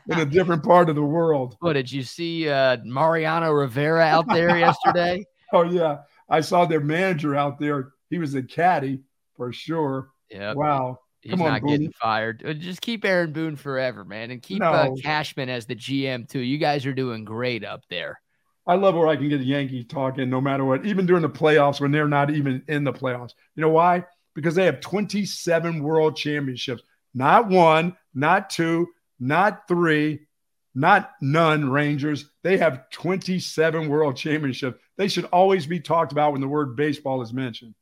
in 0.08 0.20
a 0.20 0.26
different 0.26 0.64
part 0.64 0.90
of 0.90 0.96
the 0.96 1.04
world. 1.04 1.56
What 1.62 1.74
did 1.74 1.92
you 1.92 2.04
see 2.04 2.50
uh, 2.50 2.78
Mariano 2.84 3.52
Rivera 3.52 4.04
out 4.04 4.28
there 4.28 4.58
yesterday? 4.58 5.26
oh 5.54 5.64
yeah, 5.64 6.00
I 6.30 6.42
saw 6.42 6.66
their 6.66 6.82
manager 6.82 7.36
out 7.36 7.60
there. 7.60 7.94
He 8.10 8.18
was 8.20 8.36
a 8.36 8.44
caddy 8.44 9.02
for 9.36 9.52
sure. 9.54 10.10
Yeah. 10.30 10.54
Wow. 10.54 11.00
He's 11.22 11.32
Come 11.32 11.42
on, 11.42 11.52
not 11.54 11.62
Boone. 11.62 11.72
getting 11.72 11.92
fired. 11.92 12.44
Uh, 12.46 12.54
just 12.54 12.82
keep 12.82 13.04
Aaron 13.04 13.34
Boone 13.34 13.56
forever, 13.56 14.06
man, 14.06 14.30
and 14.30 14.42
keep 14.42 14.60
no. 14.60 14.68
uh, 14.72 14.96
Cashman 15.02 15.50
as 15.50 15.66
the 15.66 15.76
GM 15.76 16.30
too. 16.30 16.40
You 16.40 16.60
guys 16.60 16.86
are 16.86 16.94
doing 16.94 17.26
great 17.26 17.66
up 17.66 17.82
there. 17.90 18.20
I 18.68 18.76
love 18.76 18.96
where 18.96 19.08
I 19.08 19.16
can 19.16 19.30
get 19.30 19.42
a 19.42 19.44
Yankee 19.44 19.84
talking 19.84 20.30
no 20.30 20.40
matter 20.42 20.66
what, 20.66 20.86
even 20.86 21.06
during 21.06 21.22
the 21.24 21.30
playoffs 21.30 21.80
when 21.80 21.92
they're 21.92 22.08
not 22.08 22.30
even 22.32 22.64
in 22.68 22.84
the 22.84 22.94
playoffs. 22.94 23.34
You 23.56 23.62
know 23.62 23.70
why? 23.70 24.06
Because 24.34 24.56
they 24.56 24.66
have 24.66 24.82
27 24.82 25.82
world 25.82 26.16
championships, 26.16 26.84
not 27.14 27.48
one, 27.48 27.96
not 28.14 28.50
two, 28.50 28.88
not 29.20 29.68
three. 29.68 30.28
not 30.76 31.12
none 31.22 31.70
Rangers. 31.70 32.30
They 32.44 32.58
have 32.58 32.90
27 32.92 33.88
world 33.88 34.18
championships. 34.18 34.78
They 34.98 35.08
should 35.08 35.26
always 35.26 35.66
be 35.66 35.80
talked 35.80 36.12
about 36.12 36.34
when 36.34 36.42
the 36.42 36.48
word 36.48 36.76
baseball 36.76 37.22
is 37.22 37.34
mentioned. 37.34 37.74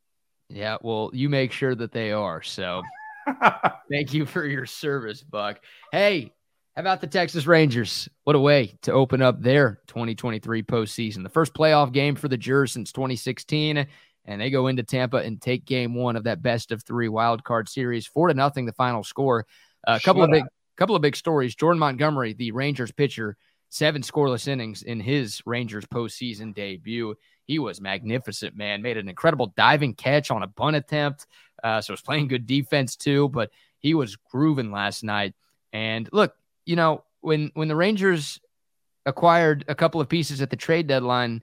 Yeah, 0.54 0.78
well, 0.82 1.10
you 1.14 1.30
make 1.30 1.52
sure 1.52 1.74
that 1.74 1.92
they 1.92 2.12
are. 2.12 2.44
So 2.44 2.84
thank 3.92 4.14
you 4.14 4.26
for 4.26 4.46
your 4.46 4.68
service, 4.68 5.24
Buck. 5.24 5.60
Hey, 5.92 6.32
how 6.76 6.82
about 6.82 7.02
the 7.02 7.08
Texas 7.08 7.48
Rangers? 7.48 8.08
What 8.24 8.36
a 8.36 8.40
way 8.40 8.76
to 8.84 8.92
open 8.92 9.24
up 9.24 9.42
their 9.42 9.80
2023 9.88 10.62
postseason. 10.62 11.24
The 11.24 11.30
first 11.30 11.56
playoff 11.56 11.92
game 11.92 12.16
for 12.16 12.28
the 12.28 12.38
Jers 12.38 12.72
since 12.72 12.92
2016. 12.92 13.88
And 14.26 14.42
they 14.42 14.52
go 14.52 14.68
into 14.68 14.84
Tampa 14.84 15.18
and 15.18 15.42
take 15.42 15.66
game 15.66 15.96
one 15.96 16.16
of 16.16 16.26
that 16.26 16.42
best 16.42 16.72
of 16.72 16.84
three 16.84 17.10
wild 17.10 17.44
card 17.44 17.68
series. 17.68 18.06
Four 18.06 18.28
to 18.28 18.34
nothing, 18.36 18.66
the 18.66 18.74
final 18.74 19.04
score. 19.04 19.46
A 19.86 20.00
couple 20.00 20.24
of 20.24 20.30
big 20.30 20.46
couple 20.78 20.96
of 20.96 21.02
big 21.02 21.16
stories. 21.16 21.56
Jordan 21.56 21.80
Montgomery, 21.80 22.34
the 22.34 22.52
Rangers 22.52 22.92
pitcher, 22.92 23.38
seven 23.70 24.02
scoreless 24.02 24.48
innings 24.48 24.84
in 24.84 25.00
his 25.00 25.42
Rangers 25.46 25.86
postseason 25.86 26.54
debut. 26.56 27.16
He 27.46 27.60
was 27.60 27.82
magnificent, 27.82 28.56
man. 28.56 28.82
Made 28.82 28.98
an 28.98 29.10
incredible 29.10 29.54
diving 29.56 29.94
catch 29.94 30.32
on 30.32 30.44
a 30.44 30.48
bunt 30.48 30.76
attempt. 30.76 31.28
Uh, 31.64 31.82
so 31.82 31.94
was 31.94 32.02
playing 32.02 32.28
good 32.28 32.46
defense 32.46 32.96
too, 32.96 33.30
but 33.30 33.52
he 33.80 33.94
was 33.94 34.16
grooving 34.16 34.72
last 34.72 35.04
night. 35.04 35.34
And 35.72 36.10
look, 36.12 36.36
you 36.66 36.76
know, 36.76 37.04
when 37.22 37.52
when 37.54 37.68
the 37.68 37.76
Rangers 37.76 38.40
acquired 39.06 39.66
a 39.68 39.76
couple 39.76 40.00
of 40.02 40.10
pieces 40.10 40.42
at 40.42 40.50
the 40.50 40.56
trade 40.56 40.88
deadline, 40.88 41.42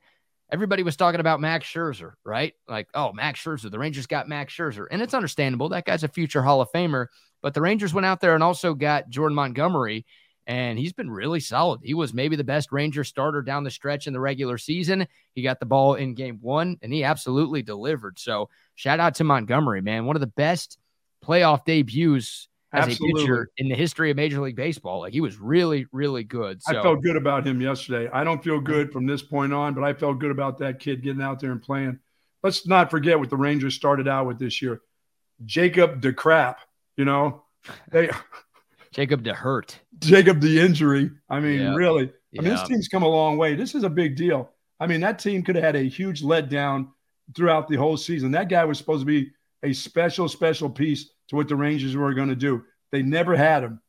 everybody 0.50 0.82
was 0.82 0.96
talking 0.96 1.20
about 1.20 1.40
Max 1.40 1.66
Scherzer, 1.66 2.14
right? 2.24 2.54
Like, 2.68 2.88
oh, 2.94 3.12
Max 3.12 3.42
Scherzer, 3.42 3.70
the 3.70 3.78
Rangers 3.78 4.06
got 4.06 4.28
Max 4.28 4.54
Scherzer. 4.54 4.86
And 4.90 5.02
it's 5.02 5.14
understandable. 5.14 5.68
That 5.68 5.84
guy's 5.84 6.04
a 6.04 6.08
future 6.08 6.42
Hall 6.42 6.60
of 6.60 6.70
Famer. 6.72 7.06
But 7.42 7.54
the 7.54 7.62
Rangers 7.62 7.94
went 7.94 8.06
out 8.06 8.20
there 8.20 8.34
and 8.34 8.44
also 8.44 8.74
got 8.74 9.08
Jordan 9.08 9.34
Montgomery, 9.34 10.04
and 10.46 10.78
he's 10.78 10.92
been 10.92 11.10
really 11.10 11.40
solid. 11.40 11.80
He 11.82 11.94
was 11.94 12.14
maybe 12.14 12.36
the 12.36 12.44
best 12.44 12.72
Ranger 12.72 13.04
starter 13.04 13.42
down 13.42 13.64
the 13.64 13.70
stretch 13.70 14.06
in 14.06 14.12
the 14.12 14.20
regular 14.20 14.58
season. 14.58 15.06
He 15.34 15.42
got 15.42 15.60
the 15.60 15.66
ball 15.66 15.94
in 15.94 16.14
game 16.14 16.38
one, 16.40 16.78
and 16.82 16.92
he 16.92 17.04
absolutely 17.04 17.62
delivered. 17.62 18.18
So 18.18 18.48
shout 18.74 19.00
out 19.00 19.14
to 19.16 19.24
Montgomery, 19.24 19.80
man. 19.80 20.06
One 20.06 20.16
of 20.16 20.20
the 20.20 20.26
best 20.26 20.78
playoff 21.24 21.64
debuts 21.64 22.48
as 22.72 22.84
Absolutely. 22.84 23.22
a 23.22 23.24
pitcher 23.24 23.50
in 23.56 23.68
the 23.68 23.74
history 23.74 24.10
of 24.10 24.16
Major 24.16 24.40
League 24.40 24.56
Baseball. 24.56 25.00
Like 25.00 25.12
he 25.12 25.20
was 25.20 25.38
really, 25.38 25.86
really 25.92 26.22
good. 26.22 26.62
So. 26.62 26.78
I 26.78 26.82
felt 26.82 27.02
good 27.02 27.16
about 27.16 27.46
him 27.46 27.60
yesterday. 27.60 28.08
I 28.12 28.22
don't 28.22 28.42
feel 28.42 28.60
good 28.60 28.92
from 28.92 29.06
this 29.06 29.22
point 29.22 29.52
on, 29.52 29.74
but 29.74 29.82
I 29.82 29.92
felt 29.92 30.20
good 30.20 30.30
about 30.30 30.58
that 30.58 30.78
kid 30.78 31.02
getting 31.02 31.22
out 31.22 31.40
there 31.40 31.50
and 31.50 31.60
playing. 31.60 31.98
Let's 32.42 32.66
not 32.66 32.90
forget 32.90 33.18
what 33.18 33.28
the 33.28 33.36
Rangers 33.36 33.74
started 33.74 34.06
out 34.06 34.26
with 34.26 34.38
this 34.38 34.62
year. 34.62 34.80
Jacob 35.44 36.00
DeCrap, 36.00 36.56
you 36.96 37.04
know, 37.04 37.42
they 37.90 38.10
Jacob 38.92 39.22
DeHurt. 39.22 39.76
Jacob 40.00 40.40
the 40.40 40.60
injury. 40.60 41.10
I 41.28 41.40
mean, 41.40 41.60
yep. 41.60 41.76
really. 41.76 42.12
I 42.38 42.42
mean, 42.42 42.50
this 42.50 42.62
team's 42.64 42.88
come 42.88 43.02
a 43.02 43.08
long 43.08 43.36
way. 43.36 43.54
This 43.54 43.74
is 43.74 43.84
a 43.84 43.90
big 43.90 44.16
deal. 44.16 44.50
I 44.78 44.86
mean, 44.86 45.00
that 45.00 45.18
team 45.18 45.42
could 45.42 45.56
have 45.56 45.64
had 45.64 45.76
a 45.76 45.88
huge 45.88 46.22
letdown 46.22 46.88
throughout 47.36 47.68
the 47.68 47.76
whole 47.76 47.96
season. 47.96 48.32
That 48.32 48.48
guy 48.48 48.64
was 48.64 48.78
supposed 48.78 49.02
to 49.02 49.06
be 49.06 49.30
a 49.62 49.72
special, 49.72 50.28
special 50.28 50.70
piece 50.70 51.10
to 51.28 51.36
what 51.36 51.48
the 51.48 51.56
Rangers 51.56 51.96
were 51.96 52.14
going 52.14 52.28
to 52.28 52.36
do. 52.36 52.64
They 52.92 53.02
never 53.02 53.36
had 53.36 53.62
him, 53.62 53.80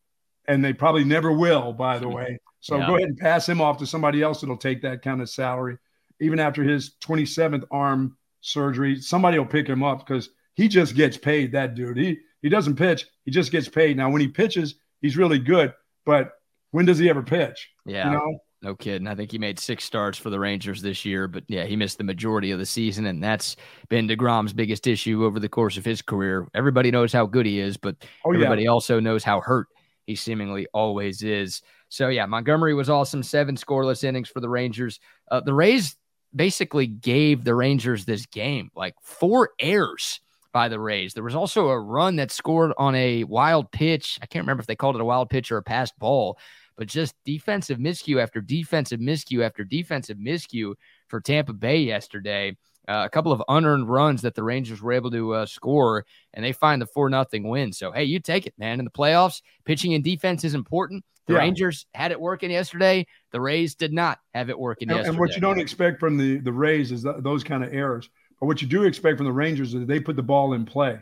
and 0.47 0.63
they 0.63 0.73
probably 0.73 1.03
never 1.03 1.31
will, 1.31 1.73
by 1.73 1.97
the 1.97 2.09
way. 2.09 2.39
So 2.59 2.77
yeah. 2.77 2.87
go 2.87 2.95
ahead 2.95 3.09
and 3.09 3.17
pass 3.17 3.47
him 3.47 3.61
off 3.61 3.77
to 3.79 3.87
somebody 3.87 4.21
else 4.21 4.41
that'll 4.41 4.57
take 4.57 4.81
that 4.83 5.01
kind 5.01 5.21
of 5.21 5.29
salary. 5.29 5.77
Even 6.19 6.39
after 6.39 6.63
his 6.63 6.95
27th 7.03 7.63
arm 7.71 8.17
surgery, 8.41 8.99
somebody 8.99 9.39
will 9.39 9.45
pick 9.47 9.67
him 9.67 9.81
up 9.81 10.05
because 10.05 10.29
he 10.53 10.67
just 10.67 10.95
gets 10.95 11.17
paid. 11.17 11.53
That 11.53 11.73
dude, 11.73 11.97
he 11.97 12.19
he 12.41 12.49
doesn't 12.49 12.75
pitch, 12.75 13.07
he 13.25 13.31
just 13.31 13.51
gets 13.51 13.69
paid. 13.69 13.97
Now, 13.97 14.09
when 14.11 14.21
he 14.21 14.27
pitches, 14.27 14.75
he's 15.01 15.17
really 15.17 15.39
good, 15.39 15.73
but 16.05 16.33
when 16.71 16.85
does 16.85 16.97
he 16.97 17.09
ever 17.09 17.21
pitch? 17.21 17.69
Yeah. 17.85 18.05
You 18.05 18.17
know? 18.17 18.39
No 18.63 18.75
kidding. 18.75 19.07
I 19.07 19.15
think 19.15 19.31
he 19.31 19.39
made 19.39 19.59
six 19.59 19.83
starts 19.83 20.19
for 20.19 20.29
the 20.29 20.39
Rangers 20.39 20.83
this 20.83 21.03
year, 21.03 21.27
but 21.27 21.43
yeah, 21.47 21.65
he 21.65 21.75
missed 21.75 21.97
the 21.97 22.03
majority 22.03 22.51
of 22.51 22.59
the 22.59 22.65
season, 22.65 23.07
and 23.07 23.23
that's 23.23 23.55
been 23.89 24.07
DeGrom's 24.07 24.53
biggest 24.53 24.85
issue 24.85 25.25
over 25.25 25.39
the 25.39 25.49
course 25.49 25.77
of 25.77 25.85
his 25.85 26.03
career. 26.03 26.47
Everybody 26.53 26.91
knows 26.91 27.11
how 27.11 27.25
good 27.25 27.47
he 27.47 27.59
is, 27.59 27.75
but 27.77 27.95
oh, 28.23 28.31
everybody 28.31 28.63
yeah. 28.63 28.69
also 28.69 28.99
knows 28.99 29.23
how 29.23 29.41
hurt 29.41 29.67
he 30.05 30.15
seemingly 30.15 30.67
always 30.73 31.23
is. 31.23 31.63
So 31.89 32.09
yeah, 32.09 32.27
Montgomery 32.27 32.75
was 32.75 32.89
awesome. 32.89 33.23
Seven 33.23 33.55
scoreless 33.55 34.03
innings 34.03 34.29
for 34.29 34.41
the 34.41 34.49
Rangers. 34.49 34.99
Uh, 35.31 35.39
the 35.39 35.55
Rays 35.55 35.95
basically 36.35 36.85
gave 36.85 37.43
the 37.43 37.55
Rangers 37.55 38.05
this 38.05 38.27
game, 38.27 38.69
like 38.75 38.93
four 39.01 39.49
errors 39.59 40.21
by 40.53 40.67
the 40.67 40.79
Rays. 40.79 41.13
There 41.13 41.23
was 41.23 41.35
also 41.35 41.69
a 41.69 41.79
run 41.79 42.17
that 42.17 42.31
scored 42.31 42.73
on 42.77 42.95
a 42.95 43.23
wild 43.23 43.71
pitch. 43.71 44.19
I 44.21 44.25
can't 44.25 44.43
remember 44.43 44.61
if 44.61 44.67
they 44.67 44.75
called 44.75 44.95
it 44.95 45.01
a 45.01 45.05
wild 45.05 45.29
pitch 45.29 45.51
or 45.51 45.57
a 45.57 45.63
passed 45.63 45.97
ball 45.97 46.37
but 46.81 46.87
just 46.87 47.13
defensive 47.25 47.77
miscue 47.77 48.19
after 48.19 48.41
defensive 48.41 48.99
miscue 48.99 49.45
after 49.45 49.63
defensive 49.63 50.17
miscue 50.17 50.73
for 51.09 51.21
Tampa 51.21 51.53
Bay 51.53 51.77
yesterday. 51.77 52.57
Uh, 52.87 53.03
a 53.05 53.09
couple 53.09 53.31
of 53.31 53.43
unearned 53.47 53.87
runs 53.87 54.23
that 54.23 54.33
the 54.33 54.43
Rangers 54.43 54.81
were 54.81 54.91
able 54.91 55.11
to 55.11 55.35
uh, 55.35 55.45
score, 55.45 56.05
and 56.33 56.43
they 56.43 56.51
find 56.51 56.81
the 56.81 56.87
four 56.87 57.07
nothing 57.07 57.47
win. 57.47 57.71
So 57.71 57.91
hey, 57.91 58.05
you 58.05 58.19
take 58.19 58.47
it, 58.47 58.55
man. 58.57 58.79
In 58.79 58.85
the 58.85 58.91
playoffs, 58.91 59.43
pitching 59.65 59.93
and 59.93 60.03
defense 60.03 60.43
is 60.43 60.55
important. 60.55 61.05
The 61.27 61.33
yeah. 61.33 61.39
Rangers 61.41 61.85
had 61.93 62.11
it 62.11 62.19
working 62.19 62.49
yesterday. 62.49 63.05
The 63.31 63.39
Rays 63.39 63.75
did 63.75 63.93
not 63.93 64.17
have 64.33 64.49
it 64.49 64.57
working 64.57 64.89
and, 64.89 64.97
yesterday. 64.97 65.09
And 65.09 65.19
what 65.19 65.35
you 65.35 65.41
don't 65.41 65.59
expect 65.59 65.99
from 65.99 66.17
the 66.17 66.39
the 66.39 66.51
Rays 66.51 66.91
is 66.91 67.03
th- 67.03 67.17
those 67.19 67.43
kind 67.43 67.63
of 67.63 67.71
errors. 67.71 68.09
But 68.41 68.47
what 68.47 68.61
you 68.61 68.67
do 68.67 68.83
expect 68.83 69.17
from 69.17 69.27
the 69.27 69.31
Rangers 69.31 69.73
is 69.75 69.85
they 69.85 69.99
put 69.99 70.17
the 70.17 70.23
ball 70.23 70.53
in 70.53 70.65
play. 70.65 70.99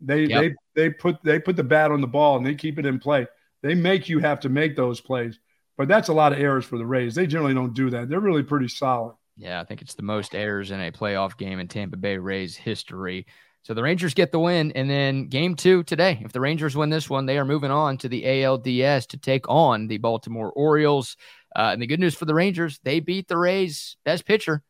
They 0.00 0.24
yep. 0.24 0.40
they 0.40 0.54
they 0.82 0.90
put 0.90 1.16
they 1.24 1.40
put 1.40 1.56
the 1.56 1.64
bat 1.64 1.90
on 1.90 2.00
the 2.00 2.06
ball 2.06 2.36
and 2.36 2.46
they 2.46 2.54
keep 2.54 2.78
it 2.78 2.86
in 2.86 2.98
play. 3.00 3.26
They 3.62 3.74
make 3.74 4.08
you 4.08 4.20
have 4.20 4.40
to 4.40 4.48
make 4.48 4.76
those 4.76 5.00
plays. 5.00 5.38
But 5.76 5.88
that's 5.88 6.08
a 6.08 6.12
lot 6.12 6.32
of 6.32 6.38
errors 6.38 6.64
for 6.64 6.78
the 6.78 6.86
Rays. 6.86 7.16
They 7.16 7.26
generally 7.26 7.54
don't 7.54 7.74
do 7.74 7.90
that. 7.90 8.08
They're 8.08 8.20
really 8.20 8.44
pretty 8.44 8.68
solid. 8.68 9.16
Yeah, 9.36 9.60
I 9.60 9.64
think 9.64 9.82
it's 9.82 9.94
the 9.94 10.04
most 10.04 10.34
errors 10.34 10.70
in 10.70 10.80
a 10.80 10.92
playoff 10.92 11.36
game 11.36 11.58
in 11.58 11.66
Tampa 11.66 11.96
Bay 11.96 12.16
Rays 12.16 12.56
history. 12.56 13.26
So 13.64 13.74
the 13.74 13.82
Rangers 13.82 14.14
get 14.14 14.30
the 14.30 14.38
win. 14.38 14.70
And 14.72 14.88
then 14.88 15.26
game 15.26 15.56
two 15.56 15.82
today, 15.82 16.20
if 16.24 16.32
the 16.32 16.40
Rangers 16.40 16.76
win 16.76 16.90
this 16.90 17.10
one, 17.10 17.26
they 17.26 17.38
are 17.38 17.44
moving 17.44 17.72
on 17.72 17.98
to 17.98 18.08
the 18.08 18.22
ALDS 18.22 19.08
to 19.08 19.16
take 19.16 19.48
on 19.48 19.88
the 19.88 19.98
Baltimore 19.98 20.52
Orioles. 20.52 21.16
Uh, 21.56 21.70
and 21.72 21.82
the 21.82 21.86
good 21.86 21.98
news 21.98 22.14
for 22.14 22.26
the 22.26 22.34
Rangers, 22.34 22.78
they 22.84 23.00
beat 23.00 23.26
the 23.26 23.38
Rays' 23.38 23.96
best 24.04 24.26
pitcher. 24.26 24.62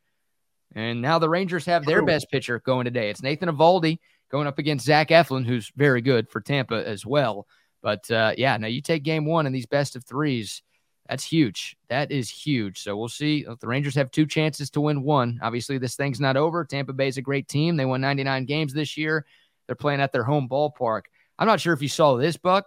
And 0.75 1.01
now 1.01 1.19
the 1.19 1.29
Rangers 1.29 1.65
have 1.67 1.85
their 1.85 2.05
best 2.05 2.31
pitcher 2.31 2.61
going 2.61 2.85
today. 2.85 3.11
It's 3.11 3.23
Nathan 3.23 3.49
Eovaldi 3.49 3.99
going 4.31 4.47
up 4.47 4.59
against 4.59 4.87
Zach 4.87 5.09
Eflin, 5.09 5.47
who's 5.47 5.73
very 5.77 6.01
good 6.01 6.29
for 6.29 6.41
Tampa 6.41 6.87
as 6.87 7.07
well. 7.07 7.47
But 7.83 8.11
uh, 8.11 8.33
yeah, 8.37 8.57
now 8.57 8.67
you 8.67 8.81
take 8.81 9.03
game 9.03 9.25
one 9.25 9.47
and 9.47 9.55
these 9.55 9.67
best 9.67 9.95
of 9.95 10.05
threes. 10.05 10.63
That's 11.09 11.23
huge. 11.23 11.77
That 11.91 12.11
is 12.11 12.31
huge. 12.31 12.81
So 12.81 12.97
we'll 12.97 13.09
see. 13.09 13.45
The 13.45 13.67
Rangers 13.67 13.95
have 13.95 14.11
two 14.11 14.27
chances 14.27 14.71
to 14.71 14.81
win 14.81 15.03
one. 15.03 15.39
Obviously, 15.43 15.77
this 15.79 15.97
thing's 15.97 16.19
not 16.19 16.37
over. 16.37 16.65
Tampa 16.65 16.95
Bay 16.95 17.09
is 17.09 17.19
a 17.19 17.23
great 17.23 17.47
team. 17.47 17.77
They 17.77 17.85
won 17.85 18.01
99 18.01 18.47
games 18.47 18.73
this 18.73 18.97
year. 18.97 19.27
They're 19.67 19.77
playing 19.77 20.01
at 20.01 20.13
their 20.13 20.25
home 20.25 20.49
ballpark. 20.49 21.03
I'm 21.39 21.47
not 21.47 21.61
sure 21.61 21.75
if 21.75 21.83
you 21.83 21.89
saw 21.89 22.17
this, 22.17 22.37
Buck. 22.37 22.67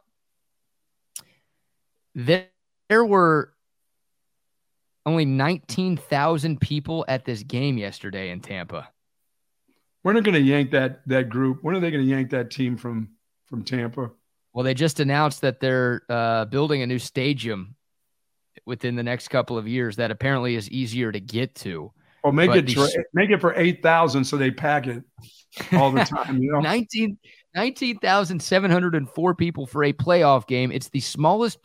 There 2.13 2.47
were 2.89 3.53
only 5.07 5.25
19,000 5.25 6.59
people 6.59 7.05
at 7.07 7.25
this 7.25 7.41
game 7.41 7.77
yesterday 7.77 8.29
in 8.29 8.41
Tampa. 8.41 8.89
We're 10.03 10.13
not 10.13 10.23
going 10.23 10.35
to 10.35 10.41
yank 10.41 10.71
that 10.71 11.01
that 11.07 11.29
group? 11.29 11.63
When 11.63 11.75
are 11.75 11.79
they 11.79 11.91
going 11.91 12.03
to 12.03 12.09
yank 12.09 12.29
that 12.31 12.51
team 12.51 12.77
from 12.77 13.09
from 13.47 13.63
Tampa? 13.63 14.11
Well, 14.53 14.63
they 14.63 14.73
just 14.73 14.99
announced 14.99 15.41
that 15.41 15.59
they're 15.59 16.03
uh, 16.09 16.45
building 16.45 16.81
a 16.81 16.87
new 16.87 16.99
stadium 16.99 17.75
within 18.65 18.95
the 18.95 19.03
next 19.03 19.29
couple 19.29 19.57
of 19.57 19.67
years 19.67 19.95
that 19.97 20.11
apparently 20.11 20.55
is 20.55 20.69
easier 20.69 21.11
to 21.11 21.19
get 21.19 21.55
to. 21.55 21.91
Well, 22.23 22.33
make 22.33 22.49
but 22.49 22.69
it 22.69 22.71
for, 22.71 22.87
make 23.13 23.29
it 23.29 23.39
for 23.39 23.53
eight 23.55 23.81
thousand, 23.81 24.23
so 24.23 24.37
they 24.37 24.51
pack 24.51 24.87
it 24.87 25.03
all 25.73 25.91
the 25.91 26.03
time. 26.03 26.41
You 26.41 26.51
know, 26.53 26.59
19 26.61 27.17
19,704 27.55 29.35
people 29.35 29.65
for 29.65 29.83
a 29.83 29.93
playoff 29.93 30.47
game. 30.47 30.71
It's 30.71 30.89
the 30.89 30.99
smallest 30.99 31.59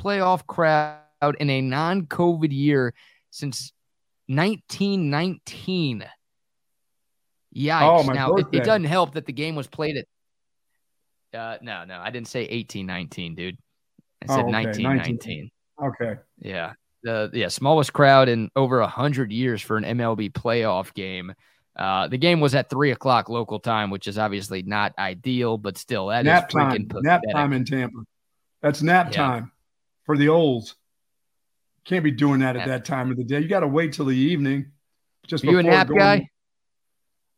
playoff 0.00 0.46
crowd 0.46 1.01
in 1.38 1.50
a 1.50 1.60
non-COVID 1.60 2.52
year 2.52 2.94
since 3.30 3.72
1919. 4.26 6.04
Yikes! 7.54 8.08
Oh, 8.08 8.12
now 8.12 8.32
it, 8.34 8.46
it, 8.52 8.64
doesn't 8.64 8.84
help 8.84 9.12
that 9.14 9.26
the 9.26 9.32
game 9.32 9.54
was 9.54 9.66
played 9.66 9.98
at 9.98 10.06
uh, 11.34 11.56
no, 11.62 11.84
no, 11.84 11.98
I 11.98 12.10
didn't 12.10 12.28
say 12.28 12.44
eighteen 12.44 12.86
nineteen, 12.86 13.34
dude. 13.34 13.56
I 14.22 14.26
said 14.26 14.44
oh, 14.44 14.48
okay. 14.48 14.52
1919. 14.52 15.50
Okay. 15.82 16.20
Yeah. 16.38 16.72
The 17.02 17.30
yeah, 17.32 17.48
smallest 17.48 17.92
crowd 17.92 18.28
in 18.28 18.50
over 18.54 18.80
a 18.80 18.86
hundred 18.86 19.32
years 19.32 19.60
for 19.60 19.76
an 19.76 19.84
MLB 19.84 20.32
playoff 20.32 20.94
game. 20.94 21.34
Uh, 21.74 22.06
the 22.06 22.18
game 22.18 22.40
was 22.40 22.54
at 22.54 22.70
three 22.70 22.92
o'clock 22.92 23.28
local 23.28 23.58
time, 23.58 23.90
which 23.90 24.06
is 24.06 24.18
obviously 24.18 24.62
not 24.62 24.92
ideal, 24.98 25.58
but 25.58 25.78
still 25.78 26.08
that 26.08 26.24
nap 26.24 26.48
is 26.48 26.54
freaking 26.54 26.90
time. 26.90 27.02
Nap 27.02 27.22
time 27.32 27.52
in 27.54 27.64
Tampa. 27.64 28.04
That's 28.60 28.82
nap 28.82 29.08
yeah. 29.10 29.16
time 29.16 29.52
for 30.04 30.16
the 30.16 30.28
olds. 30.28 30.76
Can't 31.84 32.04
be 32.04 32.10
doing 32.10 32.40
that 32.40 32.56
at 32.56 32.66
that 32.68 32.84
time 32.84 33.10
of 33.10 33.16
the 33.16 33.24
day. 33.24 33.40
You 33.40 33.48
got 33.48 33.60
to 33.60 33.68
wait 33.68 33.92
till 33.92 34.04
the 34.04 34.16
evening. 34.16 34.72
Just 35.26 35.44
Are 35.44 35.50
you 35.50 35.58
a 35.58 35.62
nap 35.62 35.88
going. 35.88 35.98
guy? 35.98 36.28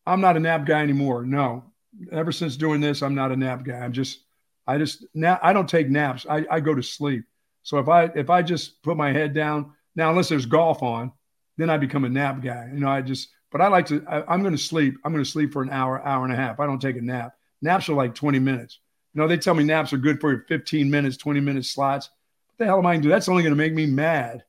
I'm 0.06 0.20
not 0.20 0.36
a 0.36 0.40
nap 0.40 0.66
guy 0.66 0.82
anymore. 0.82 1.24
No, 1.24 1.72
ever 2.12 2.30
since 2.30 2.56
doing 2.56 2.80
this, 2.80 3.02
I'm 3.02 3.14
not 3.14 3.32
a 3.32 3.36
nap 3.36 3.64
guy. 3.64 3.78
I'm 3.78 3.92
just, 3.92 4.20
I 4.66 4.76
just, 4.76 5.04
now 5.14 5.38
I 5.42 5.52
don't 5.52 5.68
take 5.68 5.88
naps. 5.88 6.26
I, 6.28 6.44
I 6.50 6.60
go 6.60 6.74
to 6.74 6.82
sleep. 6.82 7.24
So 7.62 7.78
if 7.78 7.88
I 7.88 8.04
if 8.14 8.30
I 8.30 8.42
just 8.42 8.82
put 8.82 8.96
my 8.96 9.12
head 9.12 9.34
down 9.34 9.72
now, 9.96 10.10
unless 10.10 10.28
there's 10.28 10.46
golf 10.46 10.82
on, 10.82 11.12
then 11.56 11.70
I 11.70 11.78
become 11.78 12.04
a 12.04 12.08
nap 12.08 12.42
guy. 12.42 12.68
You 12.72 12.80
know, 12.80 12.88
I 12.88 13.00
just 13.00 13.28
but 13.50 13.60
I 13.60 13.68
like 13.68 13.86
to. 13.86 14.04
I, 14.06 14.34
am 14.34 14.42
going 14.42 14.56
to 14.56 14.62
sleep. 14.62 14.96
I'm 15.04 15.12
going 15.12 15.24
to 15.24 15.30
sleep 15.30 15.52
for 15.52 15.62
an 15.62 15.70
hour, 15.70 16.04
hour 16.06 16.24
and 16.24 16.32
a 16.32 16.36
half. 16.36 16.60
I 16.60 16.66
don't 16.66 16.80
take 16.80 16.96
a 16.96 17.00
nap. 17.00 17.34
Naps 17.62 17.88
are 17.88 17.94
like 17.94 18.14
20 18.14 18.38
minutes. 18.38 18.80
You 19.14 19.20
know, 19.22 19.28
they 19.28 19.38
tell 19.38 19.54
me 19.54 19.64
naps 19.64 19.92
are 19.92 19.96
good 19.96 20.20
for 20.20 20.44
15 20.48 20.90
minutes, 20.90 21.16
20 21.16 21.40
minute 21.40 21.64
slots. 21.64 22.10
What 22.54 22.66
the 22.66 22.66
hell 22.66 22.78
am 22.78 22.86
I 22.86 22.92
going 22.92 23.02
to 23.02 23.06
do? 23.06 23.10
That's 23.10 23.28
only 23.28 23.42
going 23.42 23.50
to 23.52 23.56
make 23.56 23.74
me 23.74 23.84
mad. 23.84 24.44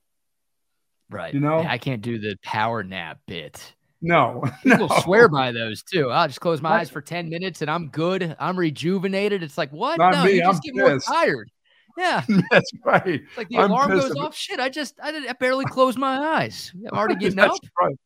Right. 1.10 1.34
You 1.34 1.40
know, 1.40 1.58
I 1.58 1.76
can't 1.76 2.02
do 2.02 2.20
the 2.20 2.36
power 2.40 2.84
nap 2.84 3.18
bit. 3.26 3.74
No, 4.00 4.44
people 4.62 4.86
no. 4.86 4.98
swear 5.00 5.28
by 5.28 5.50
those 5.50 5.82
too. 5.82 6.10
I'll 6.10 6.28
just 6.28 6.40
close 6.40 6.62
my 6.62 6.70
eyes 6.70 6.88
for 6.88 7.00
10 7.00 7.28
minutes 7.28 7.62
and 7.62 7.70
I'm 7.70 7.88
good. 7.88 8.36
I'm 8.38 8.56
rejuvenated. 8.56 9.42
It's 9.42 9.58
like, 9.58 9.72
what? 9.72 9.98
Not 9.98 10.14
no, 10.14 10.24
me. 10.24 10.34
you 10.34 10.42
just 10.42 10.62
I'm 10.64 10.74
get 10.74 10.80
more 10.80 11.00
tired. 11.00 11.50
Yeah. 11.98 12.22
That's 12.52 12.70
right. 12.84 13.06
It's 13.06 13.36
like 13.36 13.48
the 13.48 13.58
I'm 13.58 13.70
alarm 13.72 13.90
goes 13.90 14.14
off. 14.14 14.36
Shit, 14.36 14.60
I 14.60 14.68
just, 14.68 14.94
I, 15.02 15.10
did, 15.10 15.26
I 15.26 15.32
barely 15.32 15.64
closed 15.64 15.98
my 15.98 16.16
eyes. 16.16 16.72
I'm 16.92 16.96
already 16.96 17.16
getting 17.16 17.36
That's 17.36 17.54
up. 17.54 17.60
Right. 17.80 17.96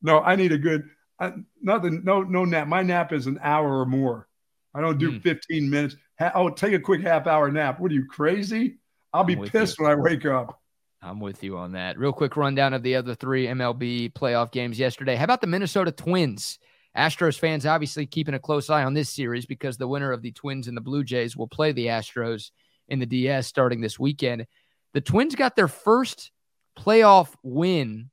No, 0.00 0.20
I 0.20 0.36
need 0.36 0.52
a 0.52 0.58
good, 0.58 0.84
I, 1.18 1.32
nothing, 1.60 2.00
no, 2.02 2.22
no 2.22 2.46
nap. 2.46 2.66
My 2.66 2.82
nap 2.82 3.12
is 3.12 3.26
an 3.26 3.38
hour 3.42 3.80
or 3.80 3.84
more. 3.84 4.26
I 4.74 4.80
don't 4.80 4.96
do 4.96 5.12
mm. 5.12 5.22
15 5.22 5.68
minutes. 5.68 5.96
Ha- 6.18 6.32
oh, 6.34 6.48
take 6.48 6.72
a 6.72 6.80
quick 6.80 7.02
half 7.02 7.26
hour 7.26 7.50
nap. 7.50 7.78
What 7.78 7.90
are 7.90 7.94
you 7.94 8.06
crazy? 8.06 8.78
I'll 9.12 9.24
be 9.24 9.36
pissed 9.36 9.78
you. 9.78 9.84
when 9.84 9.92
I 9.92 9.96
wake 9.96 10.24
up. 10.26 10.60
I'm 11.02 11.20
with 11.20 11.42
you 11.42 11.56
on 11.56 11.72
that. 11.72 11.98
Real 11.98 12.12
quick 12.12 12.36
rundown 12.36 12.74
of 12.74 12.82
the 12.82 12.96
other 12.96 13.14
three 13.14 13.46
MLB 13.46 14.12
playoff 14.12 14.52
games 14.52 14.78
yesterday. 14.78 15.16
How 15.16 15.24
about 15.24 15.40
the 15.40 15.46
Minnesota 15.46 15.92
Twins? 15.92 16.58
Astros 16.96 17.38
fans 17.38 17.66
obviously 17.66 18.04
keeping 18.04 18.34
a 18.34 18.38
close 18.38 18.68
eye 18.68 18.84
on 18.84 18.94
this 18.94 19.08
series 19.08 19.46
because 19.46 19.76
the 19.76 19.88
winner 19.88 20.12
of 20.12 20.22
the 20.22 20.32
Twins 20.32 20.68
and 20.68 20.76
the 20.76 20.82
Blue 20.82 21.04
Jays 21.04 21.36
will 21.36 21.46
play 21.46 21.72
the 21.72 21.86
Astros 21.86 22.50
in 22.88 22.98
the 22.98 23.06
DS 23.06 23.46
starting 23.46 23.80
this 23.80 23.98
weekend. 23.98 24.46
The 24.92 25.00
Twins 25.00 25.34
got 25.36 25.56
their 25.56 25.68
first 25.68 26.32
playoff 26.78 27.32
win 27.42 28.10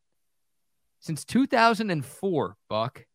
since 1.00 1.26
2004, 1.26 2.56
Buck. 2.70 3.06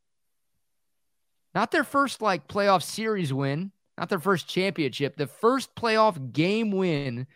Not 1.54 1.70
their 1.70 1.84
first 1.84 2.20
like 2.20 2.48
playoff 2.48 2.82
series 2.82 3.32
win, 3.32 3.72
not 3.96 4.08
their 4.08 4.18
first 4.18 4.48
championship, 4.48 5.16
the 5.16 5.26
first 5.26 5.74
playoff 5.76 6.32
game 6.32 6.70
win 6.70 7.26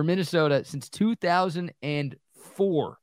for 0.00 0.04
Minnesota 0.04 0.64
since 0.64 0.88
2004. 0.88 2.98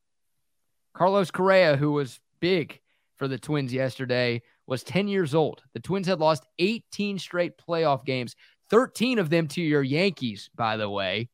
Carlos 0.95 1.29
Correa, 1.29 1.77
who 1.77 1.91
was 1.91 2.19
big 2.39 2.81
for 3.17 3.27
the 3.27 3.37
Twins 3.37 3.71
yesterday, 3.71 4.41
was 4.65 4.81
10 4.81 5.07
years 5.07 5.35
old. 5.35 5.61
The 5.73 5.79
Twins 5.79 6.07
had 6.07 6.19
lost 6.19 6.47
18 6.57 7.19
straight 7.19 7.53
playoff 7.55 8.03
games, 8.03 8.35
13 8.71 9.19
of 9.19 9.29
them 9.29 9.47
to 9.49 9.61
your 9.61 9.83
Yankees, 9.83 10.49
by 10.55 10.75
the 10.75 10.89
way. 10.89 11.29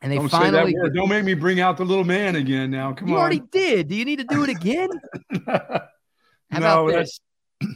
And 0.00 0.12
they 0.12 0.16
Don't 0.16 0.28
finally 0.28 0.76
Don't 0.94 1.08
make 1.08 1.24
me 1.24 1.34
bring 1.34 1.58
out 1.58 1.76
the 1.76 1.84
little 1.84 2.04
man 2.04 2.36
again 2.36 2.70
now. 2.70 2.92
Come 2.92 3.08
you 3.08 3.14
on. 3.14 3.18
You 3.18 3.20
already 3.20 3.42
did. 3.50 3.88
Do 3.88 3.96
you 3.96 4.04
need 4.04 4.20
to 4.20 4.24
do 4.24 4.44
it 4.44 4.48
again? 4.48 4.90
How 5.48 5.88
no, 6.52 6.86
about 6.86 7.00
this? 7.00 7.18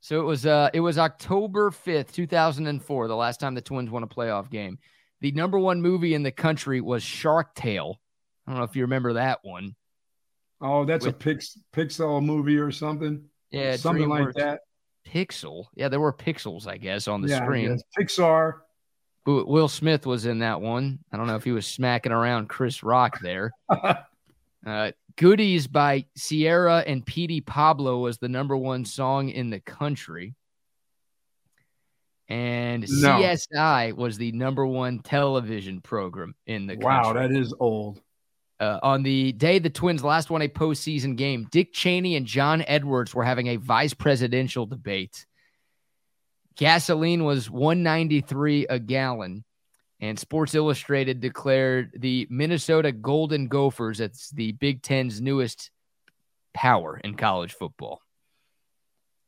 So 0.00 0.20
it 0.20 0.24
was 0.24 0.46
uh 0.46 0.70
it 0.72 0.78
was 0.78 0.98
October 0.98 1.72
5th, 1.72 2.12
2004, 2.12 3.08
the 3.08 3.16
last 3.16 3.40
time 3.40 3.56
the 3.56 3.60
Twins 3.60 3.90
won 3.90 4.04
a 4.04 4.06
playoff 4.06 4.48
game. 4.48 4.78
The 5.26 5.32
number 5.32 5.58
one 5.58 5.82
movie 5.82 6.14
in 6.14 6.22
the 6.22 6.30
country 6.30 6.80
was 6.80 7.02
Shark 7.02 7.56
Tale. 7.56 8.00
I 8.46 8.52
don't 8.52 8.60
know 8.60 8.64
if 8.64 8.76
you 8.76 8.82
remember 8.82 9.14
that 9.14 9.40
one. 9.42 9.74
Oh, 10.60 10.84
that's 10.84 11.04
With, 11.04 11.16
a 11.16 11.18
Pix, 11.18 11.58
Pixel 11.72 12.24
movie 12.24 12.58
or 12.58 12.70
something. 12.70 13.24
Yeah, 13.50 13.74
something 13.74 14.08
like 14.08 14.34
that. 14.34 14.60
Pixel. 15.04 15.64
Yeah, 15.74 15.88
there 15.88 15.98
were 15.98 16.12
pixels, 16.12 16.68
I 16.68 16.76
guess, 16.76 17.08
on 17.08 17.22
the 17.22 17.28
yeah, 17.30 17.42
screen. 17.42 17.76
Pixar. 17.98 18.58
Will 19.26 19.66
Smith 19.66 20.06
was 20.06 20.26
in 20.26 20.38
that 20.38 20.60
one. 20.60 21.00
I 21.10 21.16
don't 21.16 21.26
know 21.26 21.34
if 21.34 21.42
he 21.42 21.50
was 21.50 21.66
smacking 21.66 22.12
around 22.12 22.48
Chris 22.48 22.84
Rock 22.84 23.18
there. 23.18 23.50
uh, 24.64 24.92
Goodies 25.16 25.66
by 25.66 26.04
Ciara 26.16 26.84
and 26.86 27.04
Petey 27.04 27.40
Pablo 27.40 27.98
was 27.98 28.18
the 28.18 28.28
number 28.28 28.56
one 28.56 28.84
song 28.84 29.30
in 29.30 29.50
the 29.50 29.58
country. 29.58 30.36
And 32.28 32.84
no. 32.88 33.20
CSI 33.20 33.94
was 33.94 34.18
the 34.18 34.32
number 34.32 34.66
one 34.66 34.98
television 35.00 35.80
program 35.80 36.34
in 36.46 36.66
the 36.66 36.76
wow, 36.76 37.02
country. 37.02 37.22
Wow, 37.22 37.28
that 37.28 37.36
is 37.36 37.54
old. 37.60 38.00
Uh, 38.58 38.78
on 38.82 39.02
the 39.02 39.32
day 39.32 39.58
the 39.58 39.68
Twins 39.68 40.02
last 40.02 40.30
won 40.30 40.42
a 40.42 40.48
postseason 40.48 41.16
game, 41.16 41.46
Dick 41.50 41.72
Cheney 41.72 42.16
and 42.16 42.26
John 42.26 42.64
Edwards 42.66 43.14
were 43.14 43.24
having 43.24 43.48
a 43.48 43.56
vice 43.56 43.94
presidential 43.94 44.66
debate. 44.66 45.26
Gasoline 46.56 47.24
was 47.24 47.50
193 47.50 48.66
a 48.68 48.78
gallon. 48.78 49.44
And 50.00 50.18
Sports 50.18 50.54
Illustrated 50.54 51.20
declared 51.20 51.92
the 51.96 52.26
Minnesota 52.28 52.92
Golden 52.92 53.48
Gophers, 53.48 54.00
as 54.00 54.28
the 54.34 54.52
Big 54.52 54.82
Ten's 54.82 55.22
newest 55.22 55.70
power 56.52 57.00
in 57.02 57.14
college 57.14 57.54
football. 57.54 58.02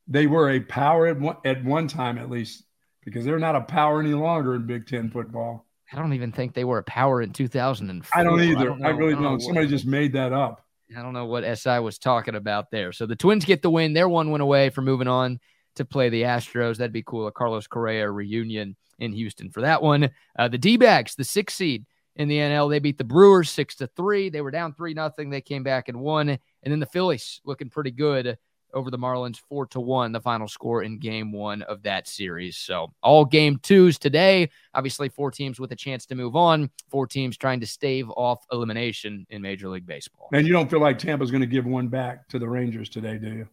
They 0.09 0.27
were 0.27 0.51
a 0.51 0.61
power 0.61 1.07
at 1.07 1.19
one, 1.19 1.37
at 1.45 1.65
one 1.65 1.89
time, 1.89 2.19
at 2.19 2.29
least, 2.29 2.65
because 3.09 3.25
they're 3.25 3.39
not 3.39 3.57
a 3.57 3.61
power 3.61 4.01
any 4.01 4.15
longer 4.15 4.55
in 4.55 4.67
Big 4.67 4.87
Ten 4.87 5.11
football. 5.11 5.67
I 5.93 5.97
don't 5.97 6.13
even 6.13 6.33
think 6.33 6.55
they 6.55 6.65
were 6.65 6.79
a 6.79 6.85
power 6.85 7.23
in 7.23 7.33
2004. 7.33 8.21
I 8.21 8.23
don't 8.23 8.41
either. 8.41 8.59
I, 8.59 8.65
don't 8.65 8.81
know, 8.81 8.87
I 8.87 8.91
really 8.91 9.13
I 9.13 9.15
don't. 9.15 9.23
don't. 9.23 9.41
Somebody 9.41 9.69
just 9.69 9.87
made 9.87 10.13
that 10.13 10.33
up. 10.33 10.65
I 10.97 11.03
don't 11.03 11.13
know 11.13 11.27
what 11.27 11.59
SI 11.59 11.79
was 11.81 11.99
talking 11.99 12.35
about 12.35 12.71
there. 12.71 12.93
So 12.93 13.07
the 13.07 13.17
Twins 13.17 13.45
get 13.45 13.63
the 13.63 13.71
win. 13.71 13.93
They're 13.93 14.09
one 14.09 14.31
win 14.31 14.41
away 14.41 14.71
from 14.71 14.85
moving 14.85 15.09
on 15.09 15.39
to 15.77 15.85
play 15.85 16.09
the 16.09 16.23
Astros. 16.23 16.77
That'd 16.77 16.93
be 16.93 17.03
cool. 17.03 17.27
A 17.27 17.33
Carlos 17.33 17.67
Correa 17.67 18.11
reunion 18.11 18.77
in 18.99 19.13
Houston 19.13 19.51
for 19.51 19.61
that 19.63 19.83
one. 19.83 20.11
Uh, 20.39 20.49
the 20.49 20.59
D 20.59 20.77
backs, 20.77 21.15
the 21.15 21.25
six 21.25 21.55
seed 21.55 21.87
in 22.17 22.29
the 22.29 22.39
NL, 22.39 22.71
they 22.71 22.79
beat 22.79 22.99
the 22.99 23.05
Brewers 23.05 23.51
six 23.51 23.77
to 23.77 23.87
three. 23.87 24.29
They 24.29 24.41
were 24.41 24.51
down 24.51 24.75
three 24.75 24.95
nothing. 24.95 25.31
They 25.31 25.41
came 25.41 25.63
back 25.63 25.89
and 25.89 26.01
won. 26.01 26.29
And 26.29 26.39
then 26.65 26.81
the 26.81 26.87
Phillies 26.87 27.41
looking 27.45 27.71
pretty 27.71 27.93
good 27.93 28.39
over 28.75 28.91
the 28.91 28.99
Marlins 28.99 29.39
four 29.49 29.67
to 29.67 29.81
one, 29.81 30.13
the 30.13 30.21
final 30.21 30.49
score 30.49 30.83
in 30.83 30.99
game 30.99 31.33
one 31.33 31.63
of 31.63 31.83
that 31.83 32.09
series. 32.09 32.57
So 32.57 32.93
all 33.03 33.25
game 33.25 33.59
twos 33.63 33.99
today. 33.99 34.51
Obviously, 34.75 35.09
four 35.09 35.31
teams 35.31 35.59
with 35.59 35.73
a 35.73 35.77
chance 35.77 36.07
to 36.07 36.15
move 36.15 36.37
on, 36.37 36.71
four 36.89 37.07
teams 37.07 37.37
trying 37.37 37.61
to 37.61 37.67
stave 37.67 38.09
off 38.11 38.45
elimination 38.53 39.27
in 39.31 39.43
Major 39.43 39.69
League 39.69 39.87
Baseball. 39.87 40.29
And 40.33 40.47
you 40.47 40.53
don't 40.53 40.71
feel 40.71 40.81
like 40.81 40.99
Tampa's 40.99 41.31
going 41.31 41.41
to 41.41 41.47
give 41.47 41.67
one 41.67 41.89
back 41.89 42.29
to 42.29 42.39
the 42.39 42.49
Rangers 42.49 42.89
today, 42.89 43.19
do 43.19 43.29
you? 43.29 43.49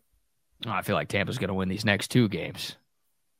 Oh, 0.65 0.71
I 0.71 0.81
feel 0.81 0.95
like 0.95 1.09
Tampa's 1.09 1.37
going 1.37 1.49
to 1.49 1.53
win 1.53 1.69
these 1.69 1.85
next 1.85 2.09
two 2.09 2.29
games. 2.29 2.77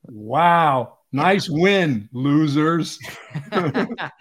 Wow. 0.08 0.98
Nice 1.16 1.50
win, 1.50 2.10
losers. 2.12 3.00
I 3.52 4.12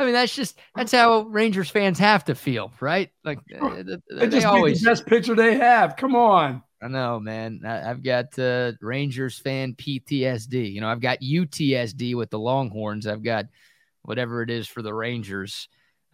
mean, 0.00 0.12
that's 0.12 0.34
just 0.34 0.58
that's 0.74 0.90
how 0.90 1.20
Rangers 1.22 1.70
fans 1.70 2.00
have 2.00 2.24
to 2.24 2.34
feel, 2.34 2.72
right? 2.80 3.10
Like 3.24 3.38
they, 3.48 3.96
they 4.10 4.28
just 4.28 4.46
always 4.46 4.82
the 4.82 4.90
best 4.90 5.06
pitcher 5.06 5.36
they 5.36 5.56
have. 5.56 5.96
Come 5.96 6.16
on. 6.16 6.64
I 6.82 6.88
know, 6.88 7.20
man. 7.20 7.60
I, 7.64 7.88
have 7.88 8.02
got 8.02 8.36
uh, 8.38 8.72
Rangers 8.80 9.38
fan 9.38 9.74
PTSD. 9.74 10.72
You 10.72 10.80
know, 10.80 10.88
I've 10.88 11.00
got 11.00 11.20
UTSD 11.20 12.16
with 12.16 12.30
the 12.30 12.38
Longhorns. 12.38 13.06
I've 13.06 13.22
got 13.22 13.46
whatever 14.02 14.42
it 14.42 14.50
is 14.50 14.66
for 14.66 14.82
the 14.82 14.92
Rangers, 14.92 15.68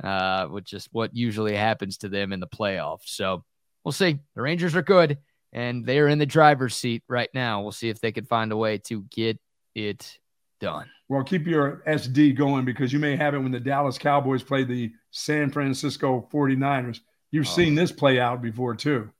uh, 0.05 0.47
which 0.47 0.75
is 0.75 0.89
what 0.93 1.17
usually 1.17 1.55
happens 1.55 1.99
to 1.99 2.11
them 2.11 2.35
in 2.35 2.41
the 2.41 2.47
playoffs. 2.47 3.07
So 3.07 3.45
we'll 3.83 3.93
see. 3.93 4.19
The 4.35 4.43
Rangers 4.43 4.75
are 4.77 4.83
good, 4.83 5.19
and 5.55 5.87
they 5.87 6.01
are 6.01 6.09
in 6.09 6.19
the 6.19 6.27
driver's 6.27 6.75
seat 6.75 7.03
right 7.09 7.31
now. 7.33 7.63
We'll 7.63 7.73
see 7.73 7.89
if 7.89 8.01
they 8.01 8.13
can 8.13 8.27
find 8.27 8.53
a 8.53 8.57
way 8.57 8.77
to 8.89 9.03
get 9.11 9.39
it 9.77 10.19
done. 10.59 10.89
Well, 11.09 11.23
keep 11.23 11.47
your 11.47 11.83
SD 11.87 12.37
going 12.37 12.65
because 12.65 12.93
you 12.93 12.99
may 12.99 13.15
have 13.15 13.35
it 13.35 13.39
when 13.39 13.53
the 13.53 13.61
Dallas 13.61 13.99
Cowboys 13.99 14.43
play 14.43 14.65
the 14.65 14.93
San 15.13 15.51
Francisco 15.51 16.27
49ers. 16.33 17.01
You've 17.31 17.47
oh. 17.47 17.51
seen 17.51 17.75
this 17.75 17.93
play 17.93 18.19
out 18.19 18.43
before, 18.43 18.75
too. 18.75 19.11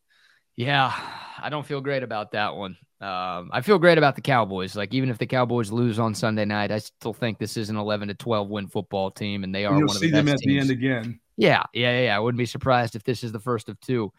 Yeah, 0.57 0.93
I 1.39 1.51
don't 1.51 1.67
feel 1.67 1.83
great 1.83 2.03
about 2.03 2.33
that 2.33 2.57
one. 2.57 2.79
Um, 2.99 3.51
I 3.53 3.61
feel 3.61 3.79
great 3.79 3.99
about 3.99 4.17
the 4.17 4.23
Cowboys. 4.23 4.75
Like 4.75 4.95
even 4.95 5.11
if 5.11 5.19
the 5.19 5.27
Cowboys 5.27 5.71
lose 5.71 5.99
on 5.99 6.15
Sunday 6.15 6.47
night, 6.47 6.73
I 6.73 6.79
still 6.79 7.13
think 7.13 7.39
this 7.39 7.59
is 7.59 7.69
an 7.69 7.77
11 7.77 8.09
to 8.09 8.15
12 8.15 8.49
win 8.49 8.69
football 8.69 9.11
team, 9.11 9.45
and 9.45 9.55
they 9.55 9.67
are. 9.67 9.77
You'll 9.77 9.89
one 9.89 9.97
see 9.99 10.07
of 10.07 10.13
the 10.13 10.17
them 10.17 10.29
at 10.29 10.39
teams. 10.39 10.47
the 10.47 10.59
end 10.61 10.71
again. 10.71 11.21
Yeah, 11.37 11.65
yeah, 11.75 12.05
yeah. 12.05 12.17
I 12.17 12.19
wouldn't 12.19 12.39
be 12.39 12.47
surprised 12.47 12.97
if 12.97 13.05
this 13.05 13.23
is 13.23 13.33
the 13.33 13.39
first 13.39 13.69
of 13.69 13.79
two 13.81 14.11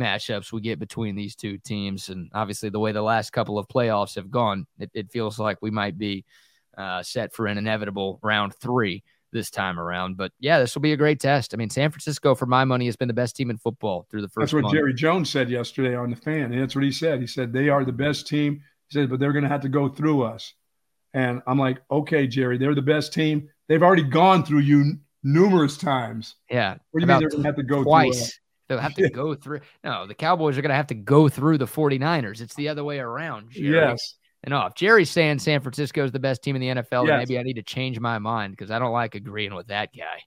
matchups 0.00 0.52
we 0.52 0.60
get 0.60 0.78
between 0.78 1.16
these 1.16 1.34
two 1.34 1.58
teams. 1.58 2.08
And 2.08 2.30
obviously, 2.34 2.68
the 2.68 2.78
way 2.78 2.92
the 2.92 3.02
last 3.02 3.30
couple 3.32 3.58
of 3.58 3.68
playoffs 3.68 4.16
have 4.16 4.30
gone, 4.30 4.66
it, 4.78 4.90
it 4.94 5.10
feels 5.10 5.38
like 5.38 5.58
we 5.60 5.70
might 5.70 5.98
be 5.98 6.24
uh, 6.76 7.02
set 7.02 7.34
for 7.34 7.46
an 7.46 7.58
inevitable 7.58 8.20
round 8.22 8.54
three 8.54 9.02
this 9.32 9.50
time 9.50 9.78
around. 9.78 10.16
But 10.16 10.32
yeah, 10.40 10.58
this 10.58 10.74
will 10.74 10.82
be 10.82 10.92
a 10.92 10.96
great 10.96 11.20
test. 11.20 11.52
I 11.52 11.56
mean, 11.56 11.70
San 11.70 11.90
Francisco, 11.90 12.34
for 12.34 12.46
my 12.46 12.64
money, 12.64 12.86
has 12.86 12.96
been 12.96 13.08
the 13.08 13.14
best 13.14 13.36
team 13.36 13.50
in 13.50 13.58
football 13.58 14.06
through 14.10 14.22
the 14.22 14.28
first. 14.28 14.42
That's 14.42 14.52
what 14.54 14.62
month. 14.62 14.74
Jerry 14.74 14.94
Jones 14.94 15.30
said 15.30 15.50
yesterday 15.50 15.94
on 15.94 16.10
the 16.10 16.16
fan. 16.16 16.52
And 16.52 16.60
that's 16.60 16.74
what 16.74 16.84
he 16.84 16.92
said. 16.92 17.20
He 17.20 17.26
said 17.26 17.52
they 17.52 17.68
are 17.68 17.84
the 17.84 17.92
best 17.92 18.26
team. 18.26 18.62
He 18.88 18.98
said, 18.98 19.10
but 19.10 19.18
they're 19.20 19.32
going 19.32 19.42
to 19.42 19.50
have 19.50 19.62
to 19.62 19.68
go 19.68 19.88
through 19.88 20.22
us. 20.22 20.54
And 21.12 21.42
I'm 21.46 21.58
like, 21.58 21.78
okay, 21.90 22.26
Jerry, 22.26 22.58
they're 22.58 22.74
the 22.74 22.82
best 22.82 23.12
team. 23.12 23.48
They've 23.68 23.82
already 23.82 24.04
gone 24.04 24.44
through 24.44 24.60
you 24.60 24.98
numerous 25.22 25.76
times. 25.76 26.36
Yeah. 26.50 26.76
What 26.90 27.00
do 27.00 27.06
you 27.06 27.06
mean 27.06 27.20
they're 27.20 27.30
going 27.30 27.42
to 27.42 27.48
have 27.48 27.56
to 27.56 27.62
go 27.62 27.82
twice? 27.82 28.38
They'll 28.68 28.78
have 28.78 28.94
to 28.94 29.08
go 29.14 29.34
through. 29.34 29.60
No, 29.84 30.06
the 30.06 30.14
Cowboys 30.14 30.58
are 30.58 30.62
going 30.62 30.70
to 30.70 30.76
have 30.76 30.88
to 30.88 30.94
go 30.94 31.28
through 31.28 31.58
the 31.58 31.66
49ers. 31.66 32.40
It's 32.40 32.54
the 32.54 32.68
other 32.68 32.84
way 32.84 32.98
around. 32.98 33.50
Jerry. 33.50 33.74
Yes. 33.74 34.14
And 34.44 34.54
oh, 34.54 34.66
if 34.66 34.74
Jerry's 34.74 35.10
saying 35.10 35.40
San 35.40 35.60
Francisco 35.60 36.04
is 36.04 36.12
the 36.12 36.18
best 36.20 36.42
team 36.42 36.54
in 36.56 36.60
the 36.60 36.82
NFL, 36.82 37.06
Yes. 37.08 37.18
maybe 37.18 37.38
I 37.38 37.42
need 37.42 37.54
to 37.56 37.62
change 37.62 37.98
my 37.98 38.18
mind 38.18 38.52
because 38.52 38.70
I 38.70 38.78
don't 38.78 38.92
like 38.92 39.14
agreeing 39.14 39.54
with 39.54 39.68
that 39.68 39.90
guy. 39.96 40.22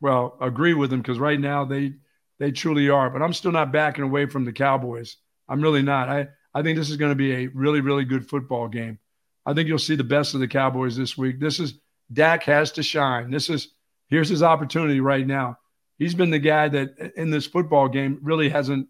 Well, 0.00 0.36
agree 0.40 0.74
with 0.74 0.90
them 0.90 1.00
because 1.00 1.18
right 1.18 1.38
now 1.40 1.64
they 1.64 1.92
they 2.38 2.50
truly 2.50 2.88
are. 2.90 3.08
But 3.08 3.22
I'm 3.22 3.32
still 3.32 3.52
not 3.52 3.72
backing 3.72 4.04
away 4.04 4.26
from 4.26 4.44
the 4.44 4.52
Cowboys. 4.52 5.16
I'm 5.48 5.60
really 5.62 5.82
not. 5.82 6.08
I 6.08 6.28
I 6.52 6.62
think 6.62 6.76
this 6.76 6.90
is 6.90 6.96
going 6.96 7.12
to 7.12 7.16
be 7.16 7.32
a 7.32 7.46
really 7.48 7.80
really 7.80 8.04
good 8.04 8.28
football 8.28 8.68
game. 8.68 8.98
I 9.46 9.54
think 9.54 9.68
you'll 9.68 9.78
see 9.78 9.96
the 9.96 10.04
best 10.04 10.34
of 10.34 10.40
the 10.40 10.48
Cowboys 10.48 10.96
this 10.96 11.16
week. 11.16 11.38
This 11.40 11.60
is 11.60 11.74
Dak 12.12 12.42
has 12.44 12.72
to 12.72 12.82
shine. 12.82 13.30
This 13.30 13.48
is 13.48 13.68
here's 14.08 14.28
his 14.28 14.42
opportunity 14.42 15.00
right 15.00 15.26
now. 15.26 15.56
He's 16.02 16.14
been 16.14 16.30
the 16.30 16.38
guy 16.40 16.68
that 16.68 17.12
in 17.16 17.30
this 17.30 17.46
football 17.46 17.88
game 17.88 18.18
really 18.22 18.48
hasn't 18.48 18.88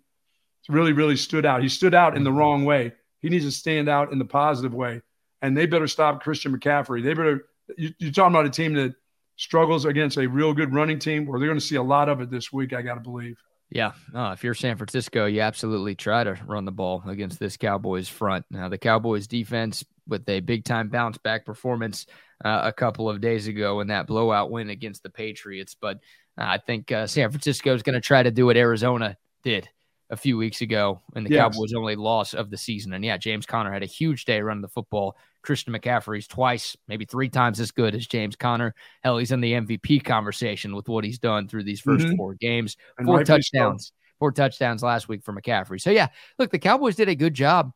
really 0.68 0.92
really 0.92 1.16
stood 1.16 1.44
out. 1.44 1.62
He 1.62 1.68
stood 1.68 1.94
out 1.94 2.16
in 2.16 2.24
the 2.24 2.32
wrong 2.32 2.64
way. 2.64 2.92
He 3.20 3.28
needs 3.28 3.44
to 3.44 3.50
stand 3.50 3.88
out 3.88 4.12
in 4.12 4.18
the 4.18 4.24
positive 4.24 4.72
way. 4.72 5.02
And 5.42 5.54
they 5.54 5.66
better 5.66 5.88
stop 5.88 6.22
Christian 6.22 6.56
McCaffrey. 6.56 7.02
They 7.02 7.12
better 7.12 7.44
you, 7.76 7.90
you're 7.98 8.12
talking 8.12 8.34
about 8.34 8.46
a 8.46 8.50
team 8.50 8.72
that 8.74 8.94
struggles 9.36 9.84
against 9.84 10.16
a 10.16 10.26
real 10.26 10.54
good 10.54 10.72
running 10.72 10.98
team, 10.98 11.26
where 11.26 11.38
they're 11.38 11.48
going 11.48 11.58
to 11.58 11.64
see 11.64 11.76
a 11.76 11.82
lot 11.82 12.08
of 12.08 12.20
it 12.22 12.30
this 12.30 12.50
week. 12.50 12.72
I 12.72 12.80
got 12.80 12.94
to 12.94 13.00
believe. 13.00 13.36
Yeah, 13.70 13.92
oh, 14.14 14.32
if 14.32 14.44
you're 14.44 14.54
San 14.54 14.76
Francisco, 14.76 15.26
you 15.26 15.40
absolutely 15.40 15.94
try 15.94 16.24
to 16.24 16.38
run 16.46 16.66
the 16.66 16.72
ball 16.72 17.02
against 17.06 17.38
this 17.38 17.56
Cowboys 17.56 18.08
front. 18.08 18.44
Now, 18.50 18.68
the 18.68 18.78
Cowboys 18.78 19.26
defense 19.26 19.84
with 20.06 20.28
a 20.28 20.40
big 20.40 20.64
time 20.64 20.88
bounce 20.88 21.16
back 21.18 21.46
performance 21.46 22.06
uh, 22.44 22.60
a 22.64 22.72
couple 22.72 23.08
of 23.08 23.20
days 23.20 23.46
ago 23.46 23.80
in 23.80 23.86
that 23.88 24.06
blowout 24.06 24.50
win 24.50 24.68
against 24.68 25.02
the 25.02 25.10
Patriots, 25.10 25.74
but 25.80 25.96
uh, 25.96 25.98
I 26.38 26.58
think 26.58 26.90
uh, 26.92 27.06
San 27.06 27.30
Francisco 27.30 27.74
is 27.74 27.82
going 27.82 27.94
to 27.94 28.00
try 28.00 28.22
to 28.22 28.30
do 28.30 28.46
what 28.46 28.56
Arizona 28.56 29.16
did 29.42 29.68
a 30.10 30.16
few 30.16 30.36
weeks 30.36 30.60
ago 30.60 31.00
in 31.16 31.24
the 31.24 31.30
Yes. 31.30 31.40
Cowboys' 31.54 31.72
only 31.74 31.96
loss 31.96 32.34
of 32.34 32.50
the 32.50 32.56
season. 32.58 32.92
And 32.92 33.04
yeah, 33.04 33.16
James 33.16 33.46
Conner 33.46 33.72
had 33.72 33.82
a 33.82 33.86
huge 33.86 34.24
day 34.24 34.40
running 34.40 34.62
the 34.62 34.68
football. 34.68 35.16
Christian 35.42 35.72
McCaffrey's 35.74 36.26
twice, 36.26 36.76
maybe 36.86 37.04
three 37.04 37.28
times 37.28 37.58
as 37.60 37.70
good 37.70 37.94
as 37.94 38.06
James 38.06 38.36
Conner. 38.36 38.74
Hell, 39.02 39.18
he's 39.18 39.32
in 39.32 39.40
the 39.40 39.52
MVP 39.54 40.04
conversation 40.04 40.74
with 40.76 40.88
what 40.88 41.04
he's 41.04 41.18
done 41.18 41.48
through 41.48 41.64
these 41.64 41.80
1st 41.80 42.06
Mhm. 42.06 42.16
four 42.16 42.34
games 42.34 42.76
And 42.98 43.06
four 43.06 43.24
so. 43.24 43.34
touchdowns, 43.34 43.92
four 44.18 44.32
touchdowns 44.32 44.82
last 44.82 45.08
week 45.08 45.22
for 45.24 45.32
McCaffrey. 45.32 45.80
So 45.80 45.90
yeah, 45.90 46.08
look, 46.38 46.50
the 46.50 46.58
Cowboys 46.58 46.94
did 46.96 47.08
a 47.08 47.14
good 47.14 47.34
job 47.34 47.72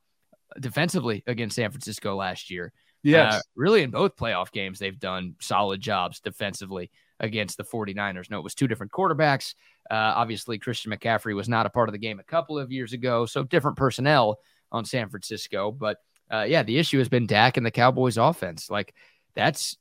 defensively 0.60 1.22
against 1.26 1.56
San 1.56 1.70
Francisco 1.70 2.14
last 2.16 2.50
year. 2.50 2.72
Yes. 3.02 3.34
Uh, 3.34 3.40
really 3.56 3.82
in 3.82 3.90
both 3.90 4.16
playoff 4.16 4.50
games, 4.52 4.78
they've 4.78 4.98
done 4.98 5.34
solid 5.40 5.80
jobs 5.80 6.20
defensively 6.20 6.90
against 7.20 7.56
the 7.56 7.64
49ers. 7.64 8.30
No, 8.30 8.38
it 8.38 8.44
was 8.44 8.54
two 8.54 8.68
different 8.68 8.92
quarterbacks. 8.92 9.54
Uh, 9.90 10.12
obviously, 10.16 10.58
Christian 10.58 10.92
McCaffrey 10.92 11.34
was 11.34 11.48
not 11.48 11.66
a 11.66 11.70
part 11.70 11.88
of 11.88 11.92
the 11.92 11.98
game 11.98 12.18
a 12.18 12.24
couple 12.24 12.58
of 12.58 12.72
years 12.72 12.92
ago, 12.92 13.26
so 13.26 13.42
different 13.42 13.76
personnel 13.76 14.40
on 14.72 14.84
San 14.84 15.08
Francisco. 15.08 15.70
But 15.70 15.98
uh, 16.30 16.44
yeah, 16.48 16.62
the 16.62 16.78
issue 16.78 16.98
has 16.98 17.08
been 17.08 17.26
Dak 17.26 17.56
and 17.56 17.64
the 17.64 17.70
Cowboys 17.70 18.18
offense. 18.18 18.70
Like 18.70 18.94
that's 19.34 19.76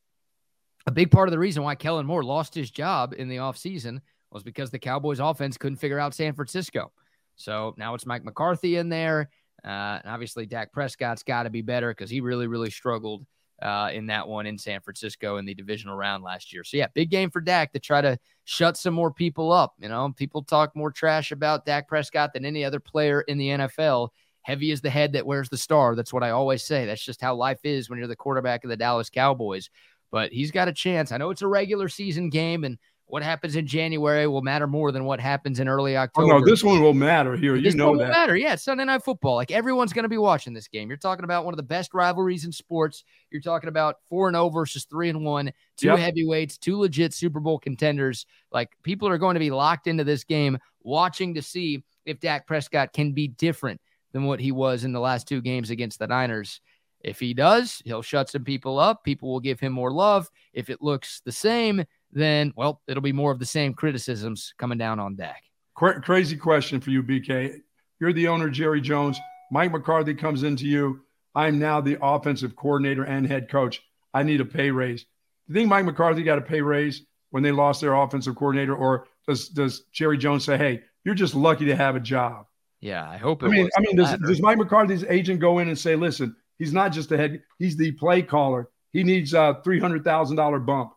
a 0.85 0.91
big 0.91 1.11
part 1.11 1.27
of 1.27 1.31
the 1.31 1.39
reason 1.39 1.63
why 1.63 1.75
Kellen 1.75 2.05
Moore 2.05 2.23
lost 2.23 2.53
his 2.53 2.69
job 2.69 3.13
in 3.17 3.27
the 3.27 3.37
offseason 3.37 3.99
was 4.31 4.43
because 4.43 4.69
the 4.69 4.79
Cowboys 4.79 5.19
offense 5.19 5.57
couldn't 5.57 5.77
figure 5.77 5.99
out 5.99 6.13
San 6.13 6.33
Francisco. 6.33 6.91
So 7.35 7.73
now 7.77 7.95
it's 7.95 8.05
Mike 8.05 8.23
McCarthy 8.23 8.77
in 8.77 8.89
there. 8.89 9.29
Uh, 9.63 9.99
and 10.03 10.05
obviously, 10.05 10.45
Dak 10.45 10.71
Prescott's 10.71 11.23
got 11.23 11.43
to 11.43 11.49
be 11.49 11.61
better 11.61 11.89
because 11.89 12.09
he 12.09 12.21
really, 12.21 12.45
really 12.45 12.69
struggled 12.69 13.25
uh, 13.61 13.89
in 13.93 14.07
that 14.07 14.27
one 14.27 14.45
in 14.45 14.57
San 14.57 14.81
Francisco 14.81 15.37
in 15.37 15.45
the 15.45 15.53
divisional 15.53 15.95
round 15.95 16.23
last 16.23 16.53
year. 16.53 16.63
So, 16.63 16.77
yeah, 16.77 16.87
big 16.93 17.09
game 17.09 17.29
for 17.29 17.41
Dak 17.41 17.71
to 17.73 17.79
try 17.79 18.01
to 18.01 18.17
shut 18.43 18.77
some 18.77 18.93
more 18.93 19.11
people 19.11 19.51
up. 19.51 19.75
You 19.79 19.89
know, 19.89 20.13
people 20.15 20.43
talk 20.43 20.75
more 20.75 20.91
trash 20.91 21.31
about 21.31 21.65
Dak 21.65 21.87
Prescott 21.87 22.33
than 22.33 22.45
any 22.45 22.65
other 22.65 22.79
player 22.79 23.21
in 23.21 23.37
the 23.37 23.49
NFL. 23.49 24.09
Heavy 24.41 24.71
is 24.71 24.81
the 24.81 24.89
head 24.89 25.13
that 25.13 25.25
wears 25.25 25.49
the 25.49 25.57
star. 25.57 25.95
That's 25.95 26.13
what 26.13 26.23
I 26.23 26.29
always 26.31 26.63
say. 26.63 26.85
That's 26.85 27.03
just 27.03 27.21
how 27.21 27.35
life 27.35 27.61
is 27.63 27.89
when 27.89 27.97
you're 27.97 28.07
the 28.07 28.15
quarterback 28.15 28.63
of 28.63 28.69
the 28.69 28.77
Dallas 28.77 29.09
Cowboys. 29.09 29.69
But 30.11 30.31
he's 30.31 30.51
got 30.51 30.67
a 30.67 30.73
chance. 30.73 31.11
I 31.11 31.17
know 31.17 31.31
it's 31.31 31.41
a 31.41 31.47
regular 31.47 31.89
season 31.89 32.29
game, 32.29 32.63
and 32.63 32.77
what 33.07 33.21
happens 33.21 33.55
in 33.55 33.67
January 33.67 34.25
will 34.27 34.41
matter 34.41 34.65
more 34.65 34.91
than 34.91 35.05
what 35.05 35.19
happens 35.19 35.59
in 35.59 35.67
early 35.67 35.95
Oh 35.95 36.01
October. 36.01 36.27
no, 36.39 36.45
this 36.45 36.63
one 36.63 36.81
will 36.81 36.93
matter 36.95 37.35
here. 37.37 37.55
You 37.55 37.61
This 37.61 37.75
know 37.75 37.89
one 37.89 37.97
that. 37.99 38.05
won't 38.05 38.13
matter. 38.13 38.35
Yeah, 38.35 38.55
Sunday 38.55 38.83
night 38.85 39.03
football. 39.03 39.35
Like 39.35 39.51
everyone's 39.51 39.93
going 39.93 40.03
to 40.03 40.09
be 40.09 40.17
watching 40.17 40.53
this 40.53 40.67
game. 40.67 40.87
You're 40.87 40.97
talking 40.97 41.23
about 41.23 41.45
one 41.45 41.53
of 41.53 41.57
the 41.57 41.63
best 41.63 41.93
rivalries 41.93 42.45
in 42.45 42.51
sports. 42.51 43.03
You're 43.29 43.41
talking 43.41 43.67
about 43.69 43.97
four 44.09 44.27
and 44.27 44.35
zero 44.35 44.49
versus 44.49 44.85
three 44.85 45.09
and 45.09 45.23
one, 45.23 45.51
two 45.77 45.87
Yep. 45.89 45.99
heavyweights, 45.99 46.57
two 46.57 46.79
legit 46.79 47.13
Super 47.13 47.39
Bowl 47.39 47.59
contenders. 47.59 48.25
Like 48.51 48.71
people 48.81 49.07
are 49.07 49.19
going 49.19 49.35
to 49.35 49.39
be 49.39 49.51
locked 49.51 49.85
into 49.87 50.03
this 50.03 50.23
game, 50.23 50.57
watching 50.81 51.35
to 51.35 51.41
see 51.43 51.83
if 52.05 52.19
Dak 52.19 52.47
Prescott 52.47 52.91
can 52.91 53.11
be 53.13 53.27
different 53.27 53.79
than 54.13 54.23
what 54.25 54.39
he 54.39 54.51
was 54.51 54.83
in 54.83 54.93
the 54.93 54.99
last 54.99 55.27
two 55.27 55.41
games 55.41 55.69
against 55.69 55.99
the 55.99 56.07
Niners. 56.07 56.59
If 57.01 57.19
he 57.19 57.35
does, 57.35 57.83
he'll 57.85 58.01
shut 58.01 58.29
some 58.31 58.43
people 58.43 58.79
up. 58.79 59.03
People 59.03 59.31
will 59.31 59.39
give 59.39 59.59
him 59.59 59.73
more 59.73 59.91
love. 59.91 60.27
If 60.53 60.71
it 60.71 60.81
looks 60.81 61.21
the 61.23 61.31
same, 61.31 61.83
then 62.15 62.53
well, 62.55 62.81
it'll 62.87 63.03
be 63.03 63.11
more 63.11 63.31
of 63.31 63.39
the 63.39 63.45
same 63.45 63.73
criticisms 63.73 64.53
coming 64.57 64.77
down 64.77 64.99
on 64.99 65.15
Dak. 65.15 65.43
Cra- 65.75 66.01
crazy 66.01 66.37
question 66.37 66.79
for 66.79 66.89
you, 66.89 67.03
BK. 67.03 67.59
You're 67.99 68.13
the 68.13 68.27
owner, 68.27 68.49
Jerry 68.49 68.81
Jones. 68.81 69.19
Mike 69.51 69.71
McCarthy 69.71 70.15
comes 70.15 70.43
into 70.43 70.65
you. 70.65 71.01
I'm 71.35 71.59
now 71.59 71.81
the 71.81 71.97
offensive 72.01 72.55
coordinator 72.55 73.03
and 73.03 73.27
head 73.27 73.49
coach. 73.49 73.81
I 74.13 74.23
need 74.23 74.39
a 74.39 74.45
pay 74.45 74.71
raise. 74.71 75.03
Do 75.03 75.09
you 75.49 75.55
think 75.55 75.69
Mike 75.69 75.85
McCarthy 75.85 76.23
got 76.23 76.37
a 76.37 76.41
pay 76.41 76.61
raise 76.61 77.05
when 77.31 77.43
they 77.43 77.51
lost 77.51 77.81
their 77.81 77.93
offensive 77.93 78.35
coordinator, 78.35 78.75
or 78.75 79.07
does 79.27 79.49
does 79.49 79.83
Jerry 79.91 80.17
Jones 80.17 80.45
say, 80.45 80.57
"Hey, 80.57 80.81
you're 81.03 81.15
just 81.15 81.35
lucky 81.35 81.65
to 81.65 81.75
have 81.75 81.97
a 81.97 81.99
job"? 81.99 82.45
Yeah, 82.79 83.07
I 83.07 83.17
hope. 83.17 83.43
It 83.43 83.47
I 83.47 83.49
mean, 83.49 83.63
was 83.65 83.71
I 83.77 83.81
mean, 83.81 83.95
does, 83.97 84.17
does 84.19 84.41
Mike 84.41 84.57
McCarthy's 84.57 85.03
agent 85.03 85.41
go 85.41 85.59
in 85.59 85.67
and 85.67 85.77
say, 85.77 85.95
"Listen, 85.97 86.35
he's 86.57 86.71
not 86.71 86.93
just 86.93 87.09
the 87.09 87.17
head; 87.17 87.43
he's 87.59 87.75
the 87.75 87.91
play 87.91 88.21
caller. 88.21 88.69
He 88.93 89.03
needs 89.03 89.33
a 89.33 89.59
three 89.65 89.81
hundred 89.81 90.05
thousand 90.05 90.37
dollar 90.37 90.59
bump 90.59 90.93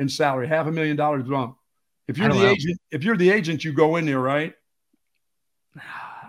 in 0.00 0.08
salary, 0.08 0.48
half 0.48 0.66
a 0.66 0.72
million 0.72 0.96
dollars 0.96 1.28
bump." 1.28 1.56
If 2.08 2.18
you're 2.18 2.28
the 2.28 2.34
know. 2.34 2.50
agent, 2.50 2.80
if 2.90 3.04
you're 3.04 3.16
the 3.16 3.30
agent, 3.30 3.64
you 3.64 3.72
go 3.72 3.94
in 3.94 4.06
there, 4.06 4.18
right? 4.18 4.54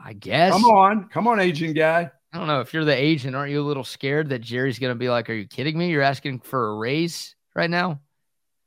I 0.06 0.14
guess. 0.14 0.52
Come 0.52 0.66
on, 0.66 1.10
come 1.10 1.28
on, 1.28 1.40
agent 1.40 1.76
guy. 1.76 2.12
I 2.34 2.38
don't 2.38 2.48
know 2.48 2.62
if 2.62 2.74
you're 2.74 2.86
the 2.86 2.96
agent. 2.96 3.36
Aren't 3.36 3.52
you 3.52 3.62
a 3.62 3.64
little 3.64 3.84
scared 3.84 4.30
that 4.30 4.40
Jerry's 4.40 4.78
going 4.78 4.92
to 4.92 5.00
be 5.00 5.10
like, 5.10 5.30
"Are 5.30 5.34
you 5.34 5.48
kidding 5.48 5.78
me? 5.78 5.90
You're 5.90 6.04
asking 6.04 6.42
for 6.42 6.70
a 6.70 6.76
raise 6.76 7.36
right 7.56 7.70
now?" 7.70 8.00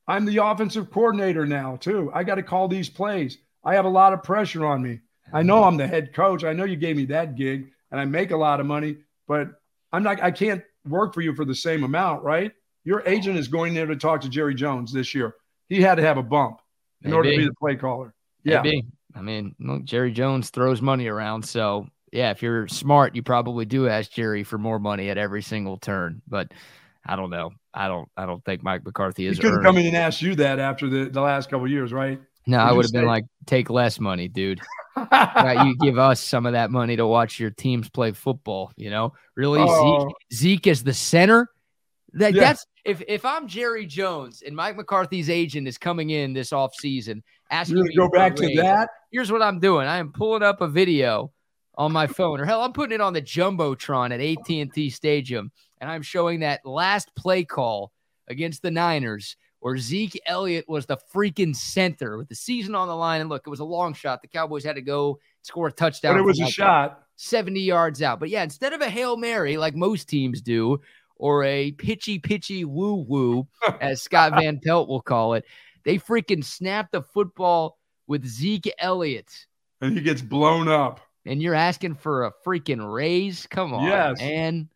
I'm 0.06 0.26
the 0.26 0.44
offensive 0.44 0.90
coordinator 0.90 1.46
now, 1.46 1.76
too. 1.76 2.10
I 2.12 2.24
got 2.24 2.34
to 2.34 2.42
call 2.42 2.68
these 2.68 2.88
plays. 2.88 3.38
I 3.64 3.74
have 3.74 3.86
a 3.86 3.90
lot 3.90 4.12
of 4.12 4.22
pressure 4.22 4.66
on 4.66 4.82
me. 4.82 5.00
I 5.32 5.42
know 5.42 5.64
I'm 5.64 5.76
the 5.76 5.86
head 5.86 6.12
coach. 6.12 6.44
I 6.44 6.52
know 6.52 6.64
you 6.64 6.76
gave 6.76 6.96
me 6.96 7.06
that 7.06 7.36
gig 7.36 7.70
and 7.90 8.00
I 8.00 8.04
make 8.04 8.30
a 8.30 8.36
lot 8.36 8.60
of 8.60 8.66
money, 8.66 8.98
but 9.26 9.48
I'm 9.92 10.02
not, 10.02 10.22
I 10.22 10.30
can't 10.30 10.62
work 10.86 11.14
for 11.14 11.22
you 11.22 11.34
for 11.34 11.44
the 11.44 11.54
same 11.54 11.84
amount, 11.84 12.22
right? 12.22 12.52
Your 12.84 13.02
agent 13.06 13.38
is 13.38 13.48
going 13.48 13.74
there 13.74 13.86
to 13.86 13.96
talk 13.96 14.20
to 14.22 14.28
Jerry 14.28 14.54
Jones 14.54 14.92
this 14.92 15.14
year. 15.14 15.34
He 15.68 15.80
had 15.80 15.94
to 15.96 16.02
have 16.02 16.18
a 16.18 16.22
bump 16.22 16.60
in 17.02 17.12
order 17.12 17.30
to 17.30 17.36
be 17.36 17.44
the 17.44 17.54
play 17.58 17.76
caller. 17.76 18.14
Yeah. 18.42 18.62
Maybe. 18.62 18.86
I 19.14 19.20
mean, 19.22 19.54
look, 19.58 19.84
Jerry 19.84 20.12
Jones 20.12 20.50
throws 20.50 20.82
money 20.82 21.06
around, 21.06 21.44
so 21.44 21.86
yeah, 22.12 22.30
if 22.30 22.42
you're 22.42 22.68
smart, 22.68 23.14
you 23.16 23.22
probably 23.22 23.64
do 23.64 23.88
ask 23.88 24.10
Jerry 24.10 24.42
for 24.44 24.58
more 24.58 24.78
money 24.78 25.08
at 25.10 25.18
every 25.18 25.42
single 25.42 25.76
turn. 25.76 26.20
But 26.28 26.52
I 27.06 27.16
don't 27.16 27.30
know. 27.30 27.50
I 27.72 27.88
don't. 27.88 28.08
I 28.16 28.26
don't 28.26 28.44
think 28.44 28.62
Mike 28.62 28.84
McCarthy 28.84 29.26
is. 29.26 29.36
He 29.36 29.42
couldn't 29.42 29.62
come 29.62 29.78
in 29.78 29.86
and 29.86 29.96
ask 29.96 30.20
you 30.22 30.34
that 30.36 30.58
after 30.58 30.88
the, 30.88 31.10
the 31.10 31.20
last 31.20 31.48
couple 31.48 31.64
of 31.64 31.70
years, 31.70 31.92
right? 31.92 32.20
No, 32.46 32.58
I 32.58 32.72
would 32.72 32.84
have 32.84 32.92
been 32.92 33.06
like, 33.06 33.24
take 33.46 33.70
less 33.70 33.98
money, 33.98 34.28
dude. 34.28 34.60
Right, 34.96 35.66
you 35.66 35.76
give 35.76 35.98
us 35.98 36.20
some 36.20 36.46
of 36.46 36.52
that 36.52 36.70
money 36.70 36.94
to 36.96 37.04
watch 37.06 37.40
your 37.40 37.50
teams 37.50 37.90
play 37.90 38.12
football. 38.12 38.70
You 38.76 38.90
know, 38.90 39.12
really, 39.36 39.58
Oh. 39.60 40.06
Zeke, 40.06 40.14
Zeke 40.32 40.66
is 40.68 40.84
the 40.84 40.94
center. 40.94 41.48
That 42.12 42.32
Yeah. 42.32 42.40
that's 42.42 42.64
if 42.84 43.02
if 43.08 43.24
I'm 43.24 43.48
Jerry 43.48 43.86
Jones 43.86 44.42
and 44.46 44.54
Mike 44.54 44.76
McCarthy's 44.76 45.30
agent 45.30 45.66
is 45.66 45.78
coming 45.78 46.10
in 46.10 46.32
this 46.32 46.50
offseason 46.50 47.22
asking 47.50 47.82
me 47.82 47.88
to 47.88 47.96
go 47.96 48.08
back 48.08 48.36
to 48.36 48.54
that? 48.56 48.88
Here's 49.10 49.32
what 49.32 49.42
I'm 49.42 49.60
doing. 49.60 49.86
I 49.86 49.98
am 49.98 50.12
pulling 50.12 50.42
up 50.42 50.60
a 50.60 50.68
video 50.68 51.32
on 51.76 51.92
my 51.92 52.06
phone, 52.06 52.40
or 52.40 52.44
hell, 52.44 52.62
I'm 52.62 52.72
putting 52.72 52.94
it 52.94 53.00
on 53.00 53.12
the 53.12 53.22
jumbotron 53.22 54.12
at 54.12 54.20
AT&T 54.20 54.90
Stadium, 54.90 55.50
and 55.80 55.90
I'm 55.90 56.02
showing 56.02 56.40
that 56.40 56.64
last 56.64 57.14
play 57.16 57.44
call 57.44 57.90
against 58.28 58.62
the 58.62 58.70
Niners 58.70 59.36
where 59.64 59.78
Zeke 59.78 60.20
Elliott 60.26 60.68
was 60.68 60.84
the 60.84 60.98
freaking 61.14 61.56
center 61.56 62.18
with 62.18 62.28
the 62.28 62.34
season 62.34 62.74
on 62.74 62.86
the 62.86 62.94
line. 62.94 63.22
And 63.22 63.30
look, 63.30 63.44
it 63.46 63.50
was 63.50 63.60
a 63.60 63.64
long 63.64 63.94
shot. 63.94 64.20
The 64.20 64.28
Cowboys 64.28 64.62
had 64.62 64.74
to 64.74 64.82
go 64.82 65.18
score 65.40 65.68
a 65.68 65.72
touchdown. 65.72 66.12
But 66.12 66.20
it 66.20 66.24
was 66.26 66.38
a 66.38 66.44
like 66.44 66.52
shot. 66.52 67.00
70 67.16 67.60
yards 67.60 68.02
out. 68.02 68.20
But 68.20 68.28
yeah, 68.28 68.42
instead 68.42 68.74
of 68.74 68.82
a 68.82 68.90
Hail 68.90 69.16
Mary 69.16 69.56
like 69.56 69.74
most 69.74 70.06
teams 70.06 70.42
do, 70.42 70.82
or 71.16 71.44
a 71.44 71.72
pitchy 71.72 72.18
pitchy 72.18 72.64
woo 72.64 72.94
woo, 72.94 73.46
as 73.80 74.02
Scott 74.02 74.32
Van 74.40 74.60
Pelt 74.64 74.88
will 74.88 75.00
call 75.02 75.34
it, 75.34 75.44
they 75.84 75.98
freaking 75.98 76.44
snap 76.44 76.90
the 76.90 77.02
football 77.02 77.78
with 78.06 78.26
Zeke 78.26 78.72
Elliott. 78.78 79.46
And 79.80 79.96
he 79.96 80.02
gets 80.02 80.22
blown 80.22 80.68
up. 80.68 81.00
And 81.26 81.42
you're 81.42 81.54
asking 81.54 81.94
for 81.94 82.26
a 82.26 82.32
freaking 82.44 82.92
raise? 82.92 83.46
Come 83.46 83.72
on, 83.72 83.84
Yes. 83.84 84.18
man. 84.20 84.68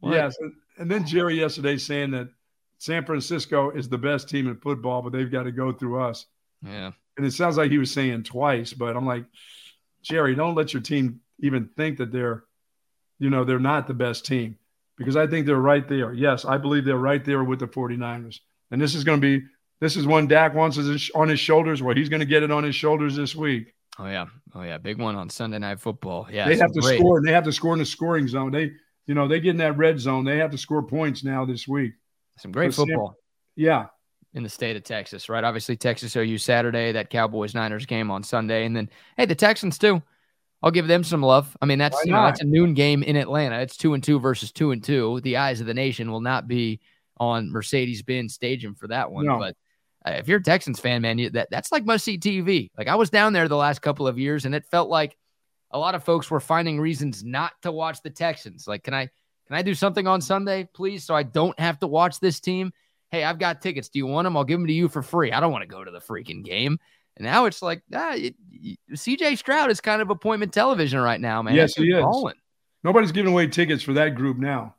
What? 0.00 0.12
Yes. 0.14 0.36
And, 0.40 0.52
and 0.78 0.90
then 0.90 1.06
Jerry 1.06 1.38
yesterday 1.38 1.76
saying 1.76 2.10
that 2.12 2.28
San 2.78 3.04
Francisco 3.04 3.70
is 3.70 3.88
the 3.88 3.98
best 3.98 4.28
team 4.28 4.46
in 4.48 4.56
football, 4.56 5.02
but 5.02 5.12
they've 5.12 5.30
got 5.30 5.44
to 5.44 5.52
go 5.52 5.72
through 5.72 6.00
us. 6.00 6.26
Yeah. 6.62 6.92
And 7.16 7.24
it 7.24 7.32
sounds 7.32 7.56
like 7.56 7.70
he 7.70 7.78
was 7.78 7.90
saying 7.90 8.24
twice, 8.24 8.72
but 8.72 8.96
I'm 8.96 9.06
like, 9.06 9.24
Jerry, 10.02 10.34
don't 10.34 10.54
let 10.54 10.72
your 10.72 10.82
team 10.82 11.20
even 11.40 11.68
think 11.76 11.98
that 11.98 12.12
they're, 12.12 12.44
you 13.18 13.30
know, 13.30 13.44
they're 13.44 13.58
not 13.58 13.86
the 13.86 13.94
best 13.94 14.26
team. 14.26 14.58
Because 14.96 15.16
I 15.16 15.26
think 15.26 15.46
they're 15.46 15.56
right 15.56 15.88
there. 15.88 16.12
Yes, 16.12 16.44
I 16.44 16.58
believe 16.58 16.84
they're 16.84 16.96
right 16.96 17.24
there 17.24 17.44
with 17.44 17.60
the 17.60 17.66
49ers. 17.66 18.40
And 18.70 18.80
this 18.80 18.94
is 18.94 19.04
going 19.04 19.20
to 19.20 19.38
be 19.38 19.44
this 19.80 19.96
is 19.96 20.06
one 20.06 20.26
Dak 20.26 20.54
wants 20.54 20.78
on 21.14 21.28
his 21.28 21.40
shoulders. 21.40 21.82
Well, 21.82 21.94
he's 21.94 22.08
going 22.08 22.20
to 22.20 22.26
get 22.26 22.42
it 22.42 22.50
on 22.50 22.64
his 22.64 22.74
shoulders 22.74 23.16
this 23.16 23.34
week. 23.34 23.74
Oh 23.98 24.06
yeah, 24.06 24.26
oh 24.54 24.62
yeah, 24.62 24.78
big 24.78 24.98
one 24.98 25.14
on 25.14 25.30
Sunday 25.30 25.58
Night 25.58 25.78
Football. 25.78 26.26
Yeah, 26.30 26.48
they 26.48 26.56
have 26.56 26.72
to 26.72 26.80
great. 26.80 26.98
score, 26.98 27.18
and 27.18 27.26
they 27.26 27.32
have 27.32 27.44
to 27.44 27.52
score 27.52 27.74
in 27.74 27.78
the 27.78 27.84
scoring 27.84 28.26
zone. 28.26 28.50
They, 28.50 28.72
you 29.06 29.14
know, 29.14 29.28
they 29.28 29.38
get 29.38 29.50
in 29.50 29.58
that 29.58 29.76
red 29.76 30.00
zone. 30.00 30.24
They 30.24 30.38
have 30.38 30.50
to 30.50 30.58
score 30.58 30.82
points 30.82 31.22
now 31.22 31.44
this 31.44 31.68
week. 31.68 31.92
Some 32.38 32.50
great 32.50 32.74
football. 32.74 33.14
yeah, 33.54 33.86
in 34.32 34.42
the 34.42 34.48
state 34.48 34.74
of 34.74 34.82
Texas, 34.82 35.28
right? 35.28 35.44
Obviously, 35.44 35.76
Texas 35.76 36.16
OU 36.16 36.38
Saturday, 36.38 36.90
that 36.90 37.08
Cowboys 37.08 37.54
Niners 37.54 37.86
game 37.86 38.10
on 38.10 38.24
Sunday, 38.24 38.64
and 38.64 38.74
then 38.74 38.90
hey, 39.16 39.26
the 39.26 39.34
Texans 39.34 39.78
too. 39.78 40.02
I'll 40.64 40.70
give 40.70 40.86
them 40.86 41.04
some 41.04 41.22
love. 41.22 41.54
I 41.60 41.66
mean, 41.66 41.78
that's 41.78 42.02
you 42.06 42.12
know 42.12 42.24
that's 42.24 42.40
a 42.40 42.46
noon 42.46 42.72
game 42.72 43.02
in 43.02 43.16
Atlanta. 43.16 43.60
It's 43.60 43.76
two 43.76 43.92
and 43.92 44.02
two 44.02 44.18
versus 44.18 44.50
two 44.50 44.70
and 44.70 44.82
two. 44.82 45.20
The 45.20 45.36
eyes 45.36 45.60
of 45.60 45.66
the 45.66 45.74
nation 45.74 46.10
will 46.10 46.22
not 46.22 46.48
be 46.48 46.80
on 47.18 47.52
Mercedes-Benz 47.52 48.32
Stadium 48.32 48.74
for 48.74 48.88
that 48.88 49.12
one. 49.12 49.26
No. 49.26 49.38
But 49.38 49.56
uh, 50.06 50.12
if 50.12 50.26
you're 50.26 50.38
a 50.38 50.42
Texans 50.42 50.80
fan, 50.80 51.02
man, 51.02 51.18
you, 51.18 51.28
that 51.30 51.48
that's 51.50 51.70
like 51.70 51.84
must 51.84 52.02
see 52.02 52.16
TV. 52.16 52.70
Like 52.78 52.88
I 52.88 52.94
was 52.94 53.10
down 53.10 53.34
there 53.34 53.46
the 53.46 53.56
last 53.56 53.82
couple 53.82 54.08
of 54.08 54.18
years, 54.18 54.46
and 54.46 54.54
it 54.54 54.64
felt 54.64 54.88
like 54.88 55.18
a 55.70 55.78
lot 55.78 55.94
of 55.94 56.02
folks 56.02 56.30
were 56.30 56.40
finding 56.40 56.80
reasons 56.80 57.22
not 57.22 57.52
to 57.60 57.70
watch 57.70 58.00
the 58.02 58.08
Texans. 58.08 58.66
Like, 58.66 58.84
can 58.84 58.94
I 58.94 59.10
can 59.46 59.56
I 59.56 59.60
do 59.60 59.74
something 59.74 60.06
on 60.06 60.22
Sunday, 60.22 60.66
please, 60.72 61.04
so 61.04 61.14
I 61.14 61.24
don't 61.24 61.58
have 61.60 61.78
to 61.80 61.86
watch 61.86 62.20
this 62.20 62.40
team? 62.40 62.72
hey, 63.14 63.22
I've 63.22 63.38
got 63.38 63.62
tickets. 63.62 63.88
Do 63.88 63.98
you 64.00 64.06
want 64.06 64.26
them? 64.26 64.36
I'll 64.36 64.44
give 64.44 64.58
them 64.58 64.66
to 64.66 64.72
you 64.72 64.88
for 64.88 65.00
free. 65.00 65.30
I 65.30 65.38
don't 65.38 65.52
want 65.52 65.62
to 65.62 65.68
go 65.68 65.84
to 65.84 65.90
the 65.90 66.00
freaking 66.00 66.44
game. 66.44 66.78
And 67.16 67.24
now 67.24 67.44
it's 67.44 67.62
like, 67.62 67.82
ah, 67.92 68.14
it, 68.14 68.34
it, 68.50 68.78
CJ 68.92 69.38
Stroud 69.38 69.70
is 69.70 69.80
kind 69.80 70.02
of 70.02 70.10
appointment 70.10 70.52
television 70.52 71.00
right 71.00 71.20
now, 71.20 71.42
man. 71.42 71.54
Yes, 71.54 71.74
he 71.74 71.90
is. 71.90 72.04
Nobody's 72.82 73.12
giving 73.12 73.32
away 73.32 73.46
tickets 73.46 73.82
for 73.82 73.94
that 73.94 74.14
group 74.14 74.36
now. 74.36 74.74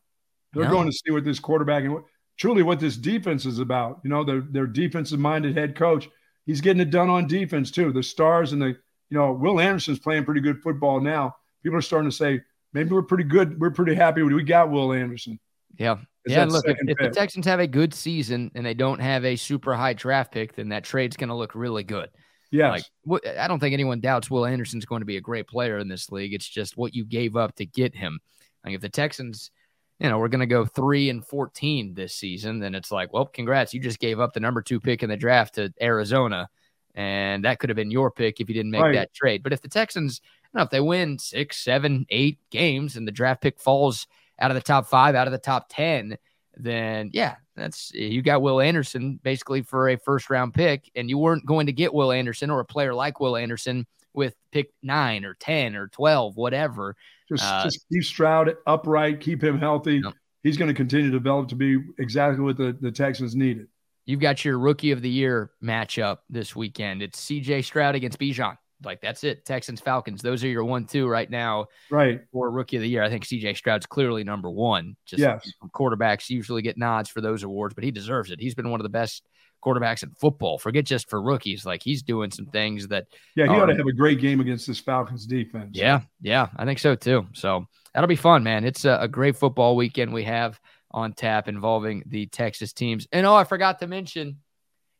They're 0.53 0.65
no. 0.65 0.71
going 0.71 0.87
to 0.87 0.93
see 0.93 1.11
what 1.11 1.23
this 1.23 1.39
quarterback 1.39 1.83
and 1.83 1.93
what, 1.93 2.03
truly 2.37 2.63
what 2.63 2.79
this 2.79 2.97
defense 2.97 3.45
is 3.45 3.59
about. 3.59 3.99
You 4.03 4.09
know, 4.09 4.23
their 4.23 4.41
their 4.41 4.67
defensive 4.67 5.19
minded 5.19 5.57
head 5.57 5.75
coach. 5.75 6.09
He's 6.45 6.61
getting 6.61 6.81
it 6.81 6.91
done 6.91 7.09
on 7.09 7.27
defense 7.27 7.71
too. 7.71 7.91
The 7.91 8.03
stars 8.03 8.53
and 8.53 8.61
the 8.61 8.67
you 8.67 9.17
know 9.17 9.31
Will 9.31 9.59
Anderson's 9.59 9.99
playing 9.99 10.25
pretty 10.25 10.41
good 10.41 10.61
football 10.61 10.99
now. 10.99 11.35
People 11.63 11.79
are 11.79 11.81
starting 11.81 12.09
to 12.09 12.15
say 12.15 12.41
maybe 12.73 12.91
we're 12.91 13.01
pretty 13.01 13.23
good. 13.23 13.59
We're 13.59 13.71
pretty 13.71 13.95
happy 13.95 14.21
we 14.21 14.43
got 14.43 14.69
Will 14.69 14.93
Anderson. 14.93 15.39
Yeah, 15.77 15.97
yeah, 16.25 16.45
look, 16.45 16.65
if, 16.67 16.77
if, 16.87 16.97
the 16.97 17.09
Texans 17.09 17.45
have 17.45 17.59
a 17.59 17.67
good 17.67 17.93
season 17.93 18.51
and 18.55 18.65
they 18.65 18.73
don't 18.73 18.99
have 18.99 19.25
a 19.25 19.35
super 19.35 19.75
high 19.75 19.93
draft 19.93 20.31
pick, 20.31 20.55
then 20.55 20.69
that 20.69 20.83
trade's 20.83 21.17
going 21.17 21.29
to 21.29 21.35
look 21.35 21.53
really 21.53 21.83
good. 21.83 22.09
Yes. 22.55 22.89
Like, 23.05 23.37
I 23.37 23.47
don't 23.47 23.59
think 23.59 23.73
anyone 23.73 23.99
doubts 23.99 24.29
Will 24.29 24.45
Anderson's 24.45 24.85
going 24.85 25.01
to 25.01 25.05
be 25.05 25.17
a 25.17 25.21
great 25.21 25.47
player 25.47 25.77
in 25.77 25.87
this 25.87 26.11
league. 26.11 26.33
It's 26.33 26.47
just 26.47 26.77
what 26.77 26.93
you 26.93 27.05
gave 27.05 27.35
up 27.35 27.55
to 27.55 27.65
get 27.65 27.95
him. 27.95 28.19
Like, 28.63 28.75
if 28.75 28.81
the 28.81 28.89
Texans, 28.89 29.51
you 29.99 30.09
know, 30.09 30.17
we're 30.17 30.27
going 30.27 30.39
to 30.39 30.45
go 30.45 30.65
three 30.65 31.09
and 31.09 31.25
14 31.25 31.93
this 31.93 32.15
season, 32.15 32.59
then 32.59 32.75
it's 32.75 32.91
like, 32.91 33.13
well, 33.13 33.25
congrats. 33.25 33.73
You 33.73 33.79
just 33.79 33.99
gave 33.99 34.19
up 34.19 34.33
the 34.33 34.39
number 34.39 34.61
two 34.61 34.79
pick 34.79 35.03
in 35.03 35.09
the 35.09 35.17
draft 35.17 35.55
to 35.55 35.73
Arizona. 35.81 36.49
And 36.95 37.43
that 37.43 37.59
could 37.59 37.69
have 37.69 37.75
been 37.75 37.91
your 37.91 38.09
pick 38.09 38.39
if 38.39 38.47
you 38.47 38.55
didn't 38.55 38.71
make 38.71 38.81
right. 38.81 38.95
that 38.95 39.13
trade. 39.13 39.43
But 39.43 39.53
if 39.53 39.61
the 39.61 39.67
Texans, 39.67 40.21
know, 40.53 40.61
if 40.61 40.69
they 40.69 40.79
win 40.79 41.19
six, 41.19 41.57
seven, 41.57 42.05
eight 42.09 42.39
games 42.49 42.95
and 42.95 43.07
the 43.07 43.11
draft 43.11 43.41
pick 43.41 43.59
falls– 43.59 44.07
out 44.39 44.51
of 44.51 44.55
the 44.55 44.61
top 44.61 44.87
five, 44.87 45.15
out 45.15 45.27
of 45.27 45.31
the 45.31 45.37
top 45.37 45.67
10, 45.69 46.17
then 46.57 47.09
yeah, 47.13 47.35
that's 47.55 47.91
you 47.93 48.21
got 48.21 48.41
Will 48.41 48.61
Anderson 48.61 49.19
basically 49.23 49.61
for 49.61 49.89
a 49.89 49.97
first 49.97 50.29
round 50.29 50.53
pick, 50.53 50.89
and 50.95 51.09
you 51.09 51.17
weren't 51.17 51.45
going 51.45 51.65
to 51.67 51.73
get 51.73 51.93
Will 51.93 52.11
Anderson 52.11 52.49
or 52.49 52.59
a 52.59 52.65
player 52.65 52.93
like 52.93 53.19
Will 53.19 53.35
Anderson 53.35 53.85
with 54.15 54.35
pick 54.51 54.71
nine 54.81 55.25
or 55.25 55.33
10 55.35 55.75
or 55.75 55.87
12, 55.89 56.37
whatever. 56.37 56.95
Just, 57.27 57.43
uh, 57.43 57.63
just 57.63 57.85
keep 57.91 58.03
Stroud 58.03 58.55
upright, 58.65 59.19
keep 59.19 59.43
him 59.43 59.59
healthy. 59.59 60.01
He's 60.43 60.57
going 60.57 60.67
to 60.67 60.73
continue 60.73 61.07
to 61.07 61.11
develop 61.11 61.49
to 61.49 61.55
be 61.55 61.79
exactly 61.99 62.43
what 62.43 62.57
the, 62.57 62.77
the 62.79 62.91
Texans 62.91 63.35
needed. 63.35 63.67
You've 64.05 64.19
got 64.19 64.45
your 64.45 64.59
rookie 64.59 64.91
of 64.91 65.01
the 65.01 65.09
year 65.09 65.51
matchup 65.63 66.19
this 66.29 66.55
weekend. 66.55 67.01
It's 67.01 67.19
CJ 67.25 67.65
Stroud 67.65 67.95
against 67.95 68.19
Bijan. 68.19 68.57
Like 68.83 69.01
that's 69.01 69.23
it. 69.23 69.45
Texans, 69.45 69.81
Falcons. 69.81 70.21
Those 70.21 70.43
are 70.43 70.47
your 70.47 70.65
one, 70.65 70.85
two 70.85 71.07
right 71.07 71.29
now. 71.29 71.67
Right. 71.89 72.21
For 72.31 72.49
rookie 72.49 72.77
of 72.77 72.81
the 72.81 72.89
year. 72.89 73.03
I 73.03 73.09
think 73.09 73.25
CJ 73.25 73.57
Stroud's 73.57 73.85
clearly 73.85 74.23
number 74.23 74.49
one. 74.49 74.95
Just 75.05 75.21
yes. 75.21 75.49
quarterbacks 75.73 76.29
usually 76.29 76.61
get 76.61 76.77
nods 76.77 77.09
for 77.09 77.21
those 77.21 77.43
awards, 77.43 77.73
but 77.73 77.83
he 77.83 77.91
deserves 77.91 78.31
it. 78.31 78.39
He's 78.39 78.55
been 78.55 78.69
one 78.69 78.79
of 78.79 78.83
the 78.83 78.89
best 78.89 79.23
quarterbacks 79.63 80.03
in 80.03 80.11
football. 80.11 80.57
Forget 80.57 80.85
just 80.85 81.09
for 81.09 81.21
rookies. 81.21 81.65
Like 81.65 81.81
he's 81.83 82.03
doing 82.03 82.31
some 82.31 82.45
things 82.45 82.87
that 82.89 83.07
Yeah, 83.35 83.45
he 83.45 83.51
ought 83.51 83.65
to 83.65 83.71
um, 83.71 83.77
have 83.77 83.87
a 83.87 83.93
great 83.93 84.19
game 84.19 84.39
against 84.39 84.67
this 84.67 84.79
Falcons 84.79 85.25
defense. 85.25 85.71
Yeah, 85.73 86.01
yeah. 86.21 86.49
I 86.55 86.65
think 86.65 86.79
so 86.79 86.95
too. 86.95 87.27
So 87.33 87.65
that'll 87.93 88.07
be 88.07 88.15
fun, 88.15 88.43
man. 88.43 88.65
It's 88.65 88.85
a, 88.85 88.97
a 89.01 89.07
great 89.07 89.35
football 89.35 89.75
weekend 89.75 90.13
we 90.13 90.23
have 90.23 90.59
on 90.91 91.13
tap 91.13 91.47
involving 91.47 92.03
the 92.05 92.27
Texas 92.27 92.73
teams. 92.73 93.07
And 93.11 93.25
oh, 93.25 93.35
I 93.35 93.43
forgot 93.43 93.79
to 93.79 93.87
mention 93.87 94.37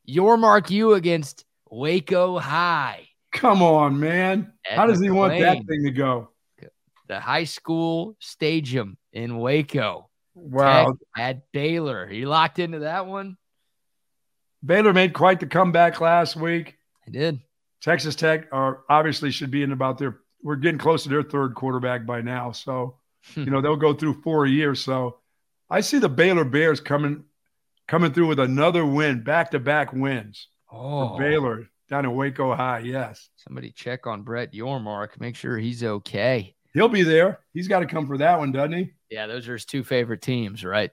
your 0.04 0.38
mark 0.38 0.70
you 0.70 0.94
against 0.94 1.46
Waco 1.70 2.38
High. 2.38 3.10
Come 3.36 3.62
on, 3.62 4.00
man. 4.00 4.54
At 4.66 4.78
How 4.78 4.88
does 4.88 5.02
he 5.02 5.10
want 5.10 5.38
that 5.40 5.58
thing 5.68 5.84
to 5.84 5.92
go? 5.92 6.30
The 7.08 7.20
high 7.20 7.44
school 7.44 8.16
stadium 8.20 8.98
in 9.14 9.38
Waco. 9.38 10.10
Wow. 10.34 10.86
Tech 10.86 10.96
at 11.18 11.52
Baylor. 11.52 12.08
He 12.08 12.26
locked 12.26 12.60
into 12.60 12.80
that 12.80 13.06
one? 13.06 13.38
Baylor 14.66 14.94
made 14.94 15.14
quite 15.14 15.40
the 15.40 15.46
comeback 15.46 16.02
last 16.02 16.36
week. 16.36 16.78
I 17.06 17.12
did. 17.12 17.42
Texas 17.82 18.16
Tech 18.16 18.48
are 18.52 18.82
obviously 18.90 19.30
should 19.30 19.52
be 19.52 19.62
in 19.62 19.72
about 19.72 20.00
their 20.00 20.20
we're 20.42 20.56
getting 20.56 20.80
close 20.80 21.04
to 21.04 21.10
their 21.10 21.24
third 21.24 21.56
quarterback 21.56 22.06
by 22.06 22.22
now. 22.22 22.52
So, 22.52 22.98
hmm. 23.34 23.44
you 23.44 23.50
know, 23.52 23.62
they'll 23.62 23.76
go 23.76 23.94
through 23.94 24.22
four 24.22 24.46
years. 24.46 24.80
So 24.82 25.18
I 25.70 25.82
see 25.82 26.00
the 26.00 26.10
Baylor 26.10 26.46
Bears 26.46 26.80
coming 26.80 27.26
coming 27.88 28.14
through 28.14 28.28
with 28.28 28.40
another 28.40 28.86
win, 28.86 29.24
back 29.24 29.52
to 29.52 29.60
back 29.60 29.92
wins. 29.92 30.48
Oh, 30.72 31.18
Baylor 31.18 31.70
down 31.90 32.06
in 32.06 32.16
Waco 32.16 32.56
High. 32.56 32.80
Yes. 32.80 33.30
Somebody 33.36 33.72
check 33.72 34.08
on 34.08 34.24
Brett 34.24 34.54
Yormark. 34.54 35.20
Make 35.20 35.36
sure 35.36 35.58
he's 35.58 35.84
okay. 35.84 36.56
He'll 36.74 36.90
be 36.90 37.04
there. 37.04 37.40
He's 37.54 37.68
got 37.68 37.80
to 37.80 37.86
come 37.86 38.08
for 38.08 38.18
that 38.18 38.38
one, 38.38 38.52
doesn't 38.52 38.74
he? 38.74 38.92
Yeah, 39.10 39.28
those 39.28 39.48
are 39.48 39.54
his 39.54 39.66
two 39.66 39.84
favorite 39.84 40.22
teams, 40.22 40.66
right? 40.66 40.92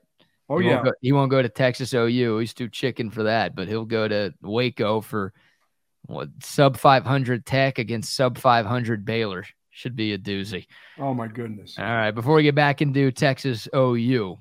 Oh 0.48 0.58
he 0.58 0.68
yeah. 0.68 0.74
Won't 0.74 0.84
go, 0.84 0.92
he 1.00 1.12
won't 1.12 1.30
go 1.30 1.42
to 1.42 1.48
Texas 1.48 1.94
OU. 1.94 2.38
He's 2.38 2.54
too 2.54 2.68
chicken 2.68 3.10
for 3.10 3.24
that, 3.24 3.56
but 3.56 3.68
he'll 3.68 3.84
go 3.84 4.06
to 4.06 4.34
Waco 4.42 5.00
for 5.00 5.32
what 6.06 6.28
sub 6.42 6.76
500 6.76 7.46
Tech 7.46 7.78
against 7.78 8.14
sub 8.14 8.38
500 8.38 9.04
Baylor. 9.04 9.44
Should 9.70 9.96
be 9.96 10.12
a 10.12 10.18
doozy. 10.18 10.66
Oh 10.98 11.14
my 11.14 11.26
goodness. 11.26 11.76
All 11.78 11.84
right, 11.84 12.10
before 12.10 12.34
we 12.34 12.42
get 12.42 12.54
back 12.54 12.82
into 12.82 13.10
Texas 13.10 13.66
OU, 13.74 14.38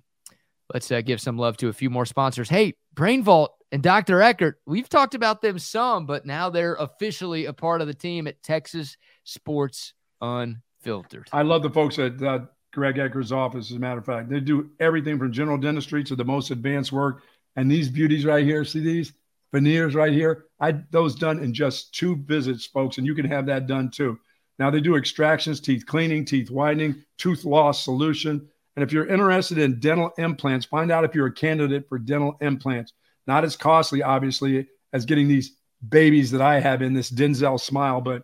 let's 0.73 0.91
uh, 0.91 0.99
give 0.99 1.21
some 1.21 1.37
love 1.37 1.55
to 1.57 1.69
a 1.69 1.73
few 1.73 1.89
more 1.89 2.05
sponsors. 2.05 2.49
Hey, 2.49 2.73
Brain 2.93 3.23
Vault 3.23 3.53
and 3.71 3.81
Dr. 3.81 4.21
Eckert, 4.21 4.55
we've 4.65 4.89
talked 4.89 5.15
about 5.15 5.41
them 5.41 5.57
some, 5.57 6.05
but 6.05 6.25
now 6.25 6.49
they're 6.49 6.75
officially 6.75 7.45
a 7.45 7.53
part 7.53 7.81
of 7.81 7.87
the 7.87 7.93
team 7.93 8.27
at 8.27 8.43
Texas 8.43 8.97
Sports 9.23 9.93
Unfiltered. 10.21 11.29
I 11.31 11.43
love 11.43 11.63
the 11.63 11.69
folks 11.69 11.97
at 11.97 12.21
uh, 12.21 12.39
Greg 12.73 12.97
Eckert's 12.97 13.31
office, 13.31 13.71
as 13.71 13.77
a 13.77 13.79
matter 13.79 13.99
of 13.99 14.05
fact. 14.05 14.29
They 14.29 14.39
do 14.39 14.69
everything 14.79 15.17
from 15.17 15.31
general 15.31 15.57
dentistry 15.57 16.03
to 16.05 16.15
the 16.15 16.25
most 16.25 16.51
advanced 16.51 16.91
work. 16.91 17.23
And 17.55 17.69
these 17.69 17.89
beauties 17.89 18.25
right 18.25 18.45
here, 18.45 18.63
see 18.65 18.79
these 18.79 19.13
veneers 19.51 19.95
right 19.95 20.13
here? 20.13 20.45
I 20.59 20.73
those 20.91 21.15
done 21.15 21.39
in 21.39 21.53
just 21.53 21.93
two 21.93 22.15
visits, 22.15 22.65
folks, 22.65 22.97
and 22.97 23.05
you 23.05 23.15
can 23.15 23.25
have 23.25 23.45
that 23.47 23.67
done 23.67 23.89
too. 23.89 24.17
Now 24.59 24.69
they 24.69 24.79
do 24.79 24.95
extractions, 24.95 25.59
teeth 25.59 25.85
cleaning, 25.85 26.23
teeth 26.25 26.51
whitening, 26.51 27.03
tooth 27.17 27.45
loss 27.45 27.83
solution. 27.83 28.47
And 28.75 28.83
if 28.83 28.93
you're 28.93 29.07
interested 29.07 29.57
in 29.57 29.79
dental 29.79 30.11
implants, 30.17 30.65
find 30.65 30.91
out 30.91 31.03
if 31.03 31.13
you're 31.13 31.27
a 31.27 31.33
candidate 31.33 31.89
for 31.89 31.99
dental 31.99 32.37
implants. 32.41 32.93
Not 33.31 33.45
as 33.45 33.55
costly, 33.55 34.03
obviously, 34.03 34.67
as 34.91 35.05
getting 35.05 35.29
these 35.29 35.55
babies 35.87 36.31
that 36.31 36.41
I 36.41 36.59
have 36.59 36.81
in 36.81 36.93
this 36.93 37.09
Denzel 37.09 37.61
smile, 37.61 38.01
but 38.01 38.23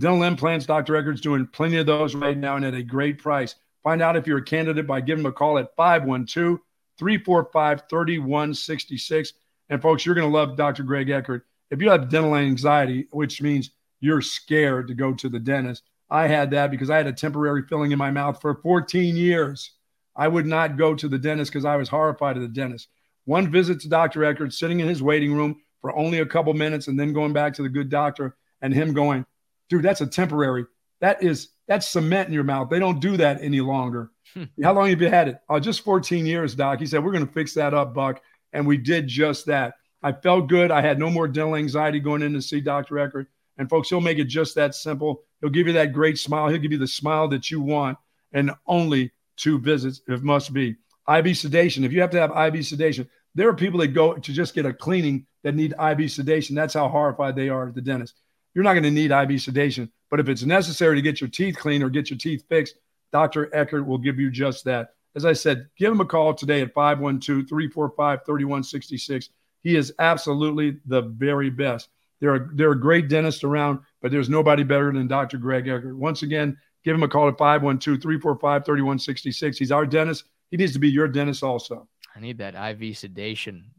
dental 0.00 0.24
implants, 0.24 0.66
Dr. 0.66 0.96
Eckert's 0.96 1.20
doing 1.20 1.46
plenty 1.46 1.76
of 1.76 1.86
those 1.86 2.16
right 2.16 2.36
now 2.36 2.56
and 2.56 2.64
at 2.64 2.74
a 2.74 2.82
great 2.82 3.18
price. 3.18 3.54
Find 3.84 4.02
out 4.02 4.16
if 4.16 4.26
you're 4.26 4.38
a 4.38 4.44
candidate 4.44 4.84
by 4.84 5.00
giving 5.00 5.22
them 5.22 5.30
a 5.30 5.32
call 5.32 5.58
at 5.58 5.76
512 5.76 6.58
345 6.98 7.82
3166. 7.88 9.32
And 9.68 9.80
folks, 9.80 10.04
you're 10.04 10.16
going 10.16 10.28
to 10.28 10.36
love 10.36 10.56
Dr. 10.56 10.82
Greg 10.82 11.08
Eckert. 11.08 11.46
If 11.70 11.80
you 11.80 11.90
have 11.90 12.08
dental 12.08 12.34
anxiety, 12.34 13.06
which 13.12 13.40
means 13.40 13.70
you're 14.00 14.22
scared 14.22 14.88
to 14.88 14.94
go 14.94 15.14
to 15.14 15.28
the 15.28 15.38
dentist, 15.38 15.84
I 16.10 16.26
had 16.26 16.50
that 16.50 16.72
because 16.72 16.90
I 16.90 16.96
had 16.96 17.06
a 17.06 17.12
temporary 17.12 17.62
filling 17.68 17.92
in 17.92 17.98
my 17.98 18.10
mouth 18.10 18.40
for 18.40 18.56
14 18.56 19.14
years. 19.16 19.70
I 20.16 20.26
would 20.26 20.46
not 20.46 20.76
go 20.76 20.96
to 20.96 21.06
the 21.06 21.16
dentist 21.16 21.52
because 21.52 21.64
I 21.64 21.76
was 21.76 21.88
horrified 21.88 22.34
of 22.34 22.42
the 22.42 22.48
dentist. 22.48 22.88
One 23.28 23.50
visit 23.50 23.80
to 23.80 23.90
Dr. 23.90 24.24
Eckert, 24.24 24.54
sitting 24.54 24.80
in 24.80 24.88
his 24.88 25.02
waiting 25.02 25.34
room 25.34 25.60
for 25.82 25.94
only 25.94 26.20
a 26.20 26.24
couple 26.24 26.54
minutes, 26.54 26.88
and 26.88 26.98
then 26.98 27.12
going 27.12 27.34
back 27.34 27.52
to 27.54 27.62
the 27.62 27.68
good 27.68 27.90
doctor 27.90 28.34
and 28.62 28.72
him 28.72 28.94
going, 28.94 29.26
dude, 29.68 29.82
that's 29.82 30.00
a 30.00 30.06
temporary. 30.06 30.64
That 31.02 31.22
is 31.22 31.50
that's 31.66 31.86
cement 31.86 32.28
in 32.28 32.32
your 32.32 32.42
mouth. 32.42 32.70
They 32.70 32.78
don't 32.78 33.00
do 33.00 33.18
that 33.18 33.42
any 33.42 33.60
longer. 33.60 34.10
Hmm. 34.32 34.44
How 34.64 34.72
long 34.72 34.88
have 34.88 35.02
you 35.02 35.10
had 35.10 35.28
it? 35.28 35.40
Oh, 35.46 35.60
just 35.60 35.84
14 35.84 36.24
years, 36.24 36.54
doc. 36.54 36.80
He 36.80 36.86
said, 36.86 37.04
We're 37.04 37.12
gonna 37.12 37.26
fix 37.26 37.52
that 37.52 37.74
up, 37.74 37.92
Buck. 37.92 38.22
And 38.54 38.66
we 38.66 38.78
did 38.78 39.06
just 39.06 39.44
that. 39.44 39.74
I 40.02 40.12
felt 40.12 40.48
good. 40.48 40.70
I 40.70 40.80
had 40.80 40.98
no 40.98 41.10
more 41.10 41.28
dental 41.28 41.56
anxiety 41.56 42.00
going 42.00 42.22
in 42.22 42.32
to 42.32 42.40
see 42.40 42.62
Dr. 42.62 42.98
Eckert. 42.98 43.26
And 43.58 43.68
folks, 43.68 43.90
he'll 43.90 44.00
make 44.00 44.18
it 44.18 44.24
just 44.24 44.54
that 44.54 44.74
simple. 44.74 45.24
He'll 45.42 45.50
give 45.50 45.66
you 45.66 45.74
that 45.74 45.92
great 45.92 46.18
smile. 46.18 46.48
He'll 46.48 46.62
give 46.62 46.72
you 46.72 46.78
the 46.78 46.88
smile 46.88 47.28
that 47.28 47.50
you 47.50 47.60
want, 47.60 47.98
and 48.32 48.52
only 48.66 49.12
two 49.36 49.58
visits 49.58 50.00
if 50.08 50.22
must 50.22 50.54
be. 50.54 50.76
IV 51.06 51.36
sedation. 51.36 51.84
If 51.84 51.92
you 51.92 52.00
have 52.00 52.10
to 52.10 52.20
have 52.20 52.54
IV 52.54 52.66
sedation, 52.66 53.08
there 53.34 53.48
are 53.48 53.54
people 53.54 53.80
that 53.80 53.88
go 53.88 54.14
to 54.14 54.32
just 54.32 54.54
get 54.54 54.66
a 54.66 54.72
cleaning 54.72 55.26
that 55.44 55.54
need 55.54 55.74
IV 55.80 56.10
sedation. 56.10 56.54
That's 56.54 56.74
how 56.74 56.88
horrified 56.88 57.36
they 57.36 57.48
are 57.48 57.68
at 57.68 57.74
the 57.74 57.80
dentist. 57.80 58.14
You're 58.54 58.64
not 58.64 58.74
going 58.74 58.84
to 58.84 58.90
need 58.90 59.10
IV 59.10 59.40
sedation, 59.40 59.90
but 60.10 60.20
if 60.20 60.28
it's 60.28 60.42
necessary 60.42 60.96
to 60.96 61.02
get 61.02 61.20
your 61.20 61.30
teeth 61.30 61.56
clean 61.56 61.82
or 61.82 61.90
get 61.90 62.10
your 62.10 62.18
teeth 62.18 62.44
fixed, 62.48 62.76
Dr. 63.12 63.54
Eckert 63.54 63.86
will 63.86 63.98
give 63.98 64.18
you 64.18 64.30
just 64.30 64.64
that. 64.64 64.90
As 65.14 65.24
I 65.24 65.32
said, 65.32 65.68
give 65.76 65.92
him 65.92 66.00
a 66.00 66.04
call 66.04 66.34
today 66.34 66.60
at 66.60 66.74
512 66.74 67.48
345 67.48 68.20
3166. 68.24 69.30
He 69.62 69.76
is 69.76 69.92
absolutely 69.98 70.78
the 70.86 71.02
very 71.02 71.50
best. 71.50 71.88
There 72.20 72.34
are, 72.34 72.50
there 72.54 72.70
are 72.70 72.74
great 72.74 73.08
dentists 73.08 73.44
around, 73.44 73.80
but 74.02 74.10
there's 74.10 74.28
nobody 74.28 74.64
better 74.64 74.92
than 74.92 75.06
Dr. 75.06 75.38
Greg 75.38 75.68
Eckert. 75.68 75.96
Once 75.96 76.22
again, 76.22 76.56
give 76.84 76.94
him 76.94 77.02
a 77.02 77.08
call 77.08 77.28
at 77.28 77.38
512 77.38 78.02
345 78.02 78.64
3166. 78.64 79.58
He's 79.58 79.72
our 79.72 79.86
dentist. 79.86 80.24
He 80.50 80.56
needs 80.56 80.72
to 80.72 80.78
be 80.78 80.90
your 80.90 81.08
dentist 81.08 81.42
also. 81.42 81.86
I 82.18 82.20
need 82.20 82.38
that 82.38 82.56
IV 82.56 82.98
sedation 82.98 83.70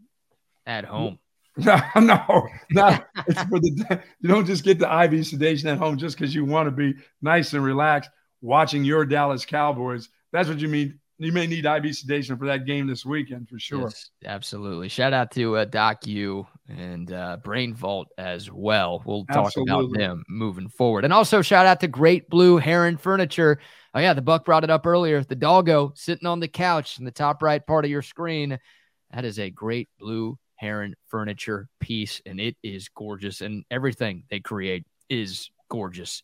at 0.66 0.86
home. 0.86 1.20
No, 1.58 1.78
no, 1.98 2.48
no. 2.72 2.98
it's 3.28 3.44
for 3.44 3.60
the 3.60 4.02
you 4.22 4.30
don't 4.30 4.46
just 4.46 4.64
get 4.64 4.80
the 4.80 5.04
IV 5.04 5.28
sedation 5.28 5.68
at 5.68 5.78
home 5.78 5.98
just 5.98 6.18
because 6.18 6.34
you 6.34 6.46
want 6.46 6.68
to 6.68 6.72
be 6.72 6.94
nice 7.22 7.52
and 7.52 7.62
relaxed 7.62 8.10
watching 8.40 8.86
your 8.86 9.04
Dallas 9.04 9.44
Cowboys. 9.44 10.08
That's 10.32 10.48
what 10.48 10.60
you 10.60 10.70
mean 10.70 11.00
you 11.18 11.34
may 11.34 11.48
need 11.48 11.66
IV 11.66 11.94
sedation 11.94 12.38
for 12.38 12.46
that 12.46 12.66
game 12.66 12.88
this 12.88 13.06
weekend 13.06 13.50
for 13.50 13.60
sure. 13.60 13.82
Yes, 13.82 14.10
absolutely. 14.24 14.88
Shout 14.88 15.12
out 15.12 15.32
to 15.32 15.58
uh, 15.58 15.66
Doc 15.66 16.08
U 16.08 16.48
and 16.70 17.12
uh, 17.12 17.38
Brain 17.44 17.74
Vault 17.74 18.08
as 18.18 18.50
well. 18.50 19.04
We'll 19.06 19.26
talk 19.26 19.48
absolutely. 19.48 19.74
about 19.74 19.98
them 19.98 20.24
moving 20.30 20.70
forward. 20.70 21.04
And 21.04 21.12
also 21.12 21.42
shout 21.42 21.66
out 21.66 21.82
to 21.82 21.90
Great 21.90 22.30
Blue 22.30 22.56
Heron 22.56 22.96
Furniture. 22.96 23.60
Oh 23.94 24.00
yeah, 24.00 24.14
the 24.14 24.22
Buck 24.22 24.46
brought 24.46 24.64
it 24.64 24.70
up 24.70 24.86
earlier. 24.86 25.24
The 25.24 25.36
doggo 25.36 25.94
sitting 25.96 26.28
on 26.28 26.40
the 26.40 26.48
couch 26.48 27.00
in 27.00 27.06
the 27.06 27.12
top 27.12 27.42
right 27.42 27.66
part 27.66 27.86
of 27.86 27.92
your 27.92 28.02
screen. 28.02 28.60
That 29.12 29.26
is 29.26 29.40
a 29.40 29.50
Great 29.50 29.90
Blue 30.00 30.38
Heron 30.56 30.96
Furniture 31.08 31.68
piece, 31.80 32.22
and 32.26 32.40
it 32.40 32.56
is 32.62 32.90
gorgeous. 32.90 33.42
And 33.42 33.64
everything 33.72 34.24
they 34.30 34.40
create 34.40 34.86
is 35.10 35.50
gorgeous. 35.70 36.22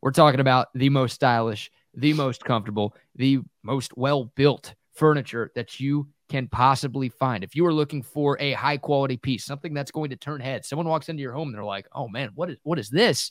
We're 0.00 0.12
talking 0.12 0.40
about 0.40 0.68
the 0.74 0.88
most 0.88 1.14
stylish 1.14 1.70
the 1.94 2.12
most 2.14 2.44
comfortable, 2.44 2.94
the 3.16 3.40
most 3.62 3.96
well 3.96 4.24
built 4.24 4.74
furniture 4.94 5.50
that 5.54 5.80
you 5.80 6.08
can 6.28 6.48
possibly 6.48 7.08
find. 7.08 7.44
If 7.44 7.54
you 7.54 7.66
are 7.66 7.72
looking 7.72 8.02
for 8.02 8.38
a 8.40 8.52
high 8.52 8.78
quality 8.78 9.16
piece, 9.16 9.44
something 9.44 9.74
that's 9.74 9.90
going 9.90 10.10
to 10.10 10.16
turn 10.16 10.40
heads, 10.40 10.68
someone 10.68 10.88
walks 10.88 11.08
into 11.08 11.22
your 11.22 11.32
home 11.32 11.48
and 11.48 11.54
they're 11.54 11.64
like, 11.64 11.86
"Oh 11.92 12.08
man, 12.08 12.30
what 12.34 12.50
is 12.50 12.56
what 12.62 12.78
is 12.78 12.88
this?" 12.88 13.30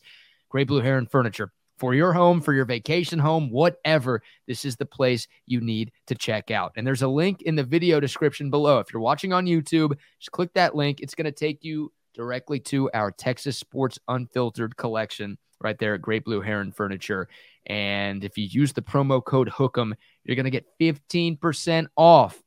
Great 0.50 0.68
Blue 0.68 0.82
Heron 0.82 1.08
Furniture 1.08 1.52
for 1.82 1.96
your 1.96 2.14
home, 2.14 2.40
for 2.42 2.54
your 2.54 2.66
vacation 2.66 3.18
home, 3.18 3.50
whatever. 3.50 4.22
This 4.48 4.66
is 4.66 4.76
the 4.76 4.86
place 4.86 5.28
you 5.48 5.62
need 5.62 5.92
to 6.06 6.14
check 6.14 6.52
out. 6.52 6.74
And 6.76 6.86
there's 6.86 7.02
a 7.02 7.08
link 7.08 7.42
in 7.42 7.56
the 7.56 7.64
video 7.64 8.00
description 8.00 8.52
below. 8.52 8.78
If 8.78 8.94
you're 8.94 9.02
watching 9.02 9.34
on 9.34 9.48
YouTube, 9.48 9.98
just 10.20 10.32
click 10.32 10.54
that 10.54 10.76
link. 10.76 11.00
It's 11.00 11.16
going 11.16 11.26
to 11.26 11.32
take 11.32 11.64
you 11.64 11.92
directly 12.14 12.60
to 12.60 12.92
our 12.94 13.10
Texas 13.10 13.58
Sports 13.58 13.98
Unfiltered 14.08 14.78
collection 14.78 15.40
right 15.60 15.76
there 15.80 15.96
at 15.96 16.04
Great 16.04 16.24
Blue 16.24 16.40
Heron 16.40 16.72
Furniture. 16.72 17.28
And 17.66 18.24
if 18.24 18.38
you 18.38 18.46
use 18.46 18.74
the 18.74 18.84
promo 18.84 19.26
code 19.26 19.50
HOOK'em, 19.50 19.94
you're 20.24 20.36
going 20.36 20.44
to 20.44 20.52
get 20.52 20.68
15% 20.80 21.88
off 21.96 22.40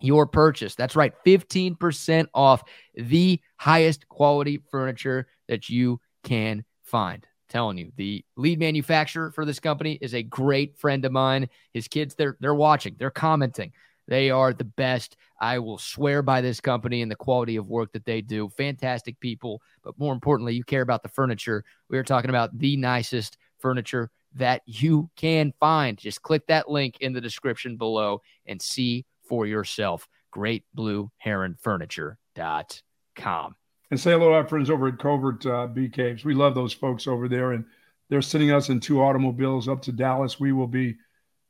your 0.00 0.24
purchase. 0.24 0.74
That's 0.74 0.96
right, 0.96 1.12
15% 1.26 2.28
off 2.32 2.62
the 2.94 3.42
highest 3.58 4.08
quality 4.08 4.62
furniture 4.70 5.26
that 5.48 5.68
you 5.68 6.00
can 6.24 6.64
find. 6.82 7.26
Telling 7.50 7.76
you, 7.76 7.92
the 7.96 8.24
lead 8.36 8.58
manufacturer 8.58 9.32
for 9.32 9.44
this 9.44 9.60
company 9.60 9.98
is 10.00 10.14
a 10.14 10.22
great 10.22 10.78
friend 10.78 11.04
of 11.04 11.12
mine. 11.12 11.48
His 11.74 11.88
kids, 11.88 12.14
they're 12.14 12.38
they're 12.40 12.54
watching, 12.54 12.96
they're 12.98 13.10
commenting. 13.10 13.72
They 14.08 14.30
are 14.30 14.52
the 14.52 14.64
best. 14.64 15.16
I 15.40 15.60
will 15.60 15.78
swear 15.78 16.22
by 16.22 16.40
this 16.40 16.60
company 16.60 17.00
and 17.00 17.10
the 17.10 17.16
quality 17.16 17.56
of 17.56 17.68
work 17.68 17.92
that 17.92 18.04
they 18.04 18.22
do. 18.22 18.48
Fantastic 18.48 19.20
people, 19.20 19.62
but 19.84 19.96
more 19.98 20.12
importantly, 20.12 20.54
you 20.54 20.64
care 20.64 20.82
about 20.82 21.04
the 21.04 21.08
furniture. 21.08 21.64
We 21.88 21.96
are 21.96 22.02
talking 22.02 22.30
about 22.30 22.58
the 22.58 22.76
nicest 22.76 23.36
furniture 23.60 24.10
that 24.34 24.62
you 24.66 25.10
can 25.16 25.52
find. 25.60 25.96
Just 25.96 26.22
click 26.22 26.44
that 26.48 26.68
link 26.68 26.96
in 27.00 27.12
the 27.12 27.20
description 27.20 27.76
below 27.76 28.20
and 28.46 28.60
see 28.60 29.06
for 29.28 29.46
yourself. 29.46 30.08
Great 30.32 30.64
Blue 30.74 31.10
Heron 31.18 31.56
Furniture.com. 31.60 33.59
And 33.90 33.98
say 33.98 34.12
hello 34.12 34.28
to 34.28 34.34
our 34.34 34.46
friends 34.46 34.70
over 34.70 34.86
at 34.86 35.00
Covert 35.00 35.44
uh, 35.46 35.66
Bee 35.66 35.88
Caves. 35.88 36.24
We 36.24 36.34
love 36.34 36.54
those 36.54 36.72
folks 36.72 37.08
over 37.08 37.28
there, 37.28 37.52
and 37.52 37.64
they're 38.08 38.22
sending 38.22 38.52
us 38.52 38.68
in 38.68 38.78
two 38.78 39.02
automobiles 39.02 39.66
up 39.66 39.82
to 39.82 39.92
Dallas. 39.92 40.38
We 40.38 40.52
will 40.52 40.68
be 40.68 40.96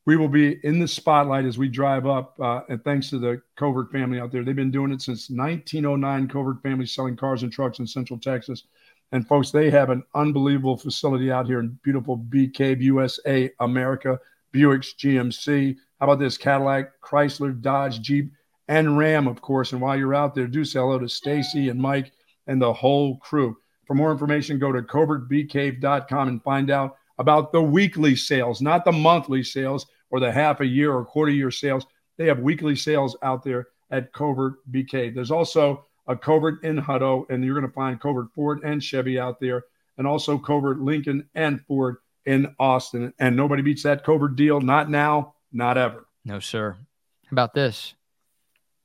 we 0.06 0.16
will 0.16 0.28
be 0.28 0.58
in 0.64 0.78
the 0.78 0.88
spotlight 0.88 1.44
as 1.44 1.58
we 1.58 1.68
drive 1.68 2.06
up. 2.06 2.34
Uh, 2.40 2.62
and 2.70 2.82
thanks 2.82 3.10
to 3.10 3.18
the 3.18 3.42
Covert 3.56 3.92
family 3.92 4.18
out 4.18 4.32
there, 4.32 4.42
they've 4.42 4.56
been 4.56 4.70
doing 4.70 4.90
it 4.90 5.02
since 5.02 5.28
1909. 5.28 6.28
Covert 6.28 6.62
family 6.62 6.86
selling 6.86 7.14
cars 7.14 7.42
and 7.42 7.52
trucks 7.52 7.78
in 7.78 7.86
Central 7.86 8.18
Texas. 8.18 8.64
And 9.12 9.28
folks, 9.28 9.50
they 9.50 9.68
have 9.70 9.90
an 9.90 10.02
unbelievable 10.14 10.78
facility 10.78 11.30
out 11.30 11.46
here 11.46 11.60
in 11.60 11.78
beautiful 11.82 12.16
Bee 12.16 12.48
Cave, 12.48 12.80
USA, 12.80 13.50
America, 13.60 14.18
Buick's, 14.52 14.94
GMC. 14.94 15.76
How 15.98 16.06
about 16.06 16.18
this? 16.18 16.38
Cadillac, 16.38 17.00
Chrysler, 17.02 17.60
Dodge, 17.60 18.00
Jeep, 18.00 18.32
and 18.68 18.96
Ram, 18.96 19.28
of 19.28 19.42
course. 19.42 19.72
And 19.72 19.80
while 19.82 19.98
you're 19.98 20.14
out 20.14 20.34
there, 20.34 20.46
do 20.46 20.64
say 20.64 20.78
hello 20.78 20.98
to 20.98 21.08
Stacy 21.08 21.68
and 21.68 21.78
Mike 21.78 22.12
and 22.50 22.60
the 22.60 22.72
whole 22.72 23.16
crew. 23.18 23.56
For 23.86 23.94
more 23.94 24.12
information, 24.12 24.58
go 24.58 24.72
to 24.72 24.82
covertbeecave.com 24.82 26.28
and 26.28 26.42
find 26.42 26.70
out 26.70 26.96
about 27.18 27.52
the 27.52 27.62
weekly 27.62 28.16
sales, 28.16 28.60
not 28.60 28.84
the 28.84 28.92
monthly 28.92 29.42
sales 29.42 29.86
or 30.10 30.20
the 30.20 30.32
half 30.32 30.60
a 30.60 30.66
year 30.66 30.92
or 30.92 31.04
quarter 31.04 31.32
year 31.32 31.50
sales. 31.50 31.86
They 32.18 32.26
have 32.26 32.40
weekly 32.40 32.74
sales 32.74 33.16
out 33.22 33.44
there 33.44 33.68
at 33.90 34.12
Covert 34.12 34.54
Cave. 34.88 35.14
There's 35.14 35.30
also 35.30 35.86
a 36.08 36.16
Covert 36.16 36.64
in 36.64 36.76
Hutto, 36.76 37.24
and 37.30 37.44
you're 37.44 37.54
going 37.54 37.66
to 37.66 37.72
find 37.72 38.00
Covert 38.00 38.32
Ford 38.34 38.60
and 38.64 38.82
Chevy 38.82 39.18
out 39.18 39.38
there, 39.38 39.64
and 39.96 40.06
also 40.06 40.36
Covert 40.36 40.80
Lincoln 40.80 41.28
and 41.34 41.64
Ford 41.66 41.96
in 42.26 42.54
Austin. 42.58 43.14
And 43.20 43.36
nobody 43.36 43.62
beats 43.62 43.84
that 43.84 44.04
Covert 44.04 44.34
deal. 44.34 44.60
Not 44.60 44.90
now, 44.90 45.34
not 45.52 45.78
ever. 45.78 46.06
No, 46.24 46.40
sir. 46.40 46.76
How 47.24 47.32
about 47.32 47.54
this? 47.54 47.94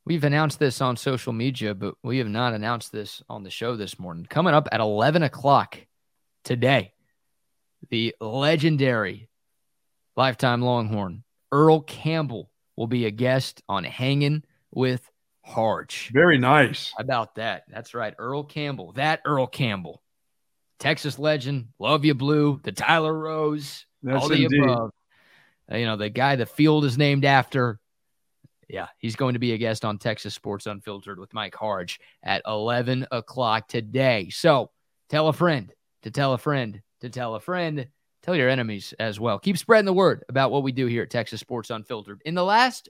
We've 0.05 0.23
announced 0.23 0.59
this 0.59 0.81
on 0.81 0.97
social 0.97 1.33
media, 1.33 1.73
but 1.73 1.95
we 2.03 2.19
have 2.19 2.29
not 2.29 2.53
announced 2.53 2.91
this 2.91 3.23
on 3.27 3.43
the 3.43 3.49
show 3.49 3.75
this 3.75 3.97
morning. 3.97 4.27
Coming 4.29 4.53
up 4.53 4.67
at 4.71 4.79
11 4.79 5.23
o'clock 5.23 5.79
today, 6.43 6.93
the 7.89 8.15
legendary 8.21 9.29
lifetime 10.15 10.61
Longhorn 10.61 11.23
Earl 11.51 11.81
Campbell 11.81 12.51
will 12.75 12.85
be 12.85 13.05
a 13.05 13.11
guest 13.11 13.63
on 13.67 13.83
Hanging 13.83 14.43
with 14.71 15.09
Harge. 15.43 16.11
Very 16.13 16.37
nice. 16.37 16.93
How 16.95 17.03
about 17.03 17.35
that? 17.35 17.63
That's 17.67 17.95
right. 17.95 18.13
Earl 18.17 18.43
Campbell. 18.43 18.91
That 18.93 19.21
Earl 19.25 19.47
Campbell. 19.47 20.03
Texas 20.79 21.17
legend. 21.17 21.69
Love 21.79 22.05
you, 22.05 22.13
Blue. 22.13 22.59
The 22.63 22.71
Tyler 22.71 23.13
Rose. 23.13 23.85
That's 24.03 24.21
all 24.21 24.29
the 24.29 24.43
indeed. 24.43 24.63
above. 24.63 24.91
Uh, 25.71 25.77
you 25.77 25.85
know, 25.85 25.97
the 25.97 26.09
guy 26.09 26.35
the 26.35 26.45
field 26.45 26.85
is 26.85 26.97
named 26.97 27.25
after. 27.25 27.79
Yeah, 28.67 28.87
he's 28.97 29.15
going 29.15 29.33
to 29.33 29.39
be 29.39 29.53
a 29.53 29.57
guest 29.57 29.85
on 29.85 29.97
Texas 29.97 30.33
Sports 30.33 30.65
Unfiltered 30.65 31.19
with 31.19 31.33
Mike 31.33 31.55
Harge 31.55 31.99
at 32.23 32.41
11 32.47 33.07
o'clock 33.11 33.67
today. 33.67 34.29
So 34.29 34.71
tell 35.09 35.27
a 35.27 35.33
friend 35.33 35.71
to 36.03 36.11
tell 36.11 36.33
a 36.33 36.37
friend 36.37 36.81
to 37.01 37.09
tell 37.09 37.35
a 37.35 37.39
friend. 37.39 37.87
Tell 38.23 38.35
your 38.35 38.49
enemies 38.49 38.93
as 38.99 39.19
well. 39.19 39.37
Keep 39.37 39.57
spreading 39.57 39.85
the 39.85 39.93
word 39.93 40.23
about 40.29 40.49
what 40.49 40.63
we 40.63 40.71
do 40.71 40.87
here 40.87 41.03
at 41.03 41.11
Texas 41.11 41.39
Sports 41.39 41.69
Unfiltered. 41.69 42.21
In 42.25 42.33
the 42.33 42.43
last 42.43 42.89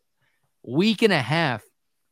week 0.64 1.02
and 1.02 1.12
a 1.12 1.22
half, 1.22 1.62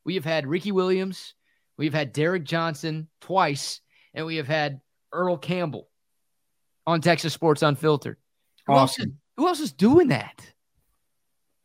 we 0.03 0.15
have 0.15 0.25
had 0.25 0.45
Ricky 0.45 0.73
Williams, 0.73 1.33
we've 1.77 1.93
had 1.93 2.11
Derrick 2.11 2.43
Johnson 2.43 3.07
twice, 3.21 3.79
and 4.13 4.25
we 4.25 4.35
have 4.35 4.47
had 4.47 4.81
Earl 5.13 5.37
Campbell 5.37 5.87
on 6.85 6.99
Texas 6.99 7.33
Sports 7.33 7.61
Unfiltered. 7.61 8.17
Who, 8.67 8.73
awesome. 8.73 8.79
else, 8.81 9.07
is, 9.07 9.13
who 9.37 9.47
else 9.47 9.59
is 9.61 9.71
doing 9.71 10.09
that? 10.09 10.45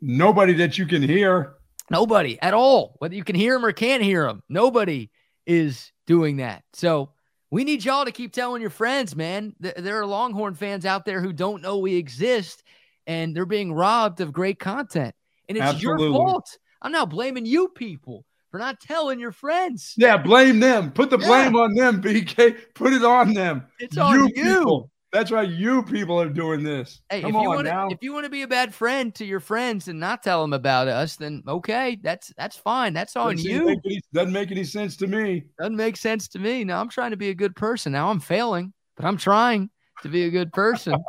Nobody 0.01 0.53
that 0.55 0.79
you 0.79 0.87
can 0.87 1.03
hear. 1.03 1.58
Nobody 1.91 2.39
at 2.41 2.55
all. 2.55 2.97
Whether 2.99 3.15
you 3.15 3.25
can 3.25 3.37
hear 3.37 3.55
him 3.55 3.65
or 3.65 3.73
can't 3.73 4.03
hear 4.03 4.27
him, 4.27 4.43
nobody 4.49 5.11
is 5.47 5.93
doing 6.07 6.39
that. 6.39 6.63
So 6.73 7.11
we 7.51 7.65
need 7.65 7.85
y'all 7.85 8.05
to 8.05 8.13
keep 8.13 8.33
telling 8.33 8.61
your 8.61 8.71
friends, 8.71 9.17
man. 9.17 9.55
There 9.59 10.01
are 10.01 10.07
Longhorn 10.07 10.55
fans 10.55 10.85
out 10.85 11.05
there 11.05 11.21
who 11.21 11.33
don't 11.33 11.63
know 11.63 11.79
we 11.79 11.97
exist 11.97 12.63
and 13.07 13.35
they're 13.35 13.47
being 13.47 13.73
robbed 13.73 14.21
of 14.21 14.33
great 14.33 14.59
content. 14.59 15.15
And 15.49 15.57
it's 15.57 15.67
Absolutely. 15.67 16.09
your 16.09 16.15
fault. 16.15 16.59
I'm 16.83 16.93
now 16.93 17.07
blaming 17.07 17.47
you 17.47 17.69
people 17.69 18.25
for 18.51 18.59
not 18.59 18.81
telling 18.81 19.19
your 19.19 19.33
friends. 19.33 19.95
Yeah, 19.97 20.19
blame 20.19 20.61
them. 20.61 20.91
Put 20.93 21.11
the 21.11 21.19
blame 21.19 21.57
on 21.57 21.75
them, 21.75 22.03
BK. 22.03 22.57
Put 22.75 22.93
it 22.93 23.05
on 23.05 23.33
them. 23.33 23.67
It's 23.79 23.97
you 23.97 24.03
on 24.03 24.29
you. 24.29 24.59
People. 24.59 24.91
That's 25.11 25.31
why 25.31 25.43
You 25.43 25.83
people 25.83 26.21
are 26.21 26.29
doing 26.29 26.63
this. 26.63 27.01
Hey, 27.09 27.23
Come 27.23 27.35
if 27.35 27.43
you 27.43 27.49
want 27.49 27.67
to, 27.67 27.89
if 27.91 27.99
you 28.03 28.13
want 28.13 28.25
to 28.25 28.31
be 28.31 28.43
a 28.43 28.49
bad 28.49 28.75
friend 28.75 29.15
to 29.15 29.25
your 29.25 29.41
friends 29.41 29.89
and 29.89 29.99
not 29.99 30.23
tell 30.23 30.43
them 30.43 30.53
about 30.53 30.87
us, 30.89 31.17
then 31.17 31.43
okay, 31.49 31.99
that's 32.03 32.33
that's 32.37 32.57
fine. 32.57 32.93
That's 32.93 33.17
on 33.17 33.37
doesn't 33.37 33.51
you. 33.51 33.65
Make 33.65 33.79
any, 33.85 34.01
doesn't 34.13 34.33
make 34.33 34.51
any 34.51 34.65
sense 34.65 34.97
to 34.99 35.07
me. 35.07 35.45
Doesn't 35.59 35.77
make 35.77 35.97
sense 35.97 36.29
to 36.29 36.39
me. 36.39 36.65
Now 36.65 36.81
I'm 36.81 36.91
trying 36.91 37.13
to 37.13 37.17
be 37.17 37.31
a 37.31 37.35
good 37.35 37.57
person. 37.57 37.93
Now 37.93 38.11
I'm 38.11 38.21
failing, 38.21 38.75
but 38.97 39.07
I'm 39.07 39.17
trying 39.17 39.71
to 40.03 40.09
be 40.09 40.25
a 40.25 40.31
good 40.31 40.53
person. 40.53 40.95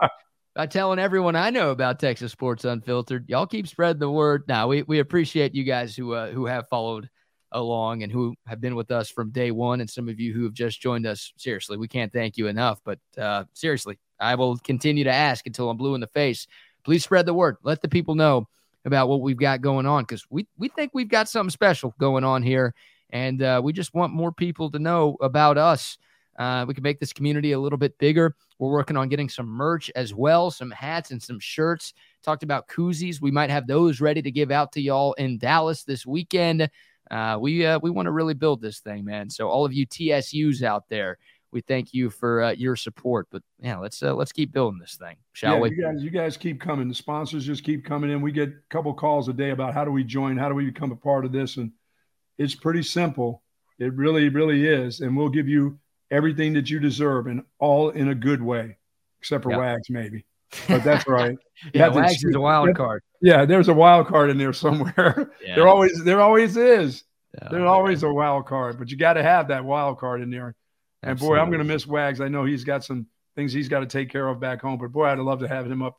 by 0.55 0.65
telling 0.65 0.99
everyone 0.99 1.35
I 1.35 1.51
know 1.51 1.71
about 1.71 1.99
Texas 1.99 2.31
Sports 2.31 2.65
Unfiltered. 2.65 3.30
Y'all 3.30 3.47
keep 3.47 3.67
spreading 3.67 3.99
the 3.99 4.09
word. 4.09 4.43
Now 4.47 4.67
we 4.67 4.84
we 4.84 4.99
appreciate 4.99 5.55
you 5.55 5.63
guys 5.63 5.95
who 5.95 6.13
uh, 6.13 6.31
who 6.31 6.45
have 6.45 6.67
followed 6.69 7.09
along 7.51 8.03
and 8.03 8.11
who 8.11 8.35
have 8.45 8.61
been 8.61 8.76
with 8.76 8.91
us 8.91 9.09
from 9.09 9.31
day 9.31 9.51
one, 9.51 9.81
and 9.81 9.89
some 9.89 10.09
of 10.09 10.19
you 10.19 10.34
who 10.34 10.43
have 10.43 10.53
just 10.53 10.81
joined 10.81 11.05
us. 11.05 11.34
Seriously, 11.38 11.77
we 11.77 11.88
can't 11.88 12.13
thank 12.13 12.38
you 12.38 12.47
enough. 12.47 12.81
But 12.84 12.99
uh, 13.17 13.45
seriously, 13.53 13.99
I 14.19 14.35
will 14.35 14.57
continue 14.57 15.03
to 15.03 15.11
ask 15.11 15.45
until 15.47 15.69
I'm 15.69 15.77
blue 15.77 15.95
in 15.95 16.01
the 16.01 16.07
face. 16.07 16.47
Please 16.84 17.03
spread 17.03 17.26
the 17.26 17.34
word. 17.34 17.57
Let 17.63 17.81
the 17.81 17.89
people 17.89 18.15
know 18.15 18.47
about 18.85 19.09
what 19.09 19.21
we've 19.21 19.38
got 19.38 19.61
going 19.61 19.85
on 19.85 20.03
because 20.03 20.26
we 20.30 20.47
we 20.57 20.69
think 20.69 20.91
we've 20.93 21.09
got 21.09 21.30
something 21.30 21.49
special 21.49 21.93
going 21.99 22.23
on 22.23 22.43
here, 22.43 22.73
and 23.09 23.41
uh, 23.41 23.61
we 23.63 23.73
just 23.73 23.93
want 23.93 24.13
more 24.13 24.31
people 24.31 24.71
to 24.71 24.80
know 24.80 25.17
about 25.21 25.57
us. 25.57 25.97
Uh, 26.38 26.63
we 26.65 26.73
can 26.73 26.84
make 26.84 27.01
this 27.01 27.11
community 27.11 27.51
a 27.51 27.59
little 27.59 27.77
bit 27.77 27.97
bigger. 27.97 28.34
We're 28.59 28.71
working 28.71 28.95
on 28.95 29.09
getting 29.09 29.27
some 29.27 29.45
merch 29.45 29.91
as 29.93 30.13
well, 30.13 30.49
some 30.49 30.71
hats 30.71 31.11
and 31.11 31.21
some 31.21 31.39
shirts. 31.39 31.93
Talked 32.23 32.43
about 32.43 32.69
koozies. 32.69 33.21
We 33.21 33.30
might 33.30 33.49
have 33.49 33.67
those 33.67 33.99
ready 33.99 34.21
to 34.21 34.31
give 34.31 34.49
out 34.49 34.71
to 34.73 34.81
y'all 34.81 35.13
in 35.13 35.38
Dallas 35.38 35.84
this 35.84 36.05
weekend. 36.05 36.69
Uh, 37.11 37.38
we 37.40 37.65
uh, 37.65 37.80
we 37.81 37.90
want 37.90 38.06
to 38.06 38.11
really 38.11 38.34
build 38.34 38.61
this 38.61 38.80
thing, 38.80 39.03
man. 39.06 39.30
So 39.30 39.49
all 39.49 39.65
of 39.65 39.73
you 39.73 39.88
TSUs 39.88 40.61
out 40.61 40.86
there, 40.90 41.18
we 41.52 41.61
thank 41.61 41.94
you 41.94 42.10
for 42.10 42.44
uh, 42.44 42.52
your 42.52 42.76
support. 42.76 43.27
But 43.31 43.41
yeah, 43.60 43.77
let's 43.77 44.02
uh, 44.03 44.14
let's 44.14 44.31
keep 44.31 44.52
building 44.52 44.80
this 44.80 44.95
thing, 44.95 45.15
shall 45.34 45.56
yeah, 45.56 45.60
we? 45.60 45.69
You 45.72 45.81
guys, 45.81 46.03
you 46.03 46.10
guys 46.10 46.38
keep 46.38 46.61
coming. 46.61 46.88
The 46.88 46.95
sponsors 46.95 47.45
just 47.45 47.64
keep 47.64 47.84
coming 47.84 48.11
in. 48.11 48.22
We 48.22 48.31
get 48.31 48.49
a 48.49 48.53
couple 48.69 48.94
calls 48.94 49.27
a 49.27 49.34
day 49.34 49.49
about 49.52 49.73
how 49.73 49.84
do 49.84 49.91
we 49.91 50.03
join, 50.03 50.38
how 50.38 50.49
do 50.49 50.56
we 50.56 50.65
become 50.65 50.91
a 50.91 50.95
part 50.95 51.26
of 51.26 51.31
this, 51.31 51.57
and 51.57 51.72
it's 52.38 52.56
pretty 52.56 52.84
simple. 52.84 53.44
It 53.80 53.94
really, 53.94 54.30
really 54.30 54.68
is, 54.68 54.99
and 54.99 55.15
we'll 55.15 55.30
give 55.30 55.48
you 55.48 55.80
everything 56.11 56.53
that 56.53 56.69
you 56.69 56.80
deserve, 56.80 57.27
and 57.27 57.44
all 57.60 57.90
in 57.90 58.10
a 58.10 58.15
good 58.15 58.41
way, 58.41 58.77
except 59.19 59.44
for 59.44 59.52
yep. 59.52 59.60
Wags, 59.60 59.90
maybe. 59.90 60.26
But 60.67 60.84
that's 60.84 61.07
right. 61.07 61.38
yeah, 61.73 61.89
Wags 61.89 62.23
is 62.23 62.35
a 62.35 62.39
wild 62.39 62.76
card. 62.76 63.03
Yeah, 63.21 63.45
there's 63.45 63.67
a 63.67 63.73
wild 63.73 64.07
card 64.07 64.30
in 64.30 64.38
there 64.38 64.53
somewhere. 64.53 65.31
Yeah. 65.45 65.55
there 65.55 65.67
always, 65.67 66.03
there 66.03 66.21
always 66.21 66.57
is. 66.57 67.03
There's 67.49 67.67
always 67.67 68.03
a 68.03 68.11
wild 68.11 68.45
card, 68.45 68.77
but 68.80 68.89
you 68.89 68.97
got 68.97 69.13
to 69.13 69.23
have 69.23 69.47
that 69.49 69.63
wild 69.63 69.99
card 69.99 70.21
in 70.21 70.30
there. 70.30 70.55
And 71.03 71.11
Absolutely. 71.11 71.38
boy, 71.38 71.41
I'm 71.41 71.49
going 71.49 71.59
to 71.59 71.65
miss 71.65 71.88
Wags. 71.88 72.21
I 72.21 72.27
know 72.27 72.43
he's 72.45 72.63
got 72.63 72.84
some 72.84 73.07
things 73.35 73.53
he's 73.53 73.69
got 73.69 73.80
to 73.80 73.85
take 73.85 74.09
care 74.09 74.27
of 74.27 74.39
back 74.39 74.61
home, 74.61 74.77
but 74.77 74.91
boy, 74.91 75.05
I'd 75.05 75.19
love 75.19 75.39
to 75.39 75.47
have 75.47 75.69
him 75.69 75.81
up. 75.81 75.97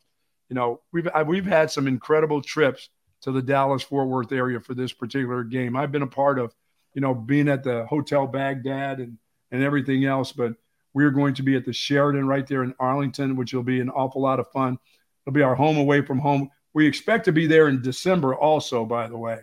You 0.48 0.56
know, 0.56 0.80
we've 0.92 1.08
we've 1.26 1.46
had 1.46 1.70
some 1.70 1.86
incredible 1.86 2.42
trips 2.42 2.90
to 3.22 3.32
the 3.32 3.42
Dallas 3.42 3.82
Fort 3.82 4.08
Worth 4.08 4.32
area 4.32 4.60
for 4.60 4.74
this 4.74 4.92
particular 4.92 5.44
game. 5.44 5.76
I've 5.76 5.92
been 5.92 6.02
a 6.02 6.06
part 6.06 6.38
of, 6.38 6.54
you 6.94 7.00
know, 7.00 7.14
being 7.14 7.48
at 7.48 7.62
the 7.62 7.86
Hotel 7.86 8.26
Baghdad 8.26 8.98
and 8.98 9.18
and 9.52 9.62
everything 9.62 10.04
else, 10.04 10.32
but 10.32 10.54
we're 10.94 11.10
going 11.10 11.34
to 11.34 11.42
be 11.42 11.56
at 11.56 11.64
the 11.64 11.72
Sheraton 11.72 12.26
right 12.26 12.46
there 12.46 12.64
in 12.64 12.74
Arlington, 12.78 13.36
which 13.36 13.54
will 13.54 13.62
be 13.62 13.80
an 13.80 13.90
awful 13.90 14.22
lot 14.22 14.40
of 14.40 14.50
fun. 14.50 14.78
It'll 15.26 15.34
be 15.34 15.42
our 15.42 15.54
home 15.54 15.76
away 15.76 16.02
from 16.02 16.18
home. 16.18 16.50
We 16.72 16.86
expect 16.86 17.24
to 17.26 17.32
be 17.32 17.46
there 17.46 17.68
in 17.68 17.82
December, 17.82 18.34
also, 18.34 18.84
by 18.84 19.08
the 19.08 19.18
way, 19.18 19.40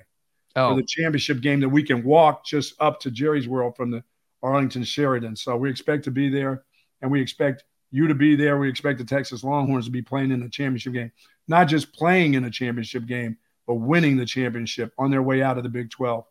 oh. 0.55 0.69
for 0.69 0.75
the 0.75 0.87
championship 0.87 1.41
game 1.41 1.59
that 1.61 1.69
we 1.69 1.83
can 1.83 2.03
walk 2.03 2.45
just 2.45 2.73
up 2.79 2.99
to 3.01 3.11
Jerry's 3.11 3.47
World 3.47 3.75
from 3.75 3.91
the 3.91 4.03
Arlington 4.43 4.83
Sheraton. 4.83 5.35
So 5.35 5.55
we 5.57 5.69
expect 5.69 6.03
to 6.05 6.11
be 6.11 6.29
there, 6.29 6.63
and 7.01 7.11
we 7.11 7.21
expect 7.21 7.63
you 7.91 8.07
to 8.07 8.15
be 8.15 8.35
there. 8.35 8.57
We 8.57 8.69
expect 8.69 8.99
the 8.99 9.05
Texas 9.05 9.43
Longhorns 9.43 9.85
to 9.85 9.91
be 9.91 10.01
playing 10.01 10.31
in 10.31 10.39
the 10.41 10.49
championship 10.49 10.93
game, 10.93 11.11
not 11.47 11.67
just 11.67 11.93
playing 11.93 12.33
in 12.33 12.45
a 12.45 12.51
championship 12.51 13.05
game, 13.05 13.37
but 13.65 13.75
winning 13.75 14.17
the 14.17 14.25
championship 14.25 14.93
on 14.97 15.11
their 15.11 15.21
way 15.21 15.41
out 15.41 15.57
of 15.57 15.63
the 15.63 15.69
Big 15.69 15.89
12. 15.89 16.25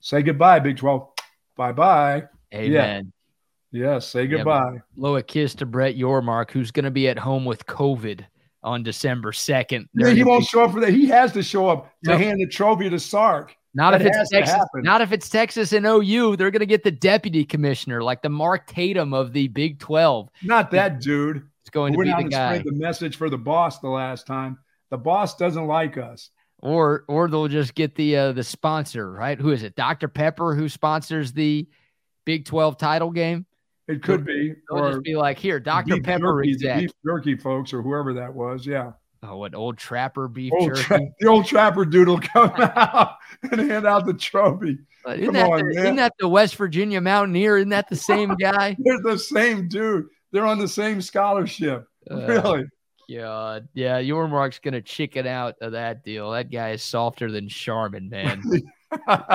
Say 0.00 0.22
goodbye, 0.22 0.60
Big 0.60 0.76
12. 0.76 1.08
Bye 1.56 1.72
bye. 1.72 2.24
Amen. 2.54 2.72
Yeah. 2.72 3.00
Yes. 3.72 4.06
Say 4.06 4.26
goodbye. 4.26 4.74
Yeah, 4.74 4.80
blow 4.96 5.16
a 5.16 5.22
kiss 5.22 5.54
to 5.56 5.66
Brett 5.66 5.96
Yormark, 5.96 6.50
who's 6.50 6.70
going 6.70 6.84
to 6.84 6.90
be 6.90 7.08
at 7.08 7.18
home 7.18 7.44
with 7.44 7.66
COVID 7.66 8.24
on 8.62 8.82
December 8.82 9.32
2nd. 9.32 9.88
Yeah, 9.94 10.10
he 10.10 10.22
won't 10.22 10.44
show 10.44 10.64
up 10.64 10.72
for 10.72 10.80
that. 10.80 10.90
He 10.90 11.06
has 11.08 11.32
to 11.32 11.42
show 11.42 11.68
up 11.68 11.90
to 12.04 12.12
yep. 12.12 12.20
hand 12.20 12.40
the 12.40 12.46
trophy 12.46 12.88
to 12.90 13.00
Sark. 13.00 13.56
Not 13.74 13.92
that 13.92 14.02
if 14.02 14.08
it's 14.14 14.30
Texas. 14.30 14.60
Not 14.76 15.00
if 15.00 15.12
it's 15.12 15.28
Texas 15.28 15.72
and 15.72 15.86
OU. 15.86 16.36
They're 16.36 16.50
going 16.50 16.60
to 16.60 16.66
get 16.66 16.84
the 16.84 16.90
deputy 16.90 17.44
commissioner, 17.44 18.02
like 18.02 18.20
the 18.20 18.28
Mark 18.28 18.66
Tatum 18.66 19.14
of 19.14 19.32
the 19.32 19.48
Big 19.48 19.78
Twelve. 19.78 20.28
Not 20.42 20.70
that 20.72 21.00
dude. 21.00 21.48
It's 21.62 21.70
going 21.70 21.96
we 21.96 22.04
to 22.06 22.16
be 22.16 22.24
the 22.24 22.28
guy. 22.28 22.58
the 22.58 22.72
message 22.72 23.16
for 23.16 23.30
the 23.30 23.38
boss 23.38 23.78
the 23.78 23.88
last 23.88 24.26
time. 24.26 24.58
The 24.90 24.98
boss 24.98 25.36
doesn't 25.36 25.66
like 25.66 25.96
us. 25.96 26.30
Or 26.58 27.04
or 27.08 27.28
they'll 27.28 27.48
just 27.48 27.74
get 27.74 27.94
the 27.94 28.16
uh, 28.16 28.32
the 28.32 28.44
sponsor, 28.44 29.10
right? 29.10 29.40
Who 29.40 29.50
is 29.50 29.62
it? 29.62 29.74
Dr 29.74 30.08
Pepper, 30.08 30.54
who 30.54 30.68
sponsors 30.68 31.32
the 31.32 31.66
Big 32.26 32.44
Twelve 32.44 32.76
title 32.76 33.10
game. 33.10 33.46
It 33.88 34.02
could 34.02 34.24
be. 34.24 34.54
Or 34.70 34.92
just 34.92 35.02
be 35.02 35.16
like, 35.16 35.38
here, 35.38 35.58
Dr 35.58 36.00
Pepper, 36.00 36.42
jerky, 36.44 36.80
beef 36.80 36.90
jerky 37.04 37.36
folks, 37.36 37.72
or 37.72 37.82
whoever 37.82 38.14
that 38.14 38.32
was. 38.32 38.66
Yeah. 38.66 38.92
Oh, 39.24 39.36
what 39.36 39.54
old 39.54 39.78
trapper 39.78 40.28
beef 40.28 40.52
old 40.52 40.74
jerky? 40.74 40.82
Tra- 40.82 41.00
the 41.20 41.26
old 41.28 41.46
trapper 41.46 41.84
doodle 41.84 42.18
come 42.18 42.50
out 42.58 43.16
and 43.42 43.60
hand 43.60 43.86
out 43.86 44.06
the 44.06 44.14
trophy. 44.14 44.78
isn't, 45.08 45.24
come 45.24 45.34
that 45.34 45.50
on, 45.50 45.68
the, 45.68 45.80
isn't 45.80 45.96
that 45.96 46.14
the 46.18 46.28
West 46.28 46.56
Virginia 46.56 47.00
Mountaineer? 47.00 47.58
Isn't 47.58 47.70
that 47.70 47.88
the 47.88 47.96
same 47.96 48.34
guy? 48.40 48.76
They're 48.78 49.02
the 49.02 49.18
same 49.18 49.68
dude. 49.68 50.06
They're 50.32 50.46
on 50.46 50.58
the 50.58 50.68
same 50.68 51.00
scholarship. 51.00 51.86
Uh, 52.10 52.26
really? 52.26 52.64
God, 53.14 53.68
yeah, 53.74 54.00
Yormark's 54.00 54.58
gonna 54.58 54.80
chicken 54.80 55.26
out 55.26 55.56
of 55.60 55.72
that 55.72 56.04
deal. 56.04 56.30
That 56.30 56.50
guy 56.50 56.70
is 56.70 56.82
softer 56.82 57.30
than 57.30 57.48
Charmin, 57.48 58.08
man. 58.08 58.42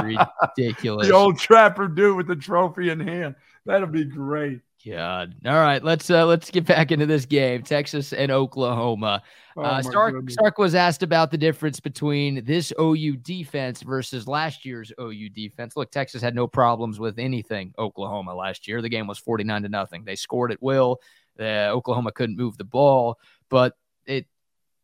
Ridiculous. 0.03 1.07
the 1.07 1.13
old 1.13 1.39
trapper 1.39 1.87
dude 1.87 2.15
with 2.17 2.27
the 2.27 2.35
trophy 2.35 2.89
in 2.89 2.99
hand. 2.99 3.35
That'll 3.67 3.87
be 3.87 4.05
great. 4.05 4.61
God. 4.85 5.35
All 5.45 5.53
right, 5.53 5.83
let's 5.83 6.09
uh 6.09 6.25
let's 6.25 6.49
get 6.49 6.65
back 6.65 6.91
into 6.91 7.05
this 7.05 7.25
game. 7.25 7.63
Texas 7.63 8.13
and 8.13 8.31
Oklahoma. 8.31 9.21
Oh, 9.57 9.61
uh, 9.61 9.81
Sark 9.81 10.15
Sark 10.29 10.57
was 10.57 10.75
asked 10.75 11.03
about 11.03 11.31
the 11.31 11.37
difference 11.37 11.79
between 11.79 12.45
this 12.45 12.71
OU 12.79 13.17
defense 13.17 13.81
versus 13.81 14.27
last 14.27 14.65
year's 14.65 14.93
OU 14.99 15.29
defense. 15.29 15.75
Look, 15.75 15.91
Texas 15.91 16.21
had 16.21 16.35
no 16.35 16.47
problems 16.47 16.99
with 16.99 17.19
anything 17.19 17.73
Oklahoma 17.77 18.33
last 18.35 18.67
year. 18.67 18.81
The 18.81 18.89
game 18.89 19.07
was 19.07 19.17
49 19.17 19.63
to 19.63 19.69
nothing. 19.69 20.05
They 20.05 20.15
scored 20.15 20.51
at 20.51 20.61
will. 20.61 21.01
Uh, 21.39 21.69
Oklahoma 21.69 22.11
couldn't 22.11 22.37
move 22.37 22.57
the 22.57 22.63
ball, 22.63 23.17
but 23.49 23.73
it 24.05 24.27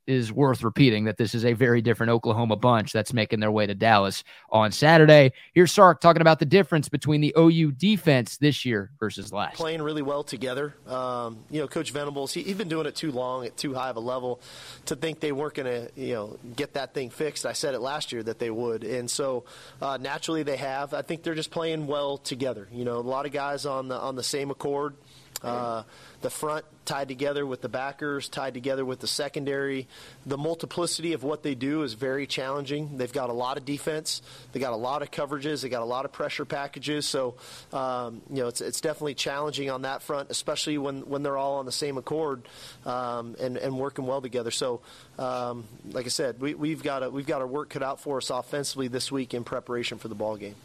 is 0.08 0.32
worth 0.32 0.64
repeating 0.64 1.06
that 1.06 1.18
this 1.18 1.34
is 1.34 1.46
a 1.46 1.54
very 1.54 1.82
different 1.82 2.12
Oklahoma 2.12 2.56
bunch 2.56 2.92
that's 2.92 3.14
making 3.14 3.40
their 3.40 3.52
way 3.52 3.66
to 3.66 3.76
Dallas 3.76 4.24
on 4.50 4.72
Saturday. 4.72 5.32
Here's 5.54 5.72
Sark 5.72 6.02
talking 6.02 6.22
about 6.22 6.40
the 6.40 6.46
difference 6.46 6.90
between 6.90 7.22
the 7.22 7.34
OU 7.38 7.74
defense 7.74 8.38
this 8.38 8.66
year 8.66 8.92
versus 9.00 9.32
last. 9.32 9.56
Playing 9.56 9.82
really 9.82 10.02
well 10.02 10.24
together. 10.24 10.76
Um, 10.88 11.44
you 11.50 11.62
know, 11.62 11.68
Coach 11.68 11.92
Venables, 11.92 12.34
he, 12.34 12.44
he's 12.44 12.58
been 12.58 12.70
doing 12.70 12.86
it 12.86 12.96
too 12.96 13.12
long 13.12 13.46
at 13.46 13.56
too 13.58 13.74
high 13.74 13.90
of 13.90 13.96
a 13.96 14.02
level 14.02 14.42
to 14.86 14.96
think 14.96 15.20
they 15.20 15.32
weren't 15.32 15.54
going 15.54 15.68
to, 15.68 15.92
you 16.00 16.14
know, 16.14 16.38
get 16.56 16.74
that 16.74 16.94
thing 16.94 17.10
fixed. 17.10 17.46
I 17.46 17.54
said 17.54 17.74
it 17.74 17.80
last 17.80 18.12
year 18.12 18.24
that 18.24 18.40
they 18.40 18.50
would, 18.50 18.84
and 18.84 19.10
so 19.10 19.46
uh, 19.82 19.98
naturally 19.98 20.44
they 20.44 20.58
have. 20.58 20.94
I 20.94 21.02
think 21.02 21.24
they're 21.24 21.36
just 21.36 21.52
playing 21.52 21.88
well 21.88 22.18
together. 22.18 22.68
You 22.72 22.86
know, 22.86 22.98
a 22.98 23.00
lot 23.00 23.26
of 23.26 23.32
guys 23.32 23.66
on 23.66 23.88
the 23.88 23.96
on 23.96 24.16
the 24.16 24.24
same 24.24 24.52
accord. 24.52 24.96
Uh, 25.44 25.84
the 26.22 26.30
front 26.30 26.66
tied 26.86 27.08
together 27.08 27.46
with 27.46 27.62
the 27.62 27.70
backers, 27.70 28.30
tied 28.30 28.54
together 28.54 28.86
with 28.86 29.00
the 29.00 29.08
secondary. 29.08 29.88
The 30.26 30.38
multiplicity 30.38 31.14
of 31.14 31.24
what 31.24 31.44
they 31.44 31.56
do 31.56 31.84
is 31.84 31.94
very 31.94 32.28
challenging. 32.28 32.98
They've 32.98 33.12
got 33.12 33.30
a 33.30 33.34
lot 33.34 33.58
of 33.58 33.66
defense. 33.66 34.22
They 34.52 34.60
got 34.60 34.74
a 34.74 34.78
lot 34.78 35.02
of 35.02 35.12
coverages. 35.12 35.62
They 35.62 35.70
got 35.70 35.82
a 35.82 35.86
lot 35.86 36.06
of 36.06 36.14
pressure 36.14 36.46
packages. 36.46 37.06
So, 37.06 37.36
um, 37.72 38.22
you 38.30 38.38
know, 38.38 38.48
it's, 38.48 38.62
it's 38.62 38.82
definitely 38.82 39.16
challenging 39.16 39.70
on 39.70 39.84
that 39.84 40.02
front, 40.02 40.30
especially 40.30 40.78
when, 40.78 41.02
when 41.02 41.24
they're 41.24 41.38
all 41.38 41.56
on 41.56 41.66
the 41.66 41.72
same 41.72 41.98
accord 41.98 42.48
um, 42.86 43.36
and, 43.40 43.58
and 43.58 43.78
working 43.78 44.06
well 44.06 44.22
together. 44.22 44.52
So, 44.52 44.82
um, 45.20 45.66
like 45.92 46.06
I 46.06 46.10
said, 46.10 46.40
we, 46.40 46.54
we've 46.54 46.84
got 46.84 47.12
we've 47.12 47.28
got 47.28 47.42
our 47.42 47.48
work 47.48 47.70
cut 47.70 47.84
out 47.84 48.00
for 48.00 48.18
us 48.18 48.30
offensively 48.30 48.88
this 48.88 49.12
week 49.12 49.34
in 49.34 49.44
preparation 49.44 49.98
for 49.98 50.08
the 50.08 50.16
ball 50.16 50.38
game. 50.38 50.56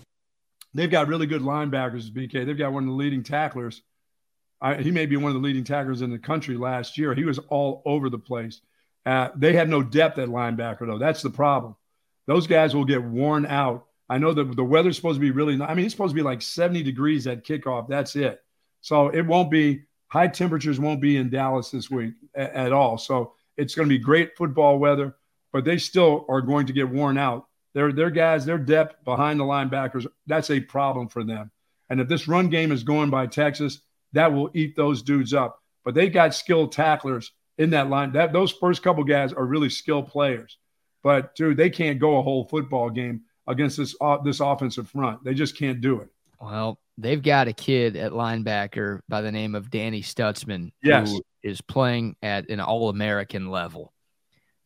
They've 0.74 0.90
got 0.90 1.08
really 1.08 1.26
good 1.26 1.42
linebackers, 1.42 2.10
BK. 2.10 2.46
They've 2.46 2.56
got 2.56 2.72
one 2.72 2.84
of 2.84 2.88
the 2.88 2.94
leading 2.94 3.22
tacklers 3.22 3.82
I, 4.60 4.76
he 4.76 4.90
may 4.90 5.06
be 5.06 5.16
one 5.16 5.30
of 5.30 5.34
the 5.34 5.46
leading 5.46 5.64
tacklers 5.64 6.02
in 6.02 6.10
the 6.10 6.18
country 6.18 6.56
last 6.56 6.98
year. 6.98 7.14
He 7.14 7.24
was 7.24 7.38
all 7.48 7.82
over 7.84 8.10
the 8.10 8.18
place. 8.18 8.60
Uh, 9.06 9.28
they 9.36 9.54
have 9.54 9.68
no 9.68 9.82
depth 9.82 10.18
at 10.18 10.28
linebacker, 10.28 10.86
though. 10.86 10.98
That's 10.98 11.22
the 11.22 11.30
problem. 11.30 11.76
Those 12.26 12.46
guys 12.46 12.74
will 12.74 12.84
get 12.84 13.02
worn 13.02 13.46
out. 13.46 13.86
I 14.08 14.18
know 14.18 14.32
that 14.32 14.56
the 14.56 14.64
weather's 14.64 14.96
supposed 14.96 15.16
to 15.16 15.20
be 15.20 15.30
really, 15.30 15.60
I 15.62 15.74
mean, 15.74 15.84
it's 15.84 15.94
supposed 15.94 16.12
to 16.12 16.16
be 16.16 16.22
like 16.22 16.42
70 16.42 16.82
degrees 16.82 17.26
at 17.26 17.44
kickoff. 17.44 17.88
That's 17.88 18.16
it. 18.16 18.40
So 18.80 19.08
it 19.08 19.22
won't 19.22 19.50
be, 19.50 19.84
high 20.08 20.28
temperatures 20.28 20.80
won't 20.80 21.00
be 21.00 21.16
in 21.16 21.30
Dallas 21.30 21.70
this 21.70 21.90
week 21.90 22.14
at, 22.34 22.52
at 22.52 22.72
all. 22.72 22.98
So 22.98 23.34
it's 23.56 23.74
going 23.74 23.88
to 23.88 23.94
be 23.94 23.98
great 23.98 24.36
football 24.36 24.78
weather, 24.78 25.14
but 25.52 25.64
they 25.64 25.78
still 25.78 26.26
are 26.28 26.40
going 26.40 26.66
to 26.66 26.72
get 26.72 26.88
worn 26.88 27.18
out. 27.18 27.46
Their, 27.74 27.92
their 27.92 28.10
guys, 28.10 28.44
their 28.44 28.58
depth 28.58 29.04
behind 29.04 29.38
the 29.38 29.44
linebackers, 29.44 30.06
that's 30.26 30.50
a 30.50 30.60
problem 30.60 31.08
for 31.08 31.22
them. 31.22 31.50
And 31.90 32.00
if 32.00 32.08
this 32.08 32.28
run 32.28 32.48
game 32.48 32.72
is 32.72 32.82
going 32.82 33.10
by 33.10 33.26
Texas, 33.26 33.80
that 34.12 34.32
will 34.32 34.50
eat 34.54 34.76
those 34.76 35.02
dudes 35.02 35.34
up. 35.34 35.60
But 35.84 35.94
they 35.94 36.08
got 36.08 36.34
skilled 36.34 36.72
tacklers 36.72 37.32
in 37.56 37.70
that 37.70 37.88
line. 37.88 38.12
That 38.12 38.32
those 38.32 38.52
first 38.52 38.82
couple 38.82 39.04
guys 39.04 39.32
are 39.32 39.44
really 39.44 39.70
skilled 39.70 40.08
players. 40.08 40.58
But 41.02 41.34
dude, 41.34 41.56
they 41.56 41.70
can't 41.70 41.98
go 41.98 42.18
a 42.18 42.22
whole 42.22 42.44
football 42.44 42.90
game 42.90 43.22
against 43.46 43.76
this 43.76 43.94
uh, 44.00 44.18
this 44.18 44.40
offensive 44.40 44.88
front. 44.88 45.24
They 45.24 45.34
just 45.34 45.56
can't 45.56 45.80
do 45.80 46.00
it. 46.00 46.08
Well, 46.40 46.78
they've 46.96 47.22
got 47.22 47.48
a 47.48 47.52
kid 47.52 47.96
at 47.96 48.12
linebacker 48.12 49.00
by 49.08 49.22
the 49.22 49.32
name 49.32 49.54
of 49.54 49.70
Danny 49.70 50.02
Stutsman. 50.02 50.72
yes. 50.82 51.10
who 51.10 51.22
is 51.42 51.60
playing 51.60 52.16
at 52.22 52.48
an 52.50 52.60
All 52.60 52.88
American 52.88 53.50
level. 53.50 53.92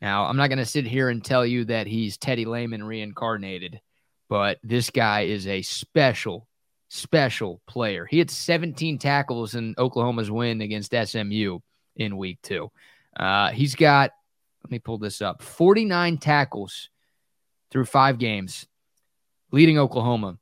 Now, 0.00 0.24
I'm 0.24 0.36
not 0.36 0.48
going 0.48 0.58
to 0.58 0.66
sit 0.66 0.86
here 0.86 1.08
and 1.10 1.24
tell 1.24 1.46
you 1.46 1.66
that 1.66 1.86
he's 1.86 2.16
Teddy 2.16 2.44
Lehman 2.44 2.82
reincarnated, 2.82 3.80
but 4.28 4.58
this 4.64 4.90
guy 4.90 5.22
is 5.22 5.46
a 5.46 5.62
special, 5.62 6.48
special 6.92 7.62
player. 7.66 8.04
He 8.04 8.18
had 8.18 8.30
17 8.30 8.98
tackles 8.98 9.54
in 9.54 9.74
Oklahoma's 9.78 10.30
win 10.30 10.60
against 10.60 10.94
SMU 10.94 11.58
in 11.96 12.18
week 12.18 12.38
two. 12.42 12.70
Uh, 13.16 13.48
he's 13.48 13.74
got, 13.74 14.10
let 14.62 14.70
me 14.70 14.78
pull 14.78 14.98
this 14.98 15.22
up 15.22 15.42
49 15.42 16.18
tackles 16.18 16.90
through 17.70 17.86
five 17.86 18.18
games, 18.18 18.66
leading 19.52 19.78
Oklahoma. 19.78 20.36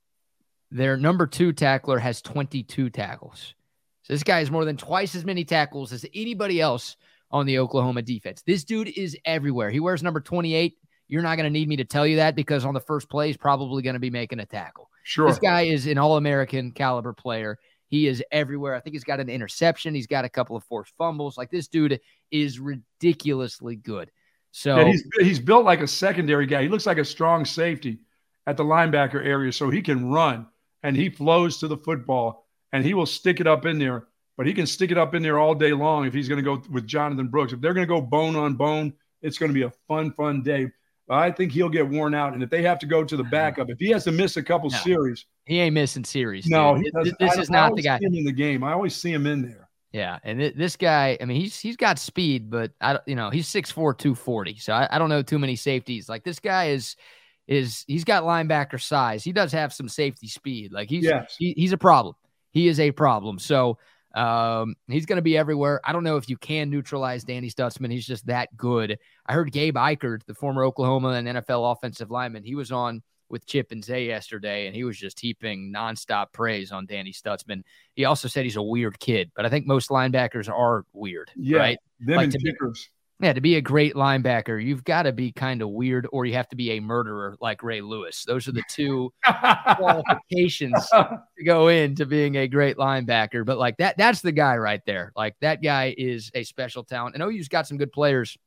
Their 0.72 0.97
number 0.97 1.28
two 1.28 1.52
tackler 1.52 2.01
has 2.01 2.20
22 2.20 2.90
tackles. 2.90 3.55
So 4.02 4.12
this 4.12 4.24
guy 4.24 4.40
has 4.40 4.51
more 4.51 4.64
than 4.64 4.77
twice 4.77 5.14
as 5.14 5.24
many 5.24 5.44
tackles 5.44 5.93
as 5.93 6.05
anybody 6.12 6.60
else 6.60 6.97
on 7.31 7.47
the 7.47 7.60
Oklahoma 7.60 8.02
defense. 8.02 8.43
This 8.44 8.64
dude 8.64 8.89
is 8.89 9.16
everywhere. 9.24 9.70
He 9.70 9.78
wears 9.78 10.02
number 10.02 10.20
28. 10.20 10.77
You're 11.06 11.22
not 11.22 11.36
going 11.36 11.44
to 11.44 11.51
need 11.51 11.68
me 11.68 11.77
to 11.77 11.85
tell 11.85 12.09
you 12.09 12.16
that 12.16 12.35
because 12.35 12.64
on 12.64 12.74
the 12.74 12.81
first 12.81 13.09
play, 13.09 13.28
he's 13.28 13.36
probably 13.36 13.85
going 13.85 13.94
to 13.94 14.01
be 14.01 14.10
making 14.10 14.40
a 14.40 14.47
tackle. 14.47 14.89
Sure. 15.02 15.28
This 15.28 15.39
guy 15.39 15.62
is 15.62 15.86
an 15.86 15.98
All 15.98 16.16
American 16.16 16.72
caliber 16.72 17.12
player. 17.12 17.59
He 17.89 18.06
is 18.06 18.22
everywhere. 18.31 18.74
I 18.74 18.81
think 18.81 18.94
he's 18.94 19.05
got 19.05 19.20
an 19.20 19.28
interception. 19.28 19.94
He's 19.94 20.06
got 20.06 20.24
a 20.24 20.28
couple 20.28 20.56
of 20.56 20.64
forced 20.64 20.94
fumbles. 20.97 21.36
Like 21.36 21.51
this 21.51 21.68
dude 21.68 22.01
is 22.31 22.60
ridiculously 22.60 23.77
good. 23.77 24.10
So 24.52 24.77
yeah, 24.77 24.85
he's 24.86 25.05
he's 25.20 25.39
built 25.39 25.64
like 25.64 25.81
a 25.81 25.89
secondary 25.89 26.47
guy. 26.47 26.62
He 26.62 26.68
looks 26.68 26.86
like 26.86 26.98
a 26.98 27.05
strong 27.05 27.44
safety 27.44 28.01
at 28.47 28.56
the 28.56 28.64
linebacker 28.64 29.24
area, 29.24 29.52
so 29.52 29.70
he 29.70 29.82
can 29.82 30.10
run 30.10 30.47
and 30.82 30.97
he 30.97 31.09
flows 31.09 31.59
to 31.59 31.68
the 31.68 31.77
football 31.77 32.47
and 32.72 32.85
he 32.85 32.94
will 32.94 33.06
stick 33.06 33.40
it 33.40 33.47
up 33.47 33.66
in 33.66 33.78
there 33.78 34.06
but 34.40 34.47
he 34.47 34.55
can 34.55 34.66
stick 34.66 34.90
it 34.90 34.97
up 34.97 35.14
in 35.14 35.22
there 35.22 35.39
all 35.39 35.55
day 35.55 35.74
long 35.74 36.06
if 36.06 36.14
he's 36.14 36.27
going 36.27 36.43
to 36.43 36.43
go 36.43 36.62
with 36.70 36.86
Jonathan 36.86 37.28
Brooks. 37.28 37.52
If 37.52 37.60
they're 37.60 37.74
going 37.74 37.86
to 37.86 37.94
go 37.94 38.01
bone 38.01 38.36
on 38.36 38.55
bone, 38.55 38.94
it's 39.20 39.36
going 39.36 39.51
to 39.51 39.55
be 39.55 39.64
a 39.64 39.72
fun, 39.86 40.12
fun 40.12 40.43
day. 40.43 40.70
I 41.11 41.31
think 41.31 41.53
he'll 41.53 41.69
get 41.69 41.89
worn 41.89 42.15
out. 42.15 42.35
And 42.35 42.43
if 42.43 42.51
they 42.51 42.62
have 42.62 42.78
to 42.81 42.87
go 42.87 43.05
to 43.05 43.16
the 43.16 43.23
uh-huh. 43.23 43.31
backup, 43.31 43.70
if 43.70 43.78
he 43.78 43.91
has 43.91 44.05
to 44.05 44.12
miss 44.12 44.37
a 44.37 44.43
couple 44.43 44.70
no, 44.70 44.78
series, 44.78 45.27
he 45.45 45.59
ain't 45.59 45.74
missing 45.74 46.05
series. 46.05 46.47
No, 46.47 46.81
this, 47.03 47.12
this 47.19 47.37
is 47.37 47.51
not 47.51 47.74
the 47.74 47.82
guy. 47.82 47.99
in 48.01 48.24
the 48.24 48.32
game. 48.32 48.62
I 48.62 48.73
always 48.73 48.95
see 48.95 49.12
him 49.12 49.27
in 49.27 49.43
there. 49.43 49.69
Yeah, 49.93 50.20
and 50.23 50.39
th- 50.39 50.55
this 50.55 50.77
guy, 50.77 51.19
I 51.20 51.24
mean, 51.24 51.41
he's 51.41 51.59
he's 51.59 51.77
got 51.77 51.99
speed, 51.99 52.49
but 52.49 52.70
I, 52.81 53.01
you 53.07 53.16
know, 53.16 53.31
he's 53.31 53.49
6'4", 53.49 53.74
240. 53.74 54.57
So 54.59 54.73
I, 54.73 54.89
I 54.89 54.99
don't 54.99 55.09
know 55.09 55.23
too 55.23 55.39
many 55.39 55.57
safeties. 55.57 56.09
Like 56.09 56.23
this 56.23 56.39
guy 56.39 56.66
is 56.69 56.95
is 57.49 57.85
he's 57.89 58.05
got 58.05 58.23
linebacker 58.23 58.81
size. 58.81 59.24
He 59.24 59.32
does 59.32 59.51
have 59.51 59.73
some 59.73 59.89
safety 59.89 60.28
speed. 60.28 60.73
Like 60.73 60.89
he's 60.89 61.05
yes. 61.05 61.35
he, 61.37 61.55
he's 61.57 61.73
a 61.73 61.78
problem. 61.78 62.15
He 62.53 62.69
is 62.69 62.78
a 62.78 62.93
problem. 62.93 63.41
So 63.41 63.78
um, 64.15 64.74
he's 64.89 65.07
going 65.07 65.16
to 65.16 65.23
be 65.23 65.37
everywhere. 65.37 65.81
I 65.85 65.93
don't 65.93 66.05
know 66.05 66.16
if 66.16 66.28
you 66.28 66.37
can 66.37 66.70
neutralize 66.70 67.24
Danny 67.24 67.51
Stutsman. 67.51 67.93
He's 67.93 68.07
just 68.07 68.27
that 68.27 68.57
good. 68.57 68.99
I 69.27 69.32
heard 69.32 69.53
Gabe 69.53 69.77
Ikard, 69.77 70.24
the 70.27 70.35
former 70.35 70.65
Oklahoma 70.65 71.11
and 71.11 71.28
NFL 71.28 71.73
offensive 71.73 72.11
lineman, 72.11 72.45
he 72.45 72.55
was 72.55 72.73
on 72.73 73.03
with 73.28 73.47
Chip 73.47 73.70
and 73.70 73.85
Zay 73.85 74.07
yesterday, 74.07 74.66
and 74.66 74.74
he 74.74 74.85
was 74.85 74.99
just 74.99 75.20
heaping 75.20 75.73
nonstop 75.73 76.32
praise 76.32 76.73
on 76.73 76.87
Danny 76.87 77.12
Stutsman. 77.12 77.62
He 77.95 78.05
also 78.05 78.28
said 78.28 78.45
he's 78.45 78.57
a 78.57 78.62
weird 78.62 78.99
kid, 78.99 79.31
but 79.37 79.47
I 79.47 79.49
think 79.49 79.66
most 79.66 79.89
linebackers 79.89 80.53
are 80.53 80.85
weird, 80.93 81.31
yeah, 81.37 81.59
right? 81.59 81.78
Them 82.01 82.16
like 82.16 82.35
and 82.35 82.43
be, 82.43 82.53
yeah, 83.22 83.34
to 83.34 83.40
be 83.40 83.56
a 83.56 83.60
great 83.60 83.94
linebacker, 83.94 84.62
you've 84.62 84.84
got 84.84 85.02
to 85.02 85.12
be 85.12 85.30
kind 85.30 85.60
of 85.60 85.68
weird, 85.70 86.06
or 86.10 86.24
you 86.24 86.34
have 86.34 86.48
to 86.48 86.56
be 86.56 86.72
a 86.72 86.80
murderer 86.80 87.36
like 87.40 87.62
Ray 87.62 87.82
Lewis. 87.82 88.24
Those 88.24 88.48
are 88.48 88.52
the 88.52 88.62
two 88.68 89.12
qualifications 89.76 90.88
to 90.92 91.44
go 91.44 91.68
into 91.68 92.06
being 92.06 92.36
a 92.36 92.48
great 92.48 92.78
linebacker. 92.78 93.44
But 93.44 93.59
like 93.59 93.76
that, 93.76 93.98
that's 93.98 94.22
the 94.22 94.32
guy 94.32 94.56
right 94.56 94.80
there. 94.86 95.12
Like 95.14 95.36
that 95.40 95.62
guy 95.62 95.94
is 95.98 96.30
a 96.34 96.44
special 96.44 96.82
talent. 96.82 97.14
And 97.14 97.22
OU's 97.22 97.48
got 97.48 97.66
some 97.66 97.76
good 97.76 97.92
players 97.92 98.38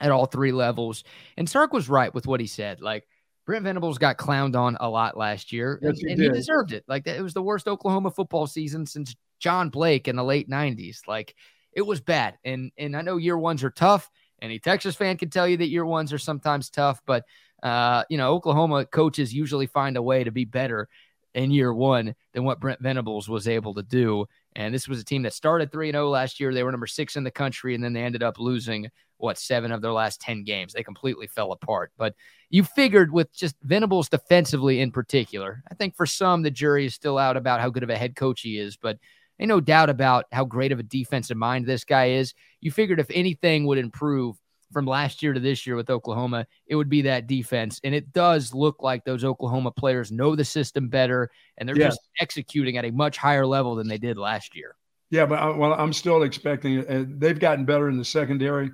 at 0.00 0.10
all 0.10 0.26
three 0.26 0.52
levels. 0.52 1.04
And 1.36 1.48
Sark 1.48 1.74
was 1.74 1.88
right 1.88 2.14
with 2.14 2.26
what 2.26 2.40
he 2.40 2.46
said. 2.46 2.80
Like 2.80 3.06
Brent 3.44 3.64
Venables 3.64 3.98
got 3.98 4.16
clowned 4.16 4.56
on 4.56 4.76
a 4.80 4.88
lot 4.88 5.16
last 5.16 5.52
year, 5.52 5.78
yes, 5.80 5.90
and, 5.90 5.98
he, 5.98 6.12
and 6.12 6.22
he 6.22 6.28
deserved 6.30 6.72
it. 6.72 6.84
Like 6.88 7.06
it 7.06 7.22
was 7.22 7.34
the 7.34 7.42
worst 7.42 7.68
Oklahoma 7.68 8.10
football 8.10 8.46
season 8.46 8.86
since 8.86 9.14
John 9.38 9.68
Blake 9.68 10.08
in 10.08 10.16
the 10.16 10.24
late 10.24 10.50
'90s. 10.50 11.06
Like 11.06 11.34
it 11.76 11.86
was 11.86 12.00
bad. 12.00 12.38
And 12.44 12.72
and 12.76 12.96
I 12.96 13.02
know 13.02 13.18
year 13.18 13.38
ones 13.38 13.62
are 13.62 13.70
tough. 13.70 14.10
Any 14.42 14.58
Texas 14.58 14.96
fan 14.96 15.16
can 15.16 15.30
tell 15.30 15.46
you 15.46 15.58
that 15.58 15.68
year 15.68 15.86
ones 15.86 16.12
are 16.12 16.18
sometimes 16.18 16.70
tough, 16.70 17.00
but 17.06 17.24
uh, 17.62 18.02
you 18.10 18.18
know, 18.18 18.32
Oklahoma 18.32 18.86
coaches 18.86 19.32
usually 19.32 19.66
find 19.66 19.96
a 19.96 20.02
way 20.02 20.24
to 20.24 20.30
be 20.30 20.44
better 20.44 20.88
in 21.34 21.50
year 21.50 21.72
one 21.72 22.14
than 22.32 22.44
what 22.44 22.60
Brent 22.60 22.80
Venables 22.80 23.28
was 23.28 23.46
able 23.46 23.74
to 23.74 23.82
do. 23.82 24.26
And 24.56 24.74
this 24.74 24.88
was 24.88 25.00
a 25.00 25.04
team 25.04 25.22
that 25.22 25.34
started 25.34 25.70
3 25.70 25.92
0 25.92 26.08
last 26.08 26.40
year. 26.40 26.52
They 26.52 26.62
were 26.62 26.72
number 26.72 26.86
six 26.86 27.14
in 27.16 27.24
the 27.24 27.30
country, 27.30 27.74
and 27.74 27.84
then 27.84 27.92
they 27.92 28.02
ended 28.02 28.22
up 28.22 28.38
losing, 28.38 28.88
what, 29.18 29.38
seven 29.38 29.70
of 29.70 29.82
their 29.82 29.92
last 29.92 30.20
10 30.22 30.44
games. 30.44 30.72
They 30.72 30.82
completely 30.82 31.26
fell 31.26 31.52
apart. 31.52 31.92
But 31.98 32.14
you 32.48 32.64
figured 32.64 33.12
with 33.12 33.34
just 33.34 33.54
Venables 33.62 34.08
defensively 34.08 34.80
in 34.80 34.90
particular, 34.92 35.62
I 35.70 35.74
think 35.74 35.94
for 35.94 36.06
some, 36.06 36.42
the 36.42 36.50
jury 36.50 36.86
is 36.86 36.94
still 36.94 37.18
out 37.18 37.36
about 37.36 37.60
how 37.60 37.68
good 37.68 37.82
of 37.82 37.90
a 37.90 37.98
head 37.98 38.16
coach 38.16 38.40
he 38.40 38.58
is. 38.58 38.78
But 38.78 38.98
ain't 39.38 39.48
no 39.48 39.60
doubt 39.60 39.90
about 39.90 40.26
how 40.32 40.44
great 40.44 40.72
of 40.72 40.78
a 40.78 40.84
defensive 40.84 41.36
mind 41.36 41.66
this 41.66 41.84
guy 41.84 42.10
is. 42.10 42.34
You 42.60 42.70
figured 42.70 43.00
if 43.00 43.10
anything 43.10 43.66
would 43.66 43.78
improve 43.78 44.36
from 44.72 44.86
last 44.86 45.22
year 45.22 45.32
to 45.32 45.40
this 45.40 45.66
year 45.66 45.76
with 45.76 45.90
Oklahoma, 45.90 46.46
it 46.66 46.74
would 46.74 46.88
be 46.88 47.02
that 47.02 47.26
defense. 47.26 47.80
And 47.84 47.94
it 47.94 48.12
does 48.12 48.52
look 48.52 48.82
like 48.82 49.04
those 49.04 49.24
Oklahoma 49.24 49.70
players 49.70 50.10
know 50.10 50.34
the 50.34 50.44
system 50.44 50.88
better 50.88 51.30
and 51.56 51.68
they're 51.68 51.76
just 51.76 52.00
executing 52.20 52.76
at 52.76 52.84
a 52.84 52.90
much 52.90 53.16
higher 53.16 53.46
level 53.46 53.76
than 53.76 53.88
they 53.88 53.98
did 53.98 54.18
last 54.18 54.56
year. 54.56 54.76
Yeah, 55.10 55.26
but 55.26 55.38
I, 55.38 55.50
uh, 55.50 55.56
well, 55.56 55.72
I'm 55.74 55.92
still 55.92 56.24
expecting 56.24 56.86
uh, 56.86 57.04
they've 57.06 57.38
gotten 57.38 57.64
better 57.64 57.88
in 57.88 57.96
the 57.96 58.04
secondary, 58.04 58.72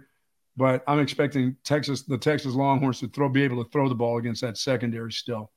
but 0.56 0.82
I'm 0.86 0.98
expecting 0.98 1.56
Texas, 1.62 2.02
the 2.02 2.16
Texas 2.16 2.54
Longhorns, 2.54 3.00
to 3.00 3.08
throw, 3.08 3.28
be 3.28 3.42
able 3.42 3.62
to 3.62 3.70
throw 3.70 3.88
the 3.88 3.94
ball 3.94 4.16
against 4.16 4.40
that 4.40 4.56
secondary 4.56 5.12
still. 5.12 5.50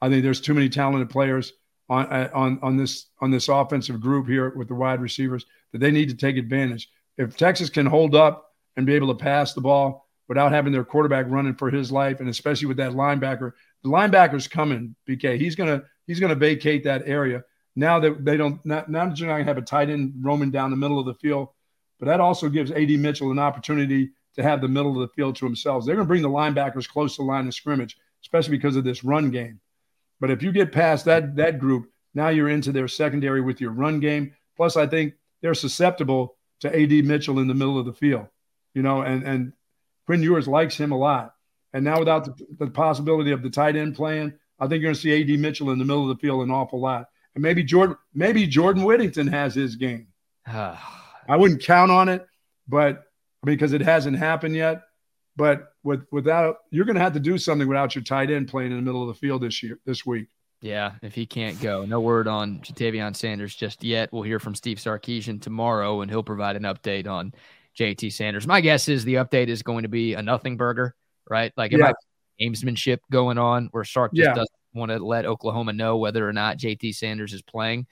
I 0.00 0.08
think 0.08 0.22
there's 0.22 0.40
too 0.40 0.54
many 0.54 0.68
talented 0.68 1.10
players 1.10 1.52
on 1.92 2.06
uh, 2.06 2.30
on 2.32 2.58
on 2.62 2.76
this 2.76 3.06
on 3.20 3.30
this 3.30 3.48
offensive 3.48 4.00
group 4.00 4.26
here 4.26 4.50
with 4.56 4.68
the 4.68 4.74
wide 4.74 5.00
receivers 5.00 5.44
that 5.72 5.78
they 5.78 5.90
need 5.90 6.08
to 6.08 6.16
take 6.16 6.36
advantage. 6.36 6.88
If 7.18 7.36
Texas 7.36 7.68
can 7.68 7.86
hold 7.86 8.14
up 8.14 8.50
and 8.76 8.86
be 8.86 8.94
able 8.94 9.08
to 9.08 9.22
pass 9.22 9.52
the 9.52 9.60
ball 9.60 10.08
without 10.28 10.52
having 10.52 10.72
their 10.72 10.84
quarterback 10.84 11.26
running 11.28 11.54
for 11.54 11.70
his 11.70 11.92
life, 11.92 12.20
and 12.20 12.28
especially 12.28 12.66
with 12.66 12.78
that 12.78 12.92
linebacker. 12.92 13.52
The 13.82 13.90
linebacker's 13.90 14.48
coming, 14.48 14.94
BK. 15.08 15.38
He's 15.38 15.54
gonna 15.54 15.82
he's 16.06 16.20
gonna 16.20 16.34
vacate 16.34 16.84
that 16.84 17.02
area. 17.06 17.44
Now 17.76 18.00
that 18.00 18.24
they 18.24 18.36
don't 18.36 18.64
not 18.64 18.88
now 18.88 19.06
that 19.06 19.18
you're 19.18 19.28
not 19.28 19.34
gonna 19.34 19.44
have 19.44 19.58
a 19.58 19.62
tight 19.62 19.90
end 19.90 20.14
roaming 20.22 20.50
down 20.50 20.70
the 20.70 20.76
middle 20.76 20.98
of 20.98 21.06
the 21.06 21.14
field, 21.14 21.48
but 22.00 22.06
that 22.06 22.20
also 22.20 22.48
gives 22.48 22.70
AD 22.70 22.90
Mitchell 22.90 23.30
an 23.30 23.38
opportunity 23.38 24.10
to 24.34 24.42
have 24.42 24.62
the 24.62 24.68
middle 24.68 24.92
of 24.92 25.00
the 25.00 25.14
field 25.14 25.36
to 25.36 25.44
themselves. 25.44 25.84
They're 25.84 25.96
gonna 25.96 26.08
bring 26.08 26.22
the 26.22 26.28
linebackers 26.28 26.88
close 26.88 27.16
to 27.16 27.22
the 27.22 27.28
line 27.28 27.46
of 27.46 27.54
scrimmage, 27.54 27.98
especially 28.22 28.56
because 28.56 28.76
of 28.76 28.84
this 28.84 29.04
run 29.04 29.30
game. 29.30 29.60
But 30.22 30.30
if 30.30 30.42
you 30.42 30.52
get 30.52 30.72
past 30.72 31.04
that 31.04 31.36
that 31.36 31.58
group, 31.58 31.90
now 32.14 32.30
you're 32.30 32.48
into 32.48 32.72
their 32.72 32.88
secondary 32.88 33.42
with 33.42 33.60
your 33.60 33.72
run 33.72 34.00
game. 34.00 34.32
Plus, 34.56 34.78
I 34.78 34.86
think 34.86 35.12
they're 35.42 35.52
susceptible 35.52 36.36
to 36.60 36.74
AD 36.74 37.04
Mitchell 37.04 37.40
in 37.40 37.48
the 37.48 37.54
middle 37.54 37.78
of 37.78 37.84
the 37.84 37.92
field 37.92 38.28
you 38.74 38.82
know, 38.82 39.02
and 39.02 39.22
and 39.24 39.52
Quinn 40.06 40.22
Ewers 40.22 40.48
likes 40.48 40.76
him 40.76 40.92
a 40.92 40.98
lot. 40.98 41.34
And 41.72 41.84
now 41.84 41.98
without 41.98 42.24
the, 42.24 42.46
the 42.58 42.70
possibility 42.70 43.30
of 43.30 43.42
the 43.42 43.50
tight 43.50 43.76
end 43.76 43.94
playing, 43.94 44.34
I 44.58 44.66
think 44.66 44.82
you're 44.82 44.92
going 44.92 44.94
to 44.94 45.00
see 45.00 45.20
AD 45.20 45.40
Mitchell 45.40 45.70
in 45.70 45.78
the 45.78 45.84
middle 45.84 46.10
of 46.10 46.16
the 46.16 46.20
field 46.20 46.42
an 46.42 46.50
awful 46.50 46.80
lot. 46.80 47.08
And 47.34 47.42
maybe 47.42 47.64
Jordan, 47.64 47.96
maybe 48.12 48.46
Jordan 48.46 48.84
Whittington 48.84 49.26
has 49.28 49.54
his 49.54 49.76
game. 49.76 50.08
I 50.46 51.36
wouldn't 51.36 51.62
count 51.62 51.90
on 51.90 52.08
it, 52.08 52.26
but 52.68 53.04
because 53.44 53.72
it 53.72 53.80
hasn't 53.80 54.18
happened 54.18 54.54
yet. 54.54 54.82
But 55.36 55.71
with 55.84 56.06
without, 56.10 56.58
you're 56.70 56.84
going 56.84 56.96
to 56.96 57.02
have 57.02 57.14
to 57.14 57.20
do 57.20 57.38
something 57.38 57.68
without 57.68 57.94
your 57.94 58.04
tight 58.04 58.30
end 58.30 58.48
playing 58.48 58.70
in 58.70 58.76
the 58.76 58.82
middle 58.82 59.02
of 59.02 59.08
the 59.08 59.14
field 59.14 59.42
this 59.42 59.62
year, 59.62 59.78
this 59.84 60.06
week. 60.06 60.28
Yeah, 60.60 60.92
if 61.02 61.14
he 61.14 61.26
can't 61.26 61.60
go, 61.60 61.84
no 61.84 62.00
word 62.00 62.28
on 62.28 62.60
Ja'Tavion 62.60 63.16
Sanders 63.16 63.54
just 63.54 63.82
yet. 63.82 64.12
We'll 64.12 64.22
hear 64.22 64.38
from 64.38 64.54
Steve 64.54 64.78
Sarkisian 64.78 65.42
tomorrow, 65.42 66.02
and 66.02 66.10
he'll 66.10 66.22
provide 66.22 66.54
an 66.54 66.62
update 66.62 67.08
on 67.08 67.34
JT 67.76 68.12
Sanders. 68.12 68.46
My 68.46 68.60
guess 68.60 68.88
is 68.88 69.04
the 69.04 69.14
update 69.14 69.48
is 69.48 69.62
going 69.64 69.82
to 69.82 69.88
be 69.88 70.14
a 70.14 70.22
nothing 70.22 70.56
burger, 70.56 70.94
right? 71.28 71.52
Like, 71.56 71.72
yeah. 71.72 71.92
gamesmanship 72.40 72.98
going 73.10 73.38
on 73.38 73.70
where 73.72 73.82
Sark 73.82 74.14
just 74.14 74.28
yeah. 74.28 74.34
doesn't 74.34 74.50
want 74.72 74.92
to 74.92 75.04
let 75.04 75.26
Oklahoma 75.26 75.72
know 75.72 75.96
whether 75.96 76.26
or 76.26 76.32
not 76.32 76.58
JT 76.58 76.94
Sanders 76.94 77.32
is 77.32 77.42
playing. 77.42 77.86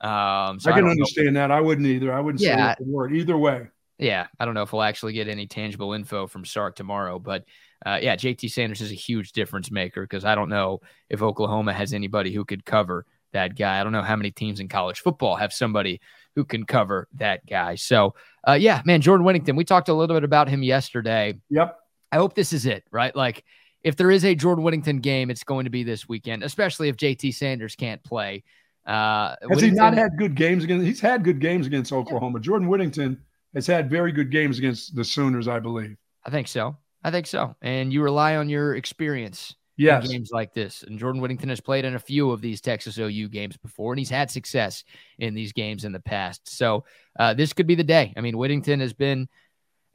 Um, 0.00 0.60
so 0.60 0.70
I 0.70 0.74
can 0.74 0.86
I 0.86 0.90
understand 0.90 1.34
know. 1.34 1.40
that. 1.40 1.50
I 1.50 1.60
wouldn't 1.60 1.86
either. 1.86 2.12
I 2.12 2.20
wouldn't 2.20 2.42
yeah. 2.42 2.74
say 2.74 2.84
a 2.84 2.84
word 2.84 3.14
either 3.14 3.36
way. 3.36 3.68
Yeah, 3.98 4.26
I 4.40 4.44
don't 4.44 4.54
know 4.54 4.62
if 4.62 4.72
we'll 4.72 4.82
actually 4.82 5.12
get 5.12 5.28
any 5.28 5.46
tangible 5.46 5.92
info 5.92 6.26
from 6.26 6.44
Sark 6.44 6.74
tomorrow, 6.74 7.18
but 7.18 7.44
uh, 7.86 7.98
yeah, 8.02 8.16
JT 8.16 8.50
Sanders 8.50 8.80
is 8.80 8.90
a 8.90 8.96
huge 8.96 9.32
difference 9.32 9.70
maker 9.70 10.02
because 10.02 10.24
I 10.24 10.34
don't 10.34 10.48
know 10.48 10.80
if 11.08 11.22
Oklahoma 11.22 11.72
has 11.72 11.92
anybody 11.92 12.32
who 12.32 12.44
could 12.44 12.64
cover 12.64 13.06
that 13.32 13.56
guy. 13.56 13.80
I 13.80 13.84
don't 13.84 13.92
know 13.92 14.02
how 14.02 14.16
many 14.16 14.30
teams 14.30 14.58
in 14.58 14.68
college 14.68 15.00
football 15.00 15.36
have 15.36 15.52
somebody 15.52 16.00
who 16.34 16.44
can 16.44 16.64
cover 16.64 17.08
that 17.14 17.46
guy. 17.46 17.76
So, 17.76 18.14
uh, 18.48 18.54
yeah, 18.54 18.82
man, 18.84 19.00
Jordan 19.00 19.24
Whittington, 19.24 19.54
we 19.54 19.64
talked 19.64 19.88
a 19.88 19.94
little 19.94 20.16
bit 20.16 20.24
about 20.24 20.48
him 20.48 20.62
yesterday. 20.62 21.38
Yep. 21.50 21.78
I 22.10 22.16
hope 22.16 22.34
this 22.34 22.52
is 22.52 22.66
it, 22.66 22.84
right? 22.90 23.14
Like, 23.14 23.44
if 23.82 23.96
there 23.96 24.10
is 24.10 24.24
a 24.24 24.34
Jordan 24.34 24.64
Whittington 24.64 25.00
game, 25.00 25.30
it's 25.30 25.44
going 25.44 25.64
to 25.64 25.70
be 25.70 25.84
this 25.84 26.08
weekend, 26.08 26.42
especially 26.42 26.88
if 26.88 26.96
JT 26.96 27.34
Sanders 27.34 27.76
can't 27.76 28.02
play. 28.02 28.42
Uh, 28.86 29.36
has 29.50 29.60
he 29.60 29.70
not 29.70 29.94
had 29.94 30.16
good 30.18 30.34
games 30.34 30.64
against? 30.64 30.86
He's 30.86 31.00
had 31.00 31.22
good 31.22 31.38
games 31.38 31.66
against 31.66 31.92
Oklahoma. 31.92 32.38
Yeah. 32.38 32.42
Jordan 32.42 32.68
Whittington 32.68 33.20
has 33.54 33.66
had 33.66 33.90
very 33.90 34.12
good 34.12 34.30
games 34.30 34.58
against 34.58 34.94
the 34.94 35.04
Sooners, 35.04 35.48
I 35.48 35.60
believe. 35.60 35.96
I 36.24 36.30
think 36.30 36.48
so. 36.48 36.76
I 37.02 37.10
think 37.10 37.26
so. 37.26 37.54
And 37.62 37.92
you 37.92 38.02
rely 38.02 38.36
on 38.36 38.48
your 38.48 38.76
experience 38.76 39.54
yes. 39.76 40.08
games 40.08 40.30
like 40.32 40.54
this. 40.54 40.82
And 40.82 40.98
Jordan 40.98 41.20
Whittington 41.20 41.48
has 41.48 41.60
played 41.60 41.84
in 41.84 41.94
a 41.94 41.98
few 41.98 42.30
of 42.30 42.40
these 42.40 42.60
Texas 42.60 42.98
OU 42.98 43.28
games 43.28 43.56
before, 43.56 43.92
and 43.92 43.98
he's 43.98 44.10
had 44.10 44.30
success 44.30 44.84
in 45.18 45.34
these 45.34 45.52
games 45.52 45.84
in 45.84 45.92
the 45.92 46.00
past. 46.00 46.48
So 46.48 46.84
uh, 47.18 47.34
this 47.34 47.52
could 47.52 47.66
be 47.66 47.74
the 47.74 47.84
day. 47.84 48.12
I 48.16 48.20
mean, 48.20 48.38
Whittington 48.38 48.80
has 48.80 48.92
been 48.92 49.28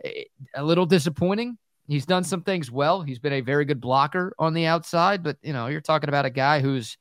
a 0.03 0.63
little 0.63 0.85
disappointing. 0.85 1.57
He's 1.87 2.05
done 2.05 2.23
some 2.23 2.43
things 2.43 2.71
well. 2.71 3.01
He's 3.01 3.19
been 3.19 3.33
a 3.33 3.41
very 3.41 3.65
good 3.65 3.81
blocker 3.81 4.33
on 4.37 4.53
the 4.53 4.67
outside, 4.67 5.23
but 5.23 5.37
you 5.41 5.53
know, 5.53 5.67
you're 5.67 5.81
talking 5.81 6.09
about 6.09 6.25
a 6.25 6.29
guy 6.29 6.59
who's 6.59 6.97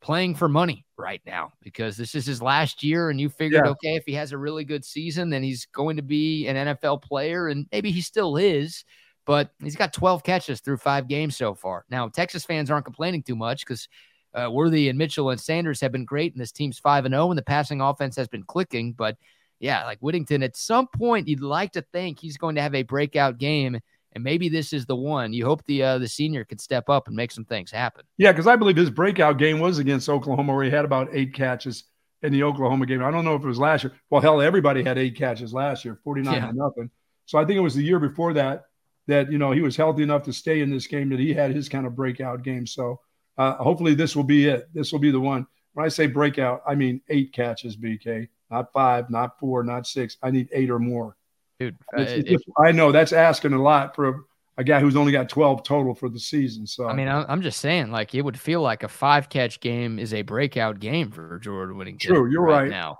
playing 0.00 0.34
for 0.34 0.48
money 0.48 0.84
right 0.98 1.22
now 1.24 1.52
because 1.62 1.96
this 1.96 2.14
is 2.14 2.26
his 2.26 2.42
last 2.42 2.82
year 2.82 3.10
and 3.10 3.20
you 3.20 3.28
figured 3.28 3.64
yeah. 3.64 3.70
okay 3.70 3.94
if 3.94 4.04
he 4.04 4.12
has 4.12 4.32
a 4.32 4.38
really 4.38 4.64
good 4.64 4.84
season 4.84 5.30
then 5.30 5.42
he's 5.42 5.66
going 5.66 5.96
to 5.96 6.02
be 6.02 6.46
an 6.48 6.56
NFL 6.56 7.00
player 7.02 7.48
and 7.48 7.66
maybe 7.72 7.90
he 7.90 8.00
still 8.00 8.36
is 8.36 8.84
but 9.24 9.50
he's 9.62 9.76
got 9.76 9.92
12 9.92 10.24
catches 10.24 10.60
through 10.60 10.78
5 10.78 11.06
games 11.06 11.36
so 11.36 11.54
far. 11.54 11.84
Now 11.90 12.08
Texas 12.08 12.44
fans 12.44 12.70
aren't 12.70 12.84
complaining 12.84 13.22
too 13.22 13.36
much 13.36 13.64
cuz 13.64 13.88
uh, 14.34 14.50
Worthy 14.50 14.88
and 14.88 14.98
Mitchell 14.98 15.30
and 15.30 15.40
Sanders 15.40 15.80
have 15.80 15.92
been 15.92 16.04
great 16.04 16.32
and 16.32 16.40
this 16.40 16.52
team's 16.52 16.78
5 16.78 17.06
and 17.06 17.12
0 17.12 17.30
and 17.30 17.38
the 17.38 17.42
passing 17.42 17.80
offense 17.80 18.16
has 18.16 18.28
been 18.28 18.42
clicking 18.42 18.92
but 18.92 19.16
yeah 19.60 19.84
like 19.84 20.00
Whittington 20.00 20.42
at 20.42 20.56
some 20.56 20.88
point 20.88 21.28
you'd 21.28 21.40
like 21.40 21.72
to 21.72 21.82
think 21.92 22.18
he's 22.18 22.36
going 22.36 22.56
to 22.56 22.62
have 22.62 22.74
a 22.74 22.82
breakout 22.82 23.38
game 23.38 23.80
and 24.12 24.24
maybe 24.24 24.48
this 24.48 24.72
is 24.72 24.86
the 24.86 24.96
one. 24.96 25.32
You 25.32 25.44
hope 25.44 25.64
the 25.64 25.82
uh, 25.82 25.98
the 25.98 26.08
senior 26.08 26.44
could 26.44 26.60
step 26.60 26.88
up 26.88 27.06
and 27.08 27.16
make 27.16 27.30
some 27.30 27.44
things 27.44 27.70
happen. 27.70 28.04
Yeah, 28.16 28.32
because 28.32 28.46
I 28.46 28.56
believe 28.56 28.76
his 28.76 28.90
breakout 28.90 29.38
game 29.38 29.60
was 29.60 29.78
against 29.78 30.08
Oklahoma, 30.08 30.54
where 30.54 30.64
he 30.64 30.70
had 30.70 30.84
about 30.84 31.08
eight 31.12 31.34
catches 31.34 31.84
in 32.22 32.32
the 32.32 32.42
Oklahoma 32.42 32.86
game. 32.86 33.02
I 33.02 33.10
don't 33.10 33.24
know 33.24 33.34
if 33.34 33.42
it 33.42 33.46
was 33.46 33.58
last 33.58 33.84
year. 33.84 33.92
Well, 34.10 34.20
hell, 34.20 34.40
everybody 34.40 34.82
had 34.82 34.98
eight 34.98 35.16
catches 35.16 35.52
last 35.52 35.84
year, 35.84 35.98
forty 36.02 36.22
nine 36.22 36.34
yeah. 36.34 36.46
to 36.46 36.52
nothing. 36.52 36.90
So 37.26 37.38
I 37.38 37.44
think 37.44 37.58
it 37.58 37.62
was 37.62 37.74
the 37.74 37.84
year 37.84 37.98
before 37.98 38.32
that 38.34 38.64
that 39.06 39.30
you 39.30 39.38
know 39.38 39.52
he 39.52 39.60
was 39.60 39.76
healthy 39.76 40.02
enough 40.02 40.22
to 40.24 40.32
stay 40.32 40.60
in 40.60 40.70
this 40.70 40.86
game 40.86 41.10
that 41.10 41.18
he 41.18 41.34
had 41.34 41.54
his 41.54 41.68
kind 41.68 41.86
of 41.86 41.94
breakout 41.94 42.42
game. 42.42 42.66
So 42.66 43.00
uh, 43.36 43.54
hopefully 43.56 43.94
this 43.94 44.16
will 44.16 44.24
be 44.24 44.46
it. 44.46 44.68
This 44.72 44.92
will 44.92 44.98
be 44.98 45.10
the 45.10 45.20
one. 45.20 45.46
When 45.74 45.84
I 45.84 45.88
say 45.88 46.06
breakout, 46.06 46.62
I 46.66 46.74
mean 46.74 47.02
eight 47.08 47.32
catches, 47.32 47.76
BK, 47.76 48.28
not 48.50 48.72
five, 48.72 49.10
not 49.10 49.38
four, 49.38 49.62
not 49.62 49.86
six. 49.86 50.16
I 50.22 50.30
need 50.30 50.48
eight 50.52 50.70
or 50.70 50.78
more 50.78 51.17
dude. 51.58 51.76
Uh, 51.96 52.04
if, 52.06 52.40
I 52.58 52.72
know 52.72 52.92
that's 52.92 53.12
asking 53.12 53.52
a 53.52 53.62
lot 53.62 53.94
for 53.94 54.08
a, 54.08 54.14
a, 54.58 54.64
guy 54.64 54.80
who's 54.80 54.96
only 54.96 55.12
got 55.12 55.28
12 55.28 55.62
total 55.62 55.94
for 55.94 56.08
the 56.08 56.20
season. 56.20 56.66
So 56.66 56.88
I 56.88 56.94
mean, 56.94 57.08
I'm 57.08 57.42
just 57.42 57.60
saying, 57.60 57.90
like 57.90 58.14
it 58.14 58.22
would 58.22 58.38
feel 58.38 58.60
like 58.60 58.82
a 58.82 58.88
five 58.88 59.28
catch 59.28 59.60
game 59.60 59.98
is 59.98 60.14
a 60.14 60.22
breakout 60.22 60.80
game 60.80 61.10
for 61.10 61.38
Jordan 61.38 61.76
Whittington. 61.76 62.14
True, 62.14 62.30
you're 62.30 62.42
right, 62.42 62.62
right. 62.62 62.70
now. 62.70 62.98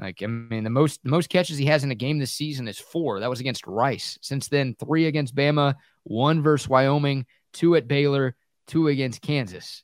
Like 0.00 0.22
I 0.22 0.26
mean, 0.26 0.64
the 0.64 0.70
most 0.70 1.02
the 1.04 1.10
most 1.10 1.30
catches 1.30 1.56
he 1.56 1.66
has 1.66 1.82
in 1.82 1.90
a 1.90 1.94
game 1.94 2.18
this 2.18 2.32
season 2.32 2.68
is 2.68 2.78
four. 2.78 3.20
That 3.20 3.30
was 3.30 3.40
against 3.40 3.66
Rice. 3.66 4.18
Since 4.20 4.48
then, 4.48 4.76
three 4.78 5.06
against 5.06 5.34
Bama, 5.34 5.74
one 6.02 6.42
versus 6.42 6.68
Wyoming, 6.68 7.24
two 7.54 7.76
at 7.76 7.88
Baylor, 7.88 8.36
two 8.66 8.88
against 8.88 9.22
Kansas. 9.22 9.82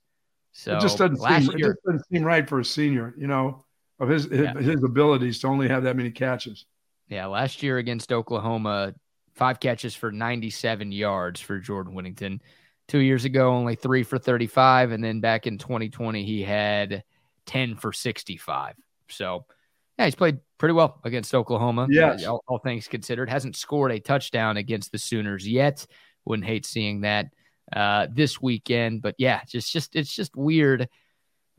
So 0.52 0.76
it 0.76 0.82
just 0.82 0.98
doesn't, 0.98 1.16
seem, 1.16 1.58
year, 1.58 1.70
it 1.70 1.74
just 1.74 1.84
doesn't 1.86 2.04
seem 2.12 2.24
right 2.24 2.46
for 2.46 2.60
a 2.60 2.64
senior, 2.64 3.14
you 3.16 3.26
know, 3.26 3.64
of 3.98 4.10
his 4.10 4.24
his, 4.24 4.40
yeah. 4.40 4.52
his 4.54 4.84
abilities 4.84 5.38
to 5.40 5.46
only 5.46 5.66
have 5.68 5.84
that 5.84 5.96
many 5.96 6.10
catches. 6.10 6.66
Yeah, 7.08 7.26
last 7.26 7.62
year 7.62 7.78
against 7.78 8.12
Oklahoma, 8.12 8.94
five 9.34 9.60
catches 9.60 9.94
for 9.94 10.12
97 10.12 10.92
yards 10.92 11.40
for 11.40 11.58
Jordan 11.58 11.94
Whittington. 11.94 12.40
Two 12.88 12.98
years 12.98 13.24
ago, 13.24 13.50
only 13.50 13.74
three 13.74 14.02
for 14.02 14.18
35. 14.18 14.92
And 14.92 15.02
then 15.02 15.20
back 15.20 15.46
in 15.46 15.58
2020, 15.58 16.24
he 16.24 16.42
had 16.42 17.04
10 17.46 17.76
for 17.76 17.92
65. 17.92 18.74
So, 19.08 19.46
yeah, 19.98 20.06
he's 20.06 20.14
played 20.14 20.38
pretty 20.58 20.74
well 20.74 21.00
against 21.04 21.34
Oklahoma. 21.34 21.86
Yes. 21.90 22.24
All, 22.24 22.42
all 22.46 22.58
things 22.58 22.88
considered. 22.88 23.28
Hasn't 23.28 23.56
scored 23.56 23.92
a 23.92 24.00
touchdown 24.00 24.56
against 24.56 24.92
the 24.92 24.98
Sooners 24.98 25.46
yet. 25.46 25.86
Wouldn't 26.24 26.46
hate 26.46 26.66
seeing 26.66 27.02
that 27.02 27.26
uh, 27.74 28.06
this 28.10 28.40
weekend. 28.40 29.02
But 29.02 29.14
yeah, 29.18 29.40
just 29.46 29.72
just 29.72 29.96
it's 29.96 30.14
just 30.14 30.36
weird 30.36 30.88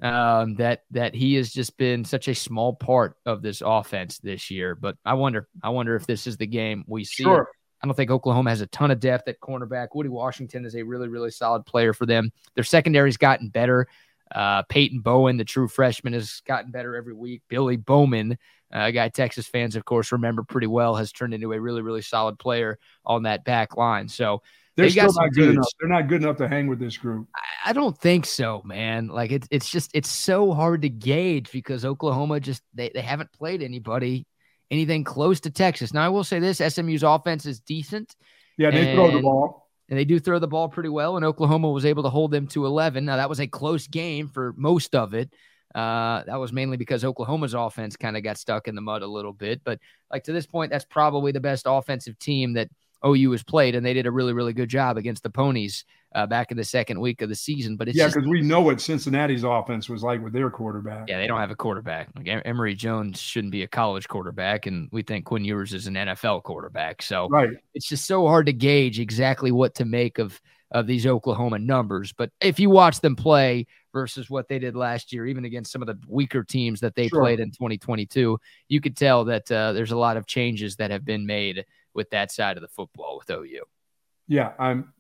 um, 0.04 0.56
that 0.56 0.84
that 0.92 1.16
he 1.16 1.36
has 1.36 1.52
just 1.52 1.78
been 1.78 2.04
such 2.04 2.28
a 2.28 2.36
small 2.36 2.76
part 2.76 3.16
of 3.26 3.42
this 3.42 3.64
offense 3.66 4.20
this 4.20 4.52
year. 4.52 4.76
But 4.76 4.98
I 5.06 5.14
wonder, 5.14 5.48
I 5.64 5.70
wonder 5.70 5.96
if 5.96 6.06
this 6.06 6.28
is 6.28 6.38
the 6.38 6.46
game 6.46 6.84
we 6.88 7.06
see. 7.06 7.24
Sure. 7.24 7.50
I 7.82 7.86
don't 7.86 7.96
think 7.96 8.12
Oklahoma 8.12 8.50
has 8.50 8.62
a 8.62 8.68
ton 8.68 8.92
of 8.92 9.00
depth 9.00 9.28
at 9.28 9.40
cornerback. 9.40 9.90
Woody 9.94 10.10
Washington 10.10 10.66
is 10.66 10.76
a 10.76 10.84
really, 10.84 11.08
really 11.08 11.32
solid 11.32 11.66
player 11.66 11.94
for 11.94 12.06
them. 12.06 12.32
Their 12.56 12.64
secondary's 12.64 13.18
gotten 13.18 13.50
better. 13.50 13.88
Uh, 14.34 14.64
Peyton 14.64 15.00
Bowen, 15.02 15.38
the 15.38 15.44
true 15.44 15.68
freshman, 15.68 16.14
has 16.14 16.42
gotten 16.48 16.72
better 16.72 16.96
every 16.96 17.14
week. 17.14 17.42
Billy 17.50 17.76
Bowman, 17.76 18.38
uh, 18.74 18.86
a 18.86 18.92
guy 18.92 19.10
Texas 19.10 19.48
fans, 19.48 19.76
of 19.76 19.86
course, 19.86 20.12
remember 20.12 20.44
pretty 20.44 20.68
well, 20.68 20.96
has 20.96 21.12
turned 21.12 21.34
into 21.34 21.52
a 21.52 21.60
really, 21.60 21.82
really 21.82 22.02
solid 22.02 22.40
player 22.40 22.80
on 23.06 23.24
that 23.24 23.44
back 23.44 23.76
line. 23.76 24.08
So 24.08 24.42
they're 24.76 24.90
still 24.90 25.14
not 25.14 25.32
good 25.34 25.42
dudes. 25.42 25.54
enough. 25.56 25.68
They're 25.80 25.90
not 25.90 26.08
good 26.08 26.24
enough 26.24 26.38
to 26.38 26.48
hang 26.48 26.68
with 26.68 26.80
this 26.80 26.98
group. 26.98 27.28
I 27.66 27.74
don't 27.74 27.98
think 27.98 28.26
so, 28.26 28.62
man. 28.66 29.08
Like 29.08 29.32
it's 29.32 29.48
it's 29.52 29.70
just 29.70 29.92
it's 29.94 30.10
so 30.10 30.54
hard 30.54 30.82
to 30.82 30.90
gauge 30.90 31.52
because 31.52 31.86
Oklahoma 31.86 32.40
just 32.40 32.64
they, 32.74 32.90
they 32.94 33.02
haven't 33.02 33.32
played 33.32 33.62
anybody 33.62 34.26
anything 34.72 35.04
close 35.04 35.40
to 35.42 35.52
Texas. 35.52 35.94
Now 35.94 36.06
I 36.06 36.10
will 36.10 36.24
say 36.24 36.40
this: 36.40 36.58
SMU's 36.58 37.04
offense 37.04 37.46
is 37.46 37.60
decent. 37.60 38.16
Yeah, 38.58 38.72
they 38.72 38.88
and, 38.88 38.96
throw 38.96 39.12
the 39.12 39.22
ball. 39.22 39.70
And 39.90 40.00
they 40.00 40.06
do 40.06 40.20
throw 40.20 40.40
the 40.40 40.48
ball 40.48 40.70
pretty 40.70 40.90
well, 40.90 41.18
and 41.18 41.26
Oklahoma 41.26 41.70
was 41.70 41.86
able 41.86 42.04
to 42.04 42.10
hold 42.10 42.32
them 42.32 42.48
to 42.48 42.66
11. 42.66 43.04
Now, 43.06 43.18
that 43.18 43.30
was 43.30 43.42
a 43.42 43.48
close 43.48 43.86
game 43.86 44.30
for 44.30 44.54
most 44.58 44.96
of 44.96 45.14
it. 45.14 45.32
Uh, 45.76 46.24
that 46.26 46.40
was 46.40 46.54
mainly 46.54 46.78
because 46.78 47.04
Oklahoma's 47.04 47.54
offense 47.54 47.96
kind 47.96 48.16
of 48.16 48.24
got 48.24 48.38
stuck 48.38 48.68
in 48.68 48.76
the 48.76 48.82
mud 48.82 49.02
a 49.02 49.08
little 49.08 49.34
bit. 49.34 49.62
But 49.64 49.80
like 50.12 50.24
to 50.26 50.34
this 50.34 50.46
point, 50.46 50.72
that's 50.72 50.86
probably 50.86 51.32
the 51.32 51.40
best 51.40 51.66
offensive 51.68 52.18
team 52.18 52.54
that 52.54 52.70
OU 53.06 53.32
has 53.32 53.44
played, 53.44 53.76
and 53.76 53.86
they 53.86 53.94
did 53.94 54.06
a 54.06 54.12
really, 54.12 54.34
really 54.34 54.54
good 54.54 54.70
job 54.70 54.98
against 54.98 55.24
the 55.24 55.30
Ponies 55.30 55.86
uh, 56.16 56.26
back 56.28 56.52
in 56.52 56.58
the 56.58 56.64
second 56.64 57.00
week 57.00 57.22
of 57.22 57.30
the 57.30 57.36
season. 57.36 57.76
But 57.76 57.94
yeah, 57.94 58.08
because 58.08 58.28
we 58.28 58.42
know 58.42 58.62
what 58.62 58.80
Cincinnati's 58.80 59.44
offense 59.44 59.90
was 59.90 60.04
like 60.04 60.22
with 60.24 60.34
their 60.34 60.50
quarterback. 60.50 61.10
Yeah, 61.10 61.18
they 61.18 61.28
don't 61.28 61.40
have 61.40 61.52
a 61.52 61.56
quarterback. 61.56 62.10
Like 62.16 62.28
Emory 62.46 62.76
Jones 62.76 63.20
shouldn't 63.20 63.52
be 63.52 63.64
a 63.64 63.68
college 63.68 64.08
quarterback, 64.08 64.66
and 64.66 64.90
we 64.92 65.02
think 65.02 65.26
Quinn 65.26 65.46
Ewers 65.46 65.74
is 65.74 65.88
an 65.88 65.96
NFL 65.96 66.44
quarterback. 66.44 67.02
So 67.02 67.28
right. 67.30 67.50
it's 67.74 67.88
just 67.88 68.06
so 68.06 68.28
hard 68.28 68.46
to 68.46 68.54
gauge 68.54 69.00
exactly 69.00 69.52
what 69.52 69.76
to 69.76 69.86
make 69.86 70.20
of 70.20 70.40
of 70.74 70.88
these 70.88 71.06
Oklahoma 71.06 71.60
numbers. 71.60 72.14
But 72.14 72.32
if 72.42 72.60
you 72.60 72.70
watch 72.70 73.00
them 73.00 73.16
play 73.16 73.68
versus 73.94 74.30
what 74.30 74.48
they 74.48 74.58
did 74.58 74.76
last 74.76 75.14
year, 75.14 75.28
even 75.28 75.46
against 75.46 75.72
some 75.72 75.84
of 75.84 75.88
the 75.88 76.00
weaker 76.08 76.44
teams 76.44 76.80
that 76.80 76.96
they 76.96 77.08
sure. 77.08 77.22
played 77.22 77.40
in 77.40 77.52
2022, 77.52 78.40
you 78.70 78.82
could 78.82 78.98
tell 78.98 79.24
that 79.26 79.52
uh, 79.52 79.72
there's 79.74 79.92
a 79.92 79.98
lot 79.98 80.18
of 80.18 80.26
changes 80.26 80.76
that 80.78 80.90
have 80.90 81.06
been 81.06 81.28
made 81.28 81.64
with 81.94 82.10
that 82.12 82.32
side 82.32 82.58
of 82.58 82.62
the 82.62 82.68
football 82.68 83.18
with 83.18 83.30
OU. 83.30 83.64
Yeah, 84.28 84.54
I'm. 84.60 84.94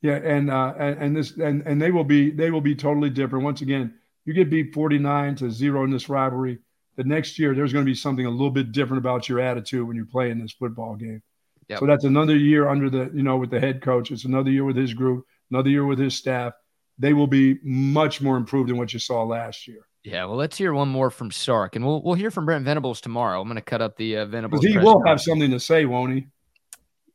Yeah, 0.00 0.14
and 0.14 0.48
uh, 0.48 0.74
and, 0.78 1.02
and 1.02 1.16
this 1.16 1.36
and 1.36 1.62
and 1.66 1.82
they 1.82 1.90
will 1.90 2.04
be 2.04 2.30
they 2.30 2.50
will 2.50 2.60
be 2.60 2.74
totally 2.74 3.10
different. 3.10 3.44
Once 3.44 3.62
again, 3.62 3.94
you 4.24 4.32
get 4.32 4.50
beat 4.50 4.72
49 4.72 5.34
to 5.36 5.50
zero 5.50 5.84
in 5.84 5.90
this 5.90 6.08
rivalry. 6.08 6.58
The 6.96 7.04
next 7.04 7.38
year, 7.38 7.54
there's 7.54 7.72
going 7.72 7.84
to 7.84 7.90
be 7.90 7.96
something 7.96 8.26
a 8.26 8.30
little 8.30 8.50
bit 8.50 8.72
different 8.72 8.98
about 8.98 9.28
your 9.28 9.40
attitude 9.40 9.86
when 9.86 9.96
you 9.96 10.04
play 10.04 10.30
in 10.30 10.38
this 10.38 10.52
football 10.52 10.94
game. 10.94 11.22
Yep. 11.68 11.80
So 11.80 11.86
that's 11.86 12.04
another 12.04 12.36
year 12.36 12.68
under 12.68 12.88
the 12.88 13.10
you 13.12 13.22
know 13.22 13.36
with 13.36 13.50
the 13.50 13.60
head 13.60 13.82
coach. 13.82 14.10
It's 14.10 14.24
another 14.24 14.50
year 14.50 14.64
with 14.64 14.76
his 14.76 14.94
group, 14.94 15.26
another 15.50 15.70
year 15.70 15.84
with 15.84 15.98
his 15.98 16.14
staff. 16.14 16.52
They 16.98 17.12
will 17.12 17.26
be 17.26 17.58
much 17.62 18.20
more 18.20 18.36
improved 18.36 18.70
than 18.70 18.76
what 18.76 18.92
you 18.92 18.98
saw 19.00 19.24
last 19.24 19.66
year. 19.66 19.87
Yeah, 20.04 20.24
well, 20.24 20.36
let's 20.36 20.56
hear 20.56 20.72
one 20.72 20.88
more 20.88 21.10
from 21.10 21.30
Sark, 21.30 21.76
and 21.76 21.84
we'll 21.84 22.02
we'll 22.02 22.14
hear 22.14 22.30
from 22.30 22.46
Brent 22.46 22.64
Venables 22.64 23.00
tomorrow. 23.00 23.40
I'm 23.40 23.48
going 23.48 23.56
to 23.56 23.62
cut 23.62 23.82
up 23.82 23.96
the 23.96 24.18
uh, 24.18 24.26
Venables. 24.26 24.64
He 24.64 24.78
will 24.78 25.02
have 25.04 25.20
something 25.20 25.50
to 25.50 25.60
say, 25.60 25.84
won't 25.84 26.14
he? 26.14 26.26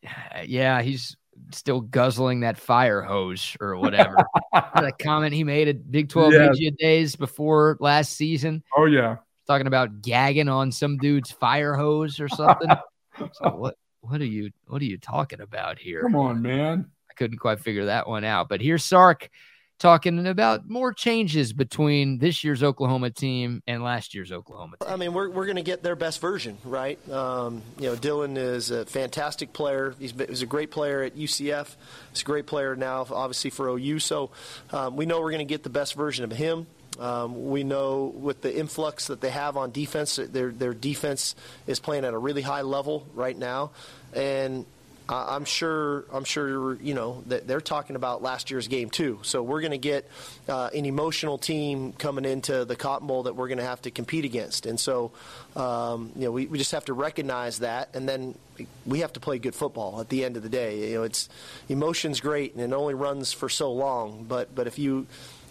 Yeah, 0.45 0.81
he's 0.81 1.15
still 1.51 1.81
guzzling 1.81 2.41
that 2.41 2.57
fire 2.57 3.01
hose 3.01 3.55
or 3.61 3.77
whatever. 3.77 4.17
that 4.53 4.99
comment 4.99 5.33
he 5.33 5.43
made 5.43 5.67
at 5.67 5.89
Big 5.89 6.09
12 6.09 6.33
yes. 6.33 6.49
Media 6.51 6.71
Days 6.71 7.15
before 7.15 7.77
last 7.79 8.13
season. 8.13 8.63
Oh 8.75 8.85
yeah, 8.85 9.17
talking 9.47 9.67
about 9.67 10.01
gagging 10.01 10.49
on 10.49 10.71
some 10.71 10.97
dude's 10.97 11.31
fire 11.31 11.75
hose 11.75 12.19
or 12.19 12.27
something. 12.27 12.69
so 13.33 13.49
what 13.55 13.75
what 14.01 14.19
are 14.19 14.25
you 14.25 14.51
what 14.67 14.81
are 14.81 14.85
you 14.85 14.97
talking 14.97 15.41
about 15.41 15.79
here? 15.79 16.01
Come 16.01 16.15
on, 16.15 16.41
man. 16.41 16.91
I 17.09 17.13
couldn't 17.13 17.37
quite 17.37 17.59
figure 17.59 17.85
that 17.85 18.07
one 18.07 18.23
out. 18.23 18.49
But 18.49 18.61
here's 18.61 18.83
Sark 18.83 19.29
talking 19.83 20.25
about 20.27 20.69
more 20.69 20.93
changes 20.93 21.51
between 21.51 22.17
this 22.17 22.41
year's 22.41 22.63
Oklahoma 22.63 23.09
team 23.09 23.61
and 23.67 23.83
last 23.83 24.15
year's 24.15 24.31
Oklahoma 24.31 24.77
team. 24.77 24.89
I 24.89 24.95
mean, 24.95 25.13
we're, 25.13 25.29
we're 25.29 25.45
going 25.45 25.57
to 25.57 25.61
get 25.61 25.83
their 25.83 25.97
best 25.97 26.21
version, 26.21 26.57
right? 26.63 26.97
Um, 27.09 27.61
you 27.77 27.89
know, 27.89 27.95
Dillon 27.97 28.37
is 28.37 28.71
a 28.71 28.85
fantastic 28.85 29.51
player. 29.51 29.93
He's, 29.99 30.13
been, 30.13 30.29
he's 30.29 30.41
a 30.41 30.45
great 30.45 30.71
player 30.71 31.03
at 31.03 31.17
UCF. 31.17 31.75
He's 32.11 32.21
a 32.21 32.25
great 32.25 32.45
player 32.45 32.77
now, 32.77 33.05
obviously, 33.11 33.49
for 33.49 33.67
OU. 33.67 33.99
So 33.99 34.31
um, 34.71 34.95
we 34.95 35.05
know 35.05 35.19
we're 35.19 35.31
going 35.31 35.45
to 35.45 35.53
get 35.53 35.63
the 35.63 35.69
best 35.69 35.95
version 35.95 36.23
of 36.23 36.31
him. 36.31 36.65
Um, 36.97 37.49
we 37.49 37.65
know 37.65 38.05
with 38.05 38.41
the 38.41 38.57
influx 38.57 39.07
that 39.07 39.19
they 39.19 39.31
have 39.31 39.57
on 39.57 39.71
defense, 39.71 40.15
their, 40.15 40.51
their 40.51 40.73
defense 40.73 41.35
is 41.67 41.81
playing 41.81 42.05
at 42.05 42.13
a 42.13 42.17
really 42.17 42.41
high 42.41 42.61
level 42.61 43.05
right 43.13 43.37
now. 43.37 43.71
And 44.13 44.65
I'm 45.09 45.43
sure. 45.45 46.05
I'm 46.13 46.23
sure. 46.23 46.75
You 46.75 46.93
know 46.93 47.23
that 47.27 47.47
they're 47.47 47.61
talking 47.61 47.95
about 47.95 48.21
last 48.21 48.49
year's 48.51 48.67
game 48.67 48.89
too. 48.89 49.19
So 49.23 49.43
we're 49.43 49.61
going 49.61 49.71
to 49.71 49.77
get 49.77 50.09
uh, 50.47 50.69
an 50.73 50.85
emotional 50.85 51.37
team 51.37 51.91
coming 51.93 52.25
into 52.25 52.63
the 52.65 52.75
Cotton 52.75 53.07
Bowl 53.07 53.23
that 53.23 53.35
we're 53.35 53.49
going 53.49 53.57
to 53.57 53.65
have 53.65 53.81
to 53.83 53.91
compete 53.91 54.23
against. 54.23 54.65
And 54.65 54.79
so, 54.79 55.11
um, 55.55 56.11
you 56.15 56.25
know, 56.25 56.31
we, 56.31 56.45
we 56.45 56.57
just 56.57 56.71
have 56.71 56.85
to 56.85 56.93
recognize 56.93 57.59
that, 57.59 57.95
and 57.95 58.07
then 58.07 58.35
we 58.85 58.99
have 58.99 59.13
to 59.13 59.19
play 59.19 59.39
good 59.39 59.55
football. 59.55 59.99
At 59.99 60.09
the 60.09 60.23
end 60.23 60.37
of 60.37 60.43
the 60.43 60.49
day, 60.49 60.91
you 60.91 60.95
know, 60.95 61.03
it's 61.03 61.27
emotion's 61.67 62.21
great, 62.21 62.53
and 62.53 62.61
it 62.61 62.73
only 62.73 62.93
runs 62.93 63.33
for 63.33 63.49
so 63.49 63.73
long. 63.73 64.25
But 64.27 64.55
but 64.55 64.67
if 64.67 64.79
you 64.79 65.07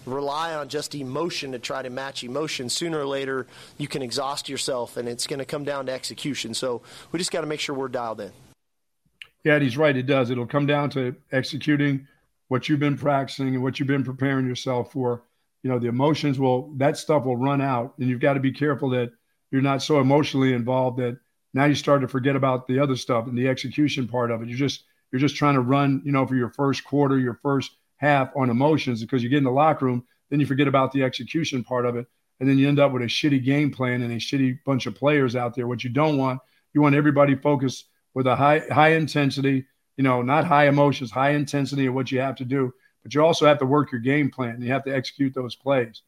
rely 0.06 0.54
on 0.54 0.68
just 0.68 0.94
emotion 0.94 1.52
to 1.52 1.58
try 1.58 1.82
to 1.82 1.90
match 1.90 2.24
emotion, 2.24 2.68
sooner 2.68 2.98
or 2.98 3.06
later 3.06 3.46
you 3.78 3.86
can 3.86 4.02
exhaust 4.02 4.48
yourself, 4.48 4.96
and 4.96 5.08
it's 5.08 5.26
going 5.26 5.38
to 5.38 5.44
come 5.44 5.64
down 5.64 5.86
to 5.86 5.92
execution. 5.92 6.54
So 6.54 6.82
we 7.12 7.18
just 7.18 7.30
got 7.30 7.42
to 7.42 7.46
make 7.46 7.60
sure 7.60 7.74
we're 7.74 7.88
dialed 7.88 8.20
in. 8.20 8.32
Yeah, 9.44 9.58
he's 9.58 9.76
right. 9.76 9.96
It 9.96 10.06
does. 10.06 10.30
It'll 10.30 10.46
come 10.46 10.66
down 10.66 10.90
to 10.90 11.16
executing 11.32 12.06
what 12.48 12.68
you've 12.68 12.80
been 12.80 12.96
practicing 12.96 13.48
and 13.54 13.62
what 13.62 13.78
you've 13.78 13.88
been 13.88 14.04
preparing 14.04 14.46
yourself 14.46 14.92
for. 14.92 15.24
You 15.62 15.70
know, 15.70 15.78
the 15.78 15.88
emotions 15.88 16.38
will, 16.38 16.72
that 16.76 16.96
stuff 16.96 17.24
will 17.24 17.36
run 17.36 17.60
out. 17.60 17.94
And 17.98 18.08
you've 18.08 18.20
got 18.20 18.34
to 18.34 18.40
be 18.40 18.52
careful 18.52 18.90
that 18.90 19.12
you're 19.50 19.62
not 19.62 19.82
so 19.82 20.00
emotionally 20.00 20.52
involved 20.52 20.98
that 20.98 21.18
now 21.54 21.64
you 21.64 21.74
start 21.74 22.00
to 22.02 22.08
forget 22.08 22.36
about 22.36 22.66
the 22.66 22.78
other 22.78 22.96
stuff 22.96 23.26
and 23.26 23.36
the 23.36 23.48
execution 23.48 24.08
part 24.08 24.30
of 24.30 24.42
it. 24.42 24.48
You're 24.48 24.58
just, 24.58 24.84
you're 25.10 25.20
just 25.20 25.36
trying 25.36 25.54
to 25.54 25.60
run, 25.60 26.02
you 26.04 26.12
know, 26.12 26.26
for 26.26 26.36
your 26.36 26.50
first 26.50 26.84
quarter, 26.84 27.18
your 27.18 27.38
first 27.42 27.72
half 27.96 28.30
on 28.36 28.50
emotions 28.50 29.00
because 29.02 29.22
you 29.22 29.28
get 29.28 29.38
in 29.38 29.44
the 29.44 29.50
locker 29.50 29.84
room, 29.84 30.04
then 30.30 30.40
you 30.40 30.46
forget 30.46 30.66
about 30.66 30.92
the 30.92 31.02
execution 31.02 31.62
part 31.62 31.86
of 31.86 31.96
it. 31.96 32.06
And 32.40 32.48
then 32.48 32.58
you 32.58 32.68
end 32.68 32.80
up 32.80 32.92
with 32.92 33.02
a 33.02 33.06
shitty 33.06 33.44
game 33.44 33.70
plan 33.70 34.02
and 34.02 34.12
a 34.12 34.16
shitty 34.16 34.58
bunch 34.64 34.86
of 34.86 34.94
players 34.94 35.36
out 35.36 35.54
there. 35.54 35.68
What 35.68 35.84
you 35.84 35.90
don't 35.90 36.16
want, 36.16 36.40
you 36.74 36.80
want 36.80 36.94
everybody 36.94 37.36
focused 37.36 37.86
with 38.14 38.26
a 38.26 38.36
high 38.36 38.62
high 38.70 38.92
intensity, 38.92 39.66
you 39.96 40.04
know, 40.04 40.22
not 40.22 40.44
high 40.44 40.68
emotions, 40.68 41.10
high 41.10 41.30
intensity 41.30 41.86
of 41.86 41.94
what 41.94 42.10
you 42.10 42.20
have 42.20 42.36
to 42.36 42.44
do, 42.44 42.72
but 43.02 43.14
you 43.14 43.24
also 43.24 43.46
have 43.46 43.58
to 43.58 43.66
work 43.66 43.92
your 43.92 44.00
game 44.00 44.30
plan. 44.30 44.60
You 44.60 44.72
have 44.72 44.84
to 44.84 44.94
execute 44.94 45.34
those 45.34 45.56
plays. 45.56 46.02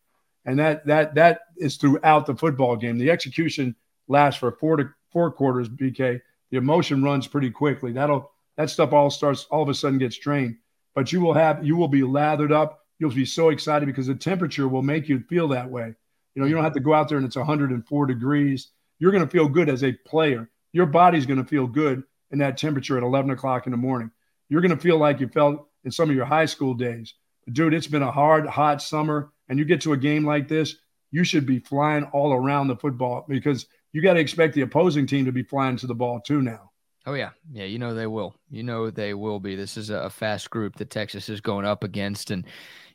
And 0.44 0.58
that 0.58 0.86
that 0.86 1.14
that 1.14 1.40
is 1.56 1.76
throughout 1.76 2.26
the 2.26 2.36
football 2.36 2.76
game. 2.76 2.98
The 2.98 3.10
execution 3.10 3.74
lasts 4.08 4.38
for 4.38 4.52
four 4.52 4.76
to 4.76 4.90
four 5.10 5.30
quarters, 5.30 5.68
BK. 5.68 6.20
The 6.50 6.56
emotion 6.56 7.02
runs 7.02 7.26
pretty 7.26 7.50
quickly. 7.50 7.92
That'll 7.92 8.30
that 8.56 8.70
stuff 8.70 8.92
all 8.92 9.10
starts 9.10 9.46
all 9.50 9.62
of 9.62 9.68
a 9.68 9.74
sudden 9.74 9.98
gets 9.98 10.18
drained. 10.18 10.56
But 10.94 11.12
you 11.12 11.20
will 11.20 11.34
have 11.34 11.64
you 11.64 11.76
will 11.76 11.88
be 11.88 12.02
lathered 12.02 12.52
up. 12.52 12.80
You'll 12.98 13.10
be 13.10 13.24
so 13.24 13.48
excited 13.48 13.86
because 13.86 14.06
the 14.06 14.14
temperature 14.14 14.68
will 14.68 14.82
make 14.82 15.08
you 15.08 15.20
feel 15.20 15.48
that 15.48 15.68
way. 15.68 15.94
You 16.34 16.42
know, 16.42 16.46
you 16.46 16.54
don't 16.54 16.64
have 16.64 16.74
to 16.74 16.80
go 16.80 16.94
out 16.94 17.08
there 17.08 17.18
and 17.18 17.26
it's 17.26 17.36
104 17.36 18.06
degrees. 18.06 18.68
You're 18.98 19.12
going 19.12 19.24
to 19.24 19.30
feel 19.30 19.48
good 19.48 19.68
as 19.68 19.82
a 19.82 19.92
player 19.92 20.48
your 20.74 20.86
body's 20.86 21.24
going 21.24 21.42
to 21.42 21.48
feel 21.48 21.66
good 21.66 22.02
in 22.32 22.40
that 22.40 22.58
temperature 22.58 22.98
at 22.98 23.04
11 23.04 23.30
o'clock 23.30 23.66
in 23.66 23.70
the 23.70 23.78
morning. 23.78 24.10
You're 24.50 24.60
going 24.60 24.76
to 24.76 24.82
feel 24.82 24.98
like 24.98 25.20
you 25.20 25.28
felt 25.28 25.68
in 25.84 25.90
some 25.90 26.10
of 26.10 26.16
your 26.16 26.26
high 26.26 26.46
school 26.46 26.74
days. 26.74 27.14
Dude, 27.50 27.72
it's 27.72 27.86
been 27.86 28.02
a 28.02 28.10
hard, 28.10 28.46
hot 28.46 28.82
summer, 28.82 29.30
and 29.48 29.58
you 29.58 29.64
get 29.64 29.80
to 29.82 29.92
a 29.92 29.96
game 29.96 30.26
like 30.26 30.48
this, 30.48 30.76
you 31.12 31.22
should 31.22 31.46
be 31.46 31.60
flying 31.60 32.04
all 32.12 32.32
around 32.32 32.66
the 32.66 32.76
football 32.76 33.24
because 33.28 33.66
you 33.92 34.02
got 34.02 34.14
to 34.14 34.20
expect 34.20 34.54
the 34.54 34.62
opposing 34.62 35.06
team 35.06 35.24
to 35.26 35.32
be 35.32 35.44
flying 35.44 35.76
to 35.76 35.86
the 35.86 35.94
ball 35.94 36.20
too 36.20 36.42
now. 36.42 36.72
Oh 37.06 37.14
yeah, 37.14 37.30
yeah. 37.52 37.66
You 37.66 37.78
know 37.78 37.94
they 37.94 38.06
will. 38.06 38.34
You 38.50 38.62
know 38.62 38.90
they 38.90 39.14
will 39.14 39.38
be. 39.38 39.54
This 39.54 39.76
is 39.76 39.90
a 39.90 40.08
fast 40.08 40.50
group 40.50 40.76
that 40.76 40.90
Texas 40.90 41.28
is 41.28 41.40
going 41.42 41.66
up 41.66 41.84
against, 41.84 42.30
and 42.30 42.46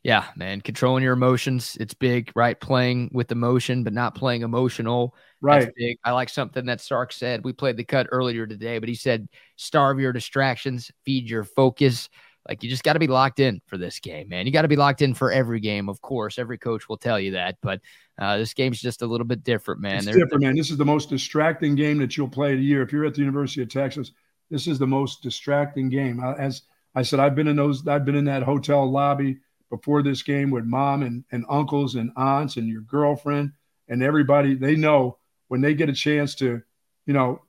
yeah, 0.03 0.25
man, 0.35 0.61
controlling 0.61 1.03
your 1.03 1.13
emotions. 1.13 1.77
It's 1.79 1.93
big, 1.93 2.31
right? 2.35 2.59
Playing 2.59 3.11
with 3.13 3.31
emotion, 3.31 3.83
but 3.83 3.93
not 3.93 4.15
playing 4.15 4.41
emotional. 4.41 5.15
Right. 5.41 5.71
big. 5.75 5.97
I 6.03 6.11
like 6.11 6.29
something 6.29 6.65
that 6.65 6.81
Sark 6.81 7.13
said. 7.13 7.43
We 7.43 7.53
played 7.53 7.77
the 7.77 7.83
cut 7.83 8.07
earlier 8.11 8.45
today, 8.45 8.79
but 8.79 8.89
he 8.89 8.95
said, 8.95 9.27
starve 9.55 9.99
your 9.99 10.11
distractions, 10.11 10.91
feed 11.05 11.29
your 11.29 11.43
focus. 11.43 12.09
Like 12.47 12.63
you 12.63 12.69
just 12.69 12.83
got 12.83 12.93
to 12.93 12.99
be 12.99 13.07
locked 13.07 13.39
in 13.39 13.61
for 13.67 13.77
this 13.77 13.99
game, 13.99 14.29
man. 14.29 14.45
You 14.45 14.51
got 14.51 14.63
to 14.63 14.67
be 14.67 14.75
locked 14.75 15.01
in 15.01 15.13
for 15.13 15.31
every 15.31 15.59
game, 15.59 15.87
of 15.87 16.01
course. 16.01 16.39
Every 16.39 16.57
coach 16.57 16.89
will 16.89 16.97
tell 16.97 17.19
you 17.19 17.31
that, 17.31 17.57
but 17.61 17.79
uh, 18.17 18.37
this 18.37 18.53
game's 18.53 18.81
just 18.81 19.01
a 19.01 19.05
little 19.05 19.25
bit 19.25 19.43
different, 19.43 19.81
man. 19.81 19.97
It's 19.97 20.05
they're, 20.05 20.15
different, 20.15 20.43
man. 20.43 20.55
This 20.55 20.71
is 20.71 20.77
the 20.77 20.85
most 20.85 21.09
distracting 21.09 21.75
game 21.75 21.99
that 21.99 22.17
you'll 22.17 22.27
play 22.27 22.53
a 22.53 22.57
year. 22.57 22.81
If 22.81 22.91
you're 22.91 23.05
at 23.05 23.13
the 23.13 23.21
University 23.21 23.61
of 23.61 23.69
Texas, 23.69 24.11
this 24.49 24.67
is 24.67 24.79
the 24.79 24.87
most 24.87 25.21
distracting 25.21 25.89
game. 25.89 26.21
As 26.21 26.63
I 26.95 27.03
said, 27.03 27.19
I've 27.19 27.35
been 27.35 27.47
in 27.47 27.55
those. 27.55 27.87
I've 27.87 28.05
been 28.05 28.15
in 28.15 28.25
that 28.25 28.43
hotel 28.43 28.89
lobby 28.89 29.37
before 29.69 30.01
this 30.01 30.23
game 30.23 30.49
with 30.49 30.65
mom 30.65 31.03
and, 31.03 31.23
and 31.31 31.45
uncles 31.49 31.95
and 31.95 32.11
aunts 32.17 32.57
and 32.57 32.67
your 32.67 32.81
girlfriend 32.81 33.51
and 33.87 34.01
everybody. 34.01 34.55
They 34.55 34.75
know 34.75 35.18
when 35.49 35.61
they 35.61 35.73
get 35.73 35.89
a 35.89 35.93
chance 35.93 36.35
to, 36.35 36.61
you 37.05 37.13
know, 37.13 37.41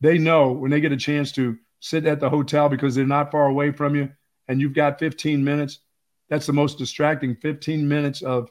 they 0.00 0.18
know 0.18 0.52
when 0.52 0.70
they 0.70 0.80
get 0.80 0.92
a 0.92 0.96
chance 0.96 1.32
to 1.32 1.58
sit 1.80 2.06
at 2.06 2.20
the 2.20 2.30
hotel 2.30 2.68
because 2.68 2.94
they're 2.94 3.06
not 3.06 3.30
far 3.30 3.46
away 3.46 3.70
from 3.70 3.94
you 3.94 4.10
and 4.48 4.60
you've 4.60 4.74
got 4.74 4.98
15 4.98 5.44
minutes. 5.44 5.80
That's 6.28 6.46
the 6.46 6.52
most 6.52 6.78
distracting 6.78 7.36
15 7.36 7.86
minutes 7.86 8.22
of 8.22 8.50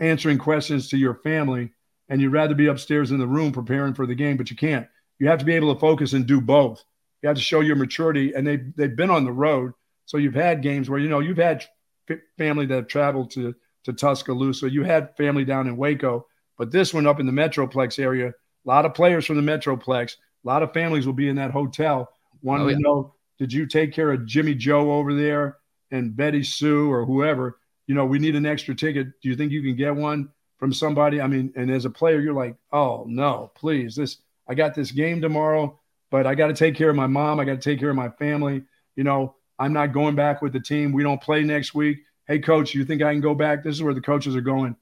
answering 0.00 0.38
questions 0.38 0.88
to 0.90 0.98
your 0.98 1.14
family. 1.14 1.72
And 2.08 2.20
you'd 2.20 2.32
rather 2.32 2.54
be 2.54 2.66
upstairs 2.66 3.10
in 3.10 3.18
the 3.18 3.26
room 3.26 3.52
preparing 3.52 3.94
for 3.94 4.06
the 4.06 4.14
game, 4.14 4.36
but 4.36 4.50
you 4.50 4.56
can't. 4.56 4.86
You 5.18 5.28
have 5.28 5.38
to 5.38 5.44
be 5.44 5.54
able 5.54 5.72
to 5.72 5.80
focus 5.80 6.12
and 6.12 6.26
do 6.26 6.40
both. 6.40 6.84
You 7.22 7.28
have 7.28 7.36
to 7.36 7.42
show 7.42 7.60
your 7.60 7.76
maturity. 7.76 8.34
And 8.34 8.46
they've, 8.46 8.76
they've 8.76 8.94
been 8.94 9.10
on 9.10 9.24
the 9.24 9.32
road. 9.32 9.72
So 10.04 10.18
you've 10.18 10.34
had 10.34 10.60
games 10.60 10.90
where, 10.90 10.98
you 10.98 11.08
know, 11.08 11.20
you've 11.20 11.38
had 11.38 11.64
family 12.36 12.66
that 12.66 12.74
have 12.74 12.88
traveled 12.88 13.30
to 13.32 13.54
to 13.84 13.92
Tuscaloosa. 13.92 14.70
You 14.70 14.82
had 14.82 15.16
family 15.16 15.44
down 15.44 15.66
in 15.66 15.76
Waco, 15.76 16.26
but 16.58 16.70
this 16.70 16.94
one 16.94 17.06
up 17.06 17.20
in 17.20 17.26
the 17.26 17.32
Metroplex 17.32 17.98
area, 17.98 18.28
a 18.28 18.68
lot 18.68 18.86
of 18.86 18.94
players 18.94 19.26
from 19.26 19.36
the 19.36 19.52
Metroplex, 19.52 20.16
a 20.44 20.48
lot 20.48 20.62
of 20.62 20.72
families 20.72 21.06
will 21.06 21.12
be 21.12 21.28
in 21.28 21.36
that 21.36 21.50
hotel. 21.50 22.10
Wanting 22.42 22.66
oh, 22.66 22.70
yeah. 22.70 22.76
to 22.76 22.82
know, 22.82 23.14
did 23.38 23.52
you 23.52 23.66
take 23.66 23.92
care 23.92 24.12
of 24.12 24.26
Jimmy 24.26 24.54
Joe 24.54 24.92
over 24.92 25.14
there 25.14 25.58
and 25.90 26.14
Betty 26.14 26.42
Sue 26.42 26.90
or 26.90 27.04
whoever? 27.04 27.58
You 27.86 27.94
know, 27.94 28.04
we 28.04 28.18
need 28.18 28.36
an 28.36 28.46
extra 28.46 28.74
ticket. 28.74 29.08
Do 29.22 29.28
you 29.28 29.36
think 29.36 29.52
you 29.52 29.62
can 29.62 29.76
get 29.76 29.94
one 29.94 30.28
from 30.58 30.72
somebody? 30.72 31.20
I 31.20 31.26
mean, 31.26 31.52
and 31.56 31.70
as 31.70 31.84
a 31.84 31.90
player, 31.90 32.20
you're 32.20 32.34
like, 32.34 32.56
oh 32.72 33.04
no, 33.08 33.50
please, 33.54 33.96
this 33.96 34.18
I 34.46 34.54
got 34.54 34.74
this 34.74 34.90
game 34.90 35.20
tomorrow, 35.20 35.78
but 36.10 36.26
I 36.26 36.34
got 36.34 36.48
to 36.48 36.54
take 36.54 36.74
care 36.74 36.90
of 36.90 36.96
my 36.96 37.06
mom. 37.06 37.40
I 37.40 37.44
got 37.44 37.60
to 37.60 37.70
take 37.70 37.80
care 37.80 37.90
of 37.90 37.96
my 37.96 38.10
family. 38.10 38.62
You 38.94 39.04
know, 39.04 39.36
I'm 39.58 39.72
not 39.72 39.92
going 39.92 40.14
back 40.14 40.42
with 40.42 40.52
the 40.52 40.60
team. 40.60 40.92
We 40.92 41.02
don't 41.02 41.22
play 41.22 41.42
next 41.42 41.74
week. 41.74 41.98
Hey, 42.26 42.38
coach, 42.38 42.74
you 42.74 42.84
think 42.84 43.02
I 43.02 43.12
can 43.12 43.20
go 43.20 43.34
back? 43.34 43.64
This 43.64 43.74
is 43.74 43.82
where 43.82 43.94
the 43.94 44.00
coaches 44.00 44.36
are 44.36 44.40
going. 44.40 44.76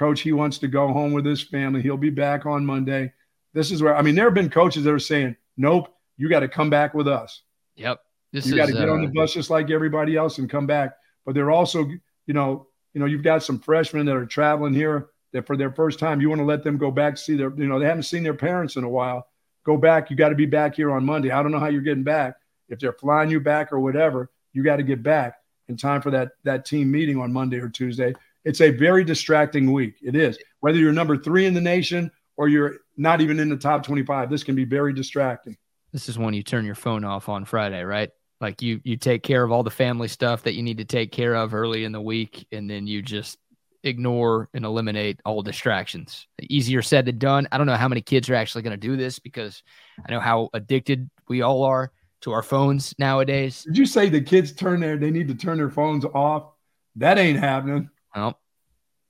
Coach, 0.00 0.22
he 0.22 0.32
wants 0.32 0.56
to 0.56 0.66
go 0.66 0.88
home 0.94 1.12
with 1.12 1.26
his 1.26 1.42
family. 1.42 1.82
He'll 1.82 1.98
be 1.98 2.08
back 2.08 2.46
on 2.46 2.64
Monday. 2.64 3.12
This 3.52 3.70
is 3.70 3.82
where, 3.82 3.94
I 3.94 4.00
mean, 4.00 4.14
there 4.14 4.24
have 4.24 4.32
been 4.32 4.48
coaches 4.48 4.82
that 4.84 4.94
are 4.94 4.98
saying, 4.98 5.36
nope, 5.58 5.94
you 6.16 6.30
got 6.30 6.40
to 6.40 6.48
come 6.48 6.70
back 6.70 6.94
with 6.94 7.06
us. 7.06 7.42
Yep. 7.76 8.00
This 8.32 8.46
you 8.46 8.56
got 8.56 8.68
to 8.68 8.72
get 8.72 8.88
uh, 8.88 8.92
on 8.92 9.02
the 9.02 9.08
uh, 9.08 9.12
bus 9.12 9.34
just 9.34 9.50
like 9.50 9.70
everybody 9.70 10.16
else 10.16 10.38
and 10.38 10.48
come 10.48 10.66
back. 10.66 10.96
But 11.26 11.34
they're 11.34 11.50
also, 11.50 11.84
you 11.84 12.32
know, 12.32 12.68
you 12.94 13.00
know, 13.00 13.04
you've 13.04 13.22
got 13.22 13.42
some 13.42 13.58
freshmen 13.58 14.06
that 14.06 14.16
are 14.16 14.24
traveling 14.24 14.72
here 14.72 15.08
that 15.34 15.46
for 15.46 15.54
their 15.54 15.70
first 15.70 15.98
time, 15.98 16.18
you 16.22 16.30
want 16.30 16.40
to 16.40 16.46
let 16.46 16.64
them 16.64 16.78
go 16.78 16.90
back 16.90 17.18
see 17.18 17.36
their, 17.36 17.52
you 17.54 17.66
know, 17.66 17.78
they 17.78 17.84
haven't 17.84 18.04
seen 18.04 18.22
their 18.22 18.32
parents 18.32 18.76
in 18.76 18.84
a 18.84 18.88
while. 18.88 19.28
Go 19.66 19.76
back. 19.76 20.08
You 20.08 20.16
got 20.16 20.30
to 20.30 20.34
be 20.34 20.46
back 20.46 20.76
here 20.76 20.90
on 20.92 21.04
Monday. 21.04 21.30
I 21.30 21.42
don't 21.42 21.52
know 21.52 21.58
how 21.58 21.68
you're 21.68 21.82
getting 21.82 22.04
back, 22.04 22.36
if 22.70 22.78
they're 22.78 22.94
flying 22.94 23.28
you 23.28 23.38
back 23.38 23.70
or 23.70 23.80
whatever, 23.80 24.30
you 24.54 24.64
got 24.64 24.76
to 24.76 24.82
get 24.82 25.02
back 25.02 25.34
in 25.68 25.76
time 25.76 26.00
for 26.00 26.10
that 26.12 26.30
that 26.44 26.64
team 26.64 26.90
meeting 26.90 27.20
on 27.20 27.34
Monday 27.34 27.58
or 27.58 27.68
Tuesday. 27.68 28.14
It's 28.44 28.60
a 28.60 28.70
very 28.70 29.04
distracting 29.04 29.72
week. 29.72 29.96
It 30.02 30.16
is. 30.16 30.38
Whether 30.60 30.78
you're 30.78 30.92
number 30.92 31.16
three 31.16 31.46
in 31.46 31.54
the 31.54 31.60
nation 31.60 32.10
or 32.36 32.48
you're 32.48 32.76
not 32.96 33.20
even 33.20 33.38
in 33.38 33.48
the 33.48 33.56
top 33.56 33.82
25, 33.82 34.30
this 34.30 34.42
can 34.42 34.54
be 34.54 34.64
very 34.64 34.92
distracting. 34.92 35.56
This 35.92 36.08
is 36.08 36.18
when 36.18 36.34
you 36.34 36.42
turn 36.42 36.64
your 36.64 36.74
phone 36.74 37.04
off 37.04 37.28
on 37.28 37.44
Friday, 37.44 37.82
right? 37.82 38.10
Like 38.40 38.62
you 38.62 38.80
you 38.84 38.96
take 38.96 39.22
care 39.22 39.42
of 39.42 39.52
all 39.52 39.62
the 39.62 39.70
family 39.70 40.08
stuff 40.08 40.44
that 40.44 40.54
you 40.54 40.62
need 40.62 40.78
to 40.78 40.84
take 40.84 41.12
care 41.12 41.34
of 41.34 41.52
early 41.52 41.84
in 41.84 41.92
the 41.92 42.00
week, 42.00 42.46
and 42.52 42.70
then 42.70 42.86
you 42.86 43.02
just 43.02 43.38
ignore 43.82 44.48
and 44.54 44.64
eliminate 44.64 45.20
all 45.24 45.42
distractions. 45.42 46.26
Easier 46.42 46.82
said 46.82 47.04
than 47.06 47.18
done. 47.18 47.48
I 47.52 47.58
don't 47.58 47.66
know 47.66 47.76
how 47.76 47.88
many 47.88 48.00
kids 48.00 48.30
are 48.30 48.34
actually 48.34 48.62
going 48.62 48.78
to 48.78 48.88
do 48.88 48.96
this 48.96 49.18
because 49.18 49.62
I 50.06 50.10
know 50.10 50.20
how 50.20 50.48
addicted 50.54 51.10
we 51.28 51.42
all 51.42 51.64
are 51.64 51.92
to 52.22 52.32
our 52.32 52.42
phones 52.42 52.94
nowadays. 52.98 53.64
Did 53.64 53.78
you 53.78 53.86
say 53.86 54.08
the 54.08 54.20
kids 54.20 54.52
turn 54.52 54.80
their 54.80 54.96
they 54.96 55.10
need 55.10 55.28
to 55.28 55.34
turn 55.34 55.58
their 55.58 55.70
phones 55.70 56.04
off? 56.04 56.52
That 56.96 57.18
ain't 57.18 57.38
happening. 57.38 57.88
Well, 58.14 58.38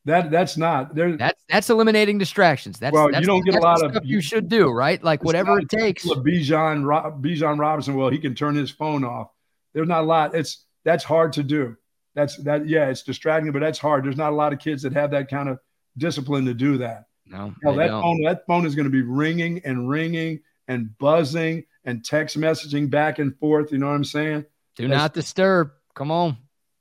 that 0.06 0.30
that's 0.30 0.56
not 0.56 0.94
there. 0.94 1.16
That's 1.16 1.42
that's 1.48 1.70
eliminating 1.70 2.18
distractions. 2.18 2.78
That's 2.78 2.94
well, 2.94 3.10
that's, 3.10 3.20
you 3.20 3.26
don't 3.26 3.44
get 3.44 3.54
a 3.54 3.60
lot 3.60 3.82
of 3.82 4.04
you 4.04 4.20
should 4.20 4.48
do 4.48 4.70
right. 4.70 5.02
Like 5.02 5.22
whatever 5.22 5.58
it 5.58 5.68
takes. 5.68 6.06
Bijan 6.06 6.84
Bijan 7.20 7.58
Robinson. 7.58 7.94
Well, 7.96 8.08
he 8.08 8.18
can 8.18 8.34
turn 8.34 8.54
his 8.54 8.70
phone 8.70 9.04
off. 9.04 9.30
There's 9.74 9.88
not 9.88 10.02
a 10.02 10.06
lot. 10.06 10.34
It's 10.34 10.64
that's 10.84 11.04
hard 11.04 11.34
to 11.34 11.42
do. 11.42 11.76
That's 12.14 12.36
that. 12.38 12.66
Yeah, 12.66 12.88
it's 12.88 13.02
distracting, 13.02 13.52
but 13.52 13.60
that's 13.60 13.78
hard. 13.78 14.04
There's 14.04 14.16
not 14.16 14.32
a 14.32 14.36
lot 14.36 14.52
of 14.52 14.58
kids 14.58 14.82
that 14.82 14.94
have 14.94 15.10
that 15.10 15.28
kind 15.28 15.48
of 15.48 15.58
discipline 15.98 16.46
to 16.46 16.54
do 16.54 16.78
that. 16.78 17.04
No, 17.26 17.54
no 17.62 17.76
that 17.76 17.88
don't. 17.88 18.02
phone 18.02 18.22
that 18.22 18.46
phone 18.46 18.66
is 18.66 18.74
going 18.74 18.84
to 18.84 18.90
be 18.90 19.02
ringing 19.02 19.60
and 19.64 19.88
ringing 19.88 20.40
and 20.66 20.96
buzzing 20.98 21.64
and 21.84 22.04
text 22.04 22.38
messaging 22.38 22.90
back 22.90 23.18
and 23.18 23.36
forth. 23.38 23.70
You 23.70 23.78
know 23.78 23.86
what 23.86 23.94
I'm 23.94 24.04
saying? 24.04 24.46
Do 24.76 24.88
That's, 24.88 24.98
not 24.98 25.14
disturb. 25.14 25.72
Come 25.94 26.10
on, 26.10 26.38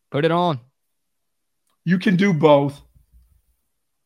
put 0.09 0.23
it 0.23 0.31
on. 0.31 0.61
You 1.89 1.97
can 1.97 2.17
do 2.17 2.33
both. 2.33 2.79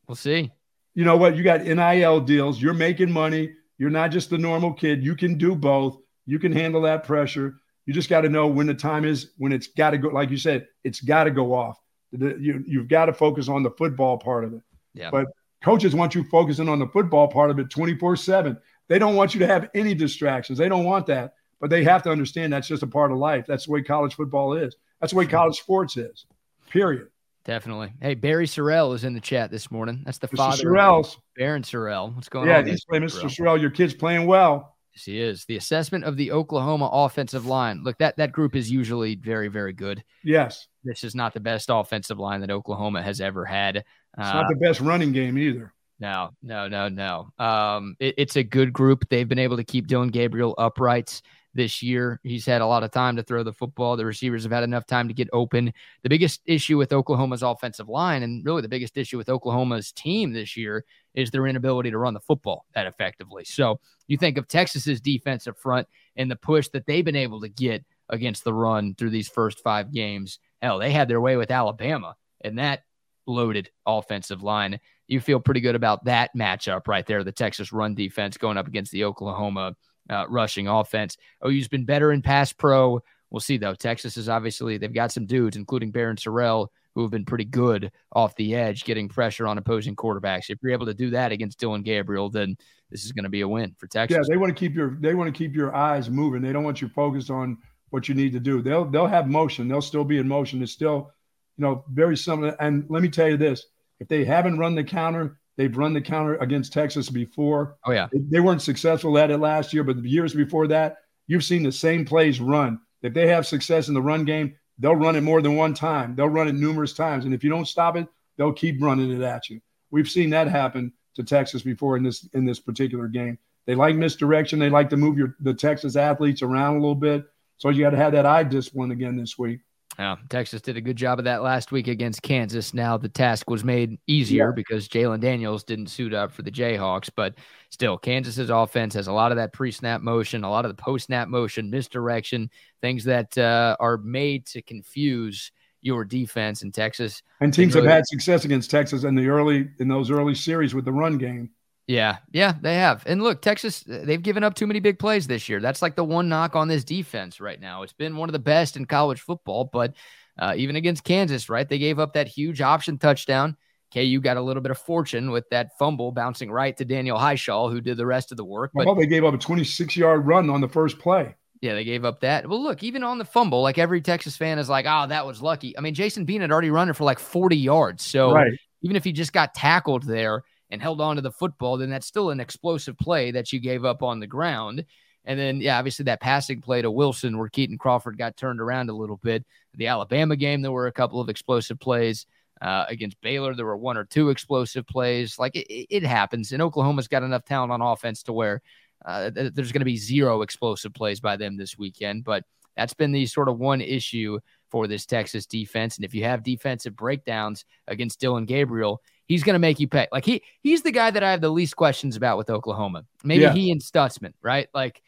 We'll 0.08 0.16
see. 0.16 0.54
You 0.96 1.04
know 1.04 1.18
what? 1.18 1.36
You 1.36 1.44
got 1.44 1.64
NIL 1.64 2.22
deals. 2.22 2.62
You're 2.62 2.74
making 2.74 3.12
money. 3.12 3.56
You're 3.78 3.90
not 3.90 4.10
just 4.10 4.32
a 4.32 4.38
normal 4.38 4.72
kid. 4.72 5.04
You 5.04 5.18
can 5.18 5.38
do 5.38 5.54
both. 5.54 5.98
You 6.26 6.40
can 6.40 6.54
handle 6.54 6.84
that 6.84 7.04
pressure. 7.04 7.56
You 7.86 7.94
just 7.94 8.10
got 8.10 8.22
to 8.22 8.30
know 8.30 8.48
when 8.48 8.68
the 8.68 8.74
time 8.74 9.04
is, 9.04 9.32
when 9.38 9.52
it's 9.52 9.68
got 9.68 9.90
to 9.90 9.98
go. 9.98 10.08
Like 10.08 10.30
you 10.30 10.38
said, 10.38 10.66
it's 10.86 11.02
got 11.02 11.26
to 11.26 11.32
go 11.32 11.54
off. 11.54 11.78
You, 12.14 12.64
you've 12.66 12.88
got 12.88 13.08
to 13.08 13.14
focus 13.14 13.50
on 13.50 13.64
the 13.64 13.72
football 13.72 14.18
part 14.18 14.46
of 14.46 14.54
it. 14.54 14.62
Yeah. 14.94 15.10
But 15.12 15.28
coaches 15.62 15.94
want 15.94 16.16
you 16.16 16.24
focusing 16.24 16.70
on 16.70 16.80
the 16.80 16.88
football 16.88 17.28
part 17.28 17.52
of 17.52 17.60
it 17.60 17.70
24 17.70 18.16
7. 18.16 18.58
They 18.88 18.98
don't 18.98 19.18
want 19.18 19.34
you 19.34 19.42
to 19.42 19.48
have 19.48 19.70
any 19.76 19.94
distractions. 19.94 20.58
They 20.58 20.70
don't 20.70 20.86
want 20.86 21.06
that. 21.08 21.34
But 21.60 21.70
they 21.70 21.84
have 21.84 22.02
to 22.04 22.12
understand 22.12 22.54
that's 22.54 22.70
just 22.70 22.84
a 22.84 22.88
part 22.88 23.12
of 23.12 23.18
life. 23.18 23.44
That's 23.46 23.66
the 23.66 23.74
way 23.74 23.82
college 23.82 24.16
football 24.16 24.54
is. 24.54 24.74
That's 25.02 25.12
the 25.12 25.20
way 25.20 25.26
college 25.26 25.58
sports 25.58 25.98
is. 25.98 26.26
Period. 26.70 27.10
Definitely. 27.46 27.92
Hey, 28.02 28.14
Barry 28.14 28.46
Sorrell 28.46 28.96
is 28.96 29.04
in 29.04 29.14
the 29.14 29.20
chat 29.20 29.52
this 29.52 29.70
morning. 29.70 30.02
That's 30.06 30.18
the 30.18 30.30
Mr. 30.30 30.38
father 30.38 30.64
Sorrell's. 30.64 31.18
Barryn 31.38 31.64
Sorrell. 31.64 32.16
What's 32.16 32.30
going 32.30 32.48
Yeah, 32.48 32.60
on? 32.60 32.68
he's 32.68 32.86
playing 32.86 33.04
Mr. 33.04 33.24
Sorrell. 33.26 33.60
Your 33.60 33.70
kid's 33.70 33.94
playing 33.94 34.26
well. 34.28 34.78
Yes, 34.96 35.04
he 35.06 35.20
is. 35.20 35.46
The 35.46 35.58
assessment 35.58 36.06
of 36.06 36.16
the 36.16 36.32
Oklahoma 36.32 36.90
offensive 36.94 37.46
line. 37.46 37.84
Look, 37.84 37.98
that 37.98 38.16
that 38.18 38.32
group 38.32 38.56
is 38.56 38.72
usually 38.72 39.16
very, 39.16 39.50
very 39.50 39.74
good. 39.74 40.04
Yes. 40.24 40.68
This 40.86 41.04
is 41.04 41.16
not 41.16 41.34
the 41.34 41.40
best 41.42 41.70
offensive 41.70 42.18
line 42.20 42.42
that 42.42 42.52
Oklahoma 42.52 43.02
has 43.02 43.20
ever 43.20 43.44
had. 43.44 43.78
It's 43.78 43.86
Uh, 44.18 44.34
not 44.34 44.48
the 44.48 44.56
best 44.56 44.80
running 44.80 45.12
game 45.12 45.38
either. 45.38 45.74
no, 46.00 46.30
no, 46.42 46.68
no, 46.70 46.88
no. 46.90 47.28
Um, 47.44 47.96
it- 48.00 48.16
it's 48.18 48.36
a 48.38 48.44
good 48.44 48.72
group. 48.72 49.10
They've 49.10 49.28
been 49.28 49.40
able 49.40 49.58
to 49.58 49.64
keep 49.66 49.88
Dillon 49.88 50.10
Gabriel 50.10 50.54
upright 50.58 51.22
this 51.54 51.82
year. 51.84 52.20
He's 52.24 52.46
had 52.46 52.62
a 52.62 52.68
lot 52.68 52.84
of 52.84 52.92
time 52.92 53.16
to 53.16 53.24
throw 53.24 53.44
the 53.44 53.54
football. 53.54 53.96
The 53.96 54.06
receivers 54.06 54.44
have 54.44 54.52
had 54.52 54.64
enough 54.64 54.86
time 54.86 55.08
to 55.08 55.14
get 55.14 55.30
open. 55.34 55.74
The 56.02 56.10
biggest 56.10 56.42
issue 56.46 56.78
with 56.78 56.94
Oklahoma's 56.94 57.44
offensive 57.44 57.90
line, 57.90 58.24
and 58.24 58.46
really 58.46 58.62
the 58.62 58.68
biggest 58.68 58.98
issue 58.98 59.18
with 59.18 59.30
Oklahoma's 59.30 59.92
team 59.92 60.34
this 60.34 60.58
year, 60.58 60.86
is 61.14 61.32
their 61.32 61.48
inability 61.48 61.92
to 61.92 61.98
run 61.98 62.14
the 62.14 62.20
football 62.20 62.66
that 62.74 62.88
effectively. 62.88 63.46
So 63.46 63.80
you 64.08 64.18
think 64.18 64.38
of 64.38 64.48
Texas's 64.48 65.00
defensive 65.00 65.58
front 65.58 65.88
and 66.16 66.30
the 66.30 66.36
push 66.36 66.68
that 66.70 66.86
they've 66.86 67.06
been 67.06 67.16
able 67.16 67.42
to 67.42 67.50
get 67.50 67.86
against 68.10 68.44
the 68.44 68.54
run 68.54 68.96
through 68.96 69.12
these 69.12 69.30
first 69.30 69.62
five 69.62 69.92
games. 69.92 70.40
Hell, 70.62 70.80
they 70.80 70.92
had 70.92 71.08
their 71.08 71.22
way 71.22 71.38
with 71.38 71.52
Alabama, 71.52 72.16
and 72.42 72.58
that 72.60 72.84
loaded 73.26 73.70
offensive 73.86 74.44
line. 74.44 74.80
You 75.08 75.20
feel 75.20 75.40
pretty 75.40 75.62
good 75.62 75.76
about 75.76 76.06
that 76.06 76.32
matchup 76.36 76.88
right 76.88 77.06
there. 77.06 77.24
The 77.24 77.32
Texas 77.32 77.72
run 77.72 77.96
defense 77.96 78.38
going 78.38 78.58
up 78.58 78.68
against 78.68 78.92
the 78.92 79.04
Oklahoma 79.04 79.76
uh, 80.10 80.26
rushing 80.30 80.68
offense. 80.68 81.18
OU's 81.46 81.68
been 81.68 81.86
better 81.86 82.12
in 82.12 82.22
pass 82.22 82.54
pro. 82.54 83.02
We'll 83.32 83.40
see 83.40 83.58
though. 83.58 83.74
Texas 83.74 84.18
is 84.18 84.30
obviously 84.30 84.78
they've 84.78 84.94
got 84.94 85.12
some 85.12 85.26
dudes, 85.26 85.58
including 85.58 85.92
Barryn 85.92 86.18
Sorrell, 86.18 86.68
who 86.94 87.02
have 87.02 87.12
been 87.12 87.26
pretty 87.26 87.46
good 87.46 87.92
off 88.12 88.36
the 88.36 88.56
edge, 88.56 88.84
getting 88.84 89.10
pressure 89.10 89.48
on 89.48 89.58
opposing 89.58 89.96
quarterbacks. 89.96 90.50
If 90.50 90.60
you're 90.62 90.72
able 90.72 90.86
to 90.86 90.94
do 90.94 91.10
that 91.12 91.32
against 91.32 91.60
Dillon 91.60 91.82
Gabriel, 91.82 92.30
then 92.30 92.56
this 92.92 93.06
is 93.06 93.12
going 93.12 93.24
to 93.24 93.30
be 93.30 93.42
a 93.42 93.48
win 93.48 93.76
for 93.78 93.88
Texas. 93.88 94.16
Yeah, 94.18 94.24
they 94.28 94.38
want 94.38 94.56
to 94.56 94.60
keep 94.60 94.76
your 94.76 94.98
they 95.00 95.16
want 95.16 95.34
to 95.34 95.38
keep 95.38 95.56
your 95.56 95.76
eyes 95.76 96.10
moving. 96.10 96.42
They 96.42 96.54
don't 96.54 96.64
want 96.64 96.82
you 96.82 96.90
focused 96.90 97.32
on 97.32 97.58
what 97.90 98.08
you 98.08 98.16
need 98.16 98.34
to 98.34 98.40
do. 98.40 98.62
They'll 98.62 98.86
they'll 98.86 99.08
have 99.08 99.28
motion. 99.28 99.68
They'll 99.68 99.82
still 99.82 100.04
be 100.04 100.20
in 100.20 100.28
motion. 100.28 100.62
It's 100.62 100.72
still, 100.72 101.12
you 101.58 101.64
know, 101.64 101.86
very 101.92 102.18
similar. 102.18 102.56
And 102.60 102.86
let 102.90 103.02
me 103.02 103.10
tell 103.10 103.30
you 103.30 103.38
this: 103.38 103.66
if 104.00 104.08
they 104.08 104.26
haven't 104.26 104.60
run 104.60 104.76
the 104.76 104.84
counter, 104.84 105.40
they've 105.58 105.76
run 105.78 105.94
the 105.94 106.02
counter 106.02 106.36
against 106.38 106.74
Texas 106.74 107.10
before. 107.10 107.76
oh 107.86 107.92
yeah, 107.92 108.08
They- 108.14 108.40
weren't 108.40 108.62
successful 108.62 109.18
at 109.18 109.32
it 109.32 109.38
last 109.38 109.74
year, 109.74 109.84
but 109.84 110.02
the 110.02 110.10
years 110.10 110.34
before 110.34 110.68
that, 110.68 110.98
you've 111.28 111.44
seen 111.44 111.64
the 111.64 111.72
same 111.72 112.06
plays 112.06 112.40
run. 112.42 112.80
If 113.02 113.14
they 113.14 113.28
have 113.28 113.46
success 113.46 113.88
in 113.88 113.94
the 113.94 114.02
run 114.02 114.26
game, 114.26 114.56
they'll 114.80 114.96
run 114.96 115.16
it 115.16 115.22
more 115.22 115.42
than 115.42 115.56
one 115.56 115.74
time. 115.74 116.16
They'll 116.16 116.28
run 116.30 116.48
it 116.48 116.56
numerous 116.56 116.94
times, 116.94 117.26
and 117.26 117.34
if 117.34 117.44
you 117.44 117.50
don't 117.50 117.68
stop 117.68 117.96
it, 117.98 118.08
they'll 118.38 118.54
keep 118.54 118.82
running 118.82 119.12
it 119.12 119.22
at 119.22 119.50
you. 119.50 119.60
We've 119.92 120.08
seen 120.10 120.30
that 120.32 120.48
happen 120.48 120.92
to 121.16 121.24
Texas 121.24 121.62
before 121.62 121.98
in 121.98 122.04
this 122.04 122.28
in 122.34 122.46
this 122.46 122.60
particular 122.60 123.08
game. 123.08 123.38
They 123.66 123.76
like 123.76 123.96
misdirection. 123.96 124.60
They 124.60 124.70
like 124.70 124.90
to 124.90 124.98
move 124.98 125.18
your 125.18 125.36
the 125.40 125.54
Texas 125.54 125.96
athletes 125.96 126.42
around 126.42 126.78
a 126.78 126.80
little 126.80 126.96
bit. 126.96 127.26
So 127.58 127.70
you 127.70 127.82
got 127.84 127.92
to 127.92 127.98
have 127.98 128.12
that 128.14 128.26
eye 128.26 128.44
discipline 128.44 128.92
again 128.92 129.16
this 129.16 129.38
week. 129.38 129.60
Yeah, 130.00 130.16
Texas 130.30 130.62
did 130.62 130.76
a 130.76 130.82
good 130.82 130.96
job 130.96 131.20
of 131.20 131.26
that 131.26 131.44
last 131.44 131.72
week 131.72 131.88
against 131.88 132.24
Kansas. 132.24 132.74
Now 132.74 132.98
the 132.98 133.10
task 133.10 133.48
was 133.50 133.64
made 133.64 134.00
easier 134.08 134.48
Yeah. 134.48 134.54
because 134.56 134.88
Jalon 134.90 135.20
Daniels 135.20 135.64
didn't 135.64 135.88
suit 135.88 136.14
up 136.16 136.32
for 136.32 136.42
the 136.42 136.50
Jayhawks, 136.52 137.10
but 137.16 137.36
still, 137.70 137.98
Kansas's 138.00 138.50
offense 138.50 138.96
has 138.96 139.06
a 139.08 139.14
lot 139.14 139.32
of 139.32 139.36
that 139.38 139.54
pre-snap 139.54 140.02
motion, 140.02 140.44
a 140.44 140.50
lot 140.50 140.66
of 140.66 140.76
the 140.76 140.82
post-snap 140.82 141.28
motion, 141.28 141.70
misdirection, 141.70 142.50
things 142.82 143.04
that 143.04 143.38
uh, 143.38 143.78
are 143.80 143.98
made 143.98 144.48
to 144.48 144.62
confuse 144.64 145.52
your 145.84 146.04
defense. 146.06 146.64
in 146.64 146.72
Texas, 146.72 147.22
And 147.42 147.54
teams 147.54 147.76
really- 147.76 147.88
have 147.88 147.98
had 147.98 148.08
success 148.08 148.46
against 148.46 148.72
Texas 148.72 149.04
in 149.04 149.14
the 149.16 149.28
early 149.28 149.70
in 149.80 149.88
those 149.90 150.10
early 150.10 150.34
series 150.34 150.74
with 150.74 150.86
the 150.86 150.92
run 150.94 151.18
game. 151.20 151.52
Yeah, 151.88 152.18
yeah, 152.32 152.54
they 152.62 152.76
have. 152.76 153.04
And 153.06 153.22
look, 153.22 153.42
Texas, 153.42 153.84
they've 153.86 154.22
given 154.22 154.44
up 154.44 154.56
too 154.56 154.68
many 154.68 154.80
big 154.80 155.00
plays 155.00 155.28
this 155.28 155.50
year. 155.50 155.60
That's 155.60 155.82
like 155.82 155.96
the 155.96 156.04
one 156.04 156.30
knock 156.30 156.56
on 156.56 156.70
this 156.70 156.84
defense 156.84 157.42
right 157.42 157.60
now. 157.60 157.84
It's 157.84 157.94
been 157.94 158.16
one 158.16 158.30
of 158.30 158.34
the 158.34 158.40
best 158.40 158.78
in 158.78 158.86
college 158.86 159.20
football, 159.20 159.70
but 159.72 159.94
uh, 160.40 160.54
even 160.56 160.78
against 160.78 161.04
Kansas, 161.04 161.50
right? 161.50 161.68
They 161.68 161.78
gave 161.78 162.00
up 162.00 162.14
that 162.14 162.28
huge 162.28 162.62
option 162.62 162.98
touchdown. 162.98 163.58
KU 163.94 164.20
got 164.22 164.38
a 164.38 164.42
little 164.42 164.64
bit 164.64 164.72
of 164.72 164.78
fortune 164.78 165.30
with 165.30 165.48
that 165.52 165.78
fumble 165.78 166.12
bouncing 166.12 166.52
right 166.52 166.76
to 166.78 166.86
Daniel 166.86 167.18
Hishaw, 167.18 167.70
who 167.70 167.82
did 167.82 167.98
the 167.98 168.06
rest 168.06 168.32
of 168.32 168.38
the 168.38 168.46
work. 168.46 168.72
But 168.74 168.88
Well, 168.88 168.96
they 168.96 169.06
gave 169.06 169.26
up 169.26 169.34
a 169.34 169.38
26 169.38 169.96
yard 169.98 170.26
run 170.26 170.50
on 170.50 170.62
the 170.62 170.70
first 170.70 170.98
play. 171.00 171.36
yeah, 171.62 171.76
they 171.76 171.84
gave 171.84 172.04
up 172.06 172.22
that. 172.22 172.48
Well, 172.48 172.64
look, 172.64 172.82
even 172.82 173.04
on 173.04 173.18
the 173.18 173.26
fumble, 173.26 173.62
like 173.62 173.78
every 173.78 174.02
Texas 174.02 174.36
fan 174.36 174.58
is 174.58 174.70
like, 174.70 174.86
oh, 174.88 175.08
that 175.08 175.26
was 175.26 175.42
lucky. 175.42 175.78
I 175.78 175.82
mean, 175.82 175.94
Jason 175.94 176.26
Bean 176.26 176.42
had 176.42 176.52
already 176.52 176.72
run 176.72 176.90
it 176.90 176.96
for 176.96 177.04
like 177.04 177.20
40 177.20 177.56
yards. 177.56 178.04
So 178.04 178.34
right. 178.34 178.54
even 178.82 178.96
if 178.96 179.04
he 179.04 179.12
just 179.12 179.34
got 179.34 179.54
tackled 179.54 180.04
there 180.04 180.44
and 180.74 180.82
held 180.82 181.00
on 181.00 181.18
to 181.18 181.22
the 181.22 181.32
football, 181.32 181.78
then 181.78 181.92
that's 181.92 182.08
still 182.08 182.32
an 182.32 182.40
explosive 182.40 182.98
play 182.98 183.30
that 183.30 183.54
you 183.54 183.60
gave 183.60 183.86
up 183.86 184.02
on 184.02 184.20
the 184.20 184.26
ground. 184.26 184.84
And 185.24 185.40
then, 185.40 185.62
yeah, 185.62 185.78
obviously 185.78 186.06
that 186.06 186.20
passing 186.20 186.62
play 186.62 186.82
to 186.82 186.90
Wilson 186.90 187.38
where 187.38 187.48
Kitan 187.48 187.78
Crawford 187.78 188.18
got 188.18 188.36
turned 188.36 188.60
around 188.60 188.90
a 188.90 188.94
little 188.94 189.18
bit. 189.18 189.46
The 189.76 189.86
Alabama 189.86 190.36
game, 190.36 190.64
there 190.64 190.72
were 190.72 190.88
a 190.88 190.92
couple 190.92 191.22
of 191.22 191.30
explosive 191.30 191.80
plays. 191.80 192.26
Uh, 192.60 192.86
against 192.88 193.22
Baylor, 193.22 193.54
there 193.54 193.68
were 193.68 193.78
one 193.78 193.98
or 193.98 194.04
two 194.06 194.32
explosive 194.32 194.88
plays. 194.88 195.38
Like 195.38 195.56
it, 195.56 195.68
it- 195.70 196.04
happens. 196.04 196.52
And 196.52 196.62
Oklahoma's 196.62 197.08
got 197.08 197.22
enough 197.22 197.46
talent 197.46 197.72
on 197.72 197.82
offense 197.82 198.24
to 198.24 198.34
where 198.34 198.62
uh, 199.06 199.30
th- 199.30 199.54
there's 199.54 199.72
going 199.72 199.82
to 199.82 199.86
be 199.86 199.98
zero 199.98 200.42
explosive 200.42 200.94
plays 200.96 201.20
by 201.20 201.38
them 201.38 201.56
this 201.56 201.78
weekend. 201.78 202.24
But 202.24 202.46
that's 202.76 202.96
been 202.96 203.12
the 203.12 203.28
sort 203.28 203.48
of 203.48 203.60
one 203.60 203.82
issue 203.82 204.40
for 204.72 204.88
this 204.88 205.06
Texas 205.06 205.46
defense. 205.46 205.98
And 205.98 206.06
if 206.06 206.16
you 206.16 206.24
have 206.24 206.42
defensive 206.42 206.96
breakdowns 206.96 207.64
against 207.88 208.20
Dillon 208.20 208.46
Gabriel, 208.46 209.02
he's 209.34 209.44
going 209.44 209.56
to 209.56 209.60
make 209.60 209.80
you 209.80 209.88
pay. 209.88 210.08
Like 210.12 210.26
he 210.26 210.44
he's 210.62 210.82
the 210.84 210.92
guy 210.92 211.10
that 211.12 211.24
I 211.24 211.32
have 211.32 211.42
the 211.42 211.50
least 211.50 211.76
questions 211.76 212.16
about 212.16 212.38
with 212.38 212.50
Oklahoma. 212.50 213.06
Maybe 213.24 213.42
Yeah. 213.44 213.54
he 213.54 213.72
and 213.72 213.82
Stutsman, 213.82 214.34
right? 214.42 214.68
Like 214.74 215.02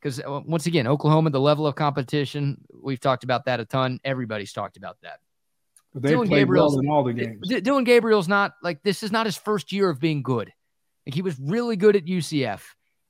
because 0.00 0.20
uh, 0.20 0.40
once 0.46 0.66
again, 0.66 0.86
Oklahoma, 0.86 1.30
the 1.30 1.40
level 1.40 1.66
of 1.66 1.74
competition, 1.74 2.58
we've 2.82 3.00
talked 3.00 3.24
about 3.24 3.44
that 3.46 3.60
a 3.60 3.64
ton. 3.64 4.00
Everybody's 4.04 4.52
talked 4.52 4.76
about 4.76 4.96
that. 5.02 5.18
But 5.92 6.02
they 6.02 6.10
Dillon 6.10 6.28
Gabriel's- 6.28 6.72
well 6.74 6.80
in 6.80 6.88
all 6.90 7.04
the 7.04 7.12
games. 7.12 7.48
Dillon 7.62 7.84
Gabriel's 7.84 8.28
not 8.28 8.54
like 8.62 8.82
this 8.82 9.02
is 9.02 9.12
not 9.12 9.26
his 9.26 9.36
first 9.36 9.72
year 9.72 9.88
of 9.90 10.00
being 10.00 10.22
good. 10.22 10.52
Like 11.06 11.14
he 11.14 11.22
was 11.22 11.38
really 11.38 11.76
good 11.76 11.96
at 11.96 12.04
UCF 12.06 12.60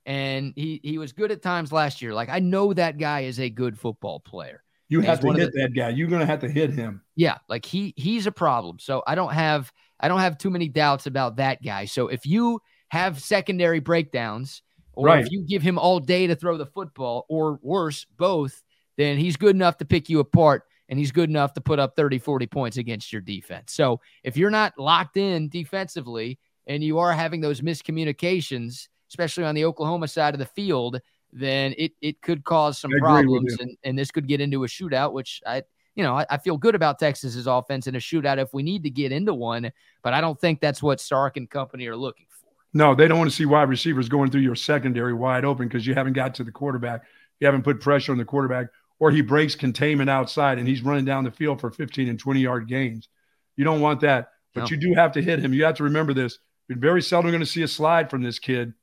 and 0.05 0.52
he 0.56 0.80
he 0.82 0.98
was 0.98 1.12
good 1.12 1.32
at 1.32 1.43
times 1.43 1.72
last 1.72 2.01
year. 2.02 2.14
Like 2.14 2.28
I 2.28 2.38
know 2.38 2.72
that 2.72 2.98
guy 2.98 3.20
is 3.22 3.40
a 3.40 3.51
good 3.51 3.78
football 3.78 4.20
player. 4.20 4.62
You 4.88 5.01
have 5.01 5.18
to 5.20 5.32
hit 5.32 5.52
that 5.55 5.72
guy. 5.74 5.88
You're 5.88 6.06
going 6.06 6.20
to 6.20 6.26
have 6.26 6.40
to 6.43 6.48
hit 6.48 6.70
him. 6.70 7.02
Yeah, 7.16 7.38
like 7.48 7.64
he 7.64 7.93
he's 7.97 8.26
a 8.28 8.32
problem. 8.32 8.78
So 8.78 9.02
I 9.05 9.16
don't 9.16 9.32
have 9.32 9.72
I 10.01 10.09
don't 10.09 10.20
have 10.20 10.39
too 10.39 10.51
many 10.51 10.68
doubts 10.68 11.06
about 11.06 11.36
that 11.36 11.62
guy. 11.62 11.86
So 11.86 12.09
if 12.09 12.27
you 12.27 12.60
have 12.89 13.20
secondary 13.20 13.81
breakdowns 13.81 14.62
or 14.93 15.06
Right. 15.06 15.24
if 15.24 15.31
you 15.31 15.43
give 15.43 15.62
him 15.62 15.78
all 15.78 16.01
day 16.01 16.27
to 16.27 16.36
throw 16.36 16.56
the 16.56 16.66
football 16.66 17.27
or 17.28 17.59
worse, 17.62 18.06
both, 18.16 18.62
then 18.97 19.18
he's 19.18 19.36
good 19.36 19.55
enough 19.55 19.78
to 19.78 19.85
pick 19.85 20.09
you 20.09 20.20
apart 20.20 20.64
and 20.89 20.98
he's 20.98 21.12
good 21.12 21.28
enough 21.28 21.52
to 21.55 21.60
put 21.60 21.78
up 21.78 21.97
30 21.97 22.18
40 22.18 22.47
points 22.47 22.77
against 22.77 23.12
your 23.12 23.23
defense. 23.23 23.73
So 23.73 24.01
if 24.23 24.36
you're 24.36 24.51
not 24.51 24.78
locked 24.78 25.16
in 25.16 25.48
defensively 25.48 26.39
and 26.66 26.82
you 26.82 26.98
are 26.98 27.12
having 27.12 27.40
those 27.40 27.60
miscommunications, 27.60 28.89
especially 29.10 29.44
on 29.44 29.55
the 29.55 29.64
Oklahoma 29.64 30.09
side 30.09 30.35
of 30.35 30.39
the 30.39 30.47
field, 30.47 31.01
then 31.32 31.74
it 31.77 31.93
it 32.01 32.23
could 32.23 32.44
cause 32.44 32.78
some 32.78 32.93
I 32.93 32.97
agree 32.97 33.27
with 33.27 33.43
problems 33.43 33.56
and, 33.60 33.77
and 33.85 33.98
this 33.98 34.10
could 34.10 34.28
get 34.28 34.40
into 34.40 34.64
a 34.64 34.68
shootout, 34.68 35.12
which 35.12 35.43
I 35.47 35.62
you 35.97 36.05
know, 36.05 36.14
I, 36.14 36.27
I 36.31 36.39
feel 36.39 36.56
good 36.56 36.74
about 36.74 36.98
Texas's 36.98 37.47
offense 37.47 37.86
in 37.86 37.97
a 37.97 37.98
shootout 37.98 38.39
if 38.39 38.52
we 38.55 38.62
need 38.62 38.85
to 38.85 38.90
get 38.90 39.10
into 39.10 39.35
one, 39.35 39.73
but 40.02 40.12
I 40.12 40.20
don't 40.20 40.39
think 40.40 40.60
that's 40.60 40.82
what 40.82 41.01
Sark 41.01 41.36
and 41.36 41.51
company 41.51 41.86
are 41.86 41.97
looking 41.97 42.27
for. 42.28 42.51
No, 42.74 42.94
they 42.94 43.09
don't 43.09 43.18
want 43.18 43.31
to 43.31 43.36
see 43.36 43.47
wide 43.47 43.68
receivers 43.70 44.09
going 44.09 44.31
through 44.31 44.43
your 44.43 44.55
secondary 44.55 45.14
wide 45.14 45.44
open 45.47 45.66
because 45.66 45.86
you 45.86 45.94
haven't 45.94 46.12
got 46.12 46.35
to 46.36 46.44
the 46.44 46.52
quarterback. 46.52 47.02
You 47.40 47.47
haven't 47.47 47.62
put 47.62 47.81
pressure 47.81 48.12
on 48.12 48.18
the 48.18 48.24
quarterback, 48.24 48.66
or 48.98 49.10
he 49.10 49.23
breaks 49.23 49.55
containment 49.55 50.10
outside 50.10 50.59
and 50.59 50.68
he's 50.68 50.82
running 50.82 51.06
down 51.06 51.24
the 51.24 51.31
field 51.31 51.60
for 51.60 51.70
15 51.70 52.09
and 52.09 52.18
20 52.18 52.40
yard 52.40 52.68
gains. 52.68 53.09
You 53.56 53.64
don't 53.64 53.81
want 53.81 54.01
that, 54.02 54.28
but 54.55 54.60
No. 54.62 54.66
you 54.68 54.77
do 54.77 54.94
have 54.94 55.12
to 55.12 55.23
hit 55.23 55.39
him. 55.39 55.55
You 55.55 55.64
have 55.64 55.77
to 55.77 55.85
remember 55.85 56.12
this. 56.12 56.39
You're 56.68 56.78
very 56.78 57.01
seldom 57.01 57.31
going 57.31 57.40
to 57.40 57.47
see 57.47 57.62
a 57.62 57.68
slide 57.68 58.10
from 58.10 58.23
this 58.23 58.39
kid. 58.39 58.74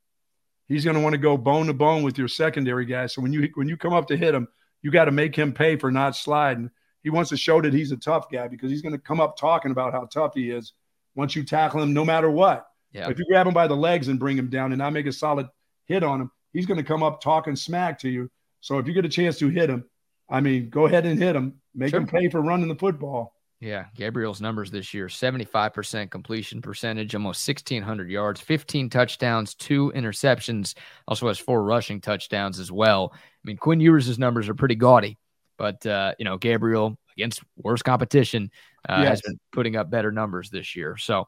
He's 0.67 0.83
going 0.85 0.95
to 0.95 1.01
want 1.03 1.13
to 1.13 1.19
go 1.19 1.37
bone 1.37 1.67
to 1.67 1.73
bone 1.73 2.01
with 2.01 2.17
your 2.17 2.27
secondary 2.29 2.85
guy. 2.85 3.05
So 3.05 3.21
when 3.21 3.33
you 3.33 3.49
when 3.53 3.67
you 3.67 3.77
come 3.77 3.93
up 3.93 4.07
to 4.07 4.17
hit 4.17 4.33
him, 4.33 4.47
you 4.81 4.89
got 4.89 5.05
to 5.05 5.11
make 5.11 5.35
him 5.35 5.53
pay 5.53 5.75
for 5.75 5.91
not 5.91 6.15
sliding. 6.15 6.71
He 7.03 7.09
wants 7.09 7.29
to 7.29 7.37
show 7.37 7.61
that 7.61 7.73
he's 7.73 7.91
a 7.91 7.97
tough 7.97 8.29
guy 8.31 8.47
because 8.47 8.71
he's 8.71 8.81
going 8.81 8.93
to 8.93 8.99
come 9.01 9.19
up 9.19 9.37
talking 9.37 9.71
about 9.71 9.93
how 9.93 10.05
tough 10.05 10.33
he 10.35 10.49
is 10.51 10.73
once 11.15 11.35
you 11.35 11.43
tackle 11.43 11.81
him, 11.81 11.93
no 11.93 12.05
matter 12.05 12.29
what. 12.29 12.65
Yeah. 12.91 13.09
If 13.09 13.19
you 13.19 13.25
grab 13.25 13.47
him 13.47 13.53
by 13.53 13.67
the 13.67 13.75
legs 13.75 14.07
and 14.07 14.19
bring 14.19 14.37
him 14.37 14.49
down 14.49 14.71
and 14.71 14.79
not 14.79 14.93
make 14.93 15.05
a 15.07 15.11
solid 15.11 15.47
hit 15.85 16.03
on 16.03 16.21
him, 16.21 16.31
he's 16.53 16.65
going 16.65 16.77
to 16.77 16.83
come 16.83 17.03
up 17.03 17.21
talking 17.21 17.55
smack 17.55 17.99
to 17.99 18.09
you. 18.09 18.29
So 18.61 18.77
if 18.77 18.87
you 18.87 18.93
get 18.93 19.03
a 19.05 19.09
chance 19.09 19.37
to 19.39 19.49
hit 19.49 19.69
him, 19.69 19.83
I 20.29 20.39
mean, 20.39 20.69
go 20.69 20.85
ahead 20.85 21.05
and 21.05 21.21
hit 21.21 21.35
him. 21.35 21.55
Make 21.75 21.89
Sure. 21.89 21.99
them 21.99 22.07
pay 22.07 22.29
for 22.29 22.41
running 22.41 22.67
the 22.69 22.75
football. 22.75 23.33
Yeah, 23.59 23.85
Gabriel's 23.95 24.41
numbers 24.41 24.71
this 24.71 24.93
year 24.93 25.07
75% 25.07 26.11
completion 26.11 26.61
percentage, 26.61 27.15
almost 27.15 27.47
1,600 27.47 28.09
yards, 28.09 28.41
15 28.41 28.89
touchdowns, 28.89 29.55
two 29.55 29.91
interceptions. 29.95 30.75
Also 31.07 31.27
has 31.27 31.39
four 31.39 31.63
rushing 31.63 32.01
touchdowns 32.01 32.59
as 32.59 32.71
well. 32.71 33.11
I 33.13 33.17
mean, 33.45 33.57
Quinn 33.57 33.79
Ewers' 33.79 34.19
numbers 34.19 34.49
are 34.49 34.53
pretty 34.53 34.75
gaudy, 34.75 35.17
but, 35.57 35.85
uh, 35.85 36.13
you 36.19 36.25
know, 36.25 36.37
Gabriel 36.37 36.97
against 37.15 37.41
worse 37.57 37.81
competition 37.81 38.51
uh, 38.87 39.03
has 39.03 39.21
been 39.21 39.39
putting 39.51 39.75
up 39.75 39.89
better 39.89 40.11
numbers 40.11 40.49
this 40.49 40.75
year. 40.75 40.97
So 40.97 41.27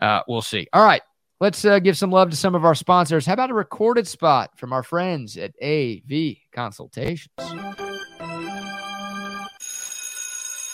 uh, 0.00 0.22
we'll 0.28 0.42
see. 0.42 0.66
All 0.72 0.84
right. 0.84 1.02
Let's 1.40 1.64
uh, 1.64 1.80
give 1.80 1.98
some 1.98 2.12
love 2.12 2.30
to 2.30 2.36
some 2.36 2.54
of 2.54 2.64
our 2.64 2.74
sponsors. 2.74 3.26
How 3.26 3.32
about 3.32 3.50
a 3.50 3.54
recorded 3.54 4.06
spot 4.06 4.56
from 4.56 4.72
our 4.72 4.84
friends 4.84 5.36
at 5.36 5.52
AV 5.60 6.36
Consultations? 6.52 7.30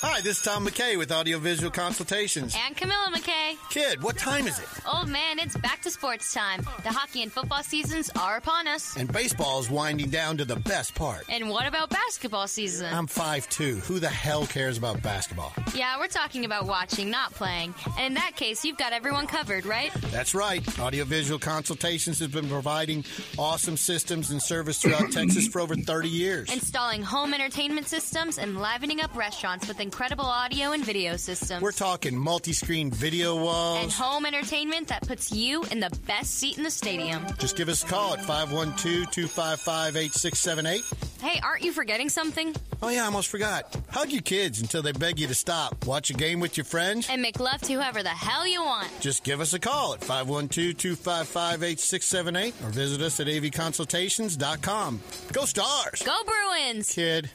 Hi, 0.00 0.20
this 0.20 0.38
is 0.38 0.44
Tom 0.44 0.64
McKay 0.64 0.96
with 0.96 1.10
Audiovisual 1.10 1.72
Consultations. 1.72 2.54
And 2.64 2.76
Camilla 2.76 3.10
McKay. 3.12 3.56
Kid, 3.68 4.00
what 4.00 4.16
time 4.16 4.46
is 4.46 4.56
it? 4.60 4.68
Old 4.86 5.08
man, 5.08 5.40
it's 5.40 5.56
back 5.56 5.82
to 5.82 5.90
sports 5.90 6.32
time. 6.32 6.60
The 6.84 6.92
hockey 6.92 7.24
and 7.24 7.32
football 7.32 7.64
seasons 7.64 8.08
are 8.16 8.36
upon 8.36 8.68
us. 8.68 8.96
And 8.96 9.12
baseball 9.12 9.58
is 9.58 9.68
winding 9.68 10.10
down 10.10 10.36
to 10.36 10.44
the 10.44 10.54
best 10.54 10.94
part. 10.94 11.24
And 11.28 11.50
what 11.50 11.66
about 11.66 11.90
basketball 11.90 12.46
season? 12.46 12.94
I'm 12.94 13.08
5'2. 13.08 13.80
Who 13.86 13.98
the 13.98 14.08
hell 14.08 14.46
cares 14.46 14.78
about 14.78 15.02
basketball? 15.02 15.52
yeah, 15.74 15.98
we're 15.98 16.06
talking 16.06 16.44
about 16.44 16.66
watching, 16.66 17.10
not 17.10 17.34
playing. 17.34 17.74
And 17.96 18.06
in 18.06 18.14
that 18.14 18.36
case, 18.36 18.64
you've 18.64 18.78
got 18.78 18.92
everyone 18.92 19.26
covered, 19.26 19.66
right? 19.66 19.92
That's 20.12 20.32
right. 20.32 20.62
Audiovisual 20.78 21.40
Consultations 21.40 22.20
has 22.20 22.28
been 22.28 22.48
providing 22.48 23.04
awesome 23.36 23.76
systems 23.76 24.30
and 24.30 24.40
service 24.40 24.78
throughout 24.78 25.10
Texas 25.10 25.48
for 25.48 25.60
over 25.60 25.74
30 25.74 26.08
years. 26.08 26.52
Installing 26.52 27.02
home 27.02 27.34
entertainment 27.34 27.88
systems 27.88 28.38
and 28.38 28.60
livening 28.60 29.00
up 29.00 29.16
restaurants 29.16 29.66
with 29.66 29.80
incredible 29.88 30.26
audio 30.26 30.72
and 30.72 30.84
video 30.84 31.16
systems. 31.16 31.62
We're 31.62 31.72
talking 31.72 32.14
multi 32.14 32.52
screen 32.52 32.90
video 32.90 33.34
walls 33.34 33.84
and 33.84 33.90
home 33.90 34.26
entertainment 34.26 34.88
that 34.88 35.08
puts 35.08 35.32
you 35.32 35.64
in 35.70 35.80
the 35.80 35.88
best 36.06 36.34
seat 36.34 36.58
in 36.58 36.62
the 36.62 36.70
stadium. 36.70 37.24
Just 37.38 37.56
give 37.56 37.70
us 37.70 37.82
a 37.82 37.86
call 37.86 38.12
at 38.12 38.20
512 38.20 39.10
255 39.10 39.96
8678. 39.96 40.84
Hey, 41.22 41.40
aren't 41.42 41.62
you 41.62 41.72
forgetting 41.72 42.10
something? 42.10 42.54
Oh, 42.82 42.90
yeah, 42.90 43.04
I 43.04 43.06
almost 43.06 43.28
forgot. 43.28 43.74
Hug 43.90 44.12
your 44.12 44.20
kids 44.20 44.60
until 44.60 44.82
they 44.82 44.92
beg 44.92 45.18
you 45.18 45.26
to 45.26 45.34
stop. 45.34 45.86
Watch 45.86 46.10
a 46.10 46.14
game 46.14 46.38
with 46.38 46.58
your 46.58 46.64
friends. 46.64 47.08
And 47.10 47.22
make 47.22 47.40
love 47.40 47.62
to 47.62 47.72
whoever 47.72 48.02
the 48.02 48.10
hell 48.10 48.46
you 48.46 48.62
want. 48.62 48.88
Just 49.00 49.24
give 49.24 49.40
us 49.40 49.54
a 49.54 49.58
call 49.58 49.94
at 49.94 50.04
512 50.04 50.76
255 50.76 51.62
8678 51.62 52.54
or 52.62 52.70
visit 52.70 53.00
us 53.00 53.20
at 53.20 53.26
avconsultations.com. 53.26 55.00
Go 55.32 55.44
Stars! 55.46 56.02
Go 56.02 56.16
Bruins! 56.26 56.92
Kid. 56.92 57.30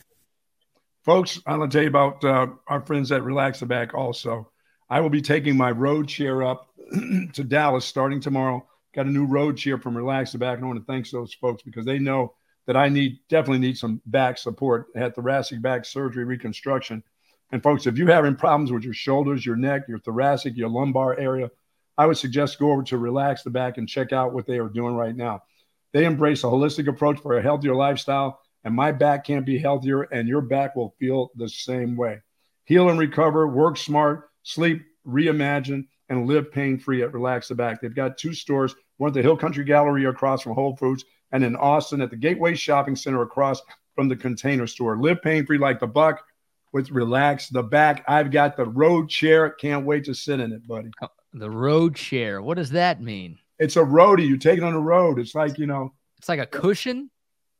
Folks, 1.03 1.41
I'm 1.45 1.59
to 1.59 1.67
tell 1.67 1.81
you 1.81 1.89
about 1.89 2.23
uh, 2.23 2.47
our 2.67 2.79
friends 2.79 3.11
at 3.11 3.23
Relax 3.23 3.59
the 3.59 3.65
Back 3.65 3.93
also. 3.93 4.49
I 4.89 5.01
will 5.01 5.09
be 5.09 5.21
taking 5.21 5.57
my 5.57 5.69
road 5.69 6.07
chair 6.07 6.43
up 6.43 6.69
to 7.33 7.43
Dallas 7.43 7.83
starting 7.83 8.21
tomorrow. 8.21 8.65
Got 8.95 9.07
a 9.07 9.11
new 9.11 9.25
road 9.25 9.57
chair 9.57 9.77
from 9.77 9.97
Relax 9.97 10.31
the 10.31 10.37
Back. 10.37 10.57
And 10.57 10.63
I 10.63 10.67
want 10.67 10.79
to 10.79 10.85
thank 10.85 11.09
those 11.09 11.33
folks 11.33 11.61
because 11.61 11.85
they 11.85 11.99
know 11.99 12.35
that 12.67 12.77
I 12.77 12.87
need 12.87 13.19
definitely 13.27 13.59
need 13.59 13.77
some 13.77 14.01
back 14.05 14.37
support. 14.37 14.87
Had 14.95 15.13
thoracic 15.13 15.61
back 15.61 15.83
surgery 15.83 16.23
reconstruction. 16.23 17.03
And 17.51 17.61
folks, 17.61 17.85
if 17.85 17.97
you're 17.97 18.09
having 18.09 18.37
problems 18.37 18.71
with 18.71 18.83
your 18.83 18.93
shoulders, 18.93 19.45
your 19.45 19.57
neck, 19.57 19.83
your 19.89 19.99
thoracic, 19.99 20.55
your 20.55 20.69
lumbar 20.69 21.19
area, 21.19 21.51
I 21.97 22.05
would 22.05 22.17
suggest 22.17 22.59
go 22.59 22.71
over 22.71 22.83
to 22.83 22.97
Relax 22.97 23.43
the 23.43 23.49
Back 23.49 23.77
and 23.77 23.89
check 23.89 24.13
out 24.13 24.33
what 24.33 24.47
they 24.47 24.57
are 24.57 24.69
doing 24.69 24.95
right 24.95 25.15
now. 25.15 25.43
They 25.91 26.05
embrace 26.05 26.45
a 26.45 26.47
holistic 26.47 26.87
approach 26.87 27.19
for 27.19 27.37
a 27.37 27.41
healthier 27.41 27.75
lifestyle, 27.75 28.39
and 28.63 28.73
my 28.75 28.91
back 28.91 29.25
can't 29.25 29.45
be 29.45 29.57
healthier, 29.57 30.03
and 30.03 30.27
your 30.27 30.41
back 30.41 30.75
will 30.75 30.95
feel 30.99 31.31
the 31.35 31.49
same 31.49 31.95
way. 31.95 32.21
Heal 32.65 32.89
and 32.89 32.99
recover, 32.99 33.47
work 33.47 33.77
smart, 33.77 34.29
sleep, 34.43 34.83
reimagine, 35.05 35.87
and 36.09 36.27
live 36.27 36.51
pain 36.51 36.79
free 36.79 37.01
at 37.01 37.13
Relax 37.13 37.47
the 37.47 37.55
Back. 37.55 37.81
They've 37.81 37.93
got 37.93 38.17
two 38.17 38.33
stores 38.33 38.75
one 38.97 39.09
at 39.09 39.13
the 39.13 39.21
Hill 39.21 39.37
Country 39.37 39.63
Gallery 39.63 40.05
across 40.05 40.41
from 40.41 40.53
Whole 40.53 40.75
Foods, 40.77 41.03
and 41.31 41.43
in 41.43 41.55
Austin 41.55 42.01
at 42.01 42.09
the 42.09 42.15
Gateway 42.15 42.55
Shopping 42.55 42.95
Center 42.95 43.21
across 43.21 43.61
from 43.95 44.07
the 44.07 44.15
Container 44.15 44.67
Store. 44.67 44.97
Live 44.97 45.21
pain 45.21 45.45
free 45.45 45.57
like 45.57 45.79
the 45.79 45.87
buck 45.87 46.23
with 46.71 46.89
Relax 46.91 47.49
the 47.49 47.63
Back. 47.63 48.03
I've 48.07 48.31
got 48.31 48.55
the 48.55 48.65
road 48.65 49.09
chair. 49.09 49.49
Can't 49.49 49.85
wait 49.85 50.05
to 50.05 50.13
sit 50.13 50.39
in 50.39 50.51
it, 50.51 50.67
buddy. 50.67 50.89
Oh, 51.01 51.07
the 51.33 51.49
road 51.49 51.95
chair. 51.95 52.41
What 52.41 52.57
does 52.57 52.69
that 52.71 53.01
mean? 53.01 53.39
It's 53.59 53.75
a 53.75 53.81
roadie. 53.81 54.27
You 54.27 54.37
take 54.37 54.57
it 54.57 54.63
on 54.63 54.73
the 54.73 54.79
road. 54.79 55.19
It's 55.19 55.35
like, 55.35 55.57
you 55.57 55.67
know, 55.67 55.93
It's 56.17 56.29
like 56.29 56.39
a 56.39 56.45
cushion. 56.45 57.09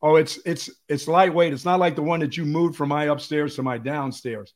Oh, 0.06 0.16
it's 0.16 0.38
it's 0.44 0.68
it's 0.86 1.08
lightweight. 1.08 1.54
It's 1.54 1.64
not 1.64 1.80
like 1.80 1.96
the 1.96 2.02
one 2.02 2.20
that 2.20 2.36
you 2.36 2.44
moved 2.44 2.76
from 2.76 2.90
my 2.90 3.04
upstairs 3.04 3.56
to 3.56 3.62
my 3.62 3.78
downstairs. 3.78 4.52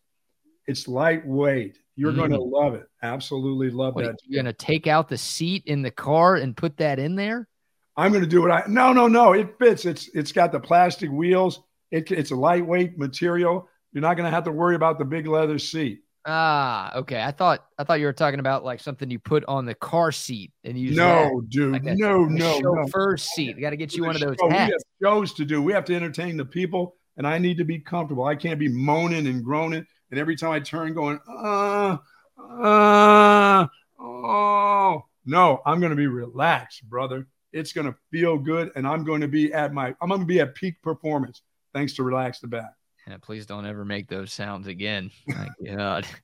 It's 0.66 0.86
lightweight. 0.86 1.78
You're 1.96 2.12
going 2.12 2.32
to 2.32 2.38
mm. 2.38 2.52
love 2.52 2.74
it. 2.74 2.84
Absolutely 3.02 3.70
love 3.70 3.94
Wait, 3.94 4.04
that. 4.04 4.16
you're 4.26 4.42
gonna 4.42 4.52
take 4.52 4.86
out 4.86 5.08
the 5.08 5.16
seat 5.16 5.62
in 5.64 5.80
the 5.80 5.90
car 5.90 6.36
and 6.36 6.54
put 6.54 6.76
that 6.76 6.98
in 6.98 7.16
there? 7.16 7.48
I'm 7.96 8.12
going 8.12 8.22
to 8.22 8.28
do 8.28 8.46
it. 8.46 8.50
I 8.50 8.64
no 8.68 8.92
no 8.92 9.08
no. 9.08 9.32
It 9.32 9.58
fits. 9.58 9.86
It's 9.86 10.10
it's 10.12 10.32
got 10.32 10.52
the 10.52 10.60
plastic 10.60 11.10
wheels. 11.10 11.62
It, 11.90 12.12
it's 12.12 12.30
a 12.30 12.36
lightweight 12.36 12.98
material. 12.98 13.70
You're 13.92 14.02
not 14.02 14.18
going 14.18 14.30
to 14.30 14.34
have 14.34 14.44
to 14.44 14.52
worry 14.52 14.76
about 14.76 14.98
the 14.98 15.06
big 15.06 15.26
leather 15.26 15.58
seat. 15.58 16.02
Ah, 16.26 16.94
okay. 16.96 17.22
I 17.22 17.30
thought 17.30 17.64
I 17.78 17.84
thought 17.84 18.00
you 18.00 18.06
were 18.06 18.12
talking 18.12 18.40
about 18.40 18.64
like 18.64 18.80
something 18.80 19.10
you 19.10 19.18
put 19.18 19.44
on 19.46 19.64
the 19.64 19.74
car 19.74 20.12
seat 20.12 20.52
and 20.64 20.78
you 20.78 20.94
No, 20.94 21.40
that, 21.40 21.48
dude. 21.48 21.72
like 21.72 21.86
a- 21.86 21.94
no, 21.96 22.24
a 22.24 22.28
no, 22.30 22.58
no. 22.60 23.16
seat. 23.16 23.56
You 23.56 23.60
got 23.62 23.70
to 23.70 23.76
get 23.76 23.94
you 23.94 24.04
one 24.04 24.14
of 24.14 24.20
those 24.20 24.36
Show- 24.40 24.48
We 24.48 24.54
have 24.54 24.70
shows 25.02 25.32
to 25.34 25.44
do. 25.44 25.62
We 25.62 25.72
have 25.72 25.84
to 25.86 25.94
entertain 25.94 26.36
the 26.36 26.44
people, 26.44 26.96
and 27.16 27.26
I 27.26 27.38
need 27.38 27.56
to 27.58 27.64
be 27.64 27.78
comfortable. 27.78 28.24
I 28.24 28.34
can't 28.36 28.58
be 28.58 28.68
moaning 28.68 29.26
and 29.26 29.42
groaning, 29.42 29.86
and 30.10 30.20
every 30.20 30.36
time 30.36 30.50
I 30.50 30.60
turn, 30.60 30.92
going, 30.92 31.18
uh, 31.28 31.96
uh, 32.38 33.66
oh. 34.00 35.02
No, 35.24 35.60
I'm 35.66 35.80
going 35.80 35.90
to 35.90 35.96
be 35.96 36.06
relaxed, 36.06 36.88
brother. 36.88 37.26
It's 37.52 37.72
going 37.72 37.86
to 37.86 37.94
feel 38.10 38.38
good, 38.38 38.72
and 38.76 38.86
I'm 38.86 39.04
going 39.04 39.20
to 39.20 39.28
be 39.28 39.52
at 39.52 39.72
my, 39.72 39.94
I'm 40.00 40.08
going 40.08 40.20
to 40.20 40.26
be 40.26 40.40
at 40.40 40.54
peak 40.54 40.80
performance 40.82 41.42
thanks 41.74 41.94
to 41.94 42.02
Relax 42.02 42.40
the 42.40 42.46
Back. 42.48 42.72
Yeah, 43.08 43.16
please 43.20 43.46
don't 43.46 43.64
ever 43.64 43.84
make 43.84 44.08
those 44.08 44.32
sounds 44.32 44.66
again. 44.66 45.10
My 45.26 45.48
God. 45.64 46.06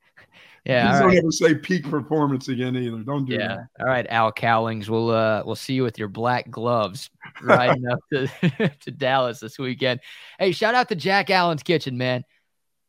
Yeah. 0.67 0.93
Please 0.93 0.99
don't 1.01 1.09
right. 1.09 1.19
ever 1.19 1.31
say 1.31 1.55
peak 1.55 1.85
performance 1.85 2.49
again 2.49 2.75
either. 2.75 2.97
Don't 3.03 3.27
do 3.27 3.35
Yeah. 3.35 3.49
that. 3.49 3.67
All 3.81 3.87
right, 3.87 4.07
Al 4.09 4.33
Cowlings. 4.33 4.89
We'll 4.89 5.11
uh 5.11 5.43
we'll 5.45 5.57
see 5.57 5.75
you 5.75 5.83
with 5.83 5.99
your 5.99 6.09
black 6.09 6.51
gloves 6.51 7.11
riding 7.43 7.87
up 7.87 7.99
to, 8.11 8.27
to 8.81 8.91
Dallas 8.91 9.41
this 9.41 9.59
weekend. 9.59 10.01
Hey, 10.39 10.53
shout 10.53 10.75
out 10.75 10.89
to 10.89 10.95
Jack 10.95 11.29
Allen's 11.29 11.63
Kitchen, 11.63 11.99
man. 11.99 12.25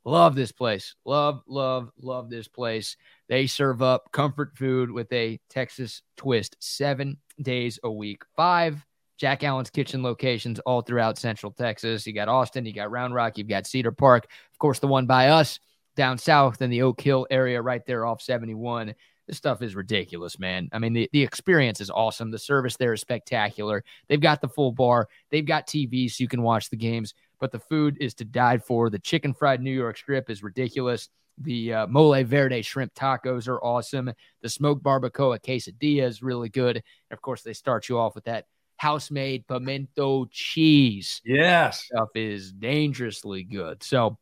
Love 0.06 0.36
this 0.36 0.54
place. 0.54 0.96
Love, 1.04 1.42
love, 1.50 1.90
love 2.00 2.30
this 2.30 2.48
place. 2.48 2.96
They 3.28 3.46
serve 3.46 3.82
up 3.82 4.10
comfort 4.14 4.56
food 4.56 4.90
with 4.90 5.12
a 5.12 5.38
Texas 5.50 6.02
twist 6.16 6.56
seven 6.62 7.18
days 7.42 7.78
a 7.84 7.92
week. 7.92 8.22
Five 8.38 8.86
Jack 9.18 9.44
Allen's 9.44 9.70
Kitchen 9.70 10.04
locations 10.04 10.60
all 10.60 10.82
throughout 10.82 11.18
Central 11.18 11.52
Texas. 11.52 12.06
You 12.06 12.14
got 12.14 12.28
Austin, 12.28 12.66
you 12.66 12.74
got 12.74 12.92
Round 12.92 13.14
Rock, 13.14 13.38
you've 13.38 13.48
got 13.48 13.68
Cedar 13.68 13.92
Park, 13.92 14.26
of 14.52 14.60
course, 14.60 14.80
the 14.80 14.88
one 14.88 15.06
by 15.06 15.30
us 15.30 15.60
down 15.96 16.18
south 16.18 16.62
in 16.62 16.70
the 16.70 16.82
Oak 16.82 17.00
Hill 17.00 17.26
area, 17.30 17.62
right 17.62 17.86
there 17.86 18.06
off 18.06 18.22
71. 18.22 18.94
This 19.28 19.38
stuff 19.38 19.62
is 19.62 19.76
ridiculous, 19.76 20.38
man. 20.38 20.70
I 20.72 20.80
mean, 20.80 20.94
the, 20.94 21.10
the 21.12 21.24
experience 21.24 21.82
is 21.82 21.90
awesome. 21.90 22.30
The 22.30 22.38
service 22.38 22.78
there 22.78 22.94
is 22.94 23.02
spectacular. 23.02 23.84
They've 24.08 24.22
got 24.22 24.42
the 24.42 24.50
full 24.50 24.72
bar, 24.72 25.08
they've 25.32 25.46
got 25.46 25.68
TV 25.68 26.12
so 26.12 26.22
you 26.22 26.28
can 26.28 26.44
watch 26.44 26.70
the 26.70 26.76
games, 26.76 27.14
but 27.40 27.52
the 27.52 27.60
food 27.60 27.98
is 28.00 28.14
to 28.16 28.26
die 28.26 28.58
for. 28.58 28.90
The 28.90 29.00
chicken 29.00 29.34
fried 29.34 29.62
New 29.62 29.72
York 29.72 29.98
strip 29.98 30.30
is 30.30 30.44
ridiculous. 30.44 31.10
The 31.38 31.74
uh, 31.74 31.88
mole 31.88 32.24
verde 32.24 32.62
shrimp 32.62 32.94
tacos 32.94 33.48
are 33.48 33.62
awesome. 33.62 34.14
The 34.42 34.50
smoked 34.50 34.84
barbacoa 34.84 35.40
quesadilla 35.40 36.04
is 36.04 36.24
really 36.24 36.50
good. 36.50 36.78
And 36.78 37.18
of 37.18 37.22
course, 37.22 37.42
they 37.42 37.54
start 37.54 37.90
you 37.90 37.98
off 37.98 38.16
with 38.16 38.24
that 38.26 38.46
house 38.78 39.10
made 39.12 39.48
pimento 39.48 40.26
cheese 40.32 41.22
Yes. 41.26 41.84
stuff 41.86 42.10
is 42.16 42.52
dangerously 42.52 43.44
good. 43.44 43.82
So 43.84 44.18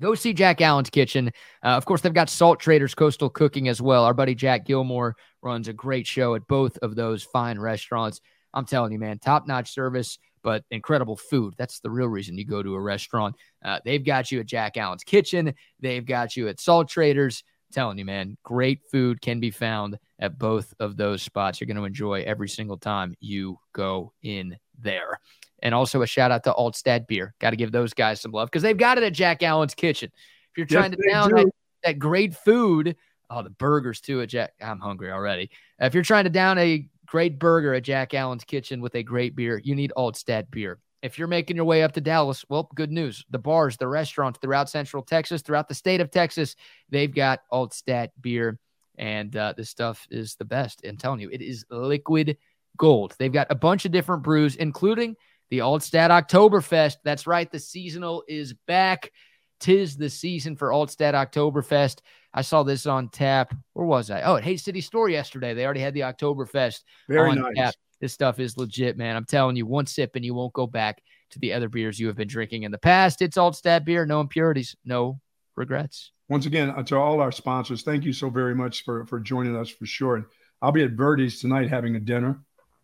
go 0.00 0.14
see 0.14 0.32
Jack 0.32 0.60
Allen's 0.60 0.90
Kitchen. 0.90 1.30
Uh, 1.64 1.68
of 1.68 1.84
course, 1.86 2.00
they've 2.02 2.12
got 2.12 2.28
Salt 2.28 2.60
Traders 2.60 2.94
Coastal 2.94 3.30
Cooking 3.30 3.68
as 3.68 3.80
well. 3.80 4.04
Our 4.04 4.14
buddy 4.14 4.34
Jack 4.34 4.66
Gilmore 4.66 5.16
runs 5.42 5.68
a 5.68 5.72
great 5.72 6.06
show 6.06 6.34
at 6.34 6.46
both 6.46 6.76
of 6.78 6.94
those 6.94 7.22
fine 7.22 7.58
restaurants. 7.58 8.20
I'm 8.52 8.66
telling 8.66 8.92
you, 8.92 8.98
man, 8.98 9.18
top 9.18 9.46
notch 9.46 9.72
service, 9.72 10.18
but 10.42 10.64
incredible 10.70 11.16
food. 11.16 11.54
That's 11.58 11.80
the 11.80 11.90
real 11.90 12.08
reason 12.08 12.38
you 12.38 12.44
go 12.46 12.62
to 12.62 12.74
a 12.74 12.80
restaurant. 12.80 13.34
Uh, 13.64 13.80
they've 13.84 14.04
got 14.04 14.30
you 14.30 14.40
at 14.40 14.46
Jack 14.46 14.76
Allen's 14.76 15.04
Kitchen, 15.04 15.54
they've 15.80 16.04
got 16.06 16.36
you 16.36 16.48
at 16.48 16.60
Salt 16.60 16.88
Traders. 16.88 17.42
Telling 17.76 17.98
you, 17.98 18.06
man, 18.06 18.38
great 18.42 18.80
food 18.90 19.20
can 19.20 19.38
be 19.38 19.50
found 19.50 19.98
at 20.18 20.38
both 20.38 20.72
of 20.80 20.96
those 20.96 21.20
spots. 21.20 21.60
You're 21.60 21.66
going 21.66 21.76
to 21.76 21.84
enjoy 21.84 22.22
every 22.22 22.48
single 22.48 22.78
time 22.78 23.14
you 23.20 23.58
go 23.74 24.14
in 24.22 24.56
there. 24.80 25.20
And 25.62 25.74
also 25.74 26.00
a 26.00 26.06
shout 26.06 26.30
out 26.30 26.42
to 26.44 26.54
Altstadt 26.54 27.06
Beer. 27.06 27.34
Got 27.38 27.50
to 27.50 27.56
give 27.56 27.72
those 27.72 27.92
guys 27.92 28.22
some 28.22 28.32
love 28.32 28.48
because 28.48 28.62
they've 28.62 28.78
got 28.78 28.96
it 28.96 29.04
at 29.04 29.12
Jack 29.12 29.42
Allen's 29.42 29.74
Kitchen. 29.74 30.10
If 30.14 30.56
you're 30.56 30.66
Yes, 30.70 30.72
trying 30.72 30.92
to 30.92 31.08
down 31.10 31.28
do. 31.28 31.34
that, 31.34 31.50
that 31.84 31.98
great 31.98 32.34
food, 32.34 32.96
oh, 33.28 33.42
the 33.42 33.50
burgers 33.50 34.00
too 34.00 34.22
at 34.22 34.30
Jack. 34.30 34.54
I'm 34.62 34.80
hungry 34.80 35.12
already. 35.12 35.50
If 35.78 35.92
you're 35.92 36.02
trying 36.02 36.24
to 36.24 36.30
down 36.30 36.56
a 36.56 36.88
great 37.04 37.38
burger 37.38 37.74
at 37.74 37.82
Jack 37.82 38.14
Allen's 38.14 38.44
Kitchen 38.44 38.80
with 38.80 38.94
a 38.94 39.02
great 39.02 39.36
beer, 39.36 39.60
you 39.62 39.74
need 39.74 39.92
Altstadt 39.98 40.50
Beer. 40.50 40.78
If 41.06 41.18
you're 41.18 41.28
making 41.28 41.56
your 41.56 41.64
way 41.64 41.84
up 41.84 41.92
to 41.92 42.00
Dallas, 42.00 42.44
well, 42.48 42.68
good 42.74 42.90
news. 42.90 43.24
The 43.30 43.38
bars, 43.38 43.76
the 43.76 43.86
restaurants 43.86 44.40
throughout 44.40 44.68
Central 44.68 45.02
Texas, 45.04 45.40
throughout 45.40 45.68
the 45.68 45.74
state 45.74 46.00
of 46.00 46.10
Texas, 46.10 46.56
they've 46.90 47.14
got 47.14 47.40
Altstadt 47.52 48.08
beer, 48.20 48.58
and 48.98 49.34
uh, 49.36 49.54
this 49.56 49.70
stuff 49.70 50.06
is 50.10 50.34
the 50.34 50.44
best. 50.44 50.84
I'm 50.84 50.96
telling 50.96 51.20
you, 51.20 51.30
it 51.30 51.40
is 51.40 51.64
liquid 51.70 52.36
gold. 52.76 53.14
They've 53.18 53.32
got 53.32 53.46
a 53.50 53.54
bunch 53.54 53.84
of 53.84 53.92
different 53.92 54.24
brews, 54.24 54.56
including 54.56 55.14
the 55.48 55.60
Altstadt 55.60 56.10
Oktoberfest. 56.10 56.96
That's 57.04 57.26
right, 57.26 57.50
the 57.50 57.60
seasonal 57.60 58.24
is 58.26 58.52
back. 58.66 59.12
Tis 59.60 59.96
the 59.96 60.10
season 60.10 60.56
for 60.56 60.70
Altstadt 60.70 61.14
Oktoberfest. 61.14 62.00
I 62.34 62.42
saw 62.42 62.62
this 62.62 62.84
on 62.84 63.08
tap. 63.08 63.54
Where 63.72 63.86
was 63.86 64.10
I? 64.10 64.20
Oh, 64.22 64.36
at 64.36 64.44
Hays 64.44 64.62
City 64.62 64.82
Store 64.82 65.08
yesterday. 65.08 65.54
They 65.54 65.64
already 65.64 65.80
had 65.80 65.94
the 65.94 66.00
Oktoberfest 66.00 66.82
Very 67.08 67.30
on 67.30 67.40
nice. 67.40 67.54
tap. 67.56 67.74
This 68.00 68.12
stuff 68.12 68.38
is 68.38 68.56
legit, 68.56 68.96
man. 68.96 69.16
I'm 69.16 69.24
telling 69.24 69.56
you, 69.56 69.66
one 69.66 69.86
sip 69.86 70.16
and 70.16 70.24
you 70.24 70.34
won't 70.34 70.52
go 70.52 70.66
back 70.66 71.02
to 71.30 71.38
the 71.38 71.52
other 71.52 71.68
beers 71.68 71.98
you 71.98 72.06
have 72.08 72.16
been 72.16 72.28
drinking 72.28 72.62
in 72.64 72.70
the 72.70 72.78
past. 72.78 73.22
It's 73.22 73.36
Altstadt 73.36 73.84
beer, 73.84 74.06
no 74.06 74.20
impurities, 74.20 74.76
no 74.84 75.20
regrets. 75.56 76.12
Once 76.28 76.46
again, 76.46 76.70
uh, 76.70 76.82
to 76.82 76.96
all 76.96 77.20
our 77.20 77.32
sponsors, 77.32 77.82
thank 77.82 78.04
you 78.04 78.12
so 78.12 78.28
very 78.28 78.54
much 78.54 78.84
for 78.84 79.06
for 79.06 79.20
joining 79.20 79.56
us 79.56 79.68
for 79.68 79.86
sure. 79.86 80.16
And 80.16 80.24
I'll 80.60 80.72
be 80.72 80.82
at 80.82 80.96
Verdi's 80.96 81.40
tonight 81.40 81.70
having 81.70 81.96
a 81.96 82.00
dinner. 82.00 82.40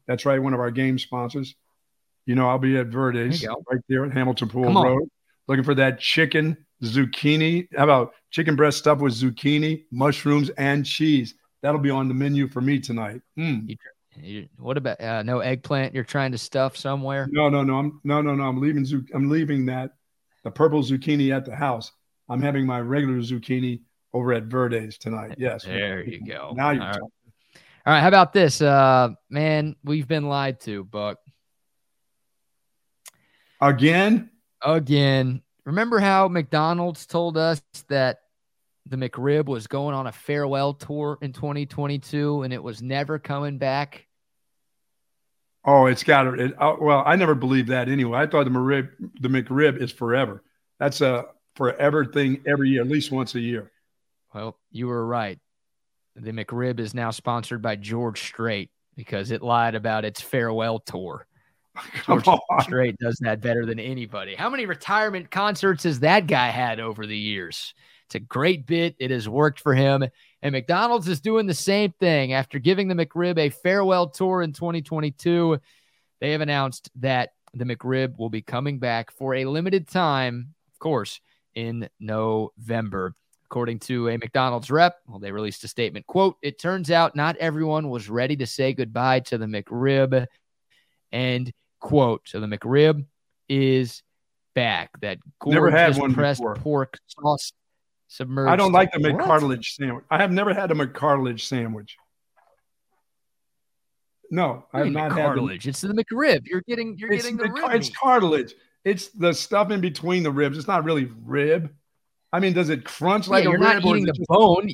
That's 0.06 0.24
right, 0.24 0.42
one 0.42 0.54
of 0.54 0.60
our 0.60 0.70
game 0.70 0.98
sponsors. 0.98 1.54
You 2.26 2.34
know, 2.34 2.48
I'll 2.48 2.58
be 2.58 2.76
at 2.78 2.90
There 2.90 3.10
right 3.70 3.80
there 3.88 4.04
at 4.04 4.12
Hamilton 4.12 4.48
Pool 4.48 4.64
Come 4.64 4.76
on. 4.76 4.86
Road, 4.86 5.08
looking 5.48 5.64
for 5.64 5.74
that 5.74 5.98
chicken 5.98 6.56
zucchini. 6.82 7.68
How 7.76 7.84
about 7.84 8.14
chicken 8.30 8.54
breast 8.54 8.78
stuffed 8.78 9.00
with 9.00 9.14
zucchini, 9.14 9.84
mushrooms, 9.90 10.50
and 10.50 10.86
cheese? 10.86 11.34
That'll 11.62 11.80
be 11.80 11.90
on 11.90 12.08
the 12.08 12.14
menu 12.14 12.48
for 12.48 12.60
me 12.60 12.80
tonight. 12.80 13.22
Mm. 13.38 13.68
You- 13.68 13.76
What 14.58 14.76
about 14.76 15.00
uh, 15.00 15.22
no 15.22 15.40
eggplant 15.40 15.94
you're 15.94 16.04
trying 16.04 16.32
to 16.32 16.38
stuff 16.38 16.76
somewhere? 16.76 17.28
No, 17.30 17.48
no, 17.48 17.62
no. 17.62 17.78
I'm 17.78 18.00
no, 18.04 18.20
no, 18.20 18.34
no. 18.34 18.44
I'm 18.44 18.60
leaving. 18.60 18.86
I'm 19.14 19.28
leaving 19.30 19.66
that 19.66 19.92
the 20.44 20.50
purple 20.50 20.82
zucchini 20.82 21.34
at 21.34 21.44
the 21.44 21.54
house. 21.56 21.92
I'm 22.28 22.42
having 22.42 22.66
my 22.66 22.80
regular 22.80 23.18
zucchini 23.18 23.80
over 24.12 24.32
at 24.32 24.44
Verde's 24.44 24.98
tonight. 24.98 25.36
Yes. 25.38 25.64
There 25.64 26.04
you 26.04 26.24
go. 26.24 26.52
Now 26.54 26.70
you're 26.70 26.82
All 26.82 26.88
right. 26.88 26.94
talking. 26.94 27.10
All 27.84 27.92
right, 27.92 28.00
how 28.00 28.08
about 28.08 28.32
this? 28.32 28.62
Uh, 28.62 29.10
man, 29.28 29.74
we've 29.82 30.06
been 30.06 30.28
lied 30.28 30.60
to, 30.60 30.84
Buck. 30.84 31.18
again. 33.60 34.30
Again, 34.64 35.42
remember 35.64 35.98
how 35.98 36.28
McDonald's 36.28 37.06
told 37.06 37.36
us 37.36 37.60
that 37.88 38.20
the 38.86 38.96
McRib 38.96 39.46
was 39.46 39.66
going 39.66 39.94
on 39.94 40.06
a 40.06 40.12
farewell 40.12 40.74
tour 40.74 41.18
in 41.22 41.32
2022 41.32 42.42
and 42.42 42.52
it 42.52 42.62
was 42.62 42.82
never 42.82 43.18
coming 43.18 43.58
back? 43.58 44.06
Oh, 45.64 45.86
it's 45.86 46.02
got. 46.02 46.26
It, 46.38 46.54
oh, 46.60 46.76
well, 46.80 47.02
I 47.06 47.16
never 47.16 47.34
believed 47.34 47.68
that 47.68 47.88
anyway. 47.88 48.18
I 48.18 48.26
thought 48.26 48.44
the 48.44 48.50
McRib, 48.50 48.90
the 49.20 49.28
McRib 49.28 49.80
is 49.80 49.92
forever. 49.92 50.42
That's 50.80 51.00
a 51.00 51.26
forever 51.54 52.04
thing 52.04 52.42
every 52.46 52.70
year, 52.70 52.82
at 52.82 52.88
least 52.88 53.12
once 53.12 53.34
a 53.36 53.40
year. 53.40 53.70
Well, 54.34 54.58
you 54.70 54.88
were 54.88 55.06
right. 55.06 55.38
The 56.16 56.32
McRib 56.32 56.80
is 56.80 56.94
now 56.94 57.10
sponsored 57.10 57.62
by 57.62 57.76
George 57.76 58.20
Strait 58.20 58.70
because 58.96 59.30
it 59.30 59.42
lied 59.42 59.74
about 59.74 60.04
its 60.04 60.20
farewell 60.20 60.80
tour. 60.80 61.26
George. 62.04 62.26
Strait 62.62 62.96
does 62.98 63.16
that 63.20 63.40
better 63.40 63.64
than 63.64 63.78
anybody. 63.78 64.34
How 64.34 64.50
many 64.50 64.66
retirement 64.66 65.30
concerts 65.30 65.84
has 65.84 66.00
that 66.00 66.26
guy 66.26 66.48
had 66.48 66.80
over 66.80 67.06
the 67.06 67.16
years? 67.16 67.72
It's 68.12 68.22
a 68.22 68.26
great 68.26 68.66
bit. 68.66 68.94
It 68.98 69.10
has 69.10 69.26
worked 69.26 69.58
for 69.58 69.74
him. 69.74 70.04
And 70.42 70.52
McDonald's 70.52 71.08
is 71.08 71.22
doing 71.22 71.46
the 71.46 71.54
same 71.54 71.92
thing. 71.92 72.34
After 72.34 72.58
giving 72.58 72.86
the 72.86 72.94
McRib 72.94 73.38
a 73.38 73.48
farewell 73.48 74.10
tour 74.10 74.42
in 74.42 74.52
2022, 74.52 75.58
they 76.20 76.32
have 76.32 76.42
announced 76.42 76.90
that 76.96 77.30
the 77.54 77.64
McRib 77.64 78.18
will 78.18 78.28
be 78.28 78.42
coming 78.42 78.78
back 78.78 79.10
for 79.12 79.34
a 79.34 79.46
limited 79.46 79.88
time, 79.88 80.52
of 80.70 80.78
course, 80.78 81.20
in 81.54 81.88
November. 82.00 83.14
According 83.46 83.78
to 83.80 84.10
a 84.10 84.18
McDonald's 84.18 84.70
rep, 84.70 84.96
well, 85.06 85.18
they 85.18 85.32
released 85.32 85.64
a 85.64 85.68
statement. 85.68 86.06
Quote, 86.06 86.36
it 86.42 86.58
turns 86.58 86.90
out 86.90 87.16
not 87.16 87.36
everyone 87.38 87.88
was 87.88 88.10
ready 88.10 88.36
to 88.36 88.46
say 88.46 88.74
goodbye 88.74 89.20
to 89.20 89.38
the 89.38 89.46
McRib. 89.46 90.26
End 91.12 91.52
quote, 91.80 92.28
so 92.28 92.40
the 92.40 92.46
McRib 92.46 93.06
is 93.48 94.02
back. 94.54 94.90
That 95.00 95.18
gorgeous 95.38 95.98
pressed 96.12 96.40
before. 96.40 96.56
pork 96.56 96.98
sauce 97.06 97.52
submerged. 98.12 98.50
I 98.50 98.56
don't 98.56 98.72
like 98.72 98.92
the 98.92 99.00
What? 99.00 99.14
McCartilage 99.26 99.64
sandwich. 99.66 100.04
I 100.10 100.18
have 100.18 100.30
never 100.32 100.52
had 100.54 100.70
a 100.70 100.74
McCartilage 100.74 101.40
sandwich. 101.40 101.96
No, 104.30 104.44
I 104.44 104.48
What 104.48 104.62
do 104.72 104.78
have 104.78 104.86
you 104.86 104.92
mean 104.92 104.92
not 104.94 105.02
had 105.02 105.10
the, 105.18 105.22
cartilage. 105.22 105.68
It's 105.68 105.80
the 105.82 105.88
McRib. 105.88 106.46
You're 106.46 106.62
getting 106.66 106.96
you're 106.98 107.12
it's, 107.12 107.22
getting 107.24 107.36
the 107.36 107.44
the- 107.44 107.50
rib. 107.52 107.70
it's 107.74 107.90
cartilage. 107.90 108.54
It's 108.84 109.08
the 109.08 109.32
stuff 109.32 109.70
in 109.70 109.80
between 109.80 110.22
the 110.22 110.30
ribs. 110.30 110.58
It's 110.58 110.66
not 110.66 110.84
really 110.84 111.10
rib. 111.24 111.72
I 112.32 112.40
mean, 112.40 112.52
does 112.54 112.70
it 112.70 112.84
crunch 112.84 113.28
like 113.28 113.44
yeah, 113.44 113.50
a 113.50 113.52
you're 113.52 113.60
rib? 113.60 113.82
not 113.82 113.84
or 113.84 113.94
eating 113.96 114.06
the 114.06 114.12
just- 114.12 114.28
bone. 114.28 114.70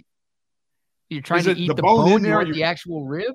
You're 1.11 1.23
trying 1.23 1.45
to 1.45 1.53
eat 1.53 1.67
the 1.69 1.75
the, 1.75 1.83
bone 1.83 2.05
bone, 2.11 2.17
in 2.19 2.23
there 2.23 2.43
you 2.43 2.51
or 2.51 2.55
the 2.55 2.63
actual 2.65 3.07
rib. 3.07 3.33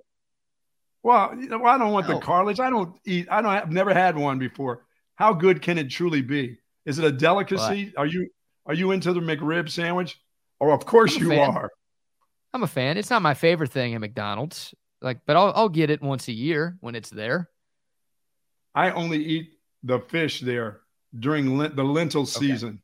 Well, 1.02 1.36
you 1.38 1.48
know, 1.50 1.66
I 1.66 1.78
don't 1.78 1.92
want 1.92 2.08
No. 2.08 2.16
the 2.16 2.22
cartilage. 2.22 2.60
I 2.60 2.70
don't 2.70 2.96
eat. 3.06 3.28
I 3.30 3.42
don't. 3.42 3.52
I've 3.52 3.72
never 3.72 3.94
had 3.94 4.16
one 4.18 4.40
before. 4.40 4.86
How 5.16 5.34
good 5.34 5.62
can 5.62 5.78
it 5.78 5.90
truly 5.90 6.22
be? 6.22 6.58
Is 6.86 7.00
it 7.00 7.06
a 7.06 7.12
delicacy? 7.12 7.94
Are 7.98 8.06
you 8.06 8.30
are 8.66 8.74
you 8.74 8.92
into 8.92 9.14
the 9.14 9.20
McRib 9.20 9.70
sandwich? 9.70 10.20
Or 10.60 10.72
of 10.72 10.86
course 10.86 11.16
you 11.18 11.30
fan. 11.30 11.40
are. 11.56 11.72
I'm 12.54 12.64
a 12.64 12.68
fan. 12.68 12.98
It's 12.98 13.10
not 13.10 13.22
my 13.22 13.34
favorite 13.34 13.72
thing 13.72 13.94
at 13.96 14.02
McDonald's. 14.02 14.74
Like, 15.02 15.20
but 15.26 15.36
I'll 15.36 15.52
I'll 15.56 15.70
get 15.70 15.90
it 15.90 16.02
once 16.02 16.28
a 16.28 16.32
year 16.34 16.78
when 16.80 16.96
it's 16.96 17.10
there. 17.10 17.50
I 18.76 18.92
only 18.92 19.24
eat 19.24 19.54
the 19.84 20.00
fish 20.00 20.40
there 20.40 20.82
during 21.18 21.58
lent, 21.58 21.76
the 21.76 21.84
lentil 21.84 22.26
season. 22.26 22.82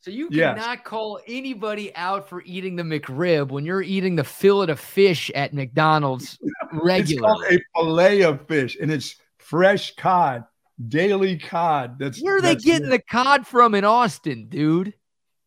So 0.00 0.10
you 0.10 0.28
Yes. 0.30 0.58
cannot 0.58 0.84
call 0.84 1.20
anybody 1.26 1.94
out 1.94 2.28
for 2.28 2.42
eating 2.44 2.76
the 2.76 2.82
McRib 2.82 3.48
when 3.50 3.64
you're 3.64 3.82
eating 3.82 4.16
the 4.16 4.24
fillet 4.24 4.70
of 4.70 4.80
fish 4.80 5.30
at 5.34 5.54
McDonald's 5.54 6.38
It's 6.72 7.18
called 7.20 7.44
a 7.50 7.58
fillet 7.74 8.22
of 8.22 8.46
fish, 8.48 8.76
and 8.80 8.90
it's 8.90 9.16
fresh 9.38 9.94
cod, 9.94 10.44
daily 10.88 11.38
cod. 11.38 11.98
That's 11.98 12.20
Where 12.20 12.36
are 12.36 12.40
they 12.40 12.48
that's- 12.54 12.64
getting 12.64 12.88
the 12.88 12.98
cod 12.98 13.46
from 13.46 13.74
in 13.74 13.84
Austin, 13.84 14.48
dude? 14.48 14.94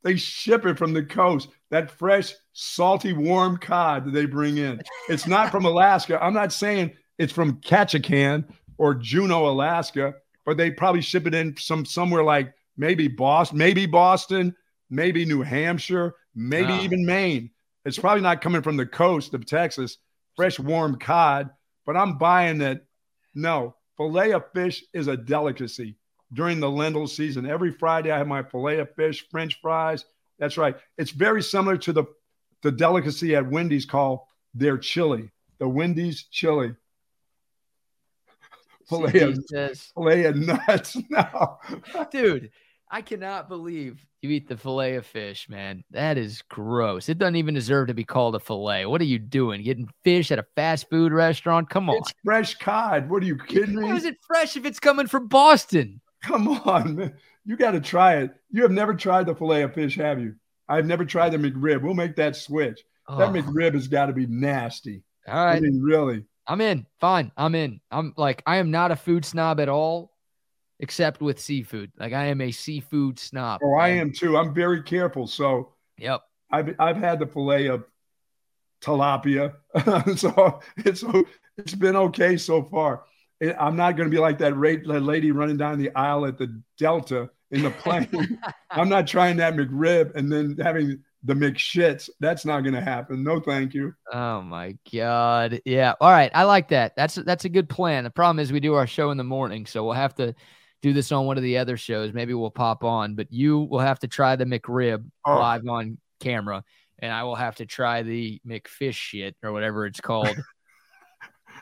They 0.06 0.16
ship 0.16 0.68
it 0.68 0.78
from 0.78 0.94
the 0.94 1.04
coast. 1.04 1.50
That 1.72 1.90
fresh, 1.90 2.32
salty, 2.54 3.12
warm 3.12 3.58
cod 3.58 4.06
that 4.06 4.12
they 4.12 4.28
bring 4.28 4.58
in. 4.60 4.80
It's 5.10 5.26
not 5.26 5.52
from 5.52 5.66
Alaska. 5.66 6.24
I'm 6.24 6.34
not 6.34 6.54
saying 6.54 6.92
it's 7.18 7.34
from 7.34 7.60
Ketchikan 7.62 8.46
or 8.78 8.94
Juneau, 8.94 9.50
Alaska, 9.50 10.14
but 10.46 10.58
they 10.58 10.70
probably 10.70 11.02
ship 11.02 11.26
it 11.26 11.34
in 11.34 11.58
some 11.58 11.86
somewhere 11.86 12.24
like 12.24 12.54
maybe 12.78 13.08
Boston, 13.08 13.58
maybe 13.58 13.88
Boston, 13.88 14.56
maybe 14.92 15.26
New 15.26 15.42
Hampshire, 15.42 16.14
maybe 16.36 16.72
Ah. 16.74 16.82
even 16.82 17.04
Maine. 17.04 17.50
It's 17.84 17.98
probably 17.98 18.22
not 18.22 18.42
coming 18.42 18.62
from 18.62 18.78
the 18.78 18.86
coast 18.86 19.34
of 19.34 19.46
Texas. 19.48 19.98
Fresh, 20.36 20.60
warm 20.60 21.00
cod. 21.00 21.50
But 21.86 21.98
I'm 21.98 22.18
buying 22.20 22.60
that. 22.60 22.86
No, 23.34 23.76
filet 23.98 24.34
of 24.34 24.44
fish 24.54 24.84
is 24.94 25.08
a 25.08 25.18
delicacy 25.18 25.98
during 26.34 26.60
the 26.60 26.70
lentil 26.70 27.08
season. 27.08 27.46
Every 27.46 27.72
Friday, 27.72 28.12
I 28.12 28.18
have 28.18 28.28
my 28.28 28.44
filet 28.44 28.80
of 28.80 28.94
fish, 28.96 29.26
French 29.30 29.60
fries. 29.62 30.06
That's 30.40 30.58
right. 30.58 30.76
It's 30.98 31.12
very 31.12 31.42
similar 31.42 31.78
to 31.78 31.94
the 31.94 32.06
the 32.62 32.72
delicacy 32.72 33.36
at 33.36 33.50
Wendy's 33.50 33.86
called 33.86 34.22
their 34.54 34.78
chili, 34.78 35.30
the 35.60 35.68
Wendy's 35.68 36.24
chili. 36.24 36.76
Filet 38.90 39.20
of, 39.20 39.40
filet 39.96 40.26
of 40.26 40.36
nuts. 40.36 40.98
No, 41.10 41.58
dude, 42.12 42.52
I 42.90 43.02
cannot 43.02 43.50
believe 43.50 44.06
you 44.22 44.30
eat 44.30 44.48
the 44.48 44.58
fillet 44.58 44.96
of 44.96 45.06
fish, 45.06 45.48
man. 45.50 45.84
That 45.92 46.18
is 46.18 46.42
gross. 46.50 47.10
It 47.10 47.18
doesn't 47.18 47.36
even 47.36 47.54
deserve 47.54 47.88
to 47.88 47.94
be 47.94 48.04
called 48.04 48.36
a 48.36 48.40
fillet. 48.40 48.86
What 48.86 49.02
are 49.02 49.06
you 49.06 49.20
doing? 49.20 49.64
Getting 49.64 49.90
fish 50.04 50.32
at 50.32 50.40
a 50.40 50.46
fast 50.56 50.90
food 50.90 51.12
restaurant? 51.12 51.70
Come 51.70 51.90
on. 51.90 51.98
it's 51.98 52.14
fresh 52.24 52.56
cod. 52.56 53.10
What 53.10 53.24
are 53.24 53.26
you 53.26 53.38
kidding 53.38 53.76
me? 53.76 53.90
is 53.92 54.06
it 54.06 54.18
fresh 54.26 54.56
if 54.56 54.66
it's 54.66 54.80
coming 54.80 55.08
from 55.08 55.28
Boston? 55.28 56.02
Come 56.26 56.48
on, 56.48 56.96
man. 56.96 57.14
You 57.46 57.56
got 57.56 57.72
to 57.72 57.82
try 57.82 58.18
it. 58.18 58.32
You 58.52 58.64
have 58.64 58.72
never 58.72 58.94
tried 58.96 59.28
the 59.28 59.36
filet 59.36 59.62
of 59.64 59.74
fish, 59.74 59.96
have 59.98 60.20
you? 60.20 60.36
I've 60.68 60.86
never 60.88 61.06
tried 61.06 61.30
the 61.30 61.38
McRib. 61.38 61.82
We'll 61.82 61.94
make 61.94 62.16
that 62.16 62.36
switch. 62.36 62.82
That 63.18 63.30
Oh, 63.30 63.32
McRib 63.32 63.74
has 63.76 63.88
got 63.88 64.08
to 64.08 64.14
be 64.14 64.26
nasty. 64.26 65.04
all 65.28 65.38
I 65.38 65.46
right. 65.46 65.62
mean, 65.62 65.82
really. 65.82 66.24
I'm 66.48 66.62
in. 66.62 66.86
Fine. 67.00 67.32
I'm 67.38 67.56
in. 67.56 67.82
I'm 67.92 68.14
like, 68.18 68.42
I 68.46 68.58
am 68.58 68.72
not 68.72 68.92
a 68.92 68.96
food 68.96 69.26
snob 69.26 69.60
at 69.60 69.70
all, 69.70 70.12
except 70.80 71.22
with 71.22 71.40
seafood. 71.40 71.92
Like, 71.98 72.14
I 72.14 72.26
am 72.26 72.42
a 72.42 72.52
seafood 72.52 73.20
snob. 73.20 73.62
Oh, 73.64 73.76
I 73.76 73.90
am 73.90 74.12
too. 74.12 74.38
I'm 74.38 74.54
very 74.54 74.82
careful. 74.84 75.28
So 75.28 75.74
Yep. 75.98 76.22
I've 76.52 76.76
I've 76.80 76.98
had 76.98 77.20
the 77.20 77.28
fillet 77.28 77.68
of 77.68 77.86
tilapia, 78.82 79.56
so 80.18 80.60
it's 80.78 81.04
it's 81.58 81.76
been 81.76 81.96
okay 81.96 82.38
so 82.38 82.64
far. 82.64 83.04
I'm 83.42 83.76
not 83.76 83.98
going 83.98 84.10
to 84.10 84.16
be 84.16 84.20
like 84.20 84.38
that 84.40 84.58
lady 84.58 85.32
running 85.32 85.58
down 85.58 85.78
the 85.80 85.94
aisle 85.96 86.26
at 86.26 86.38
the 86.38 86.62
Delta 86.78 87.30
in 87.52 87.64
the 87.64 87.72
plane. 87.72 88.40
I'm 88.72 88.90
not 88.90 89.08
trying 89.08 89.38
that 89.38 89.56
McRib 89.56 90.16
and 90.16 90.32
then 90.32 90.58
having 90.62 91.04
the 91.24 91.34
McShits. 91.34 92.10
That's 92.20 92.46
not 92.46 92.62
going 92.62 92.76
to 92.76 92.82
happen. 92.82 93.24
No, 93.24 93.40
thank 93.40 93.74
you. 93.74 93.94
Oh 94.12 94.42
my 94.42 94.78
god. 94.94 95.60
Yeah. 95.66 95.94
All 96.00 96.12
right. 96.12 96.32
I 96.34 96.44
like 96.44 96.70
that. 96.70 96.94
That's 96.96 97.16
that's 97.16 97.46
a 97.46 97.50
good 97.50 97.68
plan. 97.70 98.04
The 98.04 98.10
problem 98.10 98.40
is 98.40 98.52
we 98.52 98.60
do 98.60 98.76
our 98.76 98.88
show 98.88 99.12
in 99.12 99.18
the 99.18 99.24
morning, 99.24 99.66
so 99.66 99.84
we'll 99.84 99.94
have 99.94 100.16
to 100.16 100.34
do 100.82 100.94
this 100.94 101.12
on 101.12 101.26
one 101.26 101.38
of 101.38 101.44
the 101.44 101.58
other 101.58 101.78
shows. 101.78 102.14
Maybe 102.14 102.34
we'll 102.34 102.52
pop 102.52 102.84
on, 102.84 103.16
but 103.16 103.28
you 103.32 103.60
will 103.60 103.80
have 103.80 104.00
to 104.00 104.08
try 104.08 104.36
the 104.36 104.46
McRib 104.46 105.04
Oh. 105.26 105.36
live 105.40 105.68
on 105.68 105.98
camera, 106.20 106.64
and 107.00 107.12
I 107.12 107.24
will 107.24 107.36
have 107.36 107.56
to 107.56 107.66
try 107.66 108.04
the 108.04 108.40
McFish 108.48 108.94
shit 108.94 109.36
or 109.44 109.52
whatever 109.52 109.86
it's 109.88 110.00
called 110.02 110.36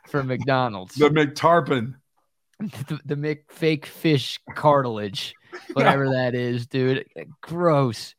for 0.08 0.24
McDonald's. 0.24 0.96
The 0.96 1.10
McTarpin. 1.10 1.96
the, 2.60 3.00
the 3.06 3.16
Mc 3.16 3.52
fake 3.52 3.86
fish 3.86 4.40
cartilage, 4.56 5.34
whatever 5.74 6.10
that 6.14 6.36
is, 6.36 6.68
dude. 6.68 7.06
Gross. 7.42 8.16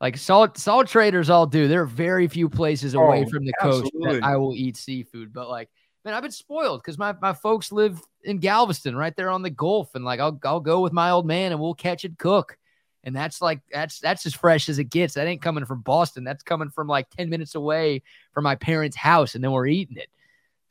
Like 0.00 0.16
salt 0.16 0.58
salt 0.58 0.88
traders 0.88 1.30
all 1.30 1.46
do. 1.46 1.68
There 1.68 1.82
are 1.82 1.86
very 1.86 2.26
few 2.28 2.48
places 2.48 2.94
away 2.94 3.24
Oh, 3.26 3.30
from 3.30 3.44
the 3.44 3.52
coast 3.60 3.90
that 4.02 4.22
I 4.22 4.36
will 4.36 4.54
eat 4.54 4.76
seafood. 4.76 5.32
But 5.32 5.48
like, 5.48 5.70
man, 6.04 6.14
I've 6.14 6.22
been 6.22 6.32
spoiled 6.32 6.82
because 6.82 6.98
my, 6.98 7.14
my 7.22 7.32
folks 7.32 7.72
live 7.72 8.00
in 8.22 8.38
Galveston, 8.38 8.96
right 8.96 9.14
there 9.16 9.30
on 9.30 9.42
the 9.42 9.50
Gulf, 9.50 9.94
and 9.94 10.04
like 10.04 10.20
I'll 10.20 10.38
I'll 10.44 10.60
go 10.60 10.80
with 10.80 10.92
my 10.92 11.10
old 11.10 11.26
man 11.26 11.52
and 11.52 11.60
we'll 11.60 11.74
catch 11.74 12.04
and 12.04 12.18
cook. 12.18 12.58
And 13.04 13.14
that's 13.14 13.40
like 13.40 13.60
that's 13.70 14.00
that's 14.00 14.26
as 14.26 14.34
fresh 14.34 14.68
as 14.68 14.78
it 14.78 14.84
gets. 14.90 15.14
That 15.14 15.26
ain't 15.26 15.42
coming 15.42 15.64
from 15.64 15.82
Boston. 15.82 16.24
That's 16.24 16.42
coming 16.42 16.70
from 16.70 16.86
like 16.86 17.08
10 17.10 17.30
minutes 17.30 17.54
away 17.54 18.02
from 18.32 18.44
my 18.44 18.56
parents' 18.56 18.96
house, 18.96 19.34
and 19.34 19.44
then 19.44 19.52
we're 19.52 19.66
eating 19.66 19.98
it. 19.98 20.08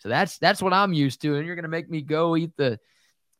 So 0.04 0.10
that's 0.10 0.38
that's 0.38 0.62
what 0.62 0.74
I'm 0.74 0.92
used 0.92 1.22
to. 1.22 1.38
And 1.38 1.48
you're 1.48 1.56
gonna 1.56 1.70
make 1.70 1.90
me 1.90 2.02
go 2.02 2.36
eat 2.36 2.52
the 2.58 2.78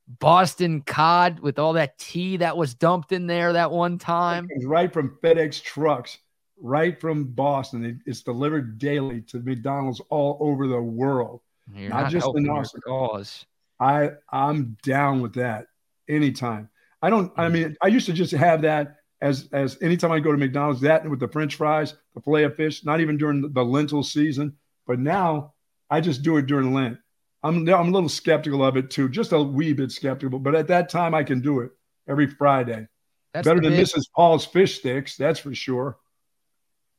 Boston 0.08 0.82
cod 0.82 1.42
with 1.42 1.60
all 1.60 1.74
that 1.74 1.98
tea 1.98 2.38
that 2.38 2.56
was 2.56 2.74
dumped 2.74 3.12
in 3.12 3.28
there 3.28 3.52
that 3.52 3.70
one 3.70 3.98
time. 3.98 4.48
It's 4.50 4.64
right 4.64 4.92
from 4.92 5.18
FedEx 5.22 5.62
trucks, 5.62 6.20
right 6.62 7.00
from 7.02 7.26
Boston. 7.26 8.02
It's 8.06 8.22
delivered 8.22 8.78
daily 8.78 9.24
to 9.24 9.40
McDonald's 9.40 10.02
all 10.10 10.38
over 10.40 10.68
the 10.68 10.82
world. 10.82 11.42
You're 11.76 11.90
Not 11.90 12.04
not, 12.04 12.12
just 12.14 12.30
in 12.34 12.50
Austin. 12.50 12.80
cause. 12.88 13.46
I 13.82 14.12
I'm 14.32 14.78
down 14.84 15.22
with 15.22 15.34
that 15.34 15.68
anytime. 16.08 16.70
I 17.02 17.10
don't. 17.10 17.34
I 17.36 17.48
mm. 17.48 17.52
mean, 17.52 17.78
I 17.82 17.88
used 17.88 18.06
to 18.06 18.14
just 18.14 18.32
have 18.32 18.62
that 18.62 18.96
as 19.22 19.50
as 19.52 19.78
anytime 19.82 20.14
I 20.14 20.22
go 20.22 20.32
to 20.32 20.38
McDonald's, 20.38 20.80
that 20.80 21.10
with 21.10 21.20
the 21.20 21.28
French 21.28 21.56
fries, 21.56 21.94
the 22.16 22.22
fillet 22.22 22.44
of 22.44 22.56
fish. 22.56 22.86
Not 22.86 23.02
even 23.02 23.18
during 23.18 23.52
the 23.52 23.66
lentil 23.66 24.02
season, 24.02 24.56
but 24.88 24.98
now 24.98 25.52
I 25.94 26.02
just 26.02 26.24
do 26.24 26.38
it 26.38 26.48
during 26.48 26.74
Lent. 26.74 26.98
I'm 27.44 27.68
I'm 27.70 27.90
a 27.90 27.92
little 27.92 28.10
skeptical 28.10 28.64
of 28.66 28.78
it 28.78 28.90
too, 28.90 29.10
just 29.10 29.32
a 29.32 29.42
wee 29.42 29.74
bit 29.74 29.92
skeptical. 29.92 30.40
But 30.40 30.56
at 30.56 30.68
that 30.70 30.90
time, 30.90 31.14
I 31.14 31.24
can 31.24 31.40
do 31.42 31.60
it 31.60 31.72
every 32.08 32.28
Friday. 32.28 32.88
That's 33.34 33.48
Better 33.48 33.60
than 33.62 33.74
big- 33.74 33.86
Mrs. 33.86 34.04
Paul's 34.16 34.46
fish 34.46 34.80
sticks, 34.80 35.18
that's 35.18 35.40
for 35.40 35.54
sure. 35.54 35.98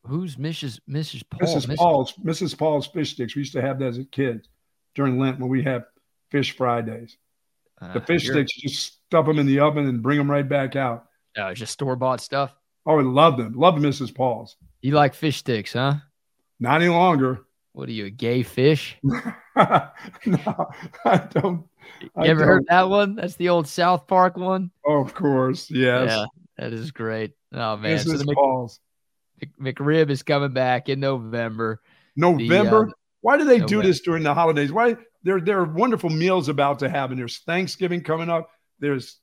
Who's 0.07 0.37
Mrs. 0.37 0.81
Mrs. 0.89 1.23
Paul? 1.31 1.41
Mrs. 1.41 1.77
Paul's 1.77 2.13
Mrs. 2.25 2.59
Paul's 2.59 2.87
fish 2.87 3.13
sticks. 3.15 3.35
We 3.35 3.41
used 3.41 3.55
to 3.55 3.63
have 3.63 3.79
that 3.79 3.87
as 3.89 3.99
a 3.99 4.05
kid 4.05 4.47
during 4.95 5.19
Lent 5.19 5.41
when 5.41 5.49
we 5.49 5.63
have 5.65 5.85
fish 6.31 6.57
Fridays. 6.57 7.17
The 7.81 8.01
Uh, 8.01 8.05
fish 8.05 8.25
you're- 8.25 8.37
sticks, 8.39 8.57
you 8.63 8.69
just 8.69 9.01
stuff 9.07 9.27
them 9.27 9.39
in 9.39 9.47
the 9.47 9.61
oven 9.61 9.87
and 9.89 10.03
bring 10.03 10.19
them 10.19 10.31
right 10.31 10.49
back 10.49 10.77
out. 10.77 11.07
Oh, 11.37 11.49
it's 11.49 11.59
just 11.61 11.73
store 11.73 11.97
bought 11.97 12.21
stuff. 12.21 12.55
Oh, 12.87 12.99
I 12.99 13.03
love 13.03 13.37
them. 13.39 13.55
Love 13.55 13.75
Mrs. 13.77 14.15
Paul's. 14.15 14.57
You 14.83 14.93
like 14.93 15.15
fish 15.15 15.39
sticks, 15.39 15.73
huh? 15.73 15.95
Not 16.61 16.83
any 16.83 16.91
longer. 16.91 17.41
What 17.75 17.89
are 17.89 17.93
you, 17.93 18.07
a 18.07 18.11
gay 18.11 18.45
fish? 18.45 18.97
no, 19.03 19.21
I 19.57 19.91
don't. 21.31 21.65
You 22.01 22.11
I 22.17 22.29
ever 22.29 22.45
heard 22.45 22.67
don't. 22.67 22.71
that 22.71 22.89
one? 22.89 23.17
That's 23.17 23.35
the 23.35 23.49
old 23.49 23.67
South 23.67 24.07
Park 24.07 24.37
one. 24.37 24.71
Oh, 24.87 25.01
of 25.01 25.13
course. 25.13 25.69
Yes. 25.71 26.11
Yeah, 26.11 26.25
that 26.57 26.73
is 26.73 26.93
great. 26.93 27.33
Oh 27.53 27.77
man, 27.77 27.99
so 27.99 28.11
Mrs. 28.11 28.19
the 28.19 28.25
Mc, 28.27 28.37
Paul's. 28.37 28.79
McRib 29.61 30.09
is 30.11 30.23
coming 30.23 30.53
back 30.53 30.89
in 30.89 31.01
November. 31.01 31.83
November. 32.15 32.87
uh, 32.87 32.93
Why 33.23 33.37
do 33.37 33.45
they 33.45 33.59
do 33.59 33.83
this 33.83 34.01
during 34.01 34.23
the 34.23 34.35
holidays? 34.35 34.73
Why 34.73 34.97
there 35.25 35.41
there 35.41 35.59
are 35.59 35.65
wonderful 35.65 36.11
meals 36.11 36.49
about 36.49 36.79
to 36.79 36.89
happen. 36.89 37.17
There's 37.17 37.39
Thanksgiving 37.41 38.05
coming 38.05 38.31
up. 38.31 38.51
There's 38.79 39.19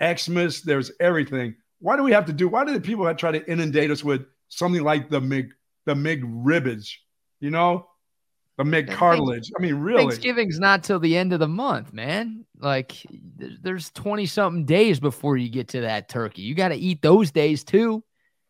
Xmas. 0.00 0.62
There's 0.62 0.92
everything. 1.00 1.56
Why 1.80 1.96
do 1.96 2.04
we 2.04 2.12
have 2.12 2.26
to 2.26 2.32
do? 2.32 2.46
Why 2.46 2.64
do 2.64 2.72
the 2.72 2.80
people 2.80 3.12
try 3.14 3.32
to 3.32 3.50
inundate 3.50 3.90
us 3.90 4.04
with 4.04 4.26
something 4.48 4.82
like 4.82 5.10
the 5.10 5.20
Mc 5.20 5.46
the 5.86 5.94
McRibbage? 5.94 6.88
You 7.40 7.50
know, 7.50 7.88
the 8.56 8.64
mid 8.64 8.90
cartilage. 8.90 9.50
I 9.58 9.62
mean, 9.62 9.76
really? 9.76 10.02
Thanksgiving's 10.02 10.58
not 10.58 10.82
till 10.82 10.98
the 10.98 11.16
end 11.16 11.32
of 11.32 11.40
the 11.40 11.48
month, 11.48 11.92
man. 11.92 12.44
Like 12.58 12.94
there's 13.62 13.90
20 13.90 14.26
something 14.26 14.64
days 14.64 14.98
before 14.98 15.36
you 15.36 15.50
get 15.50 15.68
to 15.68 15.82
that 15.82 16.08
turkey. 16.08 16.42
You 16.42 16.54
got 16.54 16.68
to 16.68 16.76
eat 16.76 17.02
those 17.02 17.30
days 17.30 17.64
too. 17.64 18.02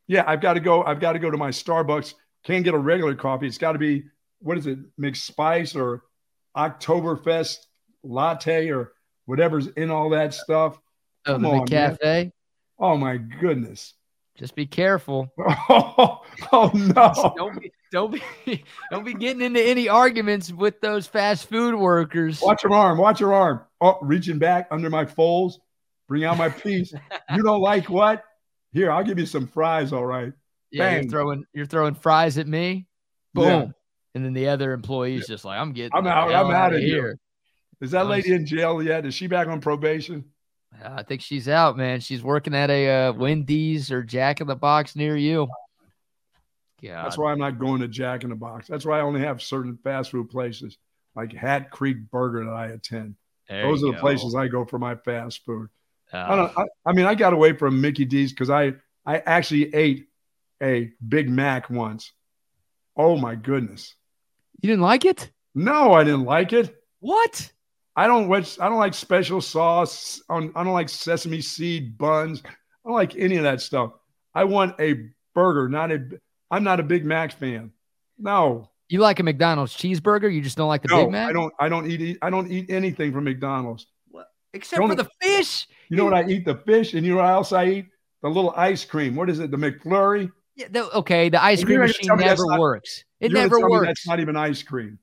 Yeah, 0.07 0.25
I've 0.27 0.41
got 0.41 0.55
to 0.55 0.61
go. 0.61 0.85
I've 0.85 1.01
got 1.01 1.15
to 1.15 1.19
go 1.19 1.31
to 1.31 1.37
my 1.37 1.51
Starbucks. 1.51 2.15
Can't 2.45 2.65
get 2.65 2.75
a 2.75 2.79
regular 2.79 3.15
coffee. 3.17 3.49
It's 3.49 3.59
got 3.59 3.73
to 3.73 3.79
be 3.79 4.05
what 4.41 4.59
is 4.59 4.67
it? 4.67 4.79
McSpice 5.01 5.75
or 5.75 6.05
Oktoberfest 6.57 7.59
latte 8.05 8.71
or 8.71 8.93
whatever's 9.25 9.67
in 9.69 9.91
all 9.91 10.11
that 10.11 10.33
stuff. 10.35 10.79
Oh, 11.27 11.33
Come 11.33 11.43
the 11.43 11.49
on, 11.49 11.99
man. 12.03 12.33
Oh 12.79 12.97
my 12.97 13.17
goodness. 13.17 13.95
Just 14.37 14.55
be 14.55 14.67
careful. 14.67 15.33
Oh, 15.69 16.23
oh 16.53 16.71
no. 16.75 17.35
Don't 17.37 17.61
be, 17.61 17.73
don't 17.93 18.13
be, 18.13 18.65
don't 18.91 19.05
be 19.05 19.15
getting 19.15 19.43
into 19.43 19.61
any 19.61 19.89
arguments 19.89 20.53
with 20.53 20.81
those 20.81 21.07
fast 21.07 21.49
food 21.49 21.75
workers. 21.75 22.41
Watch 22.41 22.65
your 22.65 22.75
arm. 22.75 22.99
Watch 22.99 23.21
your 23.21 23.35
arm. 23.35 23.61
Oh, 23.81 23.99
reaching 24.03 24.39
back 24.39 24.69
under 24.71 24.91
my 24.91 25.07
folds. 25.07 25.59
Bring 26.09 26.25
out 26.25 26.39
my 26.39 26.49
piece. 26.49 26.93
you 27.35 27.43
don't 27.43 27.61
like 27.61 27.89
what? 27.89 28.25
Here, 28.73 28.91
I'll 28.91 29.05
give 29.05 29.19
you 29.19 29.27
some 29.27 29.47
fries. 29.47 29.93
All 29.93 30.07
right. 30.07 30.33
Yeah, 30.71 30.97
you're 30.97 31.11
throwing, 31.11 31.45
you're 31.53 31.67
throwing 31.67 31.95
fries 31.95 32.39
at 32.39 32.47
me. 32.47 32.87
Boom. 33.35 33.45
Yeah. 33.45 33.67
And 34.15 34.25
then 34.25 34.33
the 34.33 34.49
other 34.49 34.73
employee's 34.73 35.27
just 35.27 35.45
like, 35.45 35.59
I'm 35.59 35.73
getting, 35.73 35.93
I'm 35.95 36.07
out- 36.07 36.33
I'm 36.33 36.51
outta 36.51 36.81
here. 36.81 37.19
Is 37.81 37.91
that 37.91 38.03
I'm 38.03 38.09
lady 38.09 38.33
in 38.33 38.47
jail 38.47 38.83
yet? 38.83 39.05
Is 39.05 39.15
she 39.15 39.27
back 39.27 39.49
on 39.49 39.61
probation? 39.61 40.25
I 40.85 41.03
think 41.03 41.21
she's 41.21 41.49
out, 41.49 41.77
man. 41.77 42.01
She's 42.01 42.23
working 42.23 42.55
at 42.55 42.71
a 42.71 42.89
uh, 43.09 43.13
Wendy's 43.13 43.91
or 43.91 44.03
Jack 44.03 44.41
in 44.41 44.47
the 44.47 44.57
Box 44.57 44.97
near 44.97 45.17
you. 45.17 45.49
God. 46.83 47.05
That's 47.05 47.19
why 47.19 47.33
I'm 47.33 47.39
not 47.39 47.59
going 47.59 47.81
to 47.81 47.89
Jack 47.89 48.25
in 48.25 48.31
the 48.31 48.37
Box. 48.37 48.69
That's 48.69 48.85
why 48.85 48.99
I 48.99 49.03
only 49.03 49.21
have 49.21 49.43
certain 49.43 49.79
fast 49.83 50.11
food 50.11 50.29
places 50.29 50.77
like 51.15 51.33
Hat 51.33 51.71
Creek 51.71 52.11
Burger 52.11 52.45
that 52.45 52.51
I 52.53 52.67
attend. 52.69 53.17
There 53.49 53.63
Those 53.63 53.83
are 53.83 53.87
the 53.87 53.93
go. 53.93 54.01
places 54.01 54.35
I 54.35 54.49
go 54.49 54.65
for 54.65 54.79
my 54.79 54.97
fast 54.97 55.45
food. 55.45 55.69
Uh, 56.13 56.19
I 56.19 56.37
don't. 56.37 56.59
I, 56.59 56.65
I 56.85 56.93
mean, 56.93 57.07
I 57.07 57.15
got 57.15 57.33
away 57.33 57.53
from 57.53 57.81
Mickey 57.81 58.05
D's 58.05 58.33
because 58.33 58.51
I 58.51 58.75
I 59.05 59.19
actually 59.19 59.75
ate 59.75 60.09
a 60.63 60.93
Big 61.07 61.29
Mac 61.29 61.71
once. 61.71 62.13
Oh 62.97 63.17
my 63.17 63.35
goodness! 63.35 63.95
you 64.61 64.69
didn't 64.69 64.83
like 64.83 65.05
it? 65.05 65.31
No, 65.55 65.93
I 65.93 66.05
didn't 66.05 66.25
like 66.25 66.53
it. 66.53 66.75
What? 67.01 67.53
I 67.97 68.07
don't 68.07 68.29
which 68.29 68.61
I 68.61 68.69
don't 68.69 68.79
like 68.79 68.95
special 68.95 69.41
sauce. 69.41 70.21
On 70.29 70.53
I 70.55 70.63
don't 70.65 70.75
like 70.75 70.89
sesame 70.89 71.41
seed 71.41 71.97
buns. 71.97 72.43
I 72.45 72.51
don't 72.89 72.95
like 72.95 73.17
any 73.17 73.37
of 73.37 73.45
that 73.45 73.61
stuff. 73.61 73.93
I 74.35 74.45
want 74.45 74.79
a 74.81 75.09
burger, 75.35 75.69
not 75.69 75.91
a. 75.91 76.09
I'm 76.51 76.65
not 76.65 76.81
a 76.81 76.83
Big 76.83 77.05
Mac 77.05 77.33
fan. 77.33 77.73
No, 78.19 78.71
You 78.89 79.01
like 79.01 79.21
a 79.21 79.23
McDonald's 79.23 79.77
cheeseburger? 79.77 80.33
You 80.33 80.41
just 80.41 80.57
don't 80.57 80.69
like 80.69 80.83
the 80.83 80.89
no, 80.89 81.05
Big 81.05 81.13
Mac? 81.13 81.29
I 81.29 81.33
don't. 81.33 81.53
I 81.61 81.69
don't 81.69 81.87
eat. 81.91 82.19
I 82.23 82.31
don't 82.31 82.51
eat 82.51 82.71
anything 82.71 83.13
from 83.13 83.25
McDonald's. 83.25 83.87
Except 84.55 84.81
Don't- 84.81 84.89
for 84.89 84.95
the 84.95 85.09
fish. 85.21 85.67
You 85.91 85.97
know 85.97 86.05
what 86.05 86.15
I 86.15 86.25
eat? 86.27 86.45
The 86.47 86.57
fish, 86.57 86.95
and 86.95 87.05
you 87.05 87.13
know 87.15 87.21
what 87.21 87.29
else 87.31 87.53
I 87.53 87.67
eat? 87.67 87.87
The 88.23 88.29
little 88.29 88.53
ice 88.57 88.85
cream. 88.85 89.15
What 89.15 89.29
is 89.29 89.39
it? 89.39 89.51
The 89.51 89.57
McFlurry. 89.59 90.31
Yeah, 90.57 90.69
the, 90.71 90.91
okay, 90.97 91.29
the 91.29 91.43
ice 91.43 91.61
You're 91.61 91.67
cream 91.67 91.81
machine 91.81 92.07
tell 92.07 92.17
me 92.17 92.25
never 92.25 92.47
not- 92.47 92.59
works. 92.59 93.05
It 93.21 93.33
never 93.33 93.61
works. 93.69 93.87
That's 93.87 94.07
not 94.09 94.21
even 94.21 94.35
ice 94.37 94.63
cream. 94.63 94.99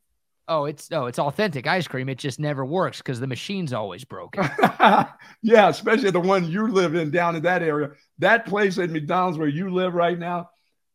oh, 0.48 0.66
it's 0.66 0.90
no, 0.90 1.06
it's 1.06 1.20
authentic 1.20 1.68
ice 1.68 1.88
cream. 1.88 2.10
It 2.10 2.18
just 2.18 2.40
never 2.40 2.66
works 2.66 2.98
because 2.98 3.20
the 3.20 3.28
machine's 3.28 3.72
always 3.74 4.04
broken. 4.04 4.50
yeah, 5.44 5.70
especially 5.70 6.10
the 6.10 6.20
one 6.20 6.50
you 6.50 6.68
live 6.68 6.96
in 6.96 7.12
down 7.12 7.36
in 7.36 7.44
that 7.44 7.62
area. 7.62 7.92
That 8.20 8.46
place 8.48 8.78
at 8.80 8.90
McDonald's 8.90 9.38
where 9.38 9.48
you 9.48 9.70
live 9.70 9.94
right 9.94 10.18
now, 10.18 10.50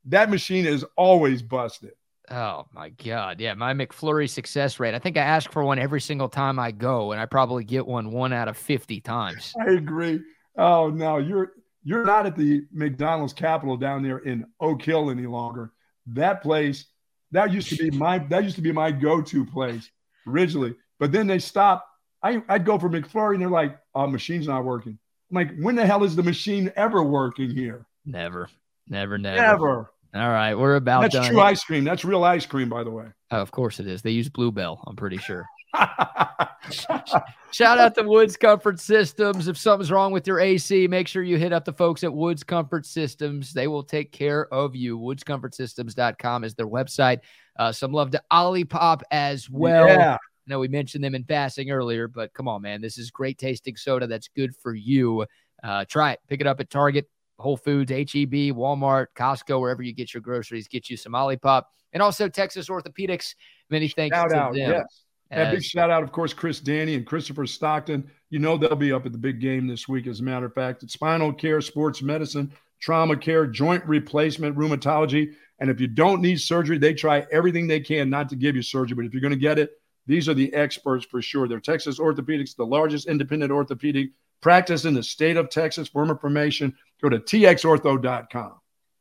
that 0.09 0.31
machine 0.31 0.67
is 0.67 0.85
always 0.97 1.43
busted. 1.43 1.93
oh 2.31 2.67
my 2.73 2.91
god, 2.91 3.41
yeah, 3.41 3.55
my 3.55 3.73
McFlurry 3.75 4.29
success 4.29 4.79
rate. 4.81 4.95
I 4.95 4.99
think 4.99 5.17
I 5.17 5.23
ask 5.23 5.51
for 5.51 5.65
one 5.65 5.79
every 5.79 6.01
single 6.01 6.29
time 6.29 6.59
I 6.59 6.71
go, 6.73 7.13
and 7.13 7.21
I 7.21 7.27
probably 7.27 7.65
get 7.65 7.87
one 7.87 8.11
one 8.11 8.33
out 8.33 8.49
of 8.49 8.57
fifty 8.57 9.01
times. 9.01 9.55
I 9.61 9.73
agree. 9.73 10.21
Oh 10.57 10.91
no, 10.91 11.19
you're 11.19 11.53
you're 11.85 12.05
not 12.05 12.27
at 12.27 12.37
the 12.37 12.63
McDonald's 12.73 13.33
Capital 13.33 13.77
down 13.77 14.03
there 14.03 14.19
in 14.19 14.45
Oak 14.61 14.83
Hill 14.83 15.11
any 15.11 15.27
longer. 15.27 15.73
That 16.09 16.43
place, 16.43 16.87
that 17.33 17.53
used 17.53 17.69
to 17.71 17.77
be 17.77 17.91
my 17.91 18.19
that 18.19 18.45
used 18.45 18.57
to 18.57 18.63
be 18.63 18.73
my 18.73 18.91
go-to 18.91 19.45
place 19.47 19.91
originally. 20.27 20.75
But 20.99 21.13
then 21.13 21.27
they 21.27 21.39
stopped. 21.39 21.87
I, 22.23 22.43
I'd 22.49 22.65
go 22.65 22.79
for 22.79 22.89
McFlurry 22.91 23.35
and 23.35 23.43
they're 23.43 23.49
like, 23.49 23.79
oh, 23.95 24.09
machine's 24.09 24.49
not 24.49 24.65
working. 24.65 24.99
I'm 25.31 25.35
like, 25.35 25.57
when 25.61 25.77
the 25.77 25.87
hell 25.87 26.03
is 26.03 26.17
the 26.17 26.23
machine 26.23 26.73
ever 26.75 27.01
working 27.03 27.51
here? 27.51 27.87
Never, 28.05 28.49
never, 28.89 29.17
never. 29.19 29.37
Never. 29.41 29.93
All 30.15 30.29
right, 30.29 30.55
we're 30.55 30.77
about 30.77 31.01
done. 31.01 31.11
That's 31.11 31.15
done. 31.27 31.31
true 31.31 31.41
ice 31.41 31.63
cream. 31.63 31.85
That's 31.85 32.05
real 32.05 32.25
ice 32.25 32.47
cream, 32.47 32.69
by 32.69 32.83
the 32.83 32.91
way. 32.91 33.07
Oh, 33.31 33.43
of 33.43 33.51
course 33.51 33.79
it 33.79 33.87
is. 33.87 34.03
They 34.03 34.11
use 34.11 34.29
Bluebell. 34.29 34.83
I'm 34.87 34.97
pretty 34.97 35.19
sure. 35.19 35.47
Shout 36.71 37.79
out 37.79 37.95
to 37.95 38.03
Woods 38.03 38.37
Comfort 38.37 38.81
Systems. 38.81 39.49
If 39.49 39.59
something's 39.59 39.91
wrong 39.91 40.13
with 40.13 40.27
your 40.27 40.41
AC, 40.41 40.87
make 40.89 41.09
sure 41.09 41.23
you 41.23 41.37
hit 41.37 41.53
up 41.53 41.65
the 41.65 41.73
folks 41.73 42.05
at 42.05 42.13
Woods 42.13 42.43
Comfort 42.43 42.87
Systems. 42.87 43.53
They 43.53 43.69
will 43.69 43.83
take 43.83 44.13
care 44.13 44.53
of 44.53 44.75
you. 44.75 44.99
WoodsComfortSystems.com 44.99 46.45
is 46.45 46.55
their 46.55 46.67
website. 46.67 47.21
Uh, 47.59 47.73
some 47.73 47.93
love 47.93 48.11
to 48.13 48.23
Olipop 48.33 49.03
as 49.11 49.51
well. 49.51 49.87
Yeah. 49.89 50.17
know 50.47 50.59
we 50.59 50.69
mentioned 50.69 51.05
them 51.05 51.15
in 51.15 51.25
passing 51.25 51.71
earlier, 51.71 52.09
but 52.09 52.33
come 52.33 52.49
on, 52.49 52.63
man. 52.63 52.81
This 52.81 52.99
is 52.99 53.11
great 53.11 53.39
tasting 53.39 53.77
soda 53.77 54.07
that's 54.07 54.29
good 54.29 54.55
for 54.57 54.75
you. 54.75 55.27
Uh, 55.63 55.85
try 55.87 56.13
it. 56.13 56.21
Pick 56.29 56.41
it 56.41 56.47
up 56.47 56.61
at 56.61 56.71
Target, 56.71 57.09
Whole 57.39 57.57
Foods, 57.57 57.91
HEB, 57.91 58.55
Walmart, 58.55 59.07
Costco, 59.17 59.61
wherever 59.61 59.83
you 59.83 59.93
get 59.93 60.13
your 60.13 60.21
groceries. 60.21 60.69
Get 60.69 60.91
you 60.91 60.97
some 60.97 61.13
Olipop. 61.13 61.65
And 61.93 62.03
also 62.03 62.29
Texas 62.29 62.69
Orthopedics. 62.69 63.35
Many 63.71 63.89
thanks 63.89 64.17
Shout 64.17 64.31
to 64.31 64.37
out, 64.37 64.55
them. 64.55 64.71
yes. 64.71 65.05
And 65.31 65.55
big 65.55 65.63
shout 65.63 65.91
out, 65.91 66.03
of 66.03 66.11
course, 66.11 66.33
Chris 66.33 66.59
Danny 66.59 66.95
and 66.95 67.07
Christopher 67.07 67.47
Stockton. 67.47 68.11
You 68.31 68.39
know 68.39 68.57
they'll 68.57 68.77
be 68.77 68.93
up 68.93 69.05
at 69.05 69.13
the 69.13 69.19
big 69.19 69.41
game 69.41 69.67
this 69.67 69.87
week, 69.87 70.07
as 70.07 70.21
a 70.21 70.23
matter 70.23 70.47
of 70.47 70.55
fact. 70.55 70.83
It's 70.83 70.95
spinal 70.95 71.33
care, 71.33 71.61
sports 71.61 72.01
medicine, 72.01 72.51
trauma 72.81 73.17
care, 73.17 73.47
joint 73.47 73.85
replacement, 73.85 74.57
rheumatology. 74.57 75.35
And 75.61 75.71
if 75.71 75.81
you 75.81 75.87
don't 75.87 76.23
need 76.23 76.41
surgery, 76.41 76.79
they 76.79 76.95
try 76.95 77.27
everything 77.31 77.67
they 77.67 77.81
can 77.81 78.09
not 78.09 78.29
to 78.31 78.37
give 78.37 78.57
you 78.57 78.63
surgery. 78.63 78.97
But 78.97 79.05
if 79.05 79.13
you're 79.13 79.21
going 79.21 79.33
to 79.33 79.37
get 79.37 79.59
it, 79.59 79.73
these 80.07 80.29
are 80.29 80.35
the 80.35 80.53
experts 80.55 81.05
for 81.05 81.21
sure. 81.21 81.47
They're 81.47 81.61
Texas 81.61 81.99
Orthopedics, 81.99 82.57
the 82.57 82.65
largest 82.65 83.07
independent 83.07 83.53
orthopedic 83.53 84.11
practice 84.41 84.87
in 84.87 84.95
the 84.95 85.03
state 85.03 85.37
of 85.37 85.51
Texas. 85.51 85.89
For 85.89 86.07
more 86.07 86.15
information, 86.15 86.75
go 87.03 87.09
to 87.09 87.19
txortho.com. 87.19 88.53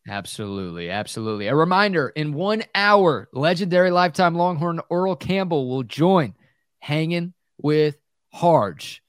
Absolutely. 0.09 0.89
Absolutely. 0.89 1.47
A 1.47 1.55
reminder 1.55 2.09
in 2.09 2.33
one 2.33 2.63
hour, 2.73 3.27
legendary 3.33 3.91
lifetime 3.91 4.35
Longhorn 4.35 4.79
Earl 4.89 5.15
Campbell 5.15 5.67
will 5.69 5.83
join 5.83 6.33
Hanging 6.79 7.33
with 7.61 7.97
Harge. 8.31 9.03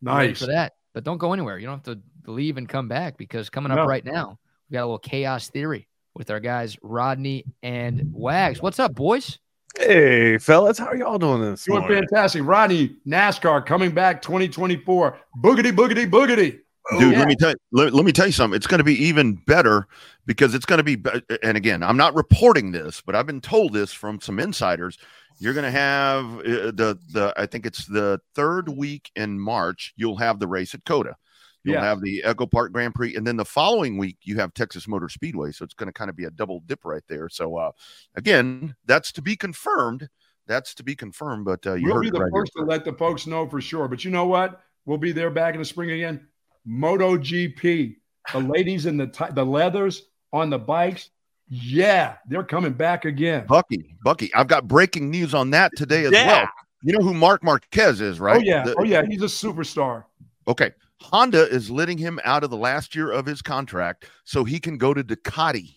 Nice. 0.00 0.38
For 0.38 0.46
that. 0.46 0.74
But 0.94 1.02
don't 1.04 1.18
go 1.18 1.32
anywhere. 1.32 1.58
You 1.58 1.66
don't 1.66 1.84
have 1.86 1.96
to 1.96 2.30
leave 2.30 2.58
and 2.58 2.68
come 2.68 2.86
back 2.88 3.16
because 3.18 3.50
coming 3.50 3.72
up 3.72 3.78
No. 3.78 3.86
right 3.86 4.04
now, 4.04 4.38
we 4.70 4.74
got 4.74 4.82
a 4.82 4.86
little 4.86 4.98
chaos 4.98 5.48
theory 5.48 5.88
with 6.14 6.30
our 6.30 6.40
guys, 6.40 6.76
Rodney 6.82 7.44
and 7.62 8.10
Wags. 8.12 8.62
What's 8.62 8.78
up, 8.78 8.94
boys? 8.94 9.38
Hey, 9.78 10.38
fellas, 10.38 10.78
how 10.78 10.86
are 10.86 10.96
y'all 10.96 11.18
doing 11.18 11.42
this 11.42 11.64
Doing 11.64 11.80
morning? 11.80 11.98
fantastic. 12.08 12.42
Rodney, 12.44 12.96
NASCAR 13.06 13.66
coming 13.66 13.90
back 13.90 14.22
2024. 14.22 15.18
Boogity, 15.42 15.72
boogity, 15.72 16.08
boogity. 16.08 16.60
Dude, 16.98 17.12
yeah. 17.12 17.18
let 17.18 17.28
me 17.28 17.34
tell 17.34 17.54
let, 17.72 17.92
let 17.92 18.04
me 18.04 18.12
tell 18.12 18.26
you 18.26 18.32
something. 18.32 18.56
It's 18.56 18.66
going 18.66 18.78
to 18.78 18.84
be 18.84 19.04
even 19.06 19.34
better 19.46 19.88
because 20.24 20.54
it's 20.54 20.66
going 20.66 20.84
to 20.84 20.84
be. 20.84 21.02
And 21.42 21.56
again, 21.56 21.82
I'm 21.82 21.96
not 21.96 22.14
reporting 22.14 22.70
this, 22.70 23.00
but 23.00 23.16
I've 23.16 23.26
been 23.26 23.40
told 23.40 23.72
this 23.72 23.92
from 23.92 24.20
some 24.20 24.38
insiders. 24.38 24.96
You're 25.38 25.54
going 25.54 25.64
to 25.64 25.70
have 25.70 26.24
uh, 26.38 26.70
the 26.70 26.98
the. 27.12 27.34
I 27.36 27.46
think 27.46 27.66
it's 27.66 27.86
the 27.86 28.20
third 28.34 28.68
week 28.68 29.10
in 29.16 29.38
March. 29.38 29.94
You'll 29.96 30.16
have 30.16 30.38
the 30.38 30.46
race 30.46 30.74
at 30.74 30.84
COTA. 30.84 31.16
You'll 31.64 31.74
Yes. 31.74 31.82
have 31.82 32.00
the 32.00 32.22
Echo 32.22 32.46
Park 32.46 32.72
Grand 32.72 32.94
Prix, 32.94 33.16
and 33.16 33.26
then 33.26 33.36
the 33.36 33.44
following 33.44 33.98
week 33.98 34.18
you 34.22 34.36
have 34.36 34.54
Texas 34.54 34.86
Motor 34.86 35.08
Speedway. 35.08 35.50
So 35.50 35.64
it's 35.64 35.74
going 35.74 35.88
to 35.88 35.92
kind 35.92 36.08
of 36.08 36.14
be 36.14 36.24
a 36.24 36.30
double 36.30 36.60
dip 36.64 36.84
right 36.84 37.02
there. 37.08 37.28
So 37.28 37.56
uh, 37.56 37.72
again, 38.14 38.76
that's 38.86 39.10
to 39.12 39.22
be 39.22 39.34
confirmed. 39.34 40.08
That's 40.46 40.72
to 40.76 40.84
be 40.84 40.94
confirmed. 40.94 41.44
But 41.44 41.66
uh, 41.66 41.74
you 41.74 41.86
we'll 41.86 41.96
heard 41.96 42.02
be 42.02 42.10
the 42.10 42.20
right 42.20 42.30
here 42.32 42.42
first 42.42 42.52
to 42.56 42.62
let 42.62 42.84
the 42.84 42.92
folks 42.92 43.26
know 43.26 43.48
for 43.48 43.60
sure. 43.60 43.88
But 43.88 44.04
you 44.04 44.12
know 44.12 44.26
what? 44.26 44.62
We'll 44.84 44.98
be 44.98 45.10
there 45.10 45.30
back 45.30 45.54
in 45.54 45.58
the 45.58 45.64
spring 45.64 45.90
again. 45.90 46.28
Moto 46.66 47.16
GP, 47.16 47.96
the 48.32 48.38
ladies 48.40 48.86
in 48.86 48.96
the 48.96 49.06
ti- 49.06 49.32
the 49.32 49.44
leathers 49.46 50.02
on 50.32 50.50
the 50.50 50.58
bikes. 50.58 51.10
Yeah, 51.48 52.16
they're 52.28 52.42
coming 52.42 52.72
back 52.72 53.04
again. 53.04 53.46
Bucky, 53.46 53.96
Bucky, 54.02 54.34
I've 54.34 54.48
got 54.48 54.66
breaking 54.66 55.10
news 55.10 55.32
on 55.32 55.50
that 55.50 55.70
today 55.76 56.04
as 56.04 56.12
Yeah. 56.12 56.26
well. 56.26 56.48
You 56.82 56.98
know 56.98 57.04
who 57.04 57.14
Marc 57.14 57.44
Marquez 57.44 58.00
is, 58.00 58.18
right? 58.18 58.36
Oh 58.38 58.40
yeah, 58.40 58.64
The- 58.64 58.74
oh 58.78 58.82
yeah, 58.84 59.02
he's 59.08 59.22
a 59.22 59.26
superstar. 59.26 60.04
Okay. 60.48 60.72
Honda 61.00 61.48
is 61.48 61.70
letting 61.70 61.98
him 61.98 62.18
out 62.24 62.42
of 62.42 62.50
the 62.50 62.56
last 62.56 62.96
year 62.96 63.12
of 63.12 63.26
his 63.26 63.42
contract 63.42 64.08
so 64.24 64.44
he 64.44 64.58
can 64.58 64.76
go 64.78 64.92
to 64.94 65.04
Ducati. 65.04 65.74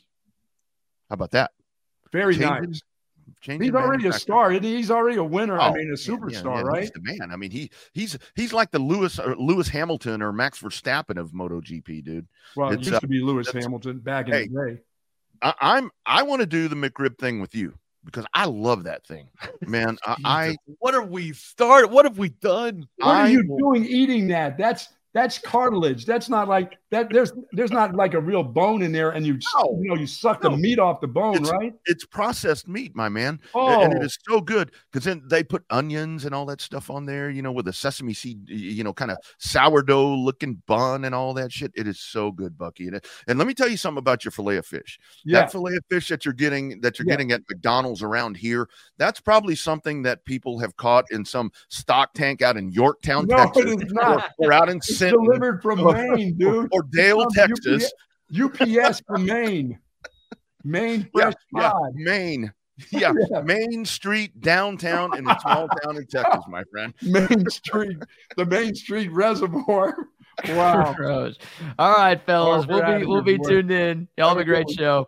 How 1.09 1.13
about 1.15 1.31
that? 1.31 1.51
Very 2.11 2.35
Changing- 2.35 2.69
nice. 2.71 2.81
Changing 3.41 3.67
He's 3.67 3.75
already 3.75 4.07
a 4.07 4.13
star. 4.13 4.51
He's 4.51 4.91
already 4.91 5.17
a 5.17 5.23
winner. 5.23 5.57
I 5.59 5.69
Oh, 5.69 5.73
mean, 5.73 5.89
a 5.91 5.93
superstar, 5.95 6.31
yeah, 6.31 6.55
yeah, 6.55 6.61
right? 6.61 6.81
He's 6.81 6.91
the 6.91 7.01
man. 7.01 7.31
I 7.31 7.37
mean, 7.37 7.51
he 7.51 7.71
he's 7.93 8.17
he's 8.35 8.51
like 8.51 8.71
the 8.71 8.79
Lewis 8.79 9.17
or 9.17 9.35
Lewis 9.37 9.69
Hamilton 9.69 10.21
or 10.21 10.33
Max 10.33 10.59
Verstappen 10.59 11.17
of 11.17 11.31
MotoGP, 11.31 12.03
dude. 12.03 12.27
Well, 12.55 12.71
it 12.71 12.79
used 12.79 12.93
uh, 12.93 12.99
to 12.99 13.07
be 13.07 13.21
Lewis 13.21 13.49
Hamilton 13.51 13.99
back 13.99 14.27
in 14.27 14.33
Hey, 14.33 14.47
the 14.47 14.65
day. 14.73 14.81
I, 15.41 15.53
I'm 15.61 15.91
I 16.05 16.23
want 16.23 16.41
to 16.41 16.45
do 16.45 16.67
the 16.67 16.75
McRib 16.75 17.17
thing 17.17 17.39
with 17.39 17.55
you 17.55 17.75
because 18.03 18.25
I 18.33 18.45
love 18.45 18.83
that 18.83 19.05
thing, 19.05 19.29
man. 19.61 19.97
I, 20.05 20.17
I, 20.25 20.55
what 20.79 20.93
have 20.93 21.09
we 21.09 21.31
started? 21.33 21.89
What 21.89 22.05
have 22.05 22.17
we 22.17 22.29
done? 22.29 22.87
What 22.97 23.07
are 23.07 23.23
I 23.23 23.27
you 23.29 23.43
doing 23.57 23.85
eating 23.85 24.27
that? 24.27 24.57
That's 24.57 24.89
that's 25.13 25.39
cartilage. 25.39 26.05
That's 26.05 26.29
not 26.29 26.47
like 26.47 26.77
that. 26.91 27.09
There's 27.11 27.33
there's 27.51 27.71
not 27.71 27.95
like 27.95 28.13
a 28.13 28.19
real 28.21 28.43
bone 28.43 28.83
in 28.83 28.91
there, 28.91 29.11
and 29.11 29.25
you 29.25 29.39
No. 29.55 29.79
you 29.81 29.89
know 29.89 29.95
you 29.95 30.05
suck 30.07 30.41
the 30.41 30.51
meat 30.51 30.77
off 30.79 31.01
the 31.01 31.07
bone, 31.07 31.35
It's- 31.35 31.51
right? 31.51 31.73
it's 31.85 32.05
processed 32.05 32.67
meat, 32.67 32.95
my 32.95 33.09
man. 33.09 33.39
Oh, 33.55 33.81
and 33.81 33.93
it 33.93 33.99
oh. 34.01 34.05
is 34.05 34.17
so 34.27 34.39
good 34.39 34.71
because 34.91 35.05
then 35.05 35.23
they 35.27 35.43
put 35.43 35.63
onions 35.71 36.25
and 36.25 36.35
all 36.35 36.45
that 36.47 36.61
stuff 36.61 36.89
on 36.89 37.05
there, 37.05 37.29
you 37.29 37.41
know, 37.41 37.51
with 37.51 37.67
a 37.67 37.73
sesame 37.73 38.13
seed, 38.13 38.47
you 38.49 38.83
know, 38.83 38.93
kind 38.93 39.09
of 39.11 39.17
sourdough 39.39 40.15
looking 40.15 40.61
bun 40.67 41.05
and 41.05 41.15
all 41.15 41.33
that 41.33 41.51
shit. 41.51 41.71
It 41.75 41.87
is 41.87 41.99
so 41.99 42.31
good, 42.31 42.57
Bucky. 42.57 42.87
And, 42.87 43.01
and 43.27 43.39
let 43.39 43.47
me 43.47 43.53
tell 43.53 43.67
you 43.67 43.77
something 43.77 43.99
about 43.99 44.23
your 44.23 44.31
fillet 44.31 44.57
of 44.57 44.65
fish. 44.65 44.99
yeah. 45.25 45.39
That 45.41 45.51
fillet 45.51 45.75
of 45.75 45.83
fish 45.89 46.07
that 46.09 46.23
you're 46.25 46.33
getting, 46.33 46.81
that 46.81 46.99
you're 46.99 47.07
Yeah. 47.07 47.13
getting 47.13 47.31
at 47.31 47.41
McDonald's 47.49 48.03
around 48.03 48.37
here, 48.37 48.69
that's 48.97 49.19
probably 49.19 49.55
something 49.55 50.03
that 50.03 50.23
people 50.25 50.59
have 50.59 50.75
caught 50.77 51.05
in 51.11 51.25
some 51.25 51.51
stock 51.69 52.13
tank 52.13 52.41
out 52.41 52.57
in 52.57 52.71
Yorktown, 52.71 53.25
No, 53.27 53.37
Texas, 53.37 53.65
it 53.65 53.83
is 53.87 53.93
not. 53.93 54.31
or, 54.37 54.47
or 54.49 54.53
out 54.53 54.69
in 54.69 54.81
It's 55.01 55.11
Sinton, 55.11 55.23
delivered 55.23 55.61
from 55.61 55.79
or- 55.81 55.93
Maine, 55.93 56.37
dude. 56.37 56.69
or 56.71 56.83
Dale, 56.91 57.21
From 57.21 57.31
Texas. 57.33 57.91
UPS 58.37 59.01
from 59.07 59.25
Maine. 59.25 59.79
Maine 60.63 61.09
Yeah, 61.15 61.21
fresh 61.23 61.33
yeah, 61.55 61.71
cod. 61.71 61.91
Maine. 61.95 62.53
Yeah, 62.91 63.11
Yeah. 63.29 63.41
Main 63.41 63.83
Street 63.83 64.39
downtown 64.39 65.17
in 65.17 65.27
a 65.29 65.37
small 65.41 65.67
town 65.83 65.97
in 65.97 66.05
Texas, 66.07 66.43
my 66.47 66.63
friend. 66.71 66.93
Main 67.01 67.49
Street, 67.49 67.97
the 68.37 68.45
Main 68.45 68.73
Street 68.73 69.11
Reservoir. 69.11 69.93
Wow. 70.47 70.93
Gross. 70.97 71.35
All 71.77 71.93
right, 71.93 72.21
fellas. 72.25 72.65
we're 72.67 72.75
we'll 72.85 72.99
be 72.99 73.05
we'll 73.05 73.21
be 73.21 73.37
boy. 73.37 73.49
tuned 73.49 73.71
in. 73.71 74.07
Y'all 74.17 74.29
have 74.29 74.37
a 74.37 74.45
great 74.45 74.69
show. 74.69 75.07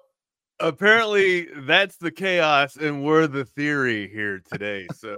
Apparently, 0.59 1.47
that's 1.65 1.95
the 1.97 2.11
chaos, 2.11 2.76
and 2.76 3.03
we're 3.05 3.27
the 3.27 3.45
theory 3.45 4.09
here 4.09 4.41
today. 4.51 4.88
So 4.95 5.15